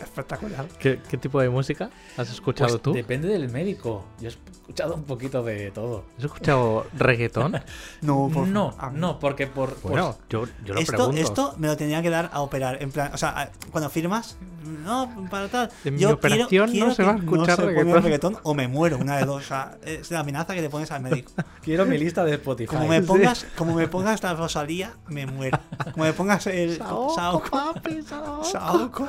Espectacular. 0.00 0.66
¿Qué, 0.78 1.00
qué 1.08 1.16
tipo 1.16 1.40
de 1.40 1.48
música 1.48 1.90
has 2.16 2.30
escuchado 2.30 2.70
Pues 2.70 2.82
tú? 2.82 2.92
Depende 2.92 3.28
del 3.28 3.48
médico. 3.50 4.04
Yo 4.20 4.28
he 4.28 4.32
escuchado 4.32 4.94
un 4.94 5.04
poquito 5.04 5.42
de 5.42 5.70
todo. 5.70 6.04
¿Has 6.18 6.24
escuchado 6.24 6.86
reggaetón? 6.96 7.60
No, 8.02 8.28
por 8.32 8.48
No, 8.48 8.74
no, 8.94 9.18
porque 9.18 9.46
por. 9.46 9.80
Bueno, 9.82 10.16
yo, 10.28 10.46
yo 10.64 10.74
lo 10.74 10.80
esto, 10.80 10.92
pregunto. 10.92 11.20
esto 11.20 11.54
me 11.58 11.68
lo 11.68 11.76
tenía 11.76 12.02
que 12.02 12.10
dar 12.10 12.30
a 12.32 12.40
operar. 12.40 12.82
En 12.82 12.90
plan, 12.90 13.12
o 13.14 13.16
sea, 13.16 13.50
cuando 13.70 13.88
firmas, 13.90 14.36
no, 14.84 15.26
para 15.30 15.48
tal. 15.48 15.70
En 15.84 15.94
mi 15.94 16.00
yo 16.00 16.14
operación 16.14 16.48
quiero, 16.48 16.66
no 16.66 16.72
quiero 16.72 16.94
se 16.94 17.02
va 17.04 17.12
a 17.12 17.16
escuchar 17.16 17.58
no 17.58 17.66
reggaetón. 17.66 18.02
reggaetón 18.02 18.38
o 18.42 18.54
me 18.54 18.68
muero, 18.68 18.98
una 18.98 19.18
de 19.18 19.24
dos. 19.24 19.44
O 19.44 19.46
sea, 19.46 19.76
es 19.84 20.10
la 20.10 20.20
amenaza 20.20 20.54
que 20.54 20.62
le 20.62 20.70
pones 20.70 20.90
al 20.90 21.02
médico. 21.02 21.32
Quiero 21.62 21.86
mi 21.86 21.96
lista 21.96 22.24
de 22.24 22.34
Spotify. 22.34 22.66
Como 22.66 22.88
me 22.88 23.02
pongas, 23.02 23.46
como 23.56 23.74
me 23.74 23.86
pongas 23.86 24.22
la 24.22 24.34
Rosalía, 24.34 24.94
me 25.06 25.26
muero. 25.26 25.58
Como 25.92 26.04
me 26.04 26.12
pongas 26.12 26.46
el 26.48 26.76
Saoco, 26.78 27.14
Saoco, 27.14 27.50
papi, 27.50 28.02
Saoco. 28.02 28.44
Saoco. 28.44 29.08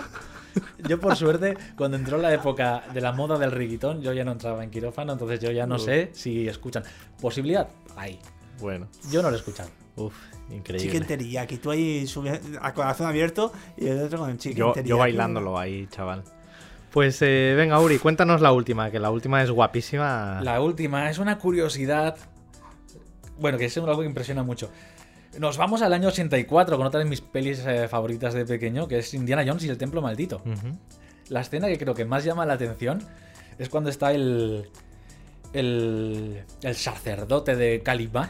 Yo, 0.87 0.99
por 0.99 1.15
suerte, 1.15 1.57
cuando 1.77 1.97
entró 1.97 2.17
la 2.17 2.33
época 2.33 2.83
de 2.93 3.01
la 3.01 3.11
moda 3.11 3.37
del 3.37 3.51
reggaetón, 3.51 4.01
yo 4.01 4.13
ya 4.13 4.23
no 4.23 4.31
entraba 4.33 4.63
en 4.63 4.69
quirófano, 4.69 5.13
entonces 5.13 5.39
yo 5.39 5.51
ya 5.51 5.65
no 5.65 5.75
Uf. 5.75 5.85
sé 5.85 6.09
si 6.13 6.47
escuchan. 6.47 6.83
Posibilidad, 7.21 7.67
hay. 7.95 8.19
Bueno, 8.59 8.87
Yo 9.11 9.21
no 9.21 9.29
lo 9.29 9.35
he 9.35 9.39
escuchado. 9.39 9.69
uff, 9.95 10.13
increíble. 10.51 10.85
Chicken 10.87 11.07
teriyaki. 11.07 11.57
Tú 11.57 11.71
ahí 11.71 12.05
sube 12.07 12.39
a 12.61 12.73
corazón 12.73 13.07
abierto 13.07 13.51
y 13.77 13.87
el 13.87 14.01
otro 14.01 14.19
con 14.19 14.29
el 14.29 14.37
chicken 14.37 14.57
Yo, 14.57 14.73
yo 14.83 14.97
bailándolo 14.97 15.57
ahí, 15.57 15.87
chaval. 15.87 16.23
Pues 16.91 17.19
eh, 17.23 17.55
venga, 17.57 17.79
Uri, 17.79 17.97
cuéntanos 17.97 18.39
la 18.41 18.51
última, 18.51 18.91
que 18.91 18.99
la 18.99 19.09
última 19.09 19.41
es 19.41 19.49
guapísima. 19.49 20.39
La 20.43 20.61
última 20.61 21.09
es 21.09 21.17
una 21.17 21.39
curiosidad. 21.39 22.15
Bueno, 23.39 23.57
que 23.57 23.65
es 23.65 23.75
algo 23.77 23.99
que 23.99 24.05
impresiona 24.05 24.43
mucho. 24.43 24.69
Nos 25.39 25.57
vamos 25.57 25.81
al 25.81 25.93
año 25.93 26.09
84 26.09 26.77
con 26.77 26.85
otra 26.85 26.99
de 26.99 27.05
mis 27.05 27.21
pelis 27.21 27.65
eh, 27.65 27.87
favoritas 27.87 28.33
de 28.33 28.45
pequeño, 28.45 28.87
que 28.87 28.99
es 28.99 29.13
Indiana 29.13 29.43
Jones 29.45 29.63
y 29.65 29.69
el 29.69 29.77
Templo 29.77 30.01
Maldito. 30.01 30.41
La 31.29 31.41
escena 31.41 31.67
que 31.67 31.77
creo 31.77 31.93
que 31.95 32.05
más 32.05 32.23
llama 32.23 32.45
la 32.45 32.53
atención 32.53 32.99
es 33.57 33.69
cuando 33.69 33.89
está 33.89 34.11
el. 34.11 34.69
el. 35.53 36.43
el 36.61 36.75
sacerdote 36.75 37.55
de 37.55 37.81
Calibá, 37.81 38.29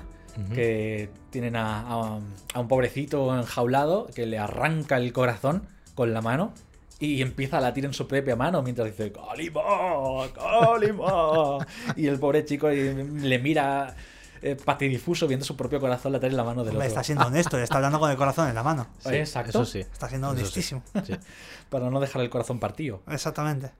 que 0.54 1.10
tienen 1.30 1.56
a, 1.56 1.82
a- 1.82 2.20
a 2.54 2.60
un 2.60 2.68
pobrecito 2.68 3.38
enjaulado 3.38 4.08
que 4.16 4.26
le 4.26 4.40
arranca 4.40 4.98
el 4.98 5.14
corazón 5.14 5.64
con 5.96 6.14
la 6.14 6.22
mano 6.22 6.54
y 7.00 7.22
empieza 7.22 7.58
a 7.58 7.62
latir 7.62 7.86
en 7.86 7.94
su 7.94 8.08
propia 8.08 8.36
mano 8.36 8.64
mientras 8.64 8.88
dice 8.88 9.12
¡Calibá! 9.12 9.62
¡Calibá! 10.34 11.60
y 11.98 12.08
el 12.08 12.18
pobre 12.18 12.46
chico 12.46 12.70
le, 12.70 13.04
le 13.04 13.40
mira 13.40 13.96
eh, 14.44 14.56
patidifuso 14.56 15.28
viendo 15.28 15.46
su 15.46 15.56
propio 15.56 15.80
corazón 15.80 16.12
latir 16.12 16.30
en 16.30 16.38
la 16.38 16.44
mano 16.44 16.64
del 16.64 16.74
Hombre, 16.76 16.88
otro. 16.88 17.00
está 17.00 17.04
siendo 17.04 17.26
honesto, 17.26 17.58
le 17.58 17.64
está 17.64 17.76
hablando 17.78 18.00
con 18.00 18.12
el 18.12 18.18
corazón 18.18 18.50
en 18.50 18.56
la 18.56 18.64
mano. 18.64 18.88
Sí, 19.00 19.16
Exacto. 19.16 19.50
Eso 19.50 19.66
sí. 19.66 19.80
Está 19.80 20.08
siendo 20.10 20.28
Eso 20.28 20.38
honestísimo. 20.40 20.84
Sí. 21.06 21.16
Para 21.70 21.90
no 21.90 22.00
dejar 22.00 22.22
el 22.22 22.30
corazón 22.30 22.60
partido. 22.60 23.02
Exactamente. 23.08 23.72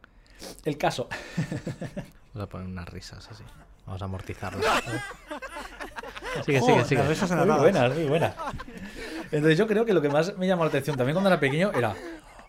El 0.66 0.78
caso. 0.78 1.08
Vamos 2.34 2.48
a 2.48 2.50
poner 2.50 2.68
unas 2.68 2.90
risas 2.90 3.28
así. 3.30 3.44
Vamos 3.86 4.02
a 4.02 4.06
amortizarlo. 4.06 4.62
Sigue, 6.46 6.60
sigue, 6.62 6.78
las 6.78 6.88
sigue. 6.88 7.04
risas 7.04 7.32
Muy 7.32 7.46
buenas, 7.60 7.94
muy 7.96 8.06
buenas. 8.06 8.34
Entonces 9.32 9.58
yo 9.58 9.68
creo 9.68 9.86
que 9.86 9.94
lo 9.94 10.02
que 10.02 10.10
más 10.10 10.36
me 10.38 10.48
llamó 10.48 10.64
la 10.64 10.70
atención 10.70 10.98
también 10.98 11.14
cuando 11.14 11.30
era 11.30 11.40
pequeño 11.40 11.72
era. 11.74 11.94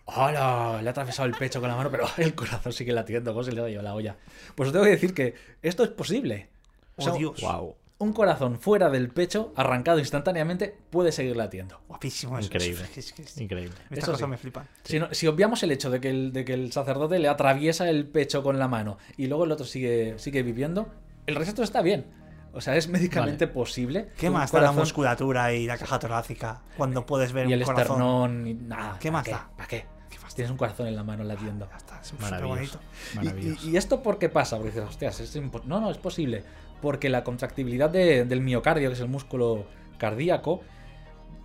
¡Hola! 0.06 0.80
Le 0.82 0.88
ha 0.88 0.90
atravesado 0.90 1.26
el 1.26 1.34
pecho 1.34 1.60
con 1.60 1.68
la 1.68 1.76
mano, 1.76 1.90
pero 1.90 2.06
el 2.18 2.34
corazón 2.34 2.72
sigue 2.72 2.92
latiendo, 2.92 3.32
¿cómo 3.32 3.42
se 3.44 3.52
le 3.52 3.60
ha 3.62 3.68
llevado 3.68 3.82
la 3.88 3.94
olla? 3.94 4.16
Pues 4.54 4.68
os 4.68 4.72
tengo 4.72 4.84
que 4.84 4.90
decir 4.92 5.12
que 5.14 5.34
esto 5.62 5.82
es 5.82 5.90
posible. 5.90 6.48
O 6.96 7.02
sea, 7.02 7.12
Oh, 7.12 7.16
Dios. 7.16 7.40
Wow. 7.40 7.74
Un 7.98 8.12
corazón 8.12 8.58
fuera 8.58 8.90
del 8.90 9.08
pecho, 9.08 9.52
arrancado 9.56 9.98
instantáneamente, 9.98 10.76
puede 10.90 11.12
seguir 11.12 11.36
latiendo. 11.36 11.80
Guapísimo 11.88 12.38
eso. 12.38 12.46
Increíble. 12.48 12.84
Es- 12.96 13.12
es- 13.12 13.18
es- 13.18 13.40
Increíble. 13.40 13.74
Estas 13.84 13.98
Eso 13.98 14.12
cosas 14.12 14.26
sí. 14.26 14.30
me 14.30 14.36
flipan. 14.36 14.68
Si, 14.82 14.98
no- 14.98 15.08
si 15.12 15.26
obviamos 15.26 15.62
el 15.62 15.70
hecho 15.72 15.90
de 15.90 16.00
que 16.00 16.10
el, 16.10 16.32
de 16.32 16.44
que 16.44 16.54
el 16.54 16.72
sacerdote 16.72 17.18
le 17.18 17.28
atraviesa 17.28 17.88
el 17.88 18.06
pecho 18.06 18.42
con 18.42 18.58
la 18.58 18.68
mano 18.68 18.98
y 19.16 19.26
luego 19.28 19.44
el 19.44 19.52
otro 19.52 19.64
sigue, 19.64 20.18
sigue 20.18 20.42
viviendo, 20.42 20.88
el 21.26 21.36
resto 21.36 21.62
está 21.62 21.82
bien. 21.82 22.06
O 22.52 22.60
sea, 22.60 22.76
es 22.76 22.86
médicamente 22.88 23.48
posible. 23.48 24.10
¿Qué 24.16 24.30
más 24.30 24.52
da 24.52 24.60
la 24.60 24.70
musculatura 24.72 25.52
y 25.52 25.66
la 25.66 25.76
caja 25.76 25.98
torácica 25.98 26.62
cuando 26.76 27.04
puedes 27.04 27.32
ver 27.32 27.44
y 27.48 27.54
un 27.54 27.60
el 27.60 27.64
corazón? 27.64 27.82
esternón 27.96 28.46
y 28.46 28.54
nada. 28.54 28.96
¿Qué 29.00 29.08
¿para 29.10 29.12
más 29.18 29.24
qué? 29.24 29.30
da? 29.32 29.50
¿Para 29.56 29.68
qué? 29.68 29.86
Tienes 30.34 30.50
un 30.50 30.56
corazón 30.56 30.88
en 30.88 30.96
la 30.96 31.04
mano 31.04 31.22
latiendo. 31.22 31.68
Ya 31.70 31.76
está, 31.76 32.00
es 32.00 32.12
Maravilloso. 32.18 32.48
bonito. 32.56 32.78
Y- 33.12 33.16
Maravilloso. 33.18 33.66
Y, 33.68 33.70
y 33.70 33.76
esto 33.76 34.02
por 34.02 34.18
qué 34.18 34.28
pasa? 34.28 34.56
Porque 34.56 34.72
dices, 34.72 34.88
hostias, 34.88 35.20
es 35.20 35.36
impo- 35.36 35.62
no, 35.64 35.80
no, 35.80 35.92
es 35.92 35.98
posible. 35.98 36.42
Porque 36.84 37.08
la 37.08 37.24
contractibilidad 37.24 37.88
de- 37.88 38.26
del 38.26 38.42
miocardio, 38.42 38.90
que 38.90 38.94
es 38.94 39.00
el 39.00 39.08
músculo 39.08 39.64
cardíaco, 39.96 40.60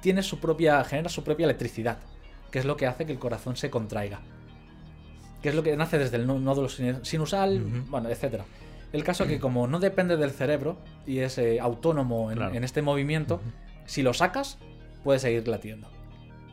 tiene 0.02 0.22
su 0.22 0.42
propia, 0.42 0.84
genera 0.84 1.08
su 1.08 1.24
propia 1.24 1.46
electricidad, 1.46 1.98
que 2.52 2.60
es 2.60 2.66
lo 2.66 2.76
que 2.76 2.88
hace 2.88 3.06
que 3.06 3.14
el 3.14 3.20
corazón 3.20 3.56
se 3.56 3.70
contraiga. 3.70 4.20
Que 5.42 5.48
es 5.48 5.56
lo 5.56 5.64
que 5.64 5.78
nace 5.78 5.98
desde 5.98 6.18
el 6.18 6.28
nó- 6.28 6.40
nódulo 6.40 6.68
sin- 6.68 7.06
sinusal, 7.06 7.60
bueno, 7.90 8.10
etcétera. 8.10 8.44
El 8.92 9.06
caso 9.06 9.26
que 9.28 9.40
como 9.40 9.66
no 9.66 9.80
depende 9.80 10.18
del 10.18 10.32
cerebro 10.32 10.76
y 11.08 11.20
es 11.20 11.38
eh, 11.38 11.60
autónomo 11.62 12.32
en, 12.32 12.38
Claro. 12.40 12.56
en 12.56 12.64
este 12.66 12.82
movimiento, 12.82 13.40
si 13.86 14.02
lo 14.04 14.14
sacas, 14.14 14.58
puede 15.06 15.20
seguir 15.20 15.48
latiendo. 15.48 15.88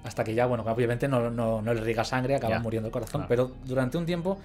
Hasta 0.05 0.22
que 0.22 0.32
ya, 0.34 0.47
bueno, 0.47 0.62
obviamente 0.64 1.09
no, 1.09 1.28
no, 1.30 1.61
no 1.61 1.74
le 1.74 1.80
riega 1.80 2.05
sangre, 2.05 2.37
acaba 2.37 2.61
muriendo 2.61 2.87
el 2.87 2.93
corazón. 2.93 3.22
claro. 3.26 3.28
Pero 3.28 3.66
durante 3.66 3.99
un 3.99 4.07
tiempo, 4.07 4.39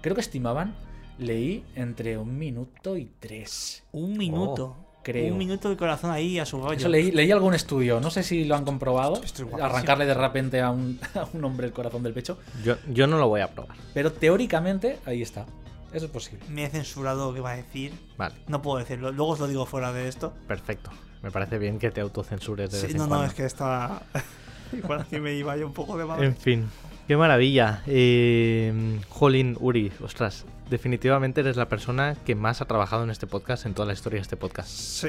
creo 0.00 0.16
que 0.16 0.20
estimaban, 0.20 0.74
leí 1.18 1.64
entre 1.74 2.18
un 2.18 2.38
minuto 2.38 2.96
y 2.96 3.10
tres. 3.20 3.82
Un 3.92 4.16
minuto. 4.16 4.76
creo. 5.02 5.32
Un 5.32 5.38
minuto 5.38 5.68
de 5.70 5.76
corazón 5.76 6.10
ahí 6.10 6.38
a 6.38 6.46
su 6.46 6.60
rollo. 6.60 6.76
Eso 6.76 6.88
leí, 6.88 7.10
leí 7.10 7.30
algún 7.30 7.54
estudio, 7.54 8.00
no 8.00 8.10
sé 8.10 8.22
si 8.22 8.44
lo 8.44 8.56
han 8.56 8.64
comprobado. 8.64 9.14
Esto 9.22 9.42
es 9.42 9.48
guapísimo. 9.50 9.64
Arrancarle 9.64 10.06
de 10.06 10.14
repente 10.14 10.60
a 10.60 10.70
un, 10.70 10.98
a 11.14 11.26
un 11.32 11.44
hombre 11.44 11.66
el 11.66 11.72
corazón 11.72 12.02
del 12.02 12.12
pecho. 12.14 12.38
Yo, 12.64 12.76
yo 12.90 13.06
no 13.06 13.18
lo 13.18 13.28
voy 13.28 13.40
a 13.42 13.48
probar. 13.50 13.76
Pero 13.92 14.12
teóricamente, 14.12 14.98
ahí 15.06 15.22
está. 15.22 15.46
Eso 15.92 16.06
es 16.06 16.10
posible. 16.10 16.44
Me 16.48 16.64
he 16.64 16.68
censurado 16.70 17.28
lo 17.28 17.34
que 17.34 17.40
va 17.40 17.52
a 17.52 17.56
decir. 17.56 17.92
Vale, 18.16 18.34
No 18.48 18.60
puedo 18.62 18.78
decirlo. 18.78 19.12
Luego 19.12 19.32
os 19.32 19.38
lo 19.40 19.46
digo 19.46 19.64
fuera 19.66 19.92
de 19.92 20.08
esto. 20.08 20.32
perfecto. 20.48 20.90
Me 21.22 21.30
parece 21.30 21.56
bien 21.58 21.78
que 21.78 21.90
te 21.90 22.00
autocensures 22.02 22.70
de 22.70 22.76
Sí, 22.78 22.86
vez 22.86 22.92
en 22.94 22.98
no, 22.98 23.04
no, 23.04 23.08
cuando. 23.10 23.26
es 23.28 23.34
que 23.34 23.44
está. 23.46 24.02
Igual 24.72 25.02
aquí 25.02 25.20
me 25.20 25.32
iba 25.34 25.56
yo 25.56 25.66
un 25.66 25.72
poco 25.72 25.96
de 25.96 26.04
madre. 26.04 26.26
En 26.26 26.36
fin, 26.36 26.68
qué 27.06 27.16
maravilla. 27.16 27.82
Eh, 27.86 29.00
Jolín, 29.08 29.56
Uri, 29.60 29.92
ostras, 30.02 30.44
definitivamente 30.70 31.40
eres 31.40 31.56
la 31.56 31.68
persona 31.68 32.16
que 32.24 32.34
más 32.34 32.60
ha 32.60 32.66
trabajado 32.66 33.04
en 33.04 33.10
este 33.10 33.26
podcast, 33.26 33.66
en 33.66 33.74
toda 33.74 33.86
la 33.86 33.92
historia 33.92 34.18
de 34.18 34.22
este 34.22 34.36
podcast. 34.36 34.68
Sí. 34.70 35.08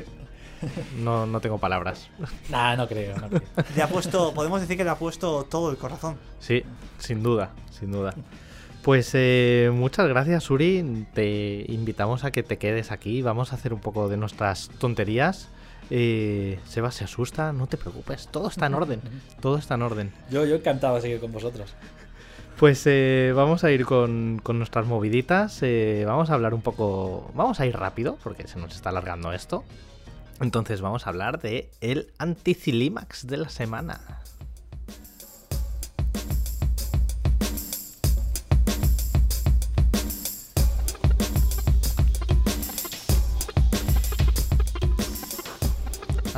No, 0.98 1.26
no 1.26 1.42
tengo 1.42 1.58
palabras. 1.58 2.10
Nah, 2.50 2.76
no 2.76 2.88
creo, 2.88 3.18
no 3.18 3.28
creo. 3.30 3.42
Le 3.76 3.82
ha 3.82 3.88
puesto. 3.88 4.34
Podemos 4.34 4.62
decir 4.62 4.78
que 4.78 4.84
le 4.84 4.90
ha 4.90 4.96
puesto 4.96 5.44
todo 5.44 5.70
el 5.70 5.78
corazón. 5.78 6.18
Sí, 6.40 6.64
sin 6.98 7.22
duda, 7.22 7.52
sin 7.72 7.92
duda. 7.92 8.16
Pues 8.82 9.12
eh, 9.14 9.72
muchas 9.74 10.08
gracias, 10.08 10.50
Uri. 10.50 11.08
Te 11.14 11.66
invitamos 11.68 12.24
a 12.24 12.32
que 12.32 12.44
te 12.44 12.58
quedes 12.58 12.92
aquí. 12.92 13.22
Vamos 13.22 13.52
a 13.52 13.56
hacer 13.56 13.74
un 13.74 13.80
poco 13.80 14.08
de 14.08 14.18
nuestras 14.18 14.70
tonterías. 14.80 15.50
Eh, 15.90 16.60
Seba 16.66 16.92
se 16.92 17.04
asusta, 17.04 17.54
no 17.54 17.68
te 17.68 17.78
preocupes, 17.78 18.28
todo 18.28 18.48
está 18.48 18.66
en 18.66 18.74
orden. 18.74 19.02
Todo 19.42 19.58
está 19.58 19.76
en 19.76 19.82
orden. 19.84 20.12
Yo, 20.32 20.46
yo 20.46 20.56
encantado 20.56 20.96
de 20.96 21.02
seguir 21.02 21.20
con 21.20 21.32
vosotros. 21.32 21.74
Pues 22.58 22.82
eh, 22.86 23.34
vamos 23.36 23.64
a 23.64 23.72
ir 23.72 23.86
con, 23.86 24.40
con 24.42 24.58
nuestras 24.58 24.86
moviditas. 24.88 25.60
eh, 25.62 26.04
vamos 26.08 26.30
a 26.30 26.34
hablar 26.36 26.54
un 26.54 26.62
poco. 26.62 27.30
Vamos 27.36 27.60
a 27.60 27.66
ir 27.66 27.76
rápido 27.76 28.18
porque 28.24 28.48
se 28.48 28.58
nos 28.60 28.74
está 28.76 28.90
alargando 28.90 29.34
esto. 29.34 29.64
Entonces 30.40 30.82
vamos 30.82 31.06
a 31.06 31.10
hablar 31.10 31.42
de 31.42 31.70
el 31.82 32.12
anticilimax 32.18 33.28
de 33.28 33.38
la 33.38 33.50
semana. 33.50 34.00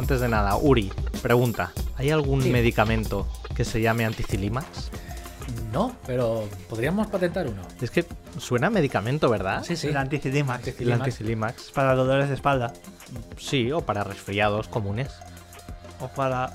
Antes 0.08 0.22
de 0.22 0.30
nada, 0.30 0.56
Uri, 0.56 0.90
pregunta: 1.22 1.74
¿hay 1.98 2.12
algún 2.12 2.42
Sí. 2.42 2.50
medicamento 2.50 3.28
que 3.54 3.66
se 3.66 3.82
llame 3.82 4.06
anticilimax? 4.06 4.90
No, 5.74 5.98
pero 6.06 6.48
podríamos 6.70 7.08
patentar 7.08 7.46
uno. 7.46 7.62
Es 7.82 7.92
que 7.92 8.06
suena 8.40 8.68
a 8.68 8.70
medicamento, 8.70 9.30
¿verdad? 9.30 9.66
Sí, 9.66 9.76
sí. 9.76 9.88
El 9.90 9.98
anticilimax. 9.98 10.60
Anticilimax. 10.60 10.96
El 10.96 11.02
anticilimax. 11.02 11.72
Para 11.72 11.94
dolores 11.94 12.30
de 12.30 12.36
espalda. 12.36 12.72
Sí, 13.38 13.70
o 13.74 13.82
para 13.82 14.06
resfriados 14.06 14.70
comunes. 14.70 15.10
O 16.00 16.08
para. 16.08 16.54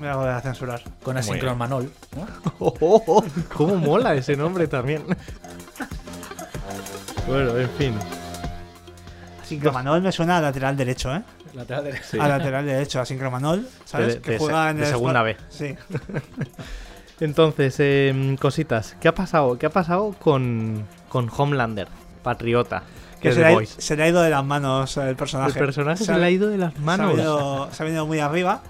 Me 0.00 0.10
voy 0.14 0.30
a 0.30 0.40
censurar. 0.40 0.80
Con 1.02 1.12
Muy 1.12 1.20
asincromanol, 1.20 1.92
¿no? 2.16 2.26
Oh, 2.58 2.74
oh, 2.80 3.02
oh, 3.06 3.24
¿Cómo 3.54 3.76
mola 3.76 4.14
ese 4.14 4.34
nombre 4.34 4.66
también? 4.66 5.04
bueno, 7.28 7.54
en 7.58 7.68
fin. 7.72 7.94
Sincromanol 9.44 10.00
me 10.00 10.10
suena 10.10 10.38
a 10.38 10.40
lateral 10.40 10.74
derecho, 10.74 11.14
¿eh? 11.14 11.22
Lateral 11.54 11.84
derecho. 11.84 12.04
Sí. 12.10 12.18
A 12.18 12.28
lateral 12.28 12.64
derecho, 12.66 13.00
a 13.00 13.04
Sincromanol, 13.04 13.66
¿sabes? 13.84 14.14
De- 14.16 14.20
que 14.20 14.30
de 14.32 14.38
juega 14.38 14.70
en 14.70 14.76
de 14.78 14.84
el 14.84 14.88
segunda. 14.90 15.24
Sí. 15.50 15.74
Entonces, 17.20 17.76
em, 17.78 18.36
cositas. 18.36 18.96
¿Qué 19.00 19.08
ha 19.08 19.14
pasado? 19.14 19.58
¿Qué 19.58 19.66
ha 19.66 19.70
pasado 19.70 20.14
con, 20.18 20.86
con 21.08 21.30
Homelander, 21.36 21.88
Patriota? 22.22 22.82
Que 23.20 23.32
se 23.32 23.40
le, 23.40 23.46
ha, 23.46 23.66
se 23.66 23.96
le 23.96 24.02
ha 24.02 24.08
ido 24.08 24.20
de 24.22 24.30
las 24.30 24.44
manos 24.44 24.96
el 24.96 25.14
personaje. 25.14 25.56
El 25.58 25.64
personaje 25.64 26.04
se 26.04 26.10
ha- 26.12 26.18
le 26.18 26.24
ha 26.26 26.30
ido 26.30 26.48
de 26.48 26.58
las 26.58 26.72
Se 26.72 26.78
ha, 26.78 26.82
manos. 26.82 27.12
venido, 27.14 27.68
se 27.70 27.82
ha 27.82 27.86
venido 27.86 28.06
muy 28.06 28.18
arriba 28.18 28.62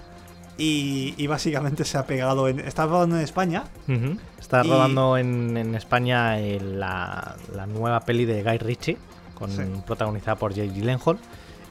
y, 0.59 1.15
y 1.17 1.25
básicamente 1.25 1.83
se 1.85 1.97
ha 1.97 2.05
pegado 2.05 2.47
en. 2.47 2.59
Está 2.59 2.85
rodando 2.85 3.15
en 3.15 3.23
España. 3.23 3.63
Ujú. 3.87 4.17
Está 4.39 4.63
Y- 4.63 4.69
rodando 4.69 5.17
en, 5.17 5.57
en 5.57 5.73
España 5.73 6.39
eh, 6.39 6.59
la, 6.61 7.35
la 7.55 7.65
nueva 7.65 8.01
peli 8.01 8.25
de 8.25 8.43
Guy 8.43 8.57
Ritchie, 8.59 8.97
con, 9.33 9.49
Sí. 9.49 9.63
protagonizada 9.87 10.35
por 10.35 10.53
Jake 10.53 10.69
Gyllenhaal. 10.73 11.17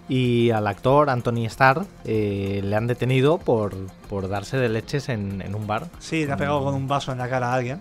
Y 0.08 0.50
al 0.50 0.66
actor 0.66 1.08
Anthony 1.10 1.46
Starr 1.46 1.86
eh, 2.04 2.60
le 2.62 2.76
han 2.76 2.86
detenido 2.86 3.38
por, 3.38 3.74
por 4.08 4.28
darse 4.28 4.56
de 4.58 4.68
leches 4.68 5.08
en, 5.08 5.40
en 5.42 5.54
un 5.54 5.66
bar. 5.66 5.88
Sí, 6.00 6.26
le 6.26 6.32
ha 6.32 6.36
pegado 6.36 6.62
con 6.64 6.74
un 6.74 6.88
vaso 6.88 7.12
en 7.12 7.18
la 7.18 7.28
cara 7.28 7.50
a 7.52 7.54
alguien. 7.54 7.80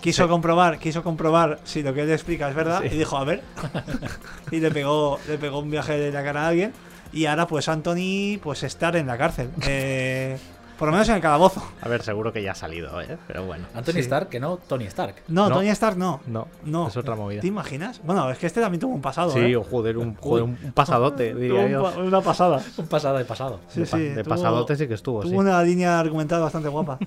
Quiso 0.00 0.24
Sí. 0.24 0.28
comprobar, 0.28 0.78
quiso 0.78 1.02
comprobar 1.02 1.60
si 1.64 1.82
lo 1.82 1.94
que 1.94 2.02
él 2.02 2.10
explica 2.10 2.48
es 2.48 2.54
verdad 2.54 2.80
Sí. 2.82 2.88
y 2.94 2.98
dijo, 2.98 3.16
a 3.16 3.24
ver. 3.24 3.42
y 4.50 4.60
le 4.60 4.70
pegó, 4.70 5.18
le 5.28 5.38
pegó 5.38 5.60
un 5.60 5.70
viaje 5.70 5.96
de 5.98 6.10
la 6.12 6.22
cara 6.24 6.44
a 6.44 6.48
alguien. 6.48 6.72
Y 7.12 7.26
ahora 7.26 7.46
pues 7.46 7.68
Anthony 7.68 8.38
pues 8.42 8.62
estar 8.64 8.96
en 8.96 9.06
la 9.06 9.16
cárcel. 9.16 9.50
Eh, 9.66 10.36
por 10.78 10.86
lo 10.88 10.92
menos 10.92 11.08
en 11.08 11.16
el 11.16 11.20
calabozo. 11.20 11.62
A 11.80 11.88
ver, 11.88 12.02
seguro 12.02 12.32
que 12.32 12.42
ya 12.42 12.52
ha 12.52 12.54
salido, 12.54 13.00
¿eh? 13.00 13.16
Pero 13.26 13.44
bueno. 13.46 13.66
Anthony 13.74 13.92
Sí. 13.94 13.98
Stark, 14.00 14.28
que 14.28 14.40
no 14.40 14.56
Tony 14.56 14.84
Stark. 14.86 15.16
No, 15.28 15.48
No. 15.48 15.56
Tony 15.56 15.68
Stark 15.68 15.96
no. 15.96 16.20
No, 16.26 16.48
No. 16.64 16.88
es 16.88 16.96
otra 16.96 17.14
movida. 17.16 17.40
¿Te 17.40 17.46
imaginas? 17.46 18.00
Bueno, 18.04 18.30
es 18.30 18.38
que 18.38 18.46
este 18.46 18.60
también 18.60 18.80
tuvo 18.80 18.94
un 18.94 19.00
pasado. 19.02 19.30
Sí, 19.30 19.38
¿eh? 19.40 19.56
o 19.56 19.62
joder, 19.62 19.96
un, 19.98 20.14
joder, 20.20 20.42
un 20.44 20.56
pasadote, 20.74 21.30
Tuvo 21.30 21.40
diría 21.40 21.60
un 21.64 21.70
yo. 21.70 21.82
pa- 21.82 21.98
una 22.00 22.20
pasada. 22.20 22.62
Un 22.76 22.86
pasado 22.86 23.18
de 23.18 23.24
pasado. 23.24 23.60
Sí, 23.68 23.80
de 23.80 23.86
sí. 23.86 23.98
de 23.98 24.22
tuvo- 24.24 24.30
pasadote 24.30 24.76
sí 24.76 24.86
que 24.88 24.94
estuvo, 24.94 25.20
Tuvo 25.20 25.30
sí. 25.30 25.36
una 25.36 25.62
línea 25.62 25.98
argumental 26.00 26.40
bastante 26.40 26.68
guapa. 26.68 26.98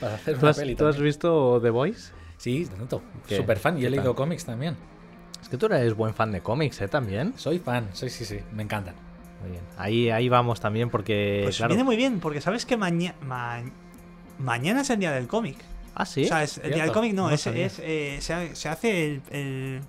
Para 0.00 0.14
hacer 0.14 0.34
¿Tú 0.34 0.40
una 0.42 0.50
has, 0.50 0.56
peli 0.58 0.74
tú 0.76 0.86
has 0.86 0.98
visto 0.98 1.60
The 1.62 1.70
Voice? 1.70 2.12
Sí, 2.36 2.66
tanto. 2.66 3.00
¿Qué? 3.26 3.36
Super 3.36 3.58
fan. 3.58 3.76
Y 3.78 3.80
¿Qué 3.82 3.86
he 3.86 3.90
leído 3.90 4.14
cómics 4.14 4.44
también. 4.44 4.76
Es 5.40 5.48
que 5.48 5.56
tú 5.56 5.66
eres 5.66 5.94
buen 5.94 6.14
fan 6.14 6.32
de 6.32 6.40
cómics, 6.40 6.80
¿eh? 6.80 6.88
También. 6.88 7.32
Soy 7.36 7.58
fan. 7.58 7.88
Sí, 7.92 8.08
sí, 8.10 8.24
sí. 8.24 8.40
Me 8.52 8.62
encantan. 8.62 8.94
Muy 9.44 9.52
bien. 9.52 9.62
Ahí, 9.78 10.10
ahí 10.10 10.28
vamos 10.28 10.58
también 10.60 10.90
porque, 10.90 11.40
Pues 11.44 11.58
claro... 11.58 11.68
viene 11.70 11.84
muy 11.84 11.96
bien, 11.96 12.18
porque 12.20 12.40
sabes 12.40 12.64
que 12.66 12.76
mañana 12.76 13.62
mañana 14.38 14.80
es 14.80 14.90
el 14.90 14.98
día 14.98 15.12
del 15.12 15.26
cómic. 15.28 15.58
Ah, 15.94 16.06
sí. 16.06 16.24
O 16.24 16.28
sea, 16.28 16.42
es, 16.42 16.58
el 16.58 16.72
día 16.74 16.82
del 16.84 16.92
cómic 16.92 17.12
no, 17.14 17.28
no 17.28 17.30
es, 17.30 17.46
eh, 17.46 18.18
se, 18.20 18.32
ha- 18.34 18.54
se 18.54 18.68
hace 18.68 19.04
el. 19.06 19.22
el, 19.30 19.80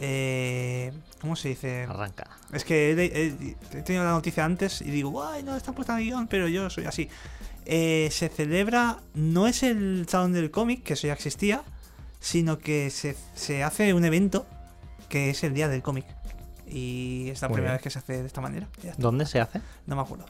eh, 0.00 0.92
¿Cómo 1.20 1.34
se 1.34 1.48
dice? 1.48 1.84
Arranca. 1.88 2.28
Es 2.52 2.64
que 2.64 2.92
he, 2.92 3.04
he- 3.04 3.56
he 3.78 3.82
tenido 3.82 4.04
la 4.04 4.12
noticia 4.12 4.44
antes 4.44 4.80
y 4.80 4.90
digo, 4.90 5.10
guay, 5.10 5.42
no 5.42 5.56
está 5.56 5.72
puesta 5.72 5.98
en 5.98 6.04
guion, 6.06 6.28
pero 6.28 6.46
yo 6.46 6.70
soy 6.70 6.84
así. 6.84 7.08
Eh, 7.66 8.08
se 8.12 8.28
celebra, 8.28 8.98
no 9.14 9.46
es 9.48 9.62
el 9.62 10.06
salón 10.08 10.32
del 10.32 10.50
cómic, 10.50 10.84
que 10.84 10.92
eso 10.94 11.06
ya 11.08 11.12
existía, 11.14 11.62
sino 12.20 12.58
que 12.58 12.90
se, 12.90 13.16
se 13.34 13.64
hace 13.64 13.92
un 13.94 14.04
evento 14.04 14.46
que 15.08 15.30
es 15.30 15.42
el 15.42 15.54
día 15.54 15.68
del 15.68 15.82
cómic. 15.82 16.06
Y 16.70 17.30
es 17.30 17.40
la 17.42 17.48
Muy 17.48 17.54
primera 17.56 17.72
bien. 17.72 17.76
vez 17.78 17.82
que 17.82 17.90
se 17.90 17.98
hace 17.98 18.20
de 18.20 18.26
esta 18.26 18.40
manera. 18.40 18.68
¿Dónde 18.96 19.26
se 19.26 19.40
hace? 19.40 19.60
no 19.86 19.96
me 19.96 20.02
acuerdo. 20.02 20.26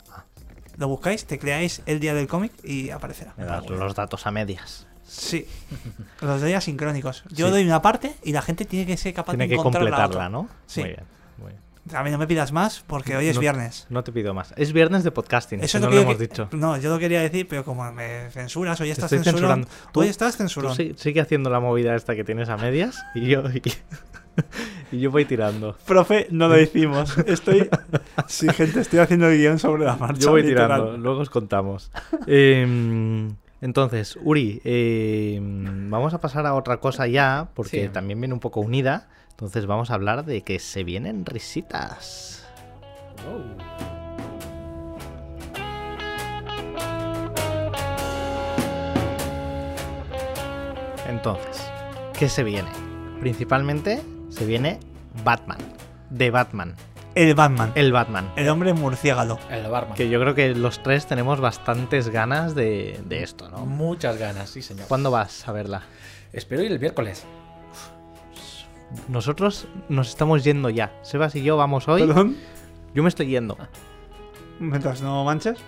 Lo 0.76 0.86
buscáis, 0.89 1.24
tecleáis 1.24 1.82
el 1.86 1.99
día 2.01 2.14
del 2.14 2.28
cómic 2.28 2.53
y 2.64 2.91
aparecerá. 2.91 3.34
Me 3.36 3.45
das 3.45 3.68
los 3.68 3.95
datos 3.95 4.26
a 4.26 4.30
medias. 4.30 4.86
Sí. 5.05 5.47
Los 6.20 6.43
días 6.43 6.62
sincrónicos. 6.64 7.24
Yo 7.30 7.47
Sí. 7.47 7.53
doy 7.53 7.64
una 7.64 7.80
parte 7.80 8.14
y 8.22 8.32
la 8.32 8.43
gente 8.43 8.66
tiene 8.66 8.84
que 8.86 8.97
ser 8.99 9.14
capaz 9.14 9.32
Tiene 9.32 9.45
de 9.45 9.49
que 9.49 9.55
encontrar 9.55 9.82
la 9.84 9.91
completarla. 9.91 10.28
¿no? 10.28 10.49
Sí. 10.66 10.80
Muy 10.80 10.91
bien. 10.91 11.03
Muy 11.39 11.47
bien. 11.53 11.97
A 11.97 12.05
mí 12.05 12.11
no 12.11 12.18
me 12.18 12.26
pidas 12.26 12.53
más 12.53 12.84
porque 12.86 13.16
hoy 13.16 13.26
es 13.26 13.36
No- 13.36 13.41
viernes. 13.41 13.86
No 13.89 14.05
te 14.05 14.12
pido 14.12 14.34
más. 14.34 14.53
Es 14.59 14.74
viernes 14.74 15.05
de 15.05 15.11
podcasting, 15.11 15.64
Eso 15.64 15.78
no 15.80 15.86
lo 15.86 15.93
que 15.93 16.01
hemos 16.03 16.16
que- 16.16 16.22
dicho. 16.28 16.49
No, 16.53 16.76
yo 16.76 16.91
lo 16.91 16.99
quería 16.99 17.22
decir, 17.22 17.49
pero 17.49 17.64
como 17.64 17.91
me 17.91 18.28
censuras, 18.30 18.78
hoy 18.82 18.89
Te 18.89 18.93
estás 18.93 19.09
censurando. 19.11 19.66
Hoy 19.95 20.09
estás 20.09 20.36
censurando. 20.36 20.76
sí- 20.76 20.95
sigue 20.99 21.22
haciendo 21.22 21.49
la 21.49 21.61
movida 21.61 21.97
esta 21.97 22.14
que 22.14 22.22
tienes 22.24 22.51
a 22.51 22.59
medias 22.59 23.03
y 23.14 23.28
yo, 23.28 23.45
y, 23.51 23.62
y 24.93 25.01
yo 25.01 25.11
voy 25.11 25.24
tirando. 25.24 25.76
Profe, 25.86 26.26
no 26.30 26.49
lo 26.49 26.59
hicimos. 26.61 27.16
Estoy. 27.18 27.68
Sí, 28.26 28.47
gente, 28.51 28.80
estoy 28.80 28.99
haciendo 28.99 29.28
el 29.28 29.39
guion 29.39 29.59
sobre 29.59 29.84
la 29.84 29.97
marcha. 29.97 30.20
Yo 30.22 30.30
voy 30.32 30.43
literal. 30.43 30.80
tirando, 30.82 30.99
luego 30.99 31.20
os 31.20 31.30
contamos. 31.30 31.91
Em, 32.26 33.30
entonces, 33.62 34.18
Uri, 34.22 34.61
em, 34.64 35.89
vamos 35.89 36.12
a 36.12 36.20
pasar 36.20 36.45
a 36.47 36.55
otra 36.55 36.78
cosa 36.78 37.07
ya, 37.07 37.49
porque 37.55 37.84
Sí. 37.84 37.89
también 37.89 38.20
viene 38.20 38.34
un 38.34 38.41
poco 38.41 38.61
unida. 38.61 39.09
Entonces 39.30 39.66
vamos 39.66 39.91
a 39.91 39.95
hablar 39.95 40.24
de 40.24 40.43
que 40.43 40.59
se 40.59 40.84
vienen 40.84 41.24
risitas. 41.24 42.45
Entonces, 51.09 51.62
¿qué 52.18 52.28
se 52.28 52.45
viene? 52.45 52.68
Principalmente 53.20 54.03
se 54.39 54.47
viene 54.47 54.78
Batman. 55.24 55.59
De 56.11 56.30
Batman. 56.30 56.74
El 57.14 57.34
Batman. 57.34 57.72
El, 57.74 57.86
El 57.86 57.93
Batman. 57.93 58.30
hombre 58.49 58.72
murciélago. 58.74 59.39
El 59.51 59.66
barman. 59.68 59.95
Que 59.97 60.09
yo 60.09 60.20
creo 60.20 60.34
que 60.34 60.55
los 60.55 60.82
tres 60.82 61.07
tenemos 61.07 61.41
bastantes 61.41 62.11
ganas 62.11 62.55
de, 62.55 63.01
de 63.07 63.22
esto, 63.24 63.49
¿no? 63.49 63.66
Muchas 63.66 64.18
ganas, 64.18 64.51
sí, 64.51 64.62
señor. 64.62 64.86
¿Cuándo 64.86 65.11
vas 65.11 65.49
a 65.49 65.53
verla? 65.53 65.82
Espero 66.32 66.62
ir 66.62 66.70
el 66.70 66.78
miércoles. 66.78 67.24
Nosotros 69.09 69.66
nos 69.89 70.09
estamos 70.09 70.45
yendo 70.45 70.70
ya. 70.70 70.93
Sebas 71.03 71.34
y 71.34 71.43
yo 71.43 71.57
vamos 71.57 71.89
hoy. 71.89 72.07
Perdón. 72.07 72.36
Yo 72.95 73.03
me 73.03 73.09
estoy 73.09 73.26
yendo. 73.26 73.57
Mientras 74.61 75.03
no 75.03 75.24
manches. 75.24 75.59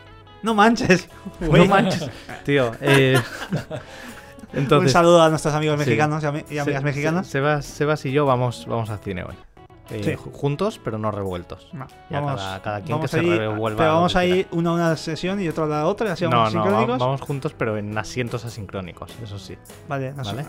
No 0.42 0.54
manches. 0.54 1.08
No 1.40 1.64
manches. 1.66 2.08
Tío, 2.44 2.72
eh, 2.80 3.20
Entonces, 4.52 4.88
Un 4.88 4.92
saludo 4.92 5.22
a 5.22 5.28
nuestros 5.30 5.54
amigos 5.54 5.78
sí. 5.80 5.86
mexicanos 5.86 6.22
y, 6.22 6.26
ami- 6.26 6.44
y 6.50 6.58
amigas 6.58 6.80
Se- 6.80 6.84
mexicanas. 6.84 7.26
Se- 7.26 7.32
Sebas, 7.32 7.64
Sebas 7.66 8.04
y 8.06 8.12
yo 8.12 8.26
vamos, 8.26 8.66
vamos 8.68 8.90
al 8.90 8.98
cine 8.98 9.24
hoy. 9.24 9.34
Eh, 9.90 10.02
Sí. 10.04 10.14
Juntos, 10.32 10.80
pero 10.84 10.98
no 10.98 11.10
revueltos. 11.10 11.68
No, 11.72 11.86
Ya 12.10 12.20
vamos, 12.20 12.40
cada- 12.40 12.62
cada 12.62 12.76
quien 12.80 12.90
vamos 12.96 13.10
que 13.10 13.16
se 13.16 13.20
a 13.20 13.22
ir- 13.24 13.38
revuelva 13.38 13.78
Pero 13.78 13.94
vamos 13.94 14.14
a 14.14 14.24
ir 14.24 14.46
uno 14.52 14.70
a 14.70 14.74
una 14.74 14.96
sesión 14.96 15.40
y 15.42 15.48
otro 15.48 15.64
a 15.64 15.66
la 15.66 15.86
otra, 15.86 16.08
y 16.08 16.12
así 16.12 16.24
No, 16.24 16.30
vamos 16.30 16.54
no, 16.54 16.62
sincrónicos. 16.62 16.98
vamos 17.00 17.20
juntos, 17.22 17.54
pero 17.58 17.76
en 17.76 17.98
asientos 17.98 18.44
asincrónicos, 18.44 19.10
eso 19.22 19.38
sí. 19.38 19.56
Vale, 19.88 20.12
no 20.12 20.24
sé, 20.24 20.44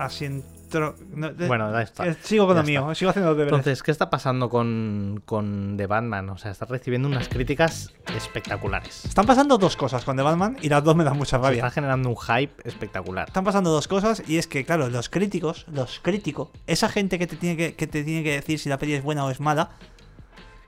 No, 0.80 1.30
de- 1.32 1.48
Bueno, 1.48 1.76
ahí 1.76 1.84
está. 1.84 2.08
eh, 2.08 2.16
sigo 2.24 2.46
con 2.48 2.56
Ya 2.56 2.62
lo 2.62 2.68
mío, 2.68 2.82
está. 2.82 2.96
sigo 2.96 3.10
haciendo 3.12 3.32
deberes. 3.36 3.52
Entonces, 3.60 3.84
¿qué 3.84 3.92
está 3.92 4.10
pasando 4.10 4.50
con, 4.50 5.22
con 5.26 5.76
The 5.78 5.88
Batman? 5.88 6.30
O 6.30 6.38
sea, 6.38 6.52
está 6.52 6.66
recibiendo 6.66 7.08
unas 7.08 7.28
críticas 7.30 7.94
espectaculares. 8.16 9.06
Están 9.06 9.26
pasando 9.26 9.58
dos 9.58 9.76
cosas 9.76 10.04
con 10.06 10.16
The 10.18 10.24
Batman 10.24 10.58
y 10.62 10.70
las 10.70 10.84
dos 10.84 10.96
me 10.96 11.04
dan 11.04 11.18
mucha 11.18 11.38
Se 11.38 11.44
rabia. 11.44 11.58
está 11.58 11.72
generando 11.72 12.10
un 12.10 12.16
hype 12.18 12.54
espectacular. 12.68 13.28
Están 13.28 13.44
pasando 13.44 13.70
dos 13.72 13.88
cosas 13.88 14.24
y 14.28 14.38
es 14.38 14.48
que, 14.48 14.64
claro, 14.66 14.90
los 14.90 15.10
críticos, 15.10 15.66
los 15.72 16.00
críticos, 16.00 16.50
esa 16.68 16.90
gente 16.90 17.20
que 17.20 17.28
te 17.28 17.36
tiene 17.36 17.58
que, 17.58 17.76
que 17.76 17.88
te 17.88 18.04
tiene 18.04 18.24
que 18.24 18.32
decir 18.34 18.60
si 18.60 18.70
la 18.70 18.78
peli 18.78 18.94
es 18.94 19.04
buena 19.04 19.26
o 19.26 19.30
es 19.32 19.40
mala, 19.40 19.72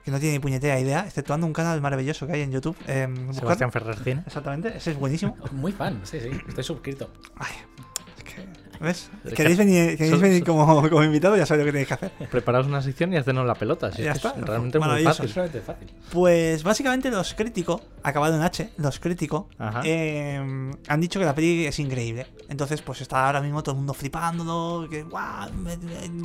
que 0.04 0.10
no 0.10 0.18
tiene 0.20 0.34
ni 0.34 0.38
puñetera 0.38 0.78
idea, 0.78 1.00
exceptuando 1.06 1.46
un 1.46 1.54
canal 1.54 1.80
maravilloso 1.80 2.26
que 2.26 2.34
hay 2.34 2.42
en 2.42 2.52
YouTube. 2.52 2.76
eh, 2.86 3.08
Sebastián 3.32 3.72
Ferrer 3.72 3.96
Cine. 3.96 4.22
Exactamente, 4.26 4.76
ese 4.76 4.90
es 4.90 4.98
buenísimo. 4.98 5.34
Muy 5.52 5.72
fan, 5.72 6.00
sí, 6.04 6.20
sí. 6.20 6.28
Estoy 6.46 6.62
suscrito. 6.64 7.10
Ay, 7.36 7.54
es 8.18 8.24
que, 8.24 8.46
¿ves? 8.80 9.10
Es 9.24 9.30
que- 9.30 9.36
¿Queréis 9.36 9.58
venir, 9.58 9.96
queréis 9.96 10.44
como, 10.44 10.66
como 10.88 11.02
invitado? 11.04 11.36
Ya 11.36 11.46
sabéis 11.46 11.66
lo 11.66 11.72
que 11.72 11.72
tenéis 11.72 11.88
que 11.88 11.94
hacer. 11.94 12.12
Preparaos 12.30 12.66
una 12.66 12.82
sección 12.82 13.12
y 13.12 13.16
hacernos 13.16 13.46
la 13.46 13.54
pelota. 13.54 13.90
si 13.92 14.00
es 14.00 14.04
Ya 14.06 14.12
que 14.12 14.16
está. 14.18 14.30
Es 14.38 14.42
realmente 14.44 14.78
muy 14.78 15.02
fácil. 15.02 15.24
Es. 15.26 15.62
Pues 16.10 16.62
básicamente 16.62 17.10
los 17.10 17.34
críticos, 17.34 17.82
acabado 18.02 18.36
en 18.36 18.42
H, 18.42 18.70
los 18.76 18.98
críticos, 19.00 19.46
eh, 19.84 20.70
han 20.88 21.00
dicho 21.00 21.18
que 21.18 21.24
la 21.26 21.34
peli 21.34 21.66
es 21.66 21.78
increíble. 21.78 22.26
Entonces, 22.48 22.82
pues 22.82 23.00
está 23.00 23.26
ahora 23.26 23.40
mismo 23.40 23.62
todo 23.62 23.72
el 23.72 23.78
mundo 23.78 23.94
flipándolo, 23.94 24.88
que 24.88 25.02
guau, 25.02 25.48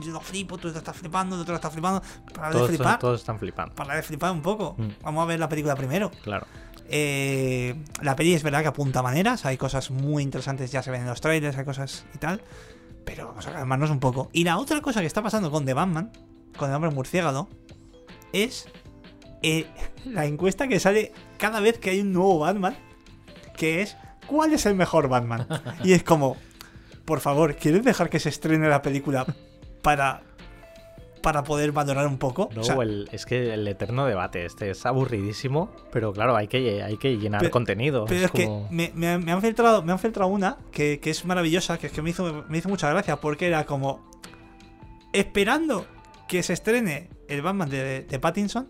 yo 0.03 0.11
lo 0.11 0.19
flipo, 0.19 0.57
tú 0.57 0.67
estás 0.67 0.95
flipando, 0.95 1.35
el 1.35 1.41
otro 1.41 1.53
lo 1.53 1.57
está 1.57 1.69
flipando. 1.69 2.01
Para 2.33 2.51
de 2.51 2.67
flipar, 2.67 2.99
todos 2.99 3.19
están 3.21 3.39
flipando. 3.39 3.73
para 3.75 3.95
de 3.95 4.03
flipar 4.03 4.31
un 4.31 4.41
poco. 4.41 4.75
Mm. 4.77 4.87
Vamos 5.03 5.23
a 5.23 5.25
ver 5.25 5.39
la 5.39 5.47
película 5.49 5.75
primero. 5.75 6.11
Claro. 6.23 6.45
Eh, 6.91 7.75
la 8.01 8.15
peli 8.15 8.33
es 8.33 8.43
verdad 8.43 8.61
que 8.61 8.67
apunta 8.67 9.03
maneras, 9.03 9.45
hay 9.45 9.57
cosas 9.57 9.91
muy 9.91 10.23
interesantes, 10.23 10.71
ya 10.71 10.81
se 10.81 10.91
ven 10.91 11.01
en 11.01 11.07
los 11.07 11.21
trailers, 11.21 11.57
hay 11.57 11.65
cosas 11.65 12.05
y 12.13 12.17
tal. 12.17 12.41
Pero 13.05 13.27
vamos 13.27 13.47
a 13.47 13.51
calmarnos 13.51 13.89
un 13.89 13.99
poco. 13.99 14.29
Y 14.33 14.43
la 14.43 14.57
otra 14.57 14.81
cosa 14.81 15.01
que 15.01 15.07
está 15.07 15.21
pasando 15.21 15.51
con 15.51 15.65
The 15.65 15.73
Batman, 15.73 16.11
con 16.57 16.69
el 16.69 16.75
hombre 16.75 16.91
murciélago, 16.91 17.49
es 18.33 18.67
eh, 19.41 19.67
la 20.05 20.25
encuesta 20.25 20.67
que 20.67 20.79
sale 20.79 21.13
cada 21.37 21.59
vez 21.59 21.77
que 21.77 21.91
hay 21.91 22.01
un 22.01 22.11
nuevo 22.11 22.39
Batman, 22.39 22.75
que 23.55 23.81
es 23.81 23.95
¿cuál 24.27 24.53
es 24.53 24.65
el 24.65 24.75
mejor 24.75 25.07
Batman? 25.07 25.47
Y 25.83 25.93
es 25.93 26.03
como, 26.03 26.37
por 27.05 27.19
favor, 27.19 27.55
¿quieres 27.55 27.83
dejar 27.83 28.09
que 28.09 28.19
se 28.19 28.29
estrene 28.29 28.67
la 28.69 28.81
película 28.81 29.25
para, 29.81 30.21
para 31.21 31.43
poder 31.43 31.71
valorar 31.71 32.07
un 32.07 32.17
poco? 32.17 32.49
Luego 32.53 32.61
O 32.61 32.63
sea, 32.63 32.75
el- 32.83 33.09
es 33.11 33.25
que 33.25 33.53
el 33.53 33.67
eterno 33.67 34.05
debate 34.05 34.45
este 34.45 34.69
es 34.71 34.85
aburridísimo, 34.85 35.71
pero 35.91 36.13
claro, 36.13 36.35
hay 36.35 36.47
que, 36.47 36.81
hay 36.83 36.97
que 36.97 37.17
llenar 37.17 37.41
Pero- 37.41 37.51
contenido. 37.51 38.05
Pero 38.05 38.25
es, 38.25 38.31
como- 38.31 38.67
que 38.69 38.75
me, 38.75 38.91
me- 38.95 39.17
me 39.17 39.31
han 39.31 39.41
filtrado, 39.41 39.81
me 39.83 39.91
han 39.91 39.99
filtrado 39.99 40.29
una 40.29 40.57
que, 40.71 40.99
que 40.99 41.09
es 41.09 41.25
maravillosa, 41.25 41.77
que 41.77 41.87
es 41.87 41.93
que 41.93 42.01
me 42.01 42.09
hizo, 42.11 42.45
me 42.49 42.57
hizo 42.57 42.69
mucha 42.69 42.89
gracia, 42.89 43.17
porque 43.19 43.47
era 43.47 43.65
como 43.65 44.07
esperando 45.13 45.85
que 46.27 46.43
se 46.43 46.53
estrene 46.53 47.09
el 47.27 47.41
Batman 47.41 47.69
de, 47.69 48.01
de 48.01 48.19
Pattinson. 48.19 48.69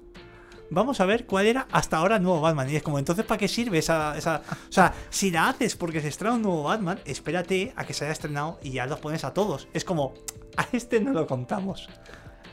Vamos 0.71 0.99
a 0.99 1.05
ver 1.05 1.25
cuál 1.25 1.47
era 1.47 1.67
hasta 1.71 1.97
ahora 1.97 2.17
el 2.17 2.23
nuevo 2.23 2.41
Batman. 2.41 2.69
Y 2.69 2.75
es 2.75 2.83
como, 2.83 2.99
entonces, 2.99 3.25
¿para 3.25 3.39
qué 3.39 3.47
sirve 3.47 3.79
esa, 3.79 4.15
esa.? 4.15 4.43
O 4.69 4.71
sea, 4.71 4.93
si 5.09 5.31
la 5.31 5.49
haces 5.49 5.75
porque 5.75 5.99
se 5.99 6.09
estrena 6.09 6.35
un 6.35 6.43
nuevo 6.43 6.63
Batman, 6.63 6.99
espérate 7.05 7.73
a 7.75 7.85
que 7.85 7.93
se 7.95 8.05
haya 8.05 8.11
estrenado 8.13 8.59
y 8.61 8.71
ya 8.71 8.85
los 8.85 8.99
pones 8.99 9.23
a 9.23 9.33
todos. 9.33 9.67
Es 9.73 9.83
como, 9.83 10.13
a 10.57 10.67
este 10.71 10.99
no 11.01 11.11
lo 11.11 11.25
contamos. 11.25 11.89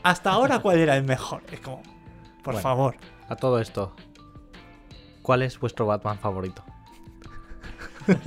Hasta 0.03 0.31
ahora, 0.31 0.59
¿cuál 0.59 0.77
era 0.79 0.95
el 0.97 1.03
mejor? 1.03 1.43
Es 1.51 1.59
como, 1.59 1.81
por 2.43 2.53
Bueno. 2.53 2.59
favor. 2.59 2.95
A 3.29 3.35
todo 3.35 3.59
esto, 3.59 3.93
¿cuál 5.21 5.41
es 5.41 5.59
vuestro 5.59 5.85
Batman 5.85 6.17
favorito? 6.19 6.63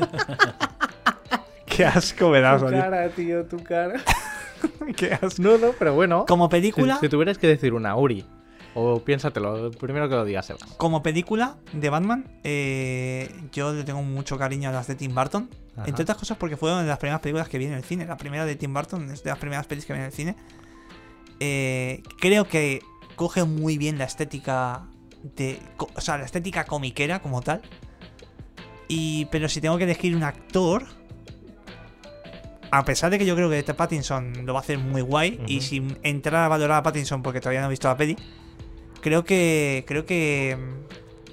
Qué 1.66 1.84
asco 1.86 2.28
me 2.30 2.40
das, 2.40 2.62
oye. 2.62 2.82
tío, 3.16 3.44
tu 3.46 3.62
cara. 3.62 4.00
Qué 4.96 5.12
asco. 5.14 5.40
No, 5.42 5.56
no, 5.58 5.70
pero 5.78 5.94
bueno. 5.94 6.26
Como 6.26 6.46
Si, 6.46 6.50
película. 6.50 6.98
si 7.00 7.08
tuvieras 7.08 7.38
que 7.38 7.46
decir 7.46 7.72
una, 7.72 7.96
Uri, 7.96 8.26
o 8.74 9.00
piénsatelo, 9.02 9.70
primero 9.72 10.08
que 10.08 10.14
lo 10.16 10.24
digas, 10.24 10.46
Sebas. 10.46 10.62
Como 10.76 11.02
película 11.02 11.56
de 11.72 11.88
Batman, 11.88 12.24
eh, 12.44 13.32
yo 13.52 13.72
le 13.72 13.84
tengo 13.84 14.02
mucho 14.02 14.36
cariño 14.36 14.68
a 14.68 14.72
las 14.72 14.86
de 14.86 14.96
Tim 14.96 15.14
Burton. 15.14 15.48
Ajá. 15.76 15.84
Entre 15.88 16.02
otras 16.02 16.18
cosas 16.18 16.36
porque 16.36 16.56
fueron 16.56 16.82
de 16.82 16.88
las 16.88 16.98
primeras 16.98 17.20
películas 17.20 17.48
que 17.48 17.56
vi 17.56 17.66
en 17.66 17.72
el 17.74 17.84
cine. 17.84 18.04
La 18.04 18.16
primera 18.16 18.44
de 18.44 18.56
Tim 18.56 18.74
Burton 18.74 19.10
es 19.10 19.22
de 19.22 19.30
las 19.30 19.38
primeras 19.38 19.66
pelis 19.66 19.86
que 19.86 19.92
vi 19.94 20.00
en 20.00 20.04
el 20.06 20.12
cine. 20.12 20.36
Eh, 21.40 22.02
creo 22.18 22.46
que 22.46 22.82
coge 23.16 23.44
muy 23.44 23.78
bien 23.78 23.98
la 23.98 24.04
estética 24.04 24.86
de. 25.22 25.58
O 25.94 26.00
sea, 26.00 26.18
la 26.18 26.24
estética 26.24 26.64
comiquera 26.64 27.20
como 27.20 27.42
tal. 27.42 27.62
Y. 28.88 29.24
Pero 29.26 29.48
si 29.48 29.60
tengo 29.60 29.76
que 29.78 29.84
elegir 29.84 30.14
un 30.14 30.22
actor. 30.22 30.86
A 32.72 32.84
pesar 32.84 33.10
de 33.10 33.18
que 33.18 33.26
yo 33.26 33.34
creo 33.34 33.50
que 33.50 33.58
este 33.58 33.74
Pattinson 33.74 34.46
lo 34.46 34.52
va 34.52 34.60
a 34.60 34.62
hacer 34.62 34.78
muy 34.78 35.02
guay. 35.02 35.40
Y 35.46 35.62
sin 35.62 35.98
entrar 36.02 36.44
a 36.44 36.48
valorar 36.48 36.78
a 36.78 36.82
Pattinson 36.82 37.22
porque 37.22 37.40
todavía 37.40 37.62
no 37.62 37.66
he 37.66 37.70
visto 37.70 37.88
la 37.88 37.96
peli. 37.96 38.16
Creo 39.00 39.24
que. 39.24 39.84
Creo 39.86 40.06
que. 40.06 40.56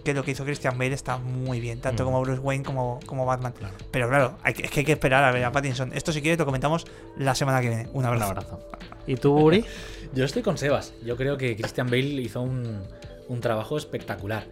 Que 0.08 0.14
lo 0.14 0.24
que 0.24 0.32
hizo 0.32 0.46
Christian 0.46 0.78
Bale 0.78 0.94
está 0.94 1.18
muy 1.18 1.60
bien. 1.60 1.82
Tanto 1.82 2.04
Ujú. 2.04 2.14
como 2.14 2.24
Bruce 2.24 2.40
Wayne 2.40 2.64
como, 2.64 3.00
como 3.06 3.26
Batman. 3.26 3.52
Claro. 3.52 3.74
Pero 3.92 4.08
claro, 4.08 4.38
hay 4.42 4.54
es 4.58 4.72
que 4.72 4.80
hay 4.80 4.86
que 4.86 4.94
esperar 4.94 5.22
a 5.26 5.32
ver 5.34 5.44
a 5.44 5.52
Pattinson. 5.52 5.92
Esto 5.92 6.14
si 6.14 6.22
quieres 6.22 6.40
lo 6.40 6.46
comentamos 6.46 6.88
la 7.18 7.36
semana 7.36 7.60
que 7.60 7.68
viene. 7.68 7.88
Un 7.92 7.98
Un 8.00 8.06
abrazo. 8.06 8.26
abrazo. 8.32 8.60
¿Y 9.06 9.16
tú, 9.18 9.38
Uri? 9.38 9.66
Yo 10.14 10.24
estoy 10.24 10.44
con 10.44 10.58
Sebas. 10.58 10.94
Yo 11.04 11.18
creo 11.18 11.38
que 11.38 11.58
Christian 11.58 11.88
Bale 11.88 12.22
hizo 12.22 12.42
un, 12.42 12.84
un 13.28 13.42
trabajo 13.42 13.78
espectacular. 13.78 14.46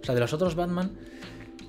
O 0.00 0.04
sea, 0.06 0.14
de 0.14 0.20
los 0.22 0.32
otros 0.32 0.54
Batman, 0.54 0.96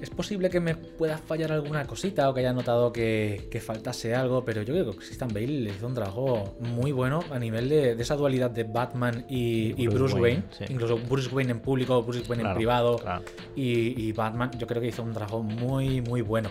es 0.02 0.10
posible 0.10 0.50
que 0.50 0.60
me 0.60 0.76
pueda 0.76 1.18
fallar 1.18 1.52
alguna 1.52 1.86
cosita 1.86 2.30
o 2.30 2.34
que 2.34 2.40
haya 2.42 2.54
notado 2.54 2.92
que, 2.92 3.48
que 3.52 3.60
faltase 3.62 4.16
algo, 4.16 4.44
pero 4.44 4.64
yo 4.64 4.74
creo 4.74 4.92
que 4.92 4.98
Christian 4.98 5.30
Bale 5.34 5.70
hizo 5.70 5.88
un 5.88 5.94
trabajo 5.94 6.56
muy 6.60 6.92
bueno 6.92 7.20
a 7.32 7.38
nivel 7.40 7.70
de, 7.70 7.96
de 7.96 8.02
esa 8.04 8.16
dualidad 8.16 8.50
de 8.52 8.64
Batman 8.64 9.26
y, 9.30 9.82
y 9.82 9.88
Bruce 9.88 10.00
Bruce, 10.00 10.14
Wayne, 10.16 10.22
Wayne. 10.40 10.44
sí. 10.58 10.66
Incluso 10.74 10.98
Bruce 10.98 11.30
Wayne 11.34 11.52
en 11.52 11.60
público, 11.60 12.02
Bruce 12.04 12.22
Wayne 12.28 12.42
Claro, 12.44 12.50
en 12.52 12.58
privado. 12.58 12.96
claro. 12.98 13.24
Y, 13.56 14.08
y 14.08 14.12
Batman, 14.12 14.52
yo 14.58 14.66
creo 14.68 14.82
que 14.82 14.88
hizo 14.88 15.04
un 15.04 15.14
trabajo 15.14 15.44
muy, 15.44 16.02
muy 16.02 16.22
bueno. 16.22 16.50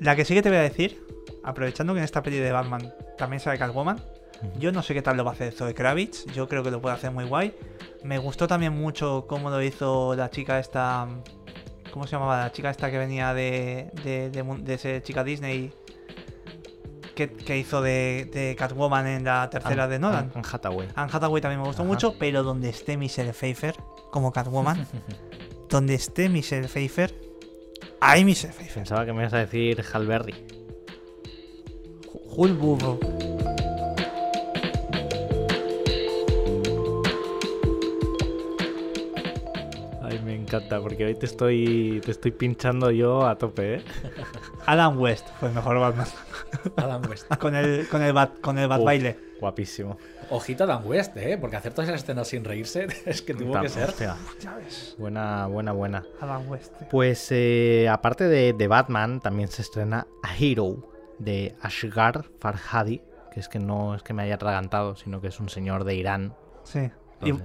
La 0.00 0.16
que 0.16 0.24
sí 0.24 0.34
que 0.34 0.42
te 0.42 0.48
voy 0.48 0.58
a 0.58 0.62
decir, 0.62 1.00
aprovechando 1.42 1.92
que 1.94 1.98
en 1.98 2.04
esta 2.04 2.22
peli 2.22 2.38
de 2.38 2.52
Batman 2.52 2.92
también 3.16 3.40
sale 3.40 3.58
Catwoman, 3.58 3.98
yo 4.58 4.72
no 4.72 4.82
sé 4.82 4.92
qué 4.94 5.02
tal 5.02 5.16
lo 5.16 5.24
va 5.24 5.30
a 5.30 5.34
hacer 5.34 5.52
Zoe 5.52 5.72
Kravitz. 5.74 6.26
Yo 6.34 6.48
creo 6.48 6.62
que 6.62 6.70
lo 6.70 6.80
puede 6.80 6.94
hacer 6.96 7.10
muy 7.10 7.24
guay. 7.24 7.54
Me 8.02 8.18
gustó 8.18 8.46
también 8.46 8.72
mucho 8.74 9.24
cómo 9.26 9.48
lo 9.50 9.62
hizo 9.62 10.14
la 10.16 10.28
chica 10.30 10.58
esta. 10.58 11.08
¿Cómo 11.94 12.08
se 12.08 12.16
llamaba? 12.16 12.38
La 12.38 12.50
chica 12.50 12.70
esta 12.70 12.90
que 12.90 12.98
venía 12.98 13.32
de, 13.34 13.88
de, 14.02 14.28
de, 14.28 14.78
ser 14.78 15.00
chica 15.04 15.22
Disney. 15.22 15.72
que, 17.14 17.30
que 17.30 17.56
hizo 17.56 17.80
de, 17.82 18.28
de 18.32 18.56
Catwoman 18.58 19.06
en 19.06 19.22
la 19.22 19.48
tercera 19.48 19.86
de 19.86 20.00
Nolan. 20.00 20.32
Anne 20.34 20.44
Hathaway. 20.52 20.88
Anne 20.96 21.10
Hathaway 21.12 21.40
también 21.40 21.60
me 21.60 21.68
gustó 21.68 21.82
Ajá. 21.82 21.88
mucho, 21.88 22.16
pero 22.18 22.42
donde 22.42 22.68
esté 22.68 22.96
Michelle 22.96 23.32
Pfeiffer 23.32 23.76
como 24.10 24.32
Catwoman, 24.32 24.88
donde 25.70 25.94
esté 25.94 26.28
Michelle 26.28 26.66
Pfeiffer, 26.66 27.14
hay 28.00 28.24
Michelle 28.24 28.52
Pfeiffer. 28.52 28.74
Pensaba 28.74 29.06
que 29.06 29.12
me 29.12 29.20
ibas 29.22 29.34
a 29.34 29.38
decir 29.38 29.84
Halberry. 29.92 30.34
Hulk 32.36 32.58
encanta, 40.56 40.80
porque 40.80 41.04
hoy 41.04 41.14
te 41.14 41.26
estoy, 41.26 42.00
te 42.04 42.10
estoy 42.10 42.30
pinchando 42.32 42.90
yo 42.90 43.26
a 43.26 43.36
tope, 43.36 43.76
¿eh? 43.76 43.84
Adam 44.66 45.00
West 45.00 45.26
fue 45.40 45.48
el 45.48 45.54
mejor 45.54 45.78
Batman. 45.78 46.06
Adam 46.76 47.02
West. 47.08 47.34
Con 47.38 47.54
el, 47.54 47.88
con 47.88 48.02
el 48.02 48.12
bat, 48.12 48.40
con 48.40 48.58
el 48.58 48.68
bat 48.68 48.80
Uf, 48.80 48.84
baile. 48.86 49.18
Guapísimo. 49.40 49.98
Ojito 50.30 50.64
a 50.64 50.66
Dan 50.66 50.86
West, 50.86 51.14
¿eh? 51.18 51.36
Porque 51.38 51.56
hacer 51.56 51.74
todas 51.74 51.88
esas 51.90 52.02
escenas 52.02 52.28
sin 52.28 52.44
reírse 52.44 52.86
es 53.06 53.20
que 53.20 53.34
tuvo 53.34 53.60
que 53.60 53.68
ser. 53.68 53.90
Hostia, 53.90 54.16
Ya 54.40 54.54
ves. 54.54 54.94
buena, 54.98 55.46
buena, 55.48 55.72
buena. 55.72 56.04
Adam 56.20 56.48
West. 56.48 56.72
Pues 56.90 57.28
eh, 57.30 57.88
aparte 57.90 58.24
de, 58.24 58.52
de 58.54 58.68
Batman, 58.68 59.20
también 59.20 59.48
se 59.48 59.60
estrena 59.62 60.06
A 60.22 60.34
Hero 60.36 60.88
de 61.18 61.54
Ashgar 61.60 62.24
Farhadi, 62.40 63.02
que 63.32 63.40
es 63.40 63.48
que 63.48 63.58
no 63.58 63.94
es 63.94 64.02
que 64.02 64.14
me 64.14 64.22
haya 64.22 64.36
atragantado, 64.36 64.96
sino 64.96 65.20
que 65.20 65.28
es 65.28 65.38
un 65.40 65.48
señor 65.50 65.84
de 65.84 65.94
Irán, 65.96 66.34
Sí. 66.62 66.90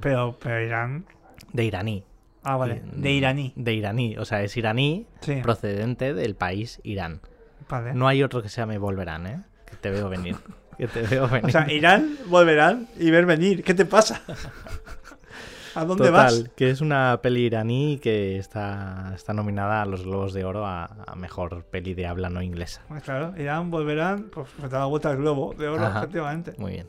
Pero, 0.01 0.37
pero 0.41 0.61
Irán. 0.61 1.05
de 1.53 1.63
iraní. 1.65 2.03
Ah, 2.43 2.55
vale. 2.57 2.81
Y- 2.95 3.01
De 3.01 3.11
iraní. 3.11 3.53
De 3.55 3.73
iraní, 3.73 4.17
o 4.17 4.25
sea, 4.25 4.41
es 4.43 4.55
iraní 4.57 5.05
Sí. 5.21 5.35
procedente 5.43 6.13
del 6.13 6.35
país 6.35 6.79
Irán. 6.83 7.21
Vale. 7.69 7.93
No 7.93 8.07
hay 8.07 8.23
otro 8.23 8.41
que 8.41 8.49
se 8.49 8.61
llame 8.61 8.77
Volverán, 8.77 9.27
¿eh? 9.27 9.43
Que 9.69 9.75
te 9.75 9.89
veo 9.91 10.09
venir. 10.09 10.35
Que 10.79 10.87
te 10.87 11.01
veo 11.01 11.27
venir. 11.27 11.45
O 11.45 11.49
sea, 11.49 11.69
Irán 11.69 12.15
volverán 12.27 12.87
y 12.97 13.11
ver 13.11 13.25
venir. 13.25 13.65
¿Qué 13.65 13.73
te 13.73 13.83
pasa? 13.85 14.21
¿A 15.75 15.85
dónde 15.85 16.05
Total, 16.07 16.13
vas? 16.43 16.49
que 16.55 16.69
es 16.71 16.81
una 16.81 17.19
peli 17.21 17.41
iraní 17.45 17.99
que 18.01 18.37
está, 18.37 19.11
está 19.13 19.33
nominada 19.33 19.81
a 19.81 19.85
los 19.85 20.03
Globos 20.03 20.33
de 20.33 20.43
Oro 20.43 20.65
a, 20.65 20.85
a 21.05 21.15
mejor 21.15 21.63
peli 21.65 21.93
de 21.93 22.07
habla 22.07 22.29
no 22.29 22.41
inglesa. 22.41 22.81
Pues 22.87 23.03
claro, 23.03 23.33
Irán 23.37 23.69
volverán, 23.69 24.29
pues 24.33 24.47
me 24.61 24.67
da 24.67 24.79
la 24.79 24.85
vuelta 24.85 25.11
al 25.11 25.17
globo 25.17 25.53
de 25.53 25.67
oro, 25.67 25.85
Ajá. 25.85 25.99
efectivamente. 25.99 26.53
Muy 26.57 26.71
bien. 26.71 26.87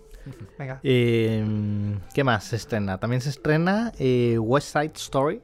Venga. 0.58 0.80
Eh, 0.82 1.44
¿Qué 2.14 2.24
más 2.24 2.44
se 2.44 2.56
estrena? 2.56 2.98
También 2.98 3.20
se 3.22 3.30
estrena 3.30 3.92
eh, 3.98 4.38
West 4.38 4.72
Side 4.72 4.92
Story, 4.96 5.40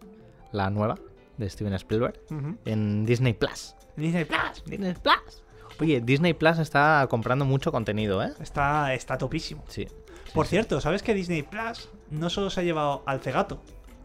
la 0.53 0.71
nueva 0.71 0.97
de 1.37 1.49
Steven 1.51 1.75
Spielberg, 1.75 2.19
en 2.65 3.05
Disney 3.05 3.33
Plus. 3.35 3.75
Disney 3.97 4.25
Plus. 4.25 4.65
Disney 4.67 4.95
Plus. 4.95 5.43
Oye, 5.81 6.01
Disney 6.01 6.33
Plus 6.35 6.59
está 6.59 7.07
comprando 7.11 7.45
mucho 7.45 7.71
contenido, 7.71 8.23
¿eh? 8.23 8.33
Está, 8.41 8.95
está 8.95 9.19
topísimo. 9.19 9.65
Sí. 9.69 9.87
Por 10.33 10.47
sí. 10.47 10.51
cierto, 10.51 10.81
¿sabes 10.81 11.03
que 11.03 11.13
Disney 11.15 11.43
Plus 11.43 11.89
no 12.11 12.31
solo 12.31 12.51
se 12.51 12.61
ha 12.61 12.63
llevado 12.63 13.03
al 13.07 13.21
cegato? 13.21 13.61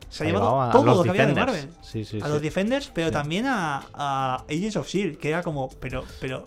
Se 0.09 0.23
ha 0.23 0.27
Ha 0.27 0.29
llevado, 0.29 0.61
a 0.61 0.71
todo 0.71 0.85
los 0.85 0.97
lo 0.97 1.03
que 1.03 1.09
había 1.11 1.25
de. 1.25 1.33
Marvel. 1.33 1.69
Sí, 1.81 2.03
sí, 2.03 2.19
a 2.21 2.27
los 2.27 2.41
Defenders, 2.41 2.91
pero 2.93 3.11
también 3.11 3.45
a, 3.47 3.85
a 3.93 4.43
Agents 4.49 4.75
of 4.75 4.87
Shield, 4.87 5.17
que 5.17 5.29
era 5.29 5.41
como, 5.41 5.69
pero, 5.79 6.03
pero, 6.19 6.43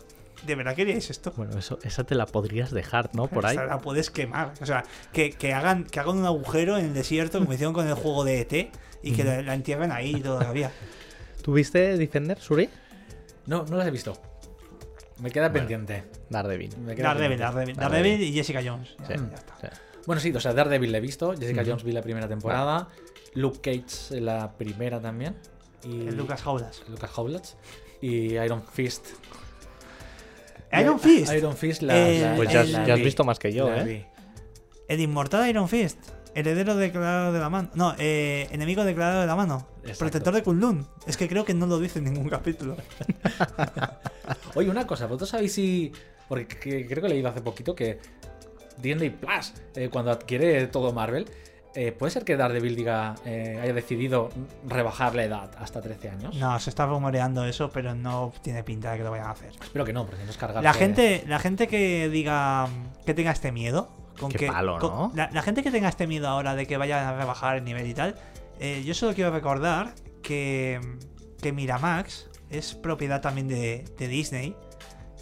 ¿de 0.47 0.55
verdad 0.55 0.75
queríais 0.75 1.11
esto? 1.11 1.33
Bueno, 1.37 1.59
eso, 1.59 1.79
esa 1.83 2.05
te 2.05 2.15
la 2.15 2.27
podrías 2.27 2.71
dejar, 2.71 3.11
¿no? 3.15 3.27
Por 3.29 3.47
ahí. 3.47 3.57
Esta 3.57 3.66
la 3.66 3.79
puedes 3.79 4.11
quemar. 4.11 4.53
O 4.61 4.66
sea, 4.66 4.85
que, 5.12 5.31
que 5.31 5.53
hagan, 5.53 5.85
que 5.85 6.01
hagan 6.01 6.19
un 6.19 6.25
agujero 6.27 6.77
en 6.79 6.87
el 6.87 6.95
desierto, 6.95 7.39
como 7.39 7.53
hicieron 7.53 7.75
con 7.75 7.87
el 7.87 7.95
juego 7.95 8.25
de 8.25 8.41
ET, 8.41 8.71
y 9.03 9.12
que 9.12 9.25
la, 9.25 9.43
la 9.43 9.55
entierren 9.55 9.93
ahí 9.93 10.21
todavía. 10.21 10.71
¿Tuviste 11.43 11.97
Defender, 11.99 12.39
Suri? 12.41 12.69
No, 13.47 13.65
no 13.65 13.77
las 13.77 13.87
he 13.87 13.91
visto. 13.91 14.15
Me 15.21 15.31
queda 15.31 15.49
Bueno. 15.49 15.66
pendiente. 15.69 16.05
Daredevil. 16.31 16.77
Me 16.79 16.95
queda 16.95 17.09
Daredevil. 17.09 17.39
Daredevil, 17.39 17.77
Daredevil. 17.77 17.77
Daredevil 17.77 18.23
y 18.23 18.33
Jessica 18.33 18.61
Jones. 18.65 18.97
Ya, 19.01 19.07
Sí, 19.19 19.25
ya 19.31 19.35
está. 19.37 19.57
sí. 19.61 19.66
Bueno, 20.07 20.21
sí, 20.21 20.33
o 20.35 20.41
sea, 20.41 20.53
Daredevil 20.55 20.91
la 20.93 20.99
he 20.99 21.01
visto. 21.01 21.33
Jessica. 21.35 21.62
Jones 21.65 21.85
vi 21.85 21.93
la 21.93 22.03
primera 22.03 22.27
temporada. 22.29 22.89
Luke 23.35 23.61
Cage 23.61 24.21
la 24.21 24.53
primera 24.57 25.01
también. 25.01 25.37
Y 25.85 26.09
El 26.09 26.16
Lucas 26.16 26.43
Jaulas. 26.43 26.83
Lucas 26.89 27.11
Howlett. 27.16 27.45
Y 28.01 28.35
Iron 28.37 28.62
Fist. 28.66 29.07
Iron 30.81 30.99
Fist. 31.01 31.33
Iron 31.33 31.57
Fist 31.57 31.83
la, 31.83 31.97
Eh, 31.97 32.21
la- 32.21 32.37
Pues 32.37 32.53
ya, 32.53 32.61
has- 32.61 32.71
la 32.71 32.87
ya 32.87 32.95
has 32.95 32.99
vi. 33.01 33.05
visto 33.05 33.25
más 33.25 33.39
que 33.39 33.53
yo, 33.53 33.69
La 33.71 33.83
¿eh? 33.83 33.85
vi. 33.85 34.05
El 34.89 35.01
inmortal 35.01 35.49
Iron 35.49 35.69
Fist. 35.69 35.99
Heredero 36.37 36.75
declarado 36.75 37.33
de 37.33 37.39
la 37.39 37.49
mano. 37.49 37.71
No, 37.75 37.95
eh, 37.99 38.49
enemigo 38.51 38.85
declarado 38.85 39.21
de 39.21 39.27
la 39.29 39.37
mano. 39.37 39.69
Exacto. 39.83 39.99
Protector 40.01 40.35
de 40.35 40.43
Kunlun. 40.43 40.87
Es 41.07 41.17
que 41.17 41.29
creo 41.29 41.45
que 41.45 41.55
no 41.55 41.67
lo 41.67 41.79
dice 41.79 42.01
en 42.01 42.07
ningún 42.07 42.29
capítulo. 42.29 42.77
Oye, 44.55 44.71
una 44.71 44.87
cosa, 44.87 45.07
¿vosotros 45.07 45.29
sabéis 45.31 45.53
si.? 45.53 45.93
Porque 46.29 46.47
que- 46.47 46.87
creo 46.87 47.01
que 47.03 47.07
he 47.07 47.11
leído 47.11 47.29
hace 47.29 47.41
poquito 47.41 47.75
que 47.75 47.99
Disney 48.79 49.11
Plus, 49.11 49.53
eh, 49.77 49.89
cuando 49.93 50.11
adquiere 50.11 50.67
todo 50.69 50.93
Marvel, 50.93 51.27
eh, 51.75 51.93
¿puede 51.93 52.11
ser 52.13 52.25
que 52.25 52.37
Daredevil 52.37 52.77
diga, 52.77 53.15
eh, 53.25 53.59
haya 53.63 53.73
decidido 53.73 54.31
rebajar 54.67 55.15
la 55.15 55.25
edad 55.25 55.51
hasta 55.59 55.81
13 55.81 56.11
años? 56.11 56.35
No, 56.37 56.59
se 56.61 56.71
está 56.71 56.87
rumoreando 56.87 57.45
eso, 57.45 57.71
pero 57.71 57.95
no 57.95 58.33
tiene 58.43 58.63
pinta 58.63 58.93
de 58.93 58.99
que 58.99 59.05
lo 59.05 59.11
vayan 59.11 59.27
a 59.27 59.31
hacer. 59.33 59.51
Espero 59.63 59.85
que 59.85 59.93
no, 59.93 60.05
porque 60.05 60.19
si 60.21 60.25
no 60.25 60.31
es 60.31 60.37
cargar. 60.37 60.63
La 60.63 60.73
gente, 60.73 61.25
la 61.27 61.39
gente 61.39 61.67
que 61.69 62.09
diga 62.09 62.69
que 63.05 63.15
tenga 63.15 63.31
este 63.33 63.53
miedo, 63.53 63.89
con 64.19 64.31
Qué 64.31 64.39
que 64.39 64.47
palo, 64.47 64.79
con- 64.79 64.91
¿no? 64.91 65.13
la, 65.15 65.29
la 65.33 65.43
gente 65.43 65.63
que 65.63 65.71
tenga 65.71 65.89
este 65.89 66.07
miedo 66.07 66.29
ahora 66.29 66.55
de 66.55 66.67
que 66.67 66.77
vayan 66.77 67.05
a 67.07 67.17
rebajar 67.17 67.57
el 67.57 67.65
nivel 67.65 67.87
y 67.87 67.95
tal, 67.95 68.15
eh, 68.61 68.83
yo 68.85 68.95
solo 68.95 69.13
quiero 69.15 69.31
recordar 69.33 69.95
que, 70.23 70.81
que 71.43 71.53
Miramax 71.53 72.29
es 72.51 72.75
propiedad 72.75 73.21
también 73.21 73.49
de, 73.49 73.85
de 73.99 74.09
Disney 74.09 74.55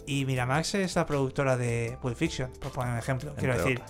y 0.05 0.25
Miramax 0.25 0.75
es 0.75 0.95
la 0.95 1.05
productora 1.07 1.57
de 1.57 1.97
Pulp 2.01 2.15
Fiction, 2.15 2.51
por 2.61 2.71
poner 2.71 2.93
un 2.93 2.99
ejemplo. 2.99 3.33
Quiero 3.35 3.53
Entre 3.55 3.69
decir 3.75 3.83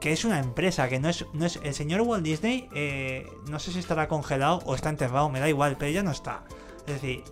que 0.00 0.12
es 0.12 0.24
una 0.24 0.38
empresa 0.38 0.88
que 0.88 0.98
no 1.00 1.08
es, 1.08 1.24
no 1.32 1.46
es 1.46 1.58
el 1.62 1.74
señor 1.74 2.00
Walt 2.02 2.22
Disney, 2.24 2.68
eh, 2.74 3.26
no 3.48 3.58
sé 3.58 3.72
si 3.72 3.78
estará 3.78 4.08
congelado 4.08 4.60
o 4.66 4.74
está 4.74 4.88
enterrado, 4.90 5.28
me 5.30 5.40
da 5.40 5.48
igual, 5.48 5.76
pero 5.78 5.90
ya 5.90 6.02
no 6.02 6.10
está. 6.10 6.42
Es 6.86 6.94
decir, 6.94 7.22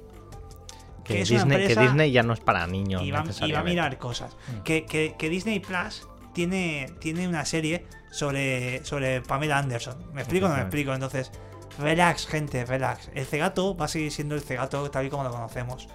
Que, 1.05 1.21
es 1.21 1.31
una 1.31 1.41
Disney, 1.41 1.57
que 1.59 1.63
empresa- 1.65 1.83
Disney 1.83 2.13
ya 2.13 2.23
no 2.23 2.33
es 2.33 2.41
para 2.41 2.67
niños. 2.67 3.03
y 3.03 3.11
va, 3.11 3.25
y 3.43 3.53
va 3.53 3.61
a 3.61 3.65
mirar 3.65 3.99
cosas. 3.99 4.37
Mm. 4.49 4.63
Que, 4.63 4.87
que- 4.87 5.15
que 5.19 5.29
Disney 5.29 5.61
Plus 5.61 6.09
tiene, 6.33 6.91
tiene 7.01 7.29
una 7.29 7.45
serie 7.45 7.85
sobre, 8.11 8.85
sobre 8.85 9.21
Pamela 9.21 9.59
Anderson. 9.59 9.97
¿Me 10.15 10.23
explico 10.23 10.47
o 10.47 10.49
no 10.49 10.55
me 10.57 10.63
explico? 10.63 10.95
Entonces, 10.95 11.31
relax, 11.79 12.27
gente, 12.27 12.65
relax. 12.65 13.11
El 13.15 13.27
cegato 13.27 13.77
va 13.77 13.85
a 13.85 13.89
seguir 13.89 14.11
siendo 14.11 14.35
el 14.35 14.41
cegato 14.41 14.91
tal 14.91 15.05
y 15.07 15.11
como 15.11 15.25
lo 15.25 15.31
conocemos. 15.31 15.89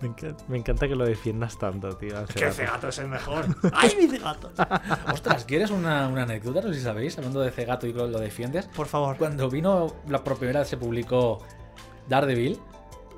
Me 0.00 0.08
encanta, 0.08 0.44
me 0.48 0.56
encanta 0.58 0.88
que 0.88 0.94
lo 0.96 1.04
defiendas 1.04 1.58
tanto, 1.58 1.94
tío. 1.96 2.18
Es 2.20 2.34
que 2.34 2.44
el 2.46 2.52
Cegato. 2.52 2.88
es 2.88 2.98
el 2.98 3.08
mejor. 3.08 3.44
¡Ay, 3.74 3.90
mi 4.00 4.06
cegato! 4.08 4.50
Ostras, 5.12 5.44
¿quieres 5.44 5.70
una, 5.70 6.08
una 6.08 6.22
anécdota? 6.22 6.62
No 6.62 6.68
sé 6.68 6.74
si 6.74 6.80
sabéis, 6.84 7.18
hablando 7.18 7.40
de 7.40 7.50
Cegato 7.50 7.86
y 7.86 7.92
lo, 7.92 8.06
lo 8.06 8.18
defiendes. 8.18 8.66
Por 8.66 8.86
favor. 8.86 9.16
Cuando 9.18 9.50
vino 9.50 9.94
la 10.08 10.24
por 10.24 10.38
primera 10.38 10.60
vez 10.60 10.68
se 10.68 10.76
publicó 10.78 11.38
Daredevil 12.08 12.58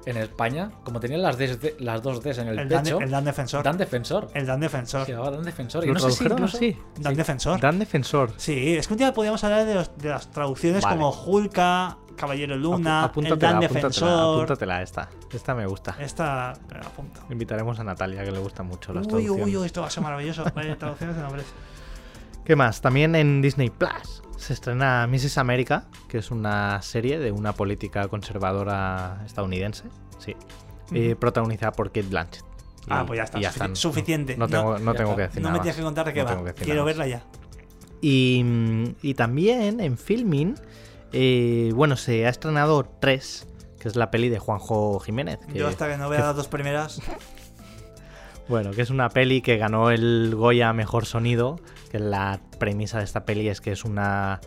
en 0.05 0.17
España, 0.17 0.73
como 0.83 0.99
tenían 0.99 1.23
las, 1.23 1.39
de- 1.39 1.77
las 1.79 2.03
dos 2.03 2.21
Ds 2.21 2.39
en 2.39 2.49
el, 2.49 2.59
El 2.59 2.69
Dan, 2.69 2.83
pecho, 2.83 3.01
el 3.01 3.11
Dan 3.11 3.25
Defensor. 3.25 3.63
Dan 3.63 3.79
Defensor. 3.79 4.29
El 4.35 4.47
Dan 4.47 4.59
Defensor. 4.59 5.07
Se 5.07 5.13
llamaba 5.13 5.31
Dan 5.31 5.45
Defensor. 5.45 5.85
Y 5.85 5.87
¿Lo 5.87 5.95
no 5.95 6.01
sé 6.01 6.11
si 6.11 6.25
incluso- 6.25 6.57
así? 6.57 6.77
Dan 6.99 7.15
Defensor. 7.15 7.61
Dan 7.61 7.79
Defensor. 7.79 8.33
Sí, 8.37 8.77
es 8.77 8.89
que 8.89 8.95
un 8.95 8.99
día 8.99 9.13
podríamos 9.15 9.45
hablar 9.45 9.65
de, 9.65 9.75
los- 9.77 9.97
de 9.97 10.09
las 10.09 10.29
traducciones 10.33 10.83
Vale. 10.83 10.97
como 10.97 11.11
Hulka, 11.13 11.99
Caballero 12.17 12.57
Luna, 12.57 13.11
Apu- 13.13 13.27
el 13.27 13.39
Dan 13.39 13.61
Defensor. 13.61 14.35
apúntatela 14.37 14.83
esta. 14.83 15.09
Esta 15.33 15.55
me 15.55 15.67
gusta. 15.67 15.97
Esta, 15.99 16.53
me 16.71 16.79
la 16.81 16.87
apunto. 16.87 17.21
Invitaremos 17.31 17.79
a 17.81 17.85
Natalia, 17.85 18.25
que 18.25 18.31
le 18.33 18.39
gustan 18.39 18.67
mucho 18.67 18.93
las 18.93 19.05
Uy, 19.07 19.09
traducciones. 19.09 19.45
uy, 19.47 19.57
uy, 19.57 19.67
esto 19.67 19.81
va 19.81 19.87
a 19.87 19.91
ser 19.91 20.03
maravilloso. 20.03 20.45
Vale, 20.55 20.77
traducciones 20.77 21.17
de 21.17 21.23
nombres. 21.23 21.47
¿Qué 22.45 22.57
más? 22.57 22.81
También 22.81 23.15
en 23.15 23.41
Disney 23.43 23.71
Plus 23.71 24.23
se 24.37 24.53
estrena 24.53 25.07
Mrs. 25.07 25.39
America, 25.39 25.85
que 26.09 26.19
es 26.19 26.31
una 26.31 26.83
serie 26.83 27.19
de 27.21 27.31
una 27.33 27.53
política 27.53 28.09
conservadora 28.09 29.23
estadounidense. 29.25 29.85
Sí. 30.19 30.35
Eh, 30.93 31.15
protagonizada 31.19 31.73
por 31.73 31.89
Kate 31.89 32.03
Blanchett. 32.09 32.45
Ah, 32.89 33.05
pues 33.07 33.19
ya 33.19 33.23
está. 33.25 33.39
y 33.39 33.43
sufici- 33.43 33.49
están. 33.49 33.77
Suficiente. 33.77 34.37
No, 34.37 34.49
tengo, 34.49 34.77
no 34.79 34.93
ya 34.93 34.99
tengo 34.99 35.15
que 35.17 35.23
decir 35.23 35.41
no 35.41 35.49
nada 35.49 35.59
me 35.59 35.63
tienes 35.63 35.77
que 35.77 35.83
contar 35.83 36.05
de 36.07 36.13
qué 36.13 36.25
No 36.25 36.45
va. 36.45 36.53
Quiero 36.53 36.85
verla 36.85 37.07
ya. 37.07 37.23
Y, 38.01 38.45
y 39.03 39.15
también 39.15 39.79
en 39.81 39.97
filming, 39.97 40.57
eh, 41.13 41.71
bueno, 41.75 41.97
se 41.97 42.27
ha 42.27 42.29
estrenado 42.29 42.85
3, 43.01 43.47
que 43.79 43.89
es 43.89 43.97
la 43.97 44.11
peli 44.11 44.29
de 44.29 44.39
Juanjo 44.39 44.99
Jiménez. 45.01 45.39
que- 45.47 45.59
Yo 45.59 45.69
hasta 45.69 45.89
que 45.91 45.97
no 45.99 46.09
vea 46.09 46.21
que- 46.21 46.27
las 46.27 46.37
dos 46.37 46.49
primeras. 46.49 47.01
Bueno, 48.49 48.73
que 48.73 48.83
es 48.83 48.91
una 48.91 49.09
peli 49.09 49.41
que 49.41 49.57
ganó 49.57 49.91
el 49.91 50.35
Goya 50.35 50.73
Mejor 50.73 51.07
Sonido, 51.07 51.61
que 51.91 51.99
la 52.01 52.41
premisa 52.59 52.99
de 52.99 53.05
esta 53.05 53.25
peli 53.25 53.49
es 53.49 53.61
que 53.61 53.71
es 53.71 53.85
una, 53.85 54.41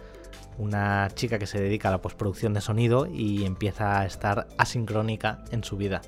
una 0.57 1.07
chica 1.15 1.39
que 1.39 1.47
se 1.47 1.61
dedica 1.61 1.87
a 1.87 1.91
la 1.91 2.01
postproducción 2.01 2.53
de 2.53 2.59
sonido 2.61 3.07
y 3.07 3.45
empieza 3.45 4.01
a 4.01 4.05
estar 4.05 4.47
asincrónica 4.57 5.43
en 5.51 5.63
su 5.63 5.77
vida. 5.77 6.01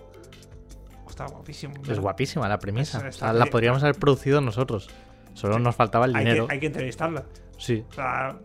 Está 1.10 1.26
guapísimo. 1.28 1.76
Es 1.90 1.98
guapísima 2.00 2.48
la 2.50 2.60
premisa. 2.60 3.02
O 3.08 3.12
sea, 3.12 3.32
la 3.34 3.46
podríamos 3.46 3.82
haber 3.84 3.96
producido 3.96 4.42
nosotros. 4.42 4.90
Solo 5.34 5.56
Sí. 5.56 5.62
nos 5.62 5.76
faltaba 5.76 6.06
el 6.06 6.16
Hay 6.16 6.26
dinero. 6.26 6.48
que, 6.48 6.54
hay 6.54 6.60
que 6.60 6.68
entrevistarla. 6.68 7.24
Sí, 7.58 7.86
O 7.90 7.94
sea, 7.94 8.38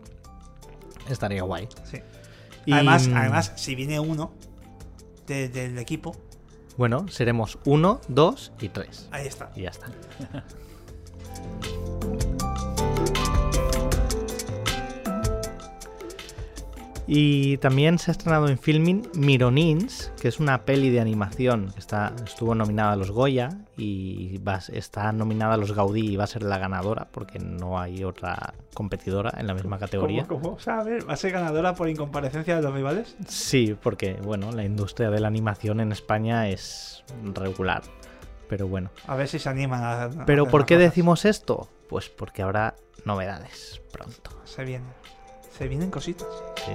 estaría 1.09 1.43
guay. 1.43 1.67
sí. 1.83 1.97
Y, 2.65 2.71
Además, 2.73 3.07
mm, 3.09 3.15
además, 3.17 3.51
si 3.55 3.75
viene 3.75 3.99
uno 3.99 4.31
de- 5.27 5.49
del 5.49 5.77
equipo, 5.79 6.15
Bueno, 6.77 7.07
seremos 7.09 7.57
1, 7.65 7.99
2 8.07 8.51
y 8.61 8.69
3. 8.69 9.09
Ahí 9.11 9.27
está. 9.27 9.51
Y 9.55 9.63
ya 9.63 9.69
está. 9.69 9.87
Y 17.05 17.57
también 17.57 17.99
se 17.99 18.11
ha 18.11 18.13
estrenado 18.13 18.47
en 18.47 18.57
filming 18.57 19.09
Mironins, 19.15 20.11
que 20.21 20.29
es 20.29 20.39
una 20.39 20.63
peli 20.63 20.89
de 20.89 21.01
animación 21.01 21.71
que 21.73 21.79
está, 21.79 22.13
estuvo 22.25 22.55
nominada 22.55 22.93
a 22.93 22.95
los 22.95 23.11
Goya 23.11 23.49
y 23.75 24.37
va, 24.37 24.59
está 24.71 25.11
nominada 25.11 25.55
a 25.55 25.57
los 25.57 25.73
Gaudí 25.73 26.11
y 26.11 26.15
va 26.15 26.23
a 26.23 26.27
ser 26.27 26.43
la 26.43 26.57
ganadora 26.57 27.09
porque 27.11 27.39
no 27.39 27.79
hay 27.79 28.03
otra 28.03 28.53
competidora 28.73 29.33
en 29.37 29.47
la 29.47 29.53
misma 29.53 29.79
categoría. 29.79 30.25
¿Cómo, 30.27 30.41
cómo? 30.41 30.55
O 30.55 30.59
sea, 30.59 30.79
a 30.79 30.83
ver, 30.83 31.07
¿va 31.07 31.13
a 31.13 31.17
ser 31.17 31.31
ganadora 31.31 31.75
por 31.75 31.89
incomparecencia 31.89 32.55
de 32.55 32.61
los 32.61 32.73
rivales? 32.73 33.17
Sí, 33.27 33.75
porque 33.81 34.13
bueno, 34.23 34.51
la 34.51 34.63
industria 34.63 35.09
de 35.09 35.19
la 35.19 35.27
animación 35.27 35.81
en 35.81 35.91
España 35.91 36.47
es 36.49 37.03
regular. 37.33 37.83
Pero 38.47 38.67
bueno. 38.67 38.91
A 39.07 39.15
ver 39.15 39.27
si 39.27 39.39
se 39.39 39.49
animan 39.49 39.83
a. 39.83 40.03
a 40.03 40.25
¿Pero 40.25 40.47
por 40.47 40.65
qué 40.65 40.75
cosas. 40.75 40.89
decimos 40.89 41.25
esto? 41.25 41.69
Pues 41.89 42.09
porque 42.09 42.43
habrá 42.43 42.75
novedades 43.03 43.81
pronto. 43.91 44.31
Se 44.43 44.63
vienen. 44.63 44.89
Se 45.57 45.67
vienen 45.67 45.89
cositas. 45.89 46.27
Sí. 46.65 46.71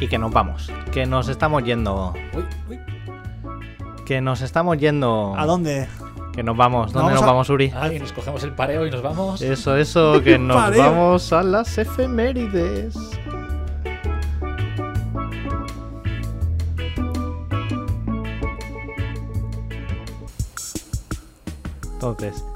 Y 0.00 0.08
que 0.08 0.18
nos 0.18 0.32
vamos, 0.32 0.72
que 0.92 1.04
nos 1.06 1.28
estamos 1.28 1.62
yendo, 1.62 2.14
Uy, 2.34 2.44
uy. 2.70 2.78
que 4.06 4.20
nos 4.22 4.40
estamos 4.40 4.78
yendo. 4.78 5.34
¿A 5.36 5.44
dónde? 5.44 5.88
Que 6.32 6.42
nos 6.42 6.56
vamos, 6.56 6.92
¿dónde 6.92 7.08
Vamos 7.08 7.12
nos 7.14 7.22
a- 7.22 7.26
vamos, 7.26 7.50
Uri? 7.50 7.72
Ay, 7.76 7.98
nos 7.98 8.12
cogemos 8.12 8.42
el 8.44 8.52
pareo 8.52 8.86
y 8.86 8.90
nos 8.90 9.02
vamos. 9.02 9.42
Eso, 9.42 9.76
eso, 9.76 10.22
que 10.22 10.38
nos 10.38 10.56
Pareo. 10.56 10.82
vamos 10.84 11.32
a 11.32 11.42
las 11.42 11.76
efemérides. 11.76 12.94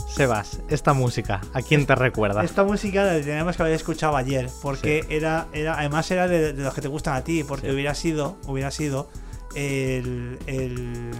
Sebas, 0.09 0.61
esta 0.69 0.93
música, 0.93 1.41
¿a 1.53 1.63
quién 1.63 1.87
te 1.87 1.95
recuerda? 1.95 2.45
Esta 2.45 2.63
música 2.65 3.03
la 3.05 3.15
teníamos 3.21 3.57
que 3.57 3.63
haber 3.63 3.75
escuchado 3.75 4.17
ayer, 4.17 4.49
porque 4.63 5.05
era, 5.09 5.47
era, 5.53 5.79
además 5.79 6.11
era 6.11 6.29
de, 6.29 6.53
de 6.53 6.63
los 6.63 6.75
que 6.75 6.81
te 6.81 6.89
gustan 6.89 7.15
a 7.17 7.25
ti, 7.25 7.43
porque 7.45 7.69
Sí. 7.69 7.73
hubiera 7.75 7.95
sido, 7.95 8.37
hubiera 8.47 8.71
sido 8.71 9.09
el, 9.55 10.39
el- 10.47 11.11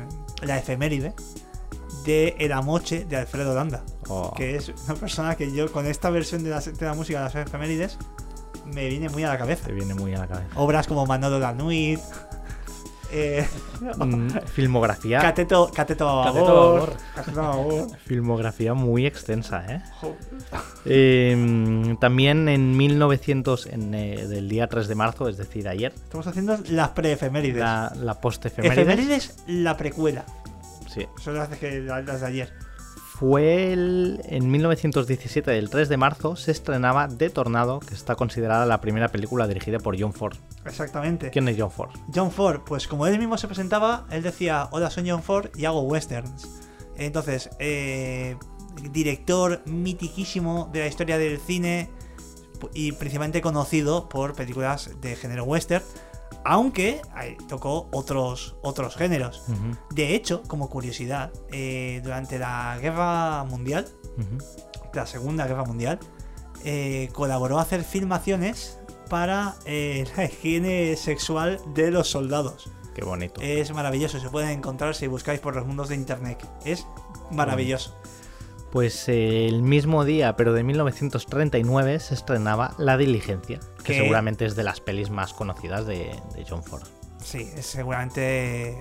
la 0.43 0.59
efeméride 0.59 1.15
de 2.05 2.37
El 2.39 2.53
Amoche 2.53 3.05
de 3.07 3.17
Alfredo 3.17 3.55
Landa, 3.55 3.83
Oh, 4.09 4.33
que 4.37 4.57
es 4.57 4.71
una 4.87 4.95
persona 4.97 5.35
que 5.37 5.51
yo 5.53 5.73
con 5.73 5.87
esta 5.87 6.11
versión 6.11 6.45
de 6.45 6.51
la, 6.51 6.61
de 6.61 6.85
la 6.87 6.93
música 6.95 7.19
de 7.21 7.25
las 7.25 7.35
efemérides 7.35 7.97
me 8.67 8.89
viene 8.89 9.09
muy 9.09 9.25
a 9.25 9.29
la 9.29 9.39
cabeza. 9.39 9.67
te 9.67 9.73
viene 9.73 9.95
muy 9.95 10.15
a 10.15 10.19
la 10.19 10.27
cabeza. 10.27 10.49
Obras 10.57 10.87
como 10.87 11.07
Manolo 11.07 11.39
Lanuit, 11.39 12.01
eh, 13.13 13.47
Mm, 13.99 14.29
filmografía, 14.47 15.21
Cateto, 15.21 15.71
Cateto 15.75 16.07
Babor. 16.07 16.97
Cateto 17.15 17.89
filmografía 18.05 18.75
muy 18.75 19.07
extensa, 19.07 19.65
¿eh? 19.69 19.83
Eh, 20.87 21.97
también 22.01 22.49
en 22.49 22.77
1900, 22.77 23.67
en, 23.67 23.95
eh, 23.95 24.27
del 24.27 24.49
día 24.49 24.69
3 24.69 24.89
de 24.89 24.95
marzo, 24.95 25.29
es 25.29 25.37
decir, 25.37 25.69
ayer, 25.69 25.93
Estamos 25.95 26.27
haciendo 26.27 26.59
las 26.71 26.91
pre-efemérides. 26.91 27.61
la, 27.61 27.93
la 27.97 28.21
post-efemérides. 28.21 28.79
Efemérides, 28.79 29.37
la 29.47 29.77
precuela. 29.77 30.25
Sí. 30.89 31.07
Son 31.23 31.35
las 31.35 31.51
de, 31.61 31.81
las 31.83 32.21
de 32.21 32.27
ayer. 32.27 32.53
Fue 33.19 33.73
el, 33.73 34.21
en 34.25 34.51
1917, 34.51 35.49
del 35.53 35.71
3 35.71 35.89
de 35.89 35.97
marzo, 35.97 36.35
se 36.35 36.51
estrenaba 36.51 37.07
The 37.07 37.31
Tornado, 37.31 37.79
que 37.79 37.95
está 37.95 38.17
considerada 38.17 38.67
la 38.67 38.81
primera 38.81 39.07
película 39.07 39.47
dirigida 39.47 39.79
por 39.79 39.97
John 39.97 40.13
Ford. 40.13 40.37
Exactamente. 40.67 41.31
¿Quién 41.31 41.47
es 41.47 41.57
John 41.57 41.71
Ford? 41.71 41.91
John 42.13 42.33
Ford, 42.33 42.63
pues 42.67 42.89
como 42.89 43.07
él 43.07 43.21
mismo 43.21 43.39
se 43.39 43.47
presentaba, 43.47 44.05
él 44.11 44.25
decía, 44.25 44.69
hola, 44.73 44.91
soy 44.91 45.09
John 45.09 45.23
Ford 45.23 45.51
y 45.55 45.65
hago 45.65 45.83
westerns. 45.83 46.61
Entonces, 46.97 47.51
eh, 47.61 48.37
director 48.91 49.63
mitiquísimo 49.65 50.69
de 50.73 50.81
la 50.81 50.89
historia 50.89 51.17
del 51.17 51.39
cine 51.39 51.91
y 52.73 52.91
principalmente 52.93 53.41
conocido 53.41 54.09
por 54.09 54.35
películas 54.35 54.91
de 55.01 55.15
género 55.15 55.45
western, 55.45 55.85
aunque 56.45 57.01
tocó 57.49 57.89
otros, 57.93 58.57
otros 58.63 58.97
géneros. 58.97 59.45
De 59.91 60.15
hecho, 60.15 60.43
como 60.43 60.69
curiosidad, 60.69 61.33
eh, 61.51 62.01
durante 62.05 62.39
la 62.39 62.79
Guerra 62.81 63.45
Mundial, 63.45 63.89
la 64.93 65.07
Segunda 65.07 65.47
Guerra 65.47 65.65
Mundial, 65.65 65.99
eh, 66.65 67.09
colaboró 67.13 67.59
a 67.59 67.63
hacer 67.63 67.83
filmaciones 67.83 68.79
para 69.09 69.55
eh, 69.65 70.07
la 70.17 70.25
higiene 70.25 70.97
sexual 70.97 71.61
de 71.75 71.91
los 71.91 72.09
soldados. 72.09 72.71
Qué 72.95 73.05
bonito. 73.05 73.41
Es 73.41 73.73
maravilloso, 73.73 74.21
se 74.21 74.31
pueden 74.31 74.51
encontrar 74.51 74.95
si 74.95 75.09
buscáis 75.09 75.41
por 75.41 75.57
los 75.57 75.67
mundos 75.67 75.89
de 75.89 75.97
internet. 75.97 76.47
Es 76.65 76.87
maravilloso. 77.31 77.97
Pues 78.71 79.09
el 79.09 79.63
mismo 79.63 80.05
día, 80.05 80.37
pero 80.37 80.53
de 80.53 80.63
1939, 80.63 82.01
se 82.01 82.15
estrenaba 82.15 82.75
La 82.79 82.97
Diligencia, 82.97 83.61
que 83.85 83.95
seguramente 83.95 84.45
es 84.47 84.57
de 84.57 84.65
las 84.65 84.81
pelis 84.81 85.11
más 85.11 85.33
conocidas 85.33 85.87
de, 85.87 86.19
de 86.35 86.45
John 86.49 86.63
Ford. 86.65 86.87
Sí, 87.23 87.51
es 87.57 87.67
seguramente. 87.67 88.81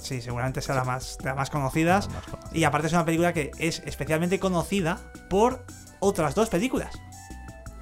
Sí, 0.00 0.20
seguramente 0.20 0.60
sea 0.60 0.74
la 0.74 0.84
más, 0.84 1.16
de 1.18 1.24
las 1.24 1.36
más 1.36 1.50
conocidas. 1.50 2.08
Más 2.08 2.24
conocidas. 2.24 2.56
Y 2.56 2.64
aparte 2.64 2.88
es 2.88 2.92
una 2.92 3.04
película 3.04 3.32
que 3.32 3.50
es 3.58 3.82
especialmente 3.86 4.38
conocida 4.38 5.00
por 5.30 5.64
otras 6.00 6.34
dos 6.34 6.50
películas. 6.50 6.94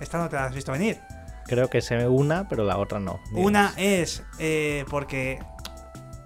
Esta 0.01 0.19
no 0.19 0.29
te 0.29 0.37
la 0.37 0.47
has 0.47 0.55
visto 0.55 0.73
venir. 0.73 1.01
Creo 1.47 1.69
que 1.69 1.81
sé 1.81 2.07
una, 2.07 2.49
pero 2.49 2.65
la 2.65 2.79
otra 2.79 3.01
no. 3.01 3.21
Una 3.33 3.75
es 3.77 4.23
eh, 4.39 4.85
porque 4.89 5.41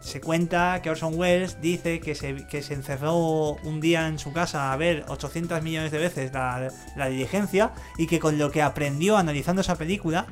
se 0.06 0.20
cuenta 0.20 0.80
que 0.82 0.90
Orson 0.90 1.14
Welles 1.18 1.60
dice 1.60 2.00
que 2.00 2.14
se, 2.14 2.46
que 2.46 2.62
se 2.62 2.74
encerró 2.74 3.54
un 3.64 3.80
día 3.80 4.06
en 4.06 4.18
su 4.18 4.32
casa 4.32 4.72
a 4.72 4.76
ver 4.76 5.04
800 5.08 5.62
millones 5.62 5.90
de 5.90 5.98
veces 5.98 6.32
la, 6.32 6.70
la 6.94 7.06
diligencia 7.08 7.72
y 7.98 8.06
que 8.06 8.20
con 8.20 8.38
lo 8.38 8.50
que 8.50 8.62
aprendió 8.62 9.16
analizando 9.16 9.62
esa 9.62 9.74
película, 9.76 10.26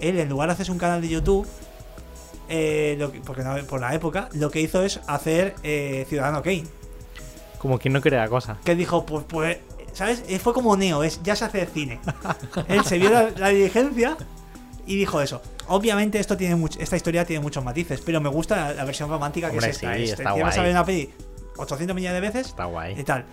él 0.00 0.18
en 0.18 0.28
lugar 0.28 0.48
de 0.48 0.54
hacerse 0.54 0.72
un 0.72 0.78
canal 0.78 1.00
de 1.00 1.08
YouTube, 1.08 1.46
eh, 2.48 2.96
lo 2.98 3.12
que- 3.12 3.20
porque 3.20 3.42
no- 3.42 3.56
por 3.66 3.80
la 3.80 3.94
época, 3.94 4.28
lo 4.32 4.50
que 4.50 4.60
hizo 4.60 4.82
es 4.82 5.00
hacer 5.06 5.54
eh, 5.62 6.04
Ciudadano 6.08 6.42
Kane. 6.42 6.64
Como 7.58 7.78
quien 7.78 7.92
no 7.94 8.00
quiere 8.00 8.16
la 8.18 8.28
cosa. 8.28 8.58
Que 8.64 8.74
dijo, 8.74 9.06
pues, 9.06 9.24
pues, 9.28 9.58
¿sabes? 9.92 10.22
Fue 10.42 10.52
como 10.52 10.76
Neo, 10.76 11.02
es, 11.02 11.20
ya 11.22 11.34
se 11.36 11.44
hace 11.46 11.66
cine. 11.66 12.00
Él 12.68 12.84
se 12.84 12.98
vio 12.98 13.10
la, 13.10 13.30
la 13.30 13.48
diligencia 13.48 14.16
y 14.86 14.96
dijo 14.96 15.20
eso. 15.20 15.42
Obviamente 15.68 16.18
esto 16.20 16.36
tiene 16.36 16.56
much- 16.56 16.76
esta 16.80 16.96
historia 16.96 17.24
tiene 17.24 17.42
muchos 17.42 17.62
matices, 17.64 18.00
pero 18.04 18.20
me 18.20 18.28
gusta 18.28 18.56
la, 18.56 18.72
la 18.74 18.84
versión 18.84 19.08
romántica 19.10 19.50
que 19.50 19.58
es 19.58 19.64
esta. 19.64 19.94
sí, 19.96 20.02
es, 20.04 20.10
está 20.12 20.34
llevas 20.34 20.54
a 20.54 20.60
guay. 20.60 20.66
ver 20.68 20.70
una 20.76 20.84
peli 20.84 21.10
800 21.56 21.94
millones 21.94 22.14
de 22.14 22.20
veces 22.20 22.46
Está 22.48 22.66
y 22.66 22.70
guay. 22.70 23.04
tal. 23.04 23.24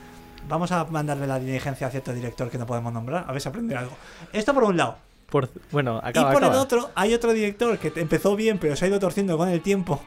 Vamos 0.47 0.71
a 0.71 0.83
mandarle 0.85 1.25
la 1.27 1.39
diligencia 1.39 1.87
a 1.87 1.89
cierto 1.89 2.13
director 2.13 2.49
que 2.49 2.57
no 2.57 2.65
podemos 2.65 2.91
nombrar, 2.91 3.25
a 3.27 3.31
ver 3.31 3.41
si 3.41 3.47
aprende 3.49 3.75
algo. 3.77 3.95
Esto 4.33 4.53
por 4.53 4.63
un 4.65 4.75
lado. 4.77 4.97
Por- 5.29 5.49
bueno, 5.71 5.99
acaba, 6.03 6.31
y 6.31 6.33
por 6.33 6.43
el 6.43 6.51
otro, 6.53 6.91
hay 6.95 7.13
otro 7.13 7.33
director 7.33 7.77
que 7.79 7.91
empezó 7.95 8.35
bien, 8.35 8.57
pero 8.59 8.75
se 8.75 8.85
ha 8.85 8.87
ido 8.87 8.99
torciendo 8.99 9.37
con 9.37 9.47
el 9.49 9.61
tiempo. 9.61 10.01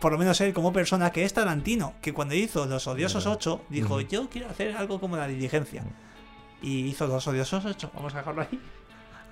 Por 0.00 0.12
lo 0.12 0.18
menos 0.18 0.40
él 0.40 0.52
como 0.52 0.72
persona, 0.72 1.10
que 1.12 1.24
es 1.24 1.32
Tarantino, 1.32 1.92
que 2.00 2.12
cuando 2.12 2.34
hizo 2.34 2.66
Los 2.66 2.86
Odiosos 2.86 3.24
Verdad. 3.24 3.36
8, 3.38 3.60
dijo, 3.68 3.94
Ujú. 3.96 4.06
yo 4.08 4.28
quiero 4.28 4.48
hacer 4.50 4.76
algo 4.76 4.98
como 5.00 5.16
la 5.16 5.28
diligencia. 5.28 5.84
Y 6.60 6.86
hizo 6.86 7.06
Los 7.06 7.26
Odiosos 7.28 7.64
8. 7.64 7.90
Vamos 7.94 8.14
a 8.14 8.18
dejarlo 8.18 8.42
ahí. 8.42 8.60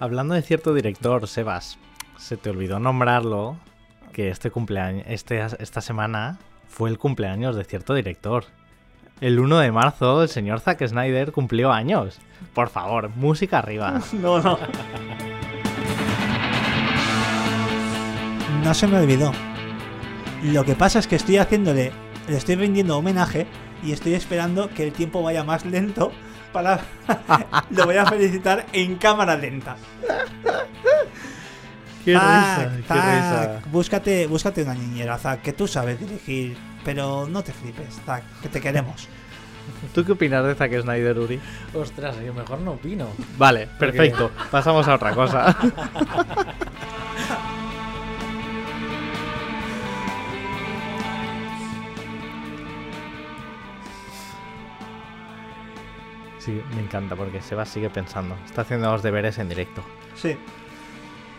Hablando 0.01 0.33
de 0.33 0.41
cierto 0.41 0.73
director, 0.73 1.29
Sebas, 1.29 1.77
se 2.17 2.39
te 2.39 2.49
olvidó 2.49 2.81
nombrarlo 2.81 3.59
que 4.15 4.31
este 4.31 4.51
cumpleaños, 4.51 5.05
este, 5.07 5.45
esta 5.59 5.83
semana 5.83 6.39
fue 6.71 6.89
el 6.89 6.97
cumpleaños 6.97 7.55
de 7.55 7.65
cierto 7.65 7.93
director. 7.93 8.45
El 9.21 9.39
1 9.39 9.59
de 9.59 9.71
marzo, 9.71 10.23
el 10.23 10.31
señor 10.31 10.61
Zack 10.61 10.87
Snyder 10.87 11.33
cumplió 11.33 11.71
años. 11.71 12.19
Por 12.55 12.71
favor, 12.71 13.11
música 13.11 13.59
arriba. 13.59 14.01
No, 14.15 14.41
no. 14.41 14.59
No 18.65 18.73
se 18.73 18.87
me 18.87 19.01
olvidó. 19.01 19.33
Lo 20.45 20.65
que 20.65 20.77
pasa 20.77 20.99
es 20.99 21.07
que 21.07 21.17
estoy 21.17 21.37
haciéndole, 21.37 21.93
le 22.27 22.37
estoy 22.39 22.55
rindiendo 22.55 22.97
homenaje 22.97 23.47
y 23.83 23.93
estoy 23.93 24.15
esperando 24.15 24.71
que 24.71 24.85
el 24.85 24.95
tiempo 24.95 25.23
vaya 25.23 25.45
más 25.45 25.67
lento 25.67 26.11
para... 26.53 26.81
Lo 27.71 27.87
voy 27.87 27.97
a 27.97 28.07
felicitar 28.07 28.67
en 28.73 28.97
cámara 28.97 29.37
lenta. 29.37 29.77
Qué 32.05 32.15
Zack, 32.15 32.77
risa, 32.77 32.89
qué 32.89 32.95
risa. 32.95 33.61
Búscate, 33.71 34.27
búscate 34.27 34.63
una 34.63 34.73
niñera, 34.73 35.19
Zack, 35.19 35.43
que 35.43 35.53
tú 35.53 35.69
sabes 35.69 36.01
dirigir, 36.01 36.57
pero 36.83 37.27
no 37.29 37.43
te 37.43 37.53
flipes, 37.53 38.01
Zack, 38.07 38.25
que 38.41 38.49
te 38.49 38.59
queremos. 38.59 39.07
¿Tú 39.95 40.05
qué 40.05 40.13
opinas 40.13 40.45
de 40.45 40.55
Zack 40.55 40.81
Snyder, 40.81 41.19
Uri? 41.19 41.41
Ostras, 41.75 42.17
yo 42.25 42.33
mejor 42.33 42.61
no 42.61 42.73
opino. 42.73 43.09
Vale, 43.37 43.69
perfecto. 43.79 44.31
Pasamos 44.51 44.87
a 44.89 44.95
otra 44.95 45.15
cosa. 45.15 45.57
Sí, 56.41 56.61
me 56.75 56.81
encanta 56.83 57.15
porque 57.17 57.41
Seba 57.41 57.65
sigue 57.65 57.89
pensando. 57.91 58.35
Está 58.47 58.63
haciendo 58.63 58.91
los 58.91 59.03
deberes 59.03 59.39
en 59.39 59.49
directo. 59.49 59.83
Sí. 60.17 60.37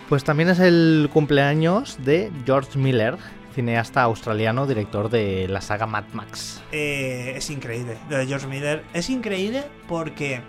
Pues 0.07 0.23
también 0.23 0.49
es 0.49 0.59
el 0.59 1.09
cumpleaños 1.11 1.97
de 2.03 2.31
George 2.45 2.77
Miller, 2.77 3.17
cineasta 3.55 4.03
australiano, 4.03 4.67
director 4.67 5.09
de 5.09 5.47
la 5.47 5.61
saga 5.61 5.85
Mad 5.87 6.03
Max. 6.13 6.61
Eh, 6.71 7.33
es 7.35 7.49
increíble. 7.49 7.97
Lo 8.09 8.17
de 8.17 8.27
George 8.27 8.47
Miller 8.47 8.83
es 8.93 9.09
increíble 9.09 9.63
porque 9.87 10.41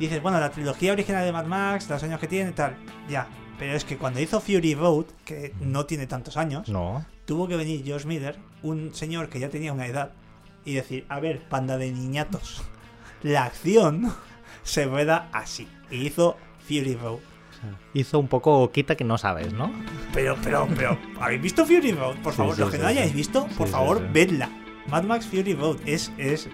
dices, 0.00 0.20
bueno, 0.22 0.40
la 0.40 0.50
trilogía 0.50 0.92
original 0.92 1.24
de 1.24 1.32
Mad 1.32 1.46
Max, 1.46 1.88
los 1.88 2.02
años 2.02 2.18
que 2.20 2.26
tiene, 2.26 2.52
tal, 2.52 2.74
ya. 3.08 3.26
Pero 3.58 3.72
es 3.74 3.84
que 3.84 3.96
cuando 3.96 4.20
hizo 4.20 4.40
Fury 4.40 4.74
Road, 4.74 5.06
que 5.24 5.54
no 5.60 5.86
tiene 5.86 6.06
tantos 6.06 6.36
años, 6.36 6.68
No. 6.68 7.06
tuvo 7.24 7.48
que 7.48 7.56
venir 7.56 7.82
George 7.84 8.06
Miller, 8.06 8.36
un 8.62 8.94
señor 8.94 9.28
que 9.28 9.38
ya 9.40 9.48
tenía 9.48 9.72
una 9.72 9.86
edad, 9.86 10.10
y 10.64 10.74
decir, 10.74 11.06
a 11.08 11.20
ver, 11.20 11.40
panda 11.48 11.78
de 11.78 11.90
niñatos, 11.92 12.62
la 13.22 13.44
acción 13.44 14.12
se 14.62 14.84
rueda 14.84 15.28
así. 15.32 15.68
Y 15.90 16.06
hizo 16.06 16.36
Fury 16.60 16.94
Road. 16.94 17.18
Hizo 17.94 18.18
un 18.18 18.28
poco 18.28 18.70
quita 18.70 18.96
que 18.96 19.04
no 19.04 19.18
sabes, 19.18 19.52
¿no? 19.52 19.72
Pero, 20.12 20.36
pero, 20.44 20.68
pero, 20.76 20.98
¿habéis 21.20 21.42
visto 21.42 21.64
Fury 21.64 21.92
Road? 21.92 22.16
Por 22.22 22.32
favor, 22.32 22.54
sí, 22.54 22.60
los 22.60 22.70
que 22.70 22.76
sí, 22.76 22.82
no 22.82 22.88
hayáis 22.88 23.14
visto, 23.14 23.46
por 23.56 23.68
favor, 23.68 24.06
vedla. 24.12 24.50
Mad 24.88 25.04
Max 25.04 25.26
Fury 25.26 25.54
Road 25.54 25.78
es, 25.86 26.12
es 26.18 26.48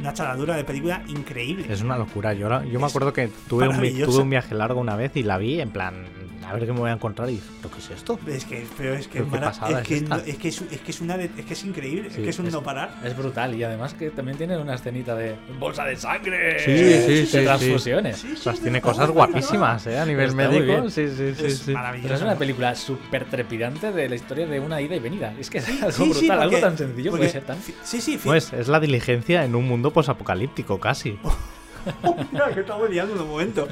una 0.00 0.12
chaladura 0.12 0.56
de 0.56 0.64
película 0.64 1.02
increíble. 1.08 1.66
Es 1.72 1.82
una 1.82 1.96
locura. 1.96 2.32
Yo, 2.32 2.64
yo 2.64 2.80
me 2.80 2.86
acuerdo 2.86 3.12
que 3.12 3.28
tuve 3.48 3.68
un, 3.68 3.76
tuve 3.76 4.22
un 4.22 4.30
viaje 4.30 4.54
largo 4.54 4.80
una 4.80 4.96
vez 4.96 5.12
y 5.16 5.22
la 5.22 5.38
vi 5.38 5.60
en 5.60 5.70
plan, 5.70 6.06
a 6.48 6.52
ver 6.54 6.66
qué 6.66 6.72
me 6.72 6.78
voy 6.80 6.90
a 6.90 6.92
encontrar 6.94 7.28
y 7.30 7.40
¿pero 7.60 7.74
qué 7.74 7.80
es 7.80 7.90
esto? 7.90 8.18
Es 8.26 8.44
que, 8.44 8.66
pero 8.76 8.94
es 8.94 9.08
que, 9.08 9.22
Pero 9.22 9.48
es, 9.48 9.58
que 9.58 9.94
es 9.96 10.02
esta. 10.02 10.16
no- 10.16 10.22
es 10.22 10.36
que 10.38 10.48
es, 10.48 10.60
que 10.96 11.04
una 11.04 11.16
de- 11.16 11.30
es 11.36 11.44
que 11.44 11.52
es 11.54 11.64
increíble, 11.64 12.10
Sí, 12.10 12.16
es 12.18 12.22
que 12.24 12.30
es 12.30 12.38
un 12.38 12.46
es- 12.46 12.52
no 12.52 12.62
parar. 12.62 12.94
Es 13.04 13.16
brutal 13.16 13.54
y 13.54 13.62
además 13.64 13.94
que 13.94 14.10
también 14.10 14.38
tiene 14.38 14.56
una 14.58 14.74
escenita 14.74 15.14
de 15.14 15.36
bolsa 15.58 15.84
de 15.84 15.96
sangre. 15.96 16.58
Sí, 16.60 16.76
sí, 16.76 16.82
de 16.84 17.26
sí, 17.26 17.26
sí. 17.26 17.44
transfusiones. 17.44 18.16
Sí, 18.18 18.28
sí, 18.28 18.34
Ostras, 18.34 18.56
sí, 18.56 18.62
tiene 18.62 18.80
cosas 18.80 19.10
guapísimas, 19.10 19.86
¿eh? 19.86 19.98
A 19.98 20.06
nivel 20.06 20.30
Está 20.30 20.48
muy 20.48 20.58
médico. 20.60 20.80
bien. 20.80 20.90
Sí, 20.90 21.08
sí, 21.08 21.34
sí. 21.34 21.46
Es 21.46 21.68
maravilloso. 21.68 22.02
Pero 22.08 22.14
es 22.16 22.22
una 22.22 22.36
película 22.36 22.74
súper 22.74 23.24
trepidante 23.26 23.92
de 23.92 24.08
la 24.08 24.14
historia 24.14 24.46
de 24.46 24.60
una 24.60 24.80
ida 24.80 24.94
y 24.96 25.00
venida. 25.00 25.34
Es 25.38 25.50
que 25.50 25.58
es 25.58 25.68
algo 25.68 25.90
Sí, 25.90 26.04
sí, 26.12 26.18
brutal, 26.20 26.42
algo 26.42 26.58
tan 26.58 26.78
sencillo 26.78 27.10
porque- 27.10 27.26
puede 27.26 27.32
ser 27.32 27.44
tan. 27.44 27.58
Sí, 27.82 28.00
sí, 28.00 28.18
Pues 28.22 28.52
es 28.52 28.68
la 28.68 28.80
diligencia 28.80 29.44
en 29.44 29.54
un 29.54 29.66
mundo 29.66 29.92
posapocalíptico, 29.92 30.78
casi. 30.80 31.18
Mira, 32.32 32.52
que 32.54 32.60
estamos 32.60 32.88
liando 32.90 33.14
en 33.14 33.20
un 33.22 33.28
momento. 33.28 33.68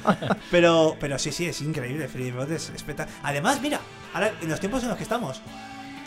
Pero, 0.51 0.97
pero 1.01 1.19
sí, 1.19 1.33
sí, 1.33 1.47
es 1.47 1.61
increíble. 1.63 2.09
Fury 2.09 2.31
Road 2.31 2.53
es 2.53 2.71
espectacular. 2.71 3.19
Además, 3.23 3.61
mira, 3.61 3.81
ahora 4.13 4.33
en 4.41 4.49
los 4.49 4.61
tiempos 4.61 4.83
en 4.83 4.89
los 4.91 4.97
que 4.97 5.03
estamos, 5.05 5.41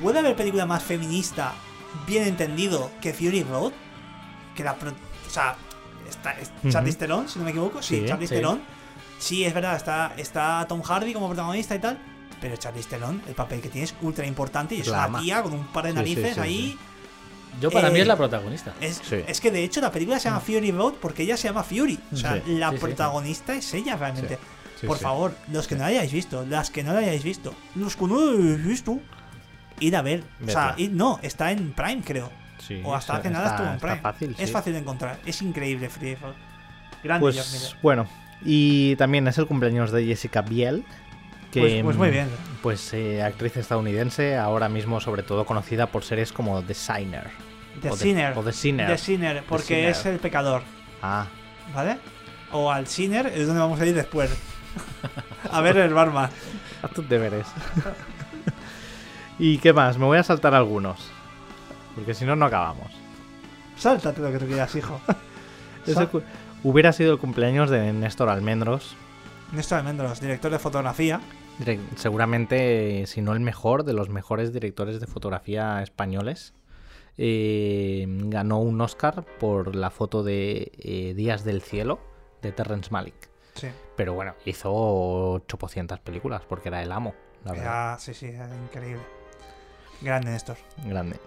¿puede 0.01 0.19
haber 0.19 0.35
película 0.35 0.65
más 0.65 0.83
feminista, 0.83 1.53
bien 2.05 2.27
entendido, 2.27 2.91
que 3.01 3.13
Fury 3.13 3.43
Road? 3.43 3.71
Que 4.55 4.63
la. 4.63 4.75
pro- 4.75 4.91
o 4.91 5.29
sea, 5.29 5.55
está, 6.07 6.31
es 6.33 6.51
Ujú. 6.63 6.71
Charlize 6.71 6.97
Theron, 6.97 7.27
si 7.27 7.39
no 7.39 7.45
me 7.45 7.51
equivoco. 7.51 7.81
Sí, 7.81 7.99
Sí, 8.01 8.05
Charlize 8.07 8.29
sí. 8.29 8.35
Theron. 8.35 8.61
Sí, 9.19 9.43
es 9.43 9.53
verdad, 9.53 9.75
está, 9.75 10.13
está 10.17 10.65
Tom 10.69 10.81
Hardy 10.81 11.13
como 11.13 11.27
protagonista 11.27 11.75
y 11.75 11.79
tal. 11.79 11.97
Pero 12.39 12.55
Charlize 12.55 12.87
Theron, 12.89 13.21
el 13.27 13.33
papel 13.33 13.61
que 13.61 13.69
tiene 13.69 13.85
es 13.85 13.95
ultra 14.01 14.25
importante 14.25 14.75
y 14.75 14.81
es 14.81 14.87
La 14.87 15.07
una 15.07 15.19
tía 15.19 15.41
con 15.41 15.53
un 15.53 15.65
par 15.67 15.85
de 15.85 15.93
narices 15.93 16.35
sí, 16.35 16.39
ahí. 16.39 16.77
Yo 17.59 17.71
para 17.71 17.87
Eh, 17.87 17.91
mí 17.91 17.99
es 17.99 18.07
la 18.07 18.15
protagonista. 18.17 18.73
Es, 18.81 19.01
Sí. 19.03 19.23
es 19.27 19.41
que 19.41 19.49
de 19.51 19.63
hecho 19.63 19.81
la 19.81 19.91
película 19.91 20.19
se 20.19 20.29
llama 20.29 20.41
Fury 20.41 20.71
Road 20.71 20.93
porque 21.01 21.23
ella 21.23 21.37
se 21.37 21.47
llama 21.47 21.63
Fury. 21.63 21.99
O 22.13 22.15
sea, 22.15 22.35
Sí. 22.35 22.41
la 22.57 22.69
Sí, 22.69 22.75
sí. 22.75 22.81
protagonista 22.81 23.55
es 23.55 23.73
ella 23.73 23.95
realmente. 23.95 24.37
Sí, 24.79 24.85
Por 24.85 24.97
sí. 24.97 25.03
favor, 25.03 25.33
los 25.51 25.67
que 25.67 25.75
no 25.75 25.81
la 25.81 25.87
hayáis 25.87 26.11
visto, 26.11 26.45
las 26.47 26.69
que 26.69 26.83
no 26.83 26.93
la 26.93 26.99
hayáis 26.99 27.23
visto, 27.23 27.55
los 27.75 27.95
que 27.95 28.05
no 28.05 28.19
la 28.23 28.31
hayáis 28.31 28.63
visto, 28.65 28.99
ir 29.79 29.95
a 29.95 30.01
ver. 30.03 30.23
O 30.45 30.49
sea, 30.51 30.75
ir- 30.77 30.91
no, 30.91 31.19
está 31.23 31.51
en 31.51 31.73
Prime, 31.73 32.03
creo. 32.05 32.29
Sí, 32.59 32.81
o 32.83 32.93
hasta 32.95 33.15
hace 33.17 33.29
nada 33.29 33.45
está- 33.45 33.55
estuvo 33.57 33.73
en 33.73 33.79
Prime. 33.79 33.97
fácil, 34.01 34.35
es 34.37 34.47
sí. 34.47 34.53
fácil 34.53 34.73
de 34.73 34.79
encontrar. 34.79 35.19
Es 35.25 35.41
increíble 35.41 35.89
Fury 35.89 36.15
Road. 36.15 36.33
Grande 37.03 37.21
Pues 37.21 37.75
bueno, 37.81 38.07
y 38.43 38.95
también 38.97 39.27
es 39.27 39.37
el 39.37 39.47
cumpleaños 39.47 39.91
de 39.91 40.05
Jessica 40.05 40.41
Biel. 40.41 40.83
Que, 41.51 41.61
Pues- 41.61 41.83
pues 41.83 41.95
muy 41.97 42.09
bien. 42.09 42.27
Pues 42.61 42.93
eh, 42.93 43.23
actriz 43.23 43.55
estadounidense, 43.57 44.35
ahora 44.35 44.67
mismo 44.67 44.99
sobre 44.99 45.23
todo 45.23 45.45
conocida 45.45 45.87
por 45.87 46.03
series 46.03 46.33
como 46.33 46.61
The 46.61 46.73
Signer. 46.73 47.29
The 47.81 47.89
o 47.91 47.95
Sinner. 47.95 48.37
o 48.37 48.43
The 48.43 48.53
Sinner. 48.53 48.87
The 48.87 48.97
Sinner, 48.97 49.43
porque 49.47 49.65
Sinner. 49.75 49.89
es 49.91 50.05
el 50.05 50.19
pecador. 50.19 50.61
Ah, 51.01 51.27
¿Vale? 51.75 51.97
O 52.51 52.71
al 52.71 52.87
Sinner 52.87 53.27
es 53.27 53.45
donde 53.47 53.61
vamos 53.61 53.79
a 53.79 53.85
ir 53.85 53.93
después. 53.93 54.31
a 55.51 55.61
ver 55.61 55.77
el 55.77 55.93
barman. 55.93 56.29
haz 56.81 56.91
tus 56.91 57.07
deberes. 57.09 57.45
¿Y 59.39 59.57
qué 59.59 59.73
más? 59.73 59.97
Me 59.97 60.05
voy 60.05 60.17
a 60.17 60.23
saltar 60.23 60.53
algunos. 60.55 60.99
Porque 61.95 62.13
si 62.13 62.25
no, 62.25 62.35
no 62.35 62.45
acabamos. 62.45 62.91
Sáltate 63.77 64.21
lo 64.21 64.31
que 64.31 64.39
tú 64.39 64.45
quieras, 64.47 64.73
hijo. 64.75 64.99
Es 65.85 65.93
Sal- 65.93 66.03
el 66.03 66.09
cu- 66.09 66.23
Hubiera 66.63 66.91
sido 66.91 67.13
el 67.13 67.19
cumpleaños 67.19 67.69
de 67.69 67.93
Néstor 67.93 68.29
Almendros. 68.29 68.95
Néstor 69.51 69.79
Almendros, 69.79 70.19
director 70.19 70.51
de 70.51 70.59
fotografía. 70.59 71.21
Seguramente, 71.95 73.05
si 73.07 73.21
no 73.21 73.33
el 73.33 73.39
mejor, 73.39 73.83
de 73.83 73.93
los 73.93 74.09
mejores 74.09 74.53
directores 74.53 74.99
de 74.99 75.07
fotografía 75.07 75.81
españoles. 75.83 76.53
Eh, 77.17 78.05
ganó 78.07 78.59
un 78.59 78.79
Oscar 78.81 79.25
por 79.39 79.75
la 79.75 79.89
foto 79.89 80.23
de 80.23 80.71
eh, 80.77 81.13
Días 81.15 81.43
del 81.43 81.61
Cielo 81.61 81.99
de 82.41 82.51
Terrence 82.51 82.89
Malick. 82.91 83.29
Sí. 83.55 83.67
Pero 83.95 84.13
bueno, 84.13 84.35
hizo 84.45 84.71
800 84.71 85.99
películas 85.99 86.43
porque 86.47 86.69
era 86.69 86.81
el 86.83 86.91
amo, 86.91 87.15
la 87.43 87.51
verdad. 87.53 87.65
Era- 87.65 87.99
sí, 87.99 88.13
sí, 88.13 88.27
era 88.27 88.49
increíble. 88.55 89.01
Grande 90.01 90.29
Néstor. 90.31 90.57
Grande. 90.85 91.17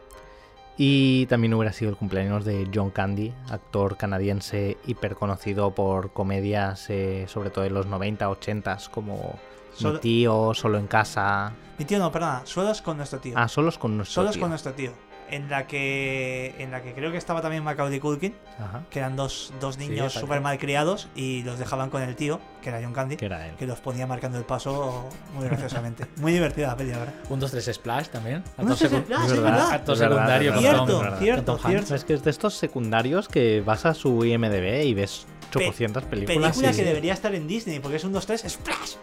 Y 0.77 1.27
también 1.27 1.53
hubiera 1.55 1.73
sido 1.73 1.91
el 1.91 1.97
cumpleaños 1.97 2.45
de 2.45 2.71
John 2.73 2.91
Candy, 2.91 3.35
actor 3.51 3.97
canadiense 3.97 4.79
hiper 4.87 5.15
conocido 5.17 5.75
por 5.75 6.12
comedias, 6.12 6.89
eh, 6.89 7.27
sobre 7.29 7.51
todo 7.51 7.65
en 7.65 7.75
los 7.75 7.87
90, 7.87 8.31
80 8.31 8.79
como 8.93 9.39
Mi 9.83 9.99
tío, 9.99 10.55
Solo 10.55 10.79
en 10.79 10.87
casa. 10.87 11.53
Mi 11.79 11.85
tío 11.85 11.99
no, 11.99 12.11
perdona, 12.12 12.43
solos 12.45 12.81
con 12.81 12.97
nuestro 12.97 13.19
tío. 13.19 13.35
Ah, 13.37 13.49
solos 13.49 13.77
con 13.77 13.97
nuestro 13.97 14.23
solos 14.23 14.33
tío. 14.35 14.41
con 14.41 14.51
nuestro 14.51 14.73
tío. 14.73 14.93
En 15.31 15.48
la 15.48 15.66
que 15.69 16.55
en 16.59 16.73
la 16.73 16.82
que 16.82 16.93
creo 16.93 17.12
que 17.12 17.16
estaba 17.19 17.40
también 17.40 17.62
Macaulay 17.62 18.01
Culkin, 18.01 18.35
Ajá, 18.59 18.82
que 18.90 18.98
eran 18.98 19.15
dos, 19.15 19.52
dos 19.61 19.77
Sí, 19.77 19.89
niños 19.89 20.12
súper 20.12 20.40
mal 20.40 20.59
criados 20.59 21.09
y 21.15 21.43
los 21.44 21.59
dejaban 21.59 21.89
con 21.89 22.02
el 22.02 22.16
tío, 22.16 22.40
que 22.62 22.70
era 22.70 22.81
John 22.82 22.93
Candy, 22.93 23.16
que 23.16 23.27
era 23.27 23.47
él. 23.47 23.55
que 23.57 23.66
los 23.66 23.78
ponía 23.78 24.07
marcando 24.09 24.39
el 24.39 24.44
paso 24.44 25.09
muy 25.35 25.44
graciosamente. 25.47 26.07
muy 26.16 26.32
divertida 26.32 26.66
la 26.69 26.77
peli, 26.77 26.90
la 26.90 26.98
verdad. 26.98 27.15
Un 27.28 27.39
2, 27.39 27.51
3 27.51 27.70
Splash 27.74 28.09
también. 28.09 28.39
Un 28.59 28.69
Actor, 28.69 28.69
2, 28.69 28.78
3 28.78 28.93
secu- 28.93 29.02
Splash, 29.05 29.24
es 29.24 29.31
verdad. 29.40 29.70
verdad, 29.70 29.94
secundario 29.97 30.51
es 30.55 30.57
con. 30.57 30.86
Tom- 30.86 31.01
Cierto, 31.01 31.19
cierto, 31.19 31.59
con 31.59 31.70
cierto. 31.70 31.94
Es 31.94 32.05
que 32.05 32.15
es 32.15 32.24
de 32.24 32.31
estos 32.31 32.55
secundarios 32.55 33.28
que 33.28 33.61
vas 33.61 33.86
a 33.86 33.94
su 33.94 34.24
IMDB 34.24 34.82
y 34.85 34.94
ves 34.94 35.27
800 35.55 36.05
películas. 36.05 36.52
Película 36.57 36.73
y 36.73 36.77
que 36.77 36.85
debería 36.85 37.12
estar 37.12 37.35
en 37.35 37.47
Disney, 37.47 37.78
porque 37.81 37.97
es 37.98 38.05
un 38.05 38.12
2, 38.12 38.27
3 38.27 38.44
Splash. 38.48 38.94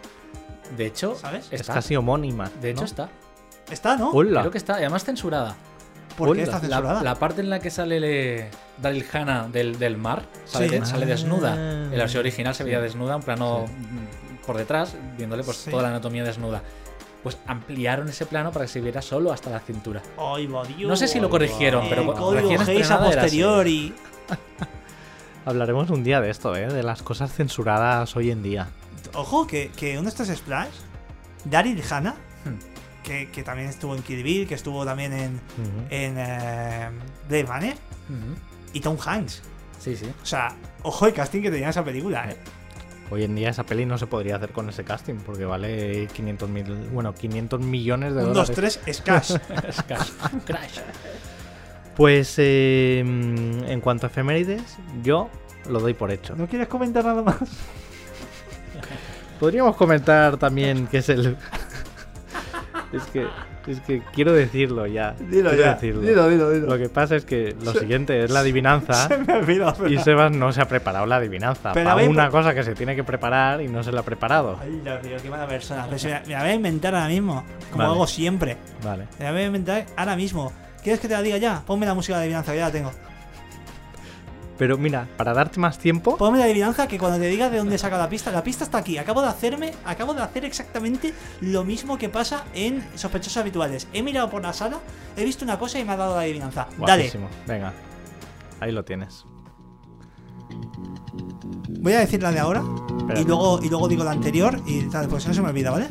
De 0.76 0.86
hecho, 0.86 1.14
¿Sabes? 1.14 1.48
Es 1.50 1.62
casi 1.66 1.96
homónima. 1.96 2.50
De 2.60 2.70
hecho, 2.70 2.80
¿no? 2.80 2.86
está. 2.86 3.08
Está, 3.70 3.96
¿no? 3.96 4.10
Hola. 4.10 4.40
Creo 4.40 4.52
que 4.52 4.58
está. 4.58 4.74
Además, 4.74 5.04
censurada. 5.04 5.56
¿Por 6.16 6.34
qué 6.34 6.42
está 6.42 6.56
La, 6.56 6.60
censurada? 6.60 7.02
la 7.02 7.14
parte 7.14 7.40
en 7.42 7.50
la 7.50 7.60
que 7.60 7.70
sale 7.70 8.00
le- 8.00 8.50
Daryl 8.80 9.04
Hannah 9.12 9.48
del, 9.48 9.78
del 9.78 9.96
mar 9.96 10.22
sale, 10.44 10.68
Sí. 10.68 10.78
de- 10.78 10.86
sale 10.86 11.06
desnuda. 11.06 11.52
Ah. 11.54 11.60
En 11.84 11.90
la 11.92 11.98
versión 12.04 12.20
original 12.20 12.54
se 12.54 12.64
veía 12.64 12.80
desnuda, 12.80 13.16
un 13.16 13.22
plano 13.22 13.66
por 14.46 14.56
detrás, 14.56 14.96
viéndole 15.16 15.44
pues, 15.44 15.58
Sí. 15.58 15.70
toda 15.70 15.82
la 15.84 15.88
anatomía 15.90 16.24
desnuda. 16.24 16.62
Pues 17.22 17.36
ampliaron 17.46 18.08
ese 18.08 18.26
plano 18.26 18.52
para 18.52 18.64
que 18.64 18.70
se 18.72 18.80
viera 18.80 19.02
solo 19.02 19.32
hasta 19.32 19.50
la 19.50 19.60
cintura. 19.60 20.02
Ay. 20.16 20.48
No 20.86 20.96
sé 20.96 21.08
si 21.08 21.20
lo 21.20 21.28
corrigieron, 21.30 21.84
Eh, 21.84 21.86
pero 21.90 22.06
código 22.14 22.30
recién 22.48 22.60
Hayes 22.62 22.90
a 22.90 22.98
posteriori. 23.00 23.94
Hablaremos 25.44 25.90
un 25.90 26.04
día 26.04 26.20
de 26.20 26.30
esto, 26.30 26.54
¿eh? 26.56 26.66
De 26.68 26.82
las 26.82 27.02
cosas 27.02 27.32
censuradas 27.32 28.14
hoy 28.16 28.30
en 28.30 28.42
día. 28.42 28.68
Ojo, 29.14 29.46
que, 29.46 29.70
que 29.76 29.94
uno 29.94 30.02
de 30.02 30.08
estos 30.10 30.28
Splash, 30.28 30.68
Daryl 31.44 31.82
Hannah. 31.90 32.14
Que, 33.08 33.30
que 33.30 33.42
también 33.42 33.68
estuvo 33.68 33.94
en 33.96 34.02
Kill 34.02 34.22
Bill, 34.22 34.46
que 34.46 34.54
estuvo 34.54 34.84
también 34.84 35.12
en, 35.12 35.34
Ujú. 35.34 35.86
en 35.90 36.14
eh, 36.18 36.88
Blade 37.28 37.42
Runner, 37.44 37.72
Ujú. 37.74 38.34
y 38.74 38.80
Tom 38.80 38.96
Hanks. 39.04 39.42
Sí, 39.78 39.96
sí. 39.96 40.06
O 40.22 40.26
sea, 40.26 40.54
ojo 40.82 41.06
el 41.06 41.12
casting 41.14 41.40
que 41.42 41.50
tenía 41.50 41.70
esa 41.70 41.84
película, 41.84 42.30
¿eh? 42.30 42.36
Hoy 43.10 43.24
en 43.24 43.34
día 43.34 43.48
esa 43.48 43.64
peli 43.64 43.86
no 43.86 43.96
se 43.96 44.06
podría 44.06 44.36
hacer 44.36 44.50
con 44.50 44.68
ese 44.68 44.84
casting 44.84 45.14
porque 45.24 45.46
vale 45.46 46.08
500 46.12 46.48
mil, 46.50 46.64
bueno, 46.92 47.14
500 47.14 47.58
millones 47.60 48.14
de 48.14 48.24
Un, 48.24 48.34
dos, 48.34 48.48
dólares. 48.54 48.78
tres, 48.84 48.96
Scash. 48.98 49.32
Crash. 49.86 50.10
Crash. 50.44 50.78
Pues 51.96 52.34
eh, 52.36 52.98
en 53.00 53.80
cuanto 53.80 54.06
a 54.06 54.10
efemérides, 54.10 54.76
yo 55.02 55.30
lo 55.70 55.80
doy 55.80 55.94
por 55.94 56.10
hecho. 56.10 56.36
¿No 56.36 56.46
quieres 56.46 56.68
comentar 56.68 57.04
nada 57.04 57.22
más? 57.22 57.36
Podríamos 59.40 59.76
comentar 59.76 60.36
también 60.36 60.86
que 60.88 60.98
es 60.98 61.08
el. 61.08 61.36
Es 62.92 63.02
que 63.04 63.26
es 63.66 63.80
que 63.80 64.02
quiero 64.14 64.32
decirlo 64.32 64.86
ya. 64.86 65.12
Dilo 65.18 65.50
quiero 65.50 65.64
ya. 65.64 65.74
decirlo. 65.74 66.00
Dilo, 66.00 66.28
dilo, 66.28 66.50
dilo. 66.50 66.66
Lo 66.68 66.78
que 66.78 66.88
pasa 66.88 67.16
es 67.16 67.24
que 67.26 67.54
lo 67.62 67.72
siguiente 67.72 68.24
es 68.24 68.30
la 68.30 68.40
adivinanza. 68.40 69.08
Se 69.08 69.18
me 69.18 69.32
olvidó. 69.34 69.74
Y 69.86 69.90
pero- 69.90 70.02
Sebas 70.04 70.32
no 70.32 70.52
se 70.52 70.62
ha 70.62 70.68
preparado 70.68 71.04
la 71.06 71.16
adivinanza. 71.16 71.72
Pero 71.72 71.90
para 71.90 72.08
una 72.08 72.30
cosa 72.30 72.54
que 72.54 72.62
se 72.62 72.74
tiene 72.74 72.96
que 72.96 73.04
preparar 73.04 73.60
y 73.60 73.68
no 73.68 73.82
se 73.82 73.92
la 73.92 74.00
ha 74.00 74.04
preparado. 74.04 74.58
Ay, 74.62 74.80
Dios 74.82 75.02
mío, 75.02 75.16
qué 75.22 75.28
mala 75.28 75.46
persona. 75.46 75.86
Se 75.98 76.08
me, 76.08 76.20
me 76.20 76.32
la 76.32 76.40
voy 76.40 76.50
a 76.50 76.54
inventar 76.54 76.94
ahora 76.94 77.08
mismo, 77.08 77.44
como 77.70 77.84
Vale. 77.84 77.94
hago 77.94 78.06
siempre. 78.06 78.56
Vale. 78.82 79.06
Me 79.18 79.24
la 79.26 79.32
voy 79.32 79.40
a 79.42 79.46
inventar 79.46 79.86
ahora 79.96 80.16
mismo. 80.16 80.52
¿Quieres 80.82 81.00
que 81.00 81.08
te 81.08 81.14
la 81.14 81.22
diga 81.22 81.36
ya? 81.36 81.62
Ponme 81.66 81.84
la 81.84 81.92
música 81.94 82.16
de 82.16 82.22
adivinanza, 82.22 82.52
que 82.52 82.58
ya 82.58 82.66
la 82.66 82.72
tengo. 82.72 82.90
Pero 84.58 84.76
mira, 84.76 85.08
para 85.16 85.32
darte 85.34 85.60
más 85.60 85.78
tiempo, 85.78 86.16
Ponme 86.16 86.38
la 86.38 86.44
adivinanza 86.44 86.88
que 86.88 86.98
cuando 86.98 87.18
te 87.18 87.26
diga 87.28 87.48
de 87.48 87.58
dónde 87.58 87.78
saca 87.78 87.96
la 87.96 88.08
pista, 88.08 88.32
la 88.32 88.42
pista 88.42 88.64
está 88.64 88.78
aquí. 88.78 88.98
Acabo 88.98 89.22
de 89.22 89.28
hacerme, 89.28 89.72
acabo 89.84 90.14
de 90.14 90.22
hacer 90.22 90.44
exactamente 90.44 91.14
lo 91.40 91.64
mismo 91.64 91.96
que 91.96 92.08
pasa 92.08 92.44
en 92.54 92.84
sospechosos 92.96 93.36
habituales. 93.36 93.86
He 93.92 94.02
mirado 94.02 94.28
por 94.30 94.42
la 94.42 94.52
sala, 94.52 94.78
he 95.16 95.24
visto 95.24 95.44
una 95.44 95.58
cosa 95.58 95.78
y 95.78 95.84
me 95.84 95.92
ha 95.92 95.96
dado 95.96 96.16
la 96.16 96.22
adivinanza. 96.22 96.66
Dale. 96.84 97.10
Venga, 97.46 97.72
ahí 98.60 98.72
lo 98.72 98.84
tienes. 98.84 99.24
voy 101.80 101.92
a 101.92 102.00
decir 102.00 102.22
la 102.22 102.32
de 102.32 102.40
ahora 102.40 102.62
y 103.16 103.24
luego, 103.24 103.60
y 103.62 103.68
luego 103.68 103.88
digo 103.88 104.02
la 104.04 104.10
anterior 104.10 104.60
y 104.66 104.82
tal, 104.88 105.08
pues 105.08 105.26
no 105.28 105.34
se 105.34 105.40
me 105.42 105.48
olvida, 105.48 105.70
¿vale? 105.70 105.88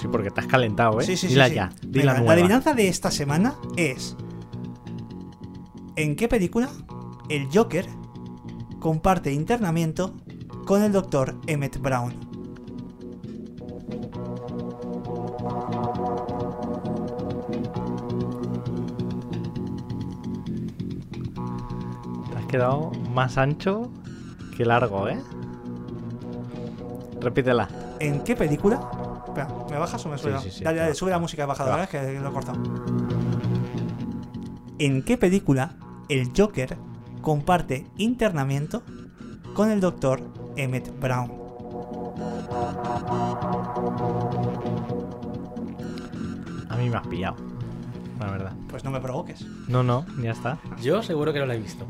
Sí, 0.00 0.08
porque 0.10 0.30
te 0.30 0.40
has 0.40 0.46
calentado, 0.46 1.00
¿eh? 1.00 1.04
Sí, 1.04 1.16
sí, 1.16 1.28
sí. 1.28 1.34
Dila 1.34 1.48
sí. 1.48 1.54
ya, 1.54 1.66
Venga, 1.68 1.80
dila 1.86 2.12
la 2.12 2.18
nueva. 2.18 2.32
adivinanza 2.34 2.74
de 2.74 2.88
esta 2.88 3.10
semana 3.10 3.54
es: 3.76 4.16
¿En 5.96 6.16
qué 6.16 6.28
película 6.28 6.68
el 7.28 7.48
Joker 7.52 7.86
comparte 8.80 9.32
internamiento 9.32 10.14
con 10.66 10.82
el 10.82 10.90
doctor 10.90 11.36
Emmett 11.46 11.78
Brown? 11.80 12.14
Te 22.30 22.36
has 22.38 22.46
quedado 22.46 22.90
más 23.12 23.38
ancho 23.38 23.92
que 24.56 24.64
largo, 24.64 25.08
¿eh? 25.08 25.22
Repítela. 27.20 27.68
¿En 28.00 28.24
qué 28.24 28.34
película? 28.34 28.80
Espera, 29.26 29.48
¿me 29.70 29.78
bajas 29.78 30.04
o 30.06 30.08
me 30.08 30.18
sube? 30.18 30.38
Sí, 30.38 30.50
sí, 30.50 30.58
sí. 30.58 30.64
dale, 30.64 30.80
dale, 30.80 30.94
sube 30.94 31.10
la 31.10 31.18
música 31.18 31.42
de 31.42 31.46
bajada. 31.46 31.76
¿verdad? 31.76 31.88
Que 31.88 32.18
lo 32.18 32.30
he 32.30 32.32
cortado. 32.32 32.58
¿En 34.78 35.04
qué 35.04 35.18
película 35.18 35.76
el 36.08 36.32
Joker 36.34 36.78
comparte 37.20 37.86
internamiento 37.96 38.82
con 39.54 39.70
el 39.70 39.80
doctor 39.80 40.22
Emmett 40.56 40.98
Brown? 41.00 41.30
A 46.68 46.76
mí 46.76 46.88
me 46.88 46.96
has 46.96 47.06
pillado. 47.06 47.36
La 48.18 48.30
verdad. 48.30 48.52
Pues 48.68 48.84
no 48.84 48.90
me 48.90 49.00
provoques. 49.00 49.42
No, 49.68 49.82
no, 49.82 50.04
ya 50.22 50.32
está. 50.32 50.58
Yo 50.82 51.02
seguro 51.02 51.32
que 51.32 51.38
no 51.38 51.46
la 51.46 51.54
he 51.54 51.58
visto. 51.58 51.86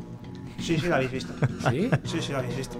Sí, 0.59 0.77
sí, 0.77 0.87
la 0.87 0.97
habéis 0.97 1.11
visto. 1.11 1.33
¿Sí? 1.69 1.89
Sí, 2.03 2.21
sí, 2.21 2.31
la 2.31 2.39
habéis 2.39 2.55
visto. 2.55 2.77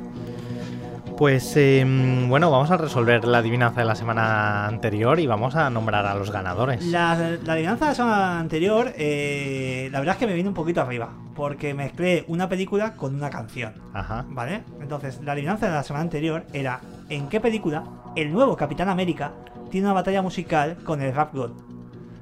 Pues 1.22 1.56
em, 1.56 2.28
bueno, 2.30 2.50
vamos 2.50 2.72
a 2.72 2.78
resolver 2.78 3.26
la 3.26 3.38
adivinanza 3.38 3.82
de 3.82 3.86
la 3.86 3.94
semana 3.94 4.66
anterior 4.66 5.20
y 5.20 5.28
vamos 5.28 5.56
a 5.56 5.70
nombrar 5.70 6.04
a 6.08 6.16
los 6.16 6.32
ganadores. 6.32 6.84
La, 6.88 7.38
la 7.44 7.54
adivinanza 7.54 7.86
de 7.86 7.92
la 7.92 7.96
semana 7.96 8.40
anterior, 8.40 8.92
eh, 8.98 9.88
la 9.92 10.00
verdad 10.00 10.16
es 10.16 10.20
que 10.20 10.26
me 10.26 10.34
vino 10.34 10.50
un 10.50 10.56
poquito 10.56 10.82
arriba, 10.82 11.14
porque 11.36 11.76
mezclé 11.76 12.26
una 12.28 12.50
película 12.50 12.96
con 12.96 13.14
una 13.14 13.30
canción, 13.30 13.76
Ajá. 13.94 14.26
¿vale? 14.30 14.64
Entonces, 14.82 15.22
la 15.22 15.34
adivinanza 15.34 15.68
de 15.68 15.74
la 15.74 15.84
semana 15.84 16.02
anterior 16.02 16.44
era 16.54 16.82
¿en 17.08 17.30
qué 17.30 17.40
película 17.40 17.84
el 18.16 18.34
nuevo 18.34 18.58
Capitán 18.58 18.90
América 18.90 19.32
tiene 19.70 19.86
una 19.86 19.94
batalla 19.94 20.24
musical 20.24 20.78
con 20.84 21.04
el 21.04 21.14
Rap 21.14 21.36
God? 21.36 21.52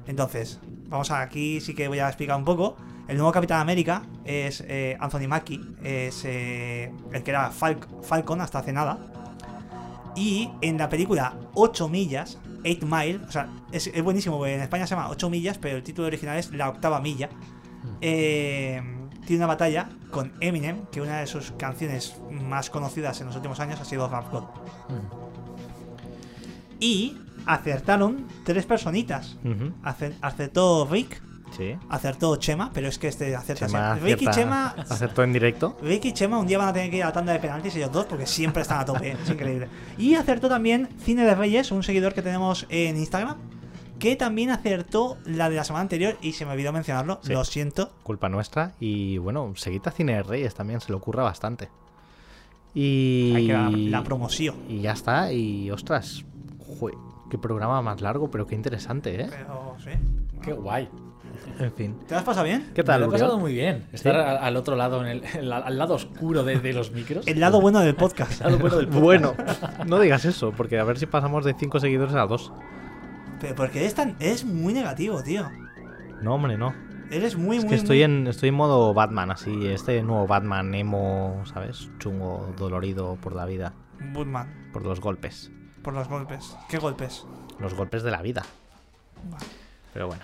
Entonces, 0.08 0.60
vamos 0.88 1.10
a, 1.10 1.22
aquí 1.22 1.62
sí 1.62 1.74
que 1.74 1.88
voy 1.88 2.00
a 2.00 2.08
explicar 2.08 2.36
un 2.36 2.44
poco. 2.44 2.76
El 3.08 3.16
nuevo 3.16 3.32
Capitán 3.32 3.60
América 3.60 4.02
es 4.30 4.62
eh, 4.66 4.96
Anthony 5.00 5.26
Mackie, 5.28 5.60
es 5.82 6.24
eh, 6.24 6.92
el 7.12 7.22
que 7.22 7.30
era 7.30 7.50
Falc- 7.52 8.02
Falcon 8.02 8.40
hasta 8.40 8.58
hace 8.60 8.72
nada. 8.72 8.98
Y 10.16 10.50
en 10.60 10.76
la 10.78 10.88
película 10.88 11.34
8 11.54 11.88
millas, 11.88 12.38
8 12.64 12.86
Mile, 12.86 13.20
o 13.28 13.30
sea, 13.32 13.48
es, 13.72 13.86
es 13.88 14.02
buenísimo, 14.02 14.44
en 14.46 14.60
España 14.60 14.86
se 14.86 14.94
llama 14.94 15.08
8 15.10 15.30
millas, 15.30 15.58
pero 15.58 15.76
el 15.76 15.82
título 15.82 16.06
original 16.08 16.36
es 16.38 16.50
La 16.52 16.68
octava 16.68 17.00
milla. 17.00 17.28
Eh, 18.00 18.82
tiene 19.26 19.36
una 19.44 19.46
batalla 19.46 19.88
con 20.10 20.32
Eminem, 20.40 20.86
que 20.90 21.00
una 21.00 21.20
de 21.20 21.26
sus 21.26 21.52
canciones 21.52 22.16
más 22.30 22.68
conocidas 22.70 23.20
en 23.20 23.28
los 23.28 23.36
últimos 23.36 23.60
años 23.60 23.80
ha 23.80 23.84
sido 23.84 24.08
Rap 24.08 24.30
God. 24.32 24.44
Y 26.80 27.16
acertaron 27.46 28.26
tres 28.44 28.66
personitas. 28.66 29.36
Acer- 29.84 30.16
Acertó 30.20 30.88
Rick, 30.90 31.22
Sí. 31.56 31.76
acertó 31.88 32.36
Chema, 32.36 32.70
pero 32.72 32.88
es 32.88 32.98
que 32.98 33.08
este 33.08 33.34
acierta 33.34 33.66
Chema 33.66 33.92
siempre. 33.94 34.12
Rick 34.14 34.22
y 34.22 34.26
acierta- 34.26 34.40
Chema 34.40 34.66
acertó 34.88 35.22
en 35.22 35.32
directo. 35.32 35.76
Rick 35.82 36.04
y 36.06 36.12
Chema 36.12 36.38
un 36.38 36.46
día 36.46 36.58
van 36.58 36.68
a 36.68 36.72
tener 36.72 36.90
que 36.90 36.96
ir 36.98 37.02
a 37.02 37.06
la 37.06 37.12
tanda 37.12 37.32
de 37.32 37.38
penaltis 37.40 37.74
ellos 37.76 37.92
dos 37.92 38.06
porque 38.06 38.26
siempre 38.26 38.62
están 38.62 38.80
a 38.80 38.84
tope, 38.84 39.12
es 39.12 39.30
increíble. 39.30 39.68
Y 39.98 40.14
acertó 40.14 40.48
también 40.48 40.88
Cine 41.00 41.24
de 41.24 41.34
Reyes, 41.34 41.70
un 41.72 41.82
seguidor 41.82 42.14
que 42.14 42.22
tenemos 42.22 42.66
en 42.68 42.96
Instagram, 42.96 43.36
que 43.98 44.16
también 44.16 44.50
acertó 44.50 45.18
la 45.26 45.50
de 45.50 45.56
la 45.56 45.64
semana 45.64 45.82
anterior 45.82 46.16
y 46.22 46.32
se 46.32 46.46
me 46.46 46.52
olvidó 46.52 46.72
mencionarlo, 46.72 47.20
Sí. 47.22 47.32
lo 47.32 47.44
siento. 47.44 47.92
Culpa 48.02 48.28
nuestra. 48.28 48.72
Y 48.80 49.18
bueno, 49.18 49.52
seguid 49.56 49.82
a 49.86 49.90
Cine 49.90 50.14
de 50.14 50.22
Reyes 50.22 50.54
también, 50.54 50.80
se 50.80 50.88
le 50.88 50.94
ocurra 50.96 51.22
bastante. 51.22 51.68
Y. 52.74 53.32
Hay 53.34 53.46
que 53.48 53.52
dar 53.52 53.72
la 53.72 54.02
promoción. 54.04 54.54
Y 54.68 54.80
ya 54.80 54.92
está. 54.92 55.32
Y 55.32 55.70
ostras, 55.70 56.24
jue, 56.78 56.92
qué 57.28 57.36
programa 57.36 57.82
más 57.82 58.00
largo, 58.00 58.30
pero 58.30 58.46
qué 58.46 58.54
interesante, 58.54 59.20
¿eh? 59.22 59.26
Pero 59.28 59.76
sí. 59.82 59.90
Qué 60.42 60.52
guay. 60.52 60.88
En 61.58 61.72
fin. 61.72 61.98
¿Te 62.06 62.14
lo 62.14 62.18
has 62.18 62.24
pasado 62.24 62.44
bien? 62.46 62.70
¿Qué 62.74 62.82
Me 62.82 62.86
tal, 62.86 63.00
lo 63.02 63.06
he 63.08 63.10
pasado 63.10 63.38
muy 63.38 63.52
bien. 63.52 63.86
Estar 63.92 64.16
al, 64.16 64.38
al 64.38 64.56
otro 64.56 64.76
lado, 64.76 65.02
en 65.04 65.08
el, 65.08 65.24
en 65.34 65.48
la- 65.48 65.58
al 65.58 65.78
lado 65.78 65.94
oscuro 65.94 66.42
de, 66.44 66.58
de 66.58 66.72
los 66.72 66.90
micros. 66.92 67.26
El 67.26 67.40
lado 67.40 67.60
bueno 67.60 67.80
del 67.80 67.94
podcast. 67.94 68.40
lado 68.40 68.58
bueno 68.58 68.76
del 68.76 68.86
podcast. 68.86 69.02
Bueno, 69.04 69.34
no 69.86 69.98
digas 70.00 70.24
eso, 70.24 70.52
porque 70.52 70.78
a 70.78 70.84
ver 70.84 70.98
si 70.98 71.06
pasamos 71.06 71.44
de 71.44 71.54
5 71.54 71.80
seguidores 71.80 72.14
a 72.14 72.26
2. 72.26 72.52
Pero 73.40 73.54
porque 73.54 73.80
eres 73.80 73.94
tan. 73.94 74.16
Eres 74.20 74.44
muy 74.44 74.72
negativo, 74.74 75.22
tío. 75.22 75.48
No, 76.22 76.34
hombre, 76.34 76.56
no. 76.58 76.74
Eres 77.10 77.36
muy, 77.36 77.56
Es 77.56 77.64
muy. 77.64 77.70
que 77.70 77.76
estoy 77.76 77.96
muy- 77.98 78.02
en, 78.04 78.26
estoy 78.26 78.50
en 78.50 78.54
modo 78.54 78.94
Batman, 78.94 79.30
así. 79.30 79.66
Este 79.66 80.02
nuevo 80.02 80.26
Batman, 80.26 80.74
emo, 80.74 81.42
¿sabes? 81.52 81.90
Chungo, 81.98 82.54
dolorido 82.56 83.16
por 83.16 83.34
la 83.34 83.46
vida, 83.46 83.72
Woodman, 84.14 84.70
por 84.72 84.84
los 84.84 85.00
golpes. 85.00 85.50
por 85.82 85.92
los 85.94 86.06
golpes. 86.08 86.56
¿Qué 86.68 86.78
golpes? 86.78 87.24
Los 87.58 87.74
golpes 87.74 88.02
de 88.02 88.10
la 88.12 88.22
vida. 88.22 88.42
Pero 89.92 90.06
bueno. 90.06 90.22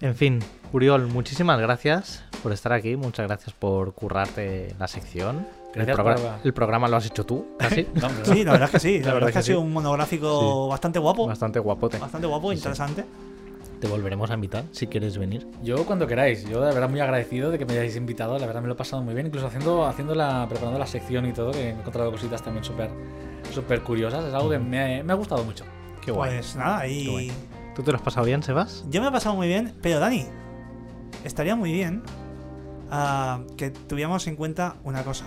En 0.00 0.14
fin, 0.14 0.38
Uriol, 0.72 1.06
muchísimas 1.08 1.58
gracias 1.60 2.24
por 2.42 2.52
estar 2.52 2.72
aquí. 2.72 2.96
Muchas 2.96 3.26
gracias 3.26 3.52
por 3.52 3.94
currarte 3.94 4.74
la 4.78 4.86
sección. 4.88 5.46
El, 5.74 6.52
programa 6.54 6.88
lo 6.88 6.96
has 6.96 7.06
hecho 7.06 7.24
tú, 7.24 7.46
casi. 7.58 7.86
No. 7.94 8.08
Sí, 8.24 8.42
la 8.44 8.52
verdad 8.52 8.66
es 8.66 8.70
que 8.70 8.80
sí. 8.80 8.98
La, 9.00 9.06
La 9.08 9.14
verdad, 9.14 9.14
verdad 9.14 9.28
es 9.28 9.32
que 9.34 9.38
ha 9.38 9.42
sido 9.42 9.60
sí. 9.60 9.64
un 9.66 9.72
monográfico 9.72 10.68
bastante 10.68 10.98
guapo. 10.98 11.26
Bastante 11.26 11.58
guapote. 11.58 11.98
Bastante 11.98 12.26
guapo, 12.26 12.50
Sí, 12.50 12.56
interesante. 12.58 13.04
Te 13.80 13.86
volveremos 13.86 14.28
a 14.30 14.34
invitar 14.34 14.64
si 14.72 14.88
quieres 14.88 15.18
venir. 15.18 15.46
Yo 15.62 15.84
cuando 15.86 16.06
queráis, 16.08 16.44
yo 16.48 16.60
de 16.60 16.72
verdad 16.74 16.88
muy 16.88 16.98
agradecido 16.98 17.50
de 17.52 17.58
que 17.58 17.64
me 17.64 17.74
hayáis 17.74 17.94
invitado, 17.94 18.36
la 18.36 18.46
verdad 18.46 18.60
me 18.60 18.66
lo 18.66 18.74
he 18.74 18.76
pasado 18.76 19.02
muy 19.02 19.14
bien, 19.14 19.28
incluso 19.28 19.46
haciendo, 19.46 19.86
haciendo 19.86 20.16
la, 20.16 20.46
preparando 20.48 20.80
la 20.80 20.86
sección 20.86 21.26
y 21.26 21.32
todo, 21.32 21.52
que 21.52 21.68
he 21.68 21.70
encontrado 21.70 22.10
cositas 22.10 22.42
también 22.42 22.64
súper 22.64 22.90
súper 23.54 23.82
curiosas, 23.82 24.24
es 24.24 24.34
algo 24.34 24.50
que 24.50 24.58
me, 24.58 24.98
ha- 24.98 25.04
me 25.04 25.12
ha 25.12 25.16
gustado 25.16 25.44
mucho. 25.44 25.64
Qué 26.04 26.10
guay. 26.10 26.32
Pues 26.34 26.56
nada, 26.56 26.88
y. 26.88 27.30
¿Tú 27.78 27.84
te 27.84 27.92
lo 27.92 27.96
has 27.96 28.02
pasado 28.02 28.26
bien, 28.26 28.42
Sebas? 28.42 28.84
Yo 28.90 29.00
me 29.00 29.06
he 29.06 29.10
pasado 29.12 29.36
muy 29.36 29.46
bien, 29.46 29.72
pero 29.80 30.00
Dani, 30.00 30.26
estaría 31.24 31.54
muy 31.54 31.72
bien 31.72 32.02
ah, 32.90 33.38
que 33.56 33.70
tuviéramos 33.70 34.26
en 34.26 34.34
cuenta 34.34 34.74
una 34.82 35.04
cosa. 35.04 35.26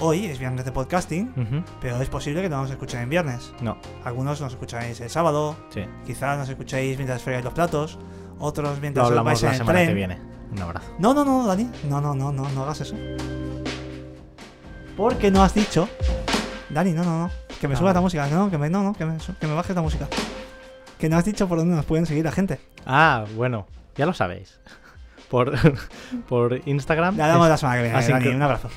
Hoy 0.00 0.26
es 0.26 0.38
viernes 0.40 0.64
de 0.64 0.72
podcasting, 0.72 1.32
pero 1.80 2.02
es 2.02 2.08
posible 2.10 2.42
que 2.42 2.48
no 2.50 2.60
nos 2.60 2.70
escuchen 2.70 3.00
en 3.02 3.08
viernes. 3.08 3.52
No, 3.62 3.78
Algunos 4.04 4.40
nos 4.40 4.52
escucháis 4.52 5.00
el 5.00 5.08
sábado, 5.08 5.56
sí. 5.70 5.84
quizás 6.04 6.36
nos 6.38 6.48
escuchéis 6.48 6.98
mientras 6.98 7.22
fregáis 7.22 7.44
los 7.44 7.54
platos, 7.54 7.98
otros 8.40 8.78
mientras 8.80 9.04
os 9.04 9.10
hablamos 9.12 9.26
vais 9.30 9.42
en 9.44 9.46
la 9.46 9.52
el 9.52 9.58
semana 9.58 9.78
tren. 9.78 9.88
que 9.88 9.94
viene. 9.94 10.18
Un 10.52 10.60
abrazo. 10.60 10.90
No, 10.98 11.14
no, 11.14 11.24
no, 11.24 11.46
Dani. 11.46 11.70
No, 11.88 12.00
no, 12.00 12.14
no, 12.14 12.30
no, 12.32 12.46
no 12.48 12.62
hagas 12.64 12.80
eso. 12.82 12.94
Porque 14.96 15.30
no 15.30 15.42
has 15.42 15.54
dicho. 15.54 15.88
Dani, 16.68 16.92
no, 16.92 17.04
no, 17.04 17.18
no. 17.20 17.30
Que 17.60 17.68
me 17.68 17.74
Ah. 17.74 17.78
subas 17.78 17.94
la 17.94 18.00
música. 18.00 18.26
No, 18.28 18.50
que 18.50 18.58
me, 18.58 18.68
no, 18.68 18.82
no, 18.82 18.92
que 18.92 19.04
me, 19.06 19.16
que 19.40 19.46
me 19.46 19.54
bajes 19.54 19.74
la 19.74 19.82
música. 19.82 20.08
Que 20.98 21.08
no 21.08 21.16
has 21.16 21.24
dicho 21.24 21.48
por 21.48 21.58
dónde 21.58 21.76
nos 21.76 21.84
pueden 21.84 22.06
seguir 22.06 22.24
la 22.24 22.32
gente. 22.32 22.60
Ah, 22.86 23.24
bueno, 23.36 23.66
ya 23.96 24.06
lo 24.06 24.14
sabéis. 24.14 24.58
Por, 25.30 25.52
por 26.28 26.60
Instagram. 26.66 27.16
Le 27.16 27.22
damos 27.24 27.48
la 27.48 27.56
semana 27.56 27.78
que 27.78 27.88
viene, 27.88 28.08
Dani. 28.08 28.28
Un 28.28 28.42
abrazo. 28.42 28.68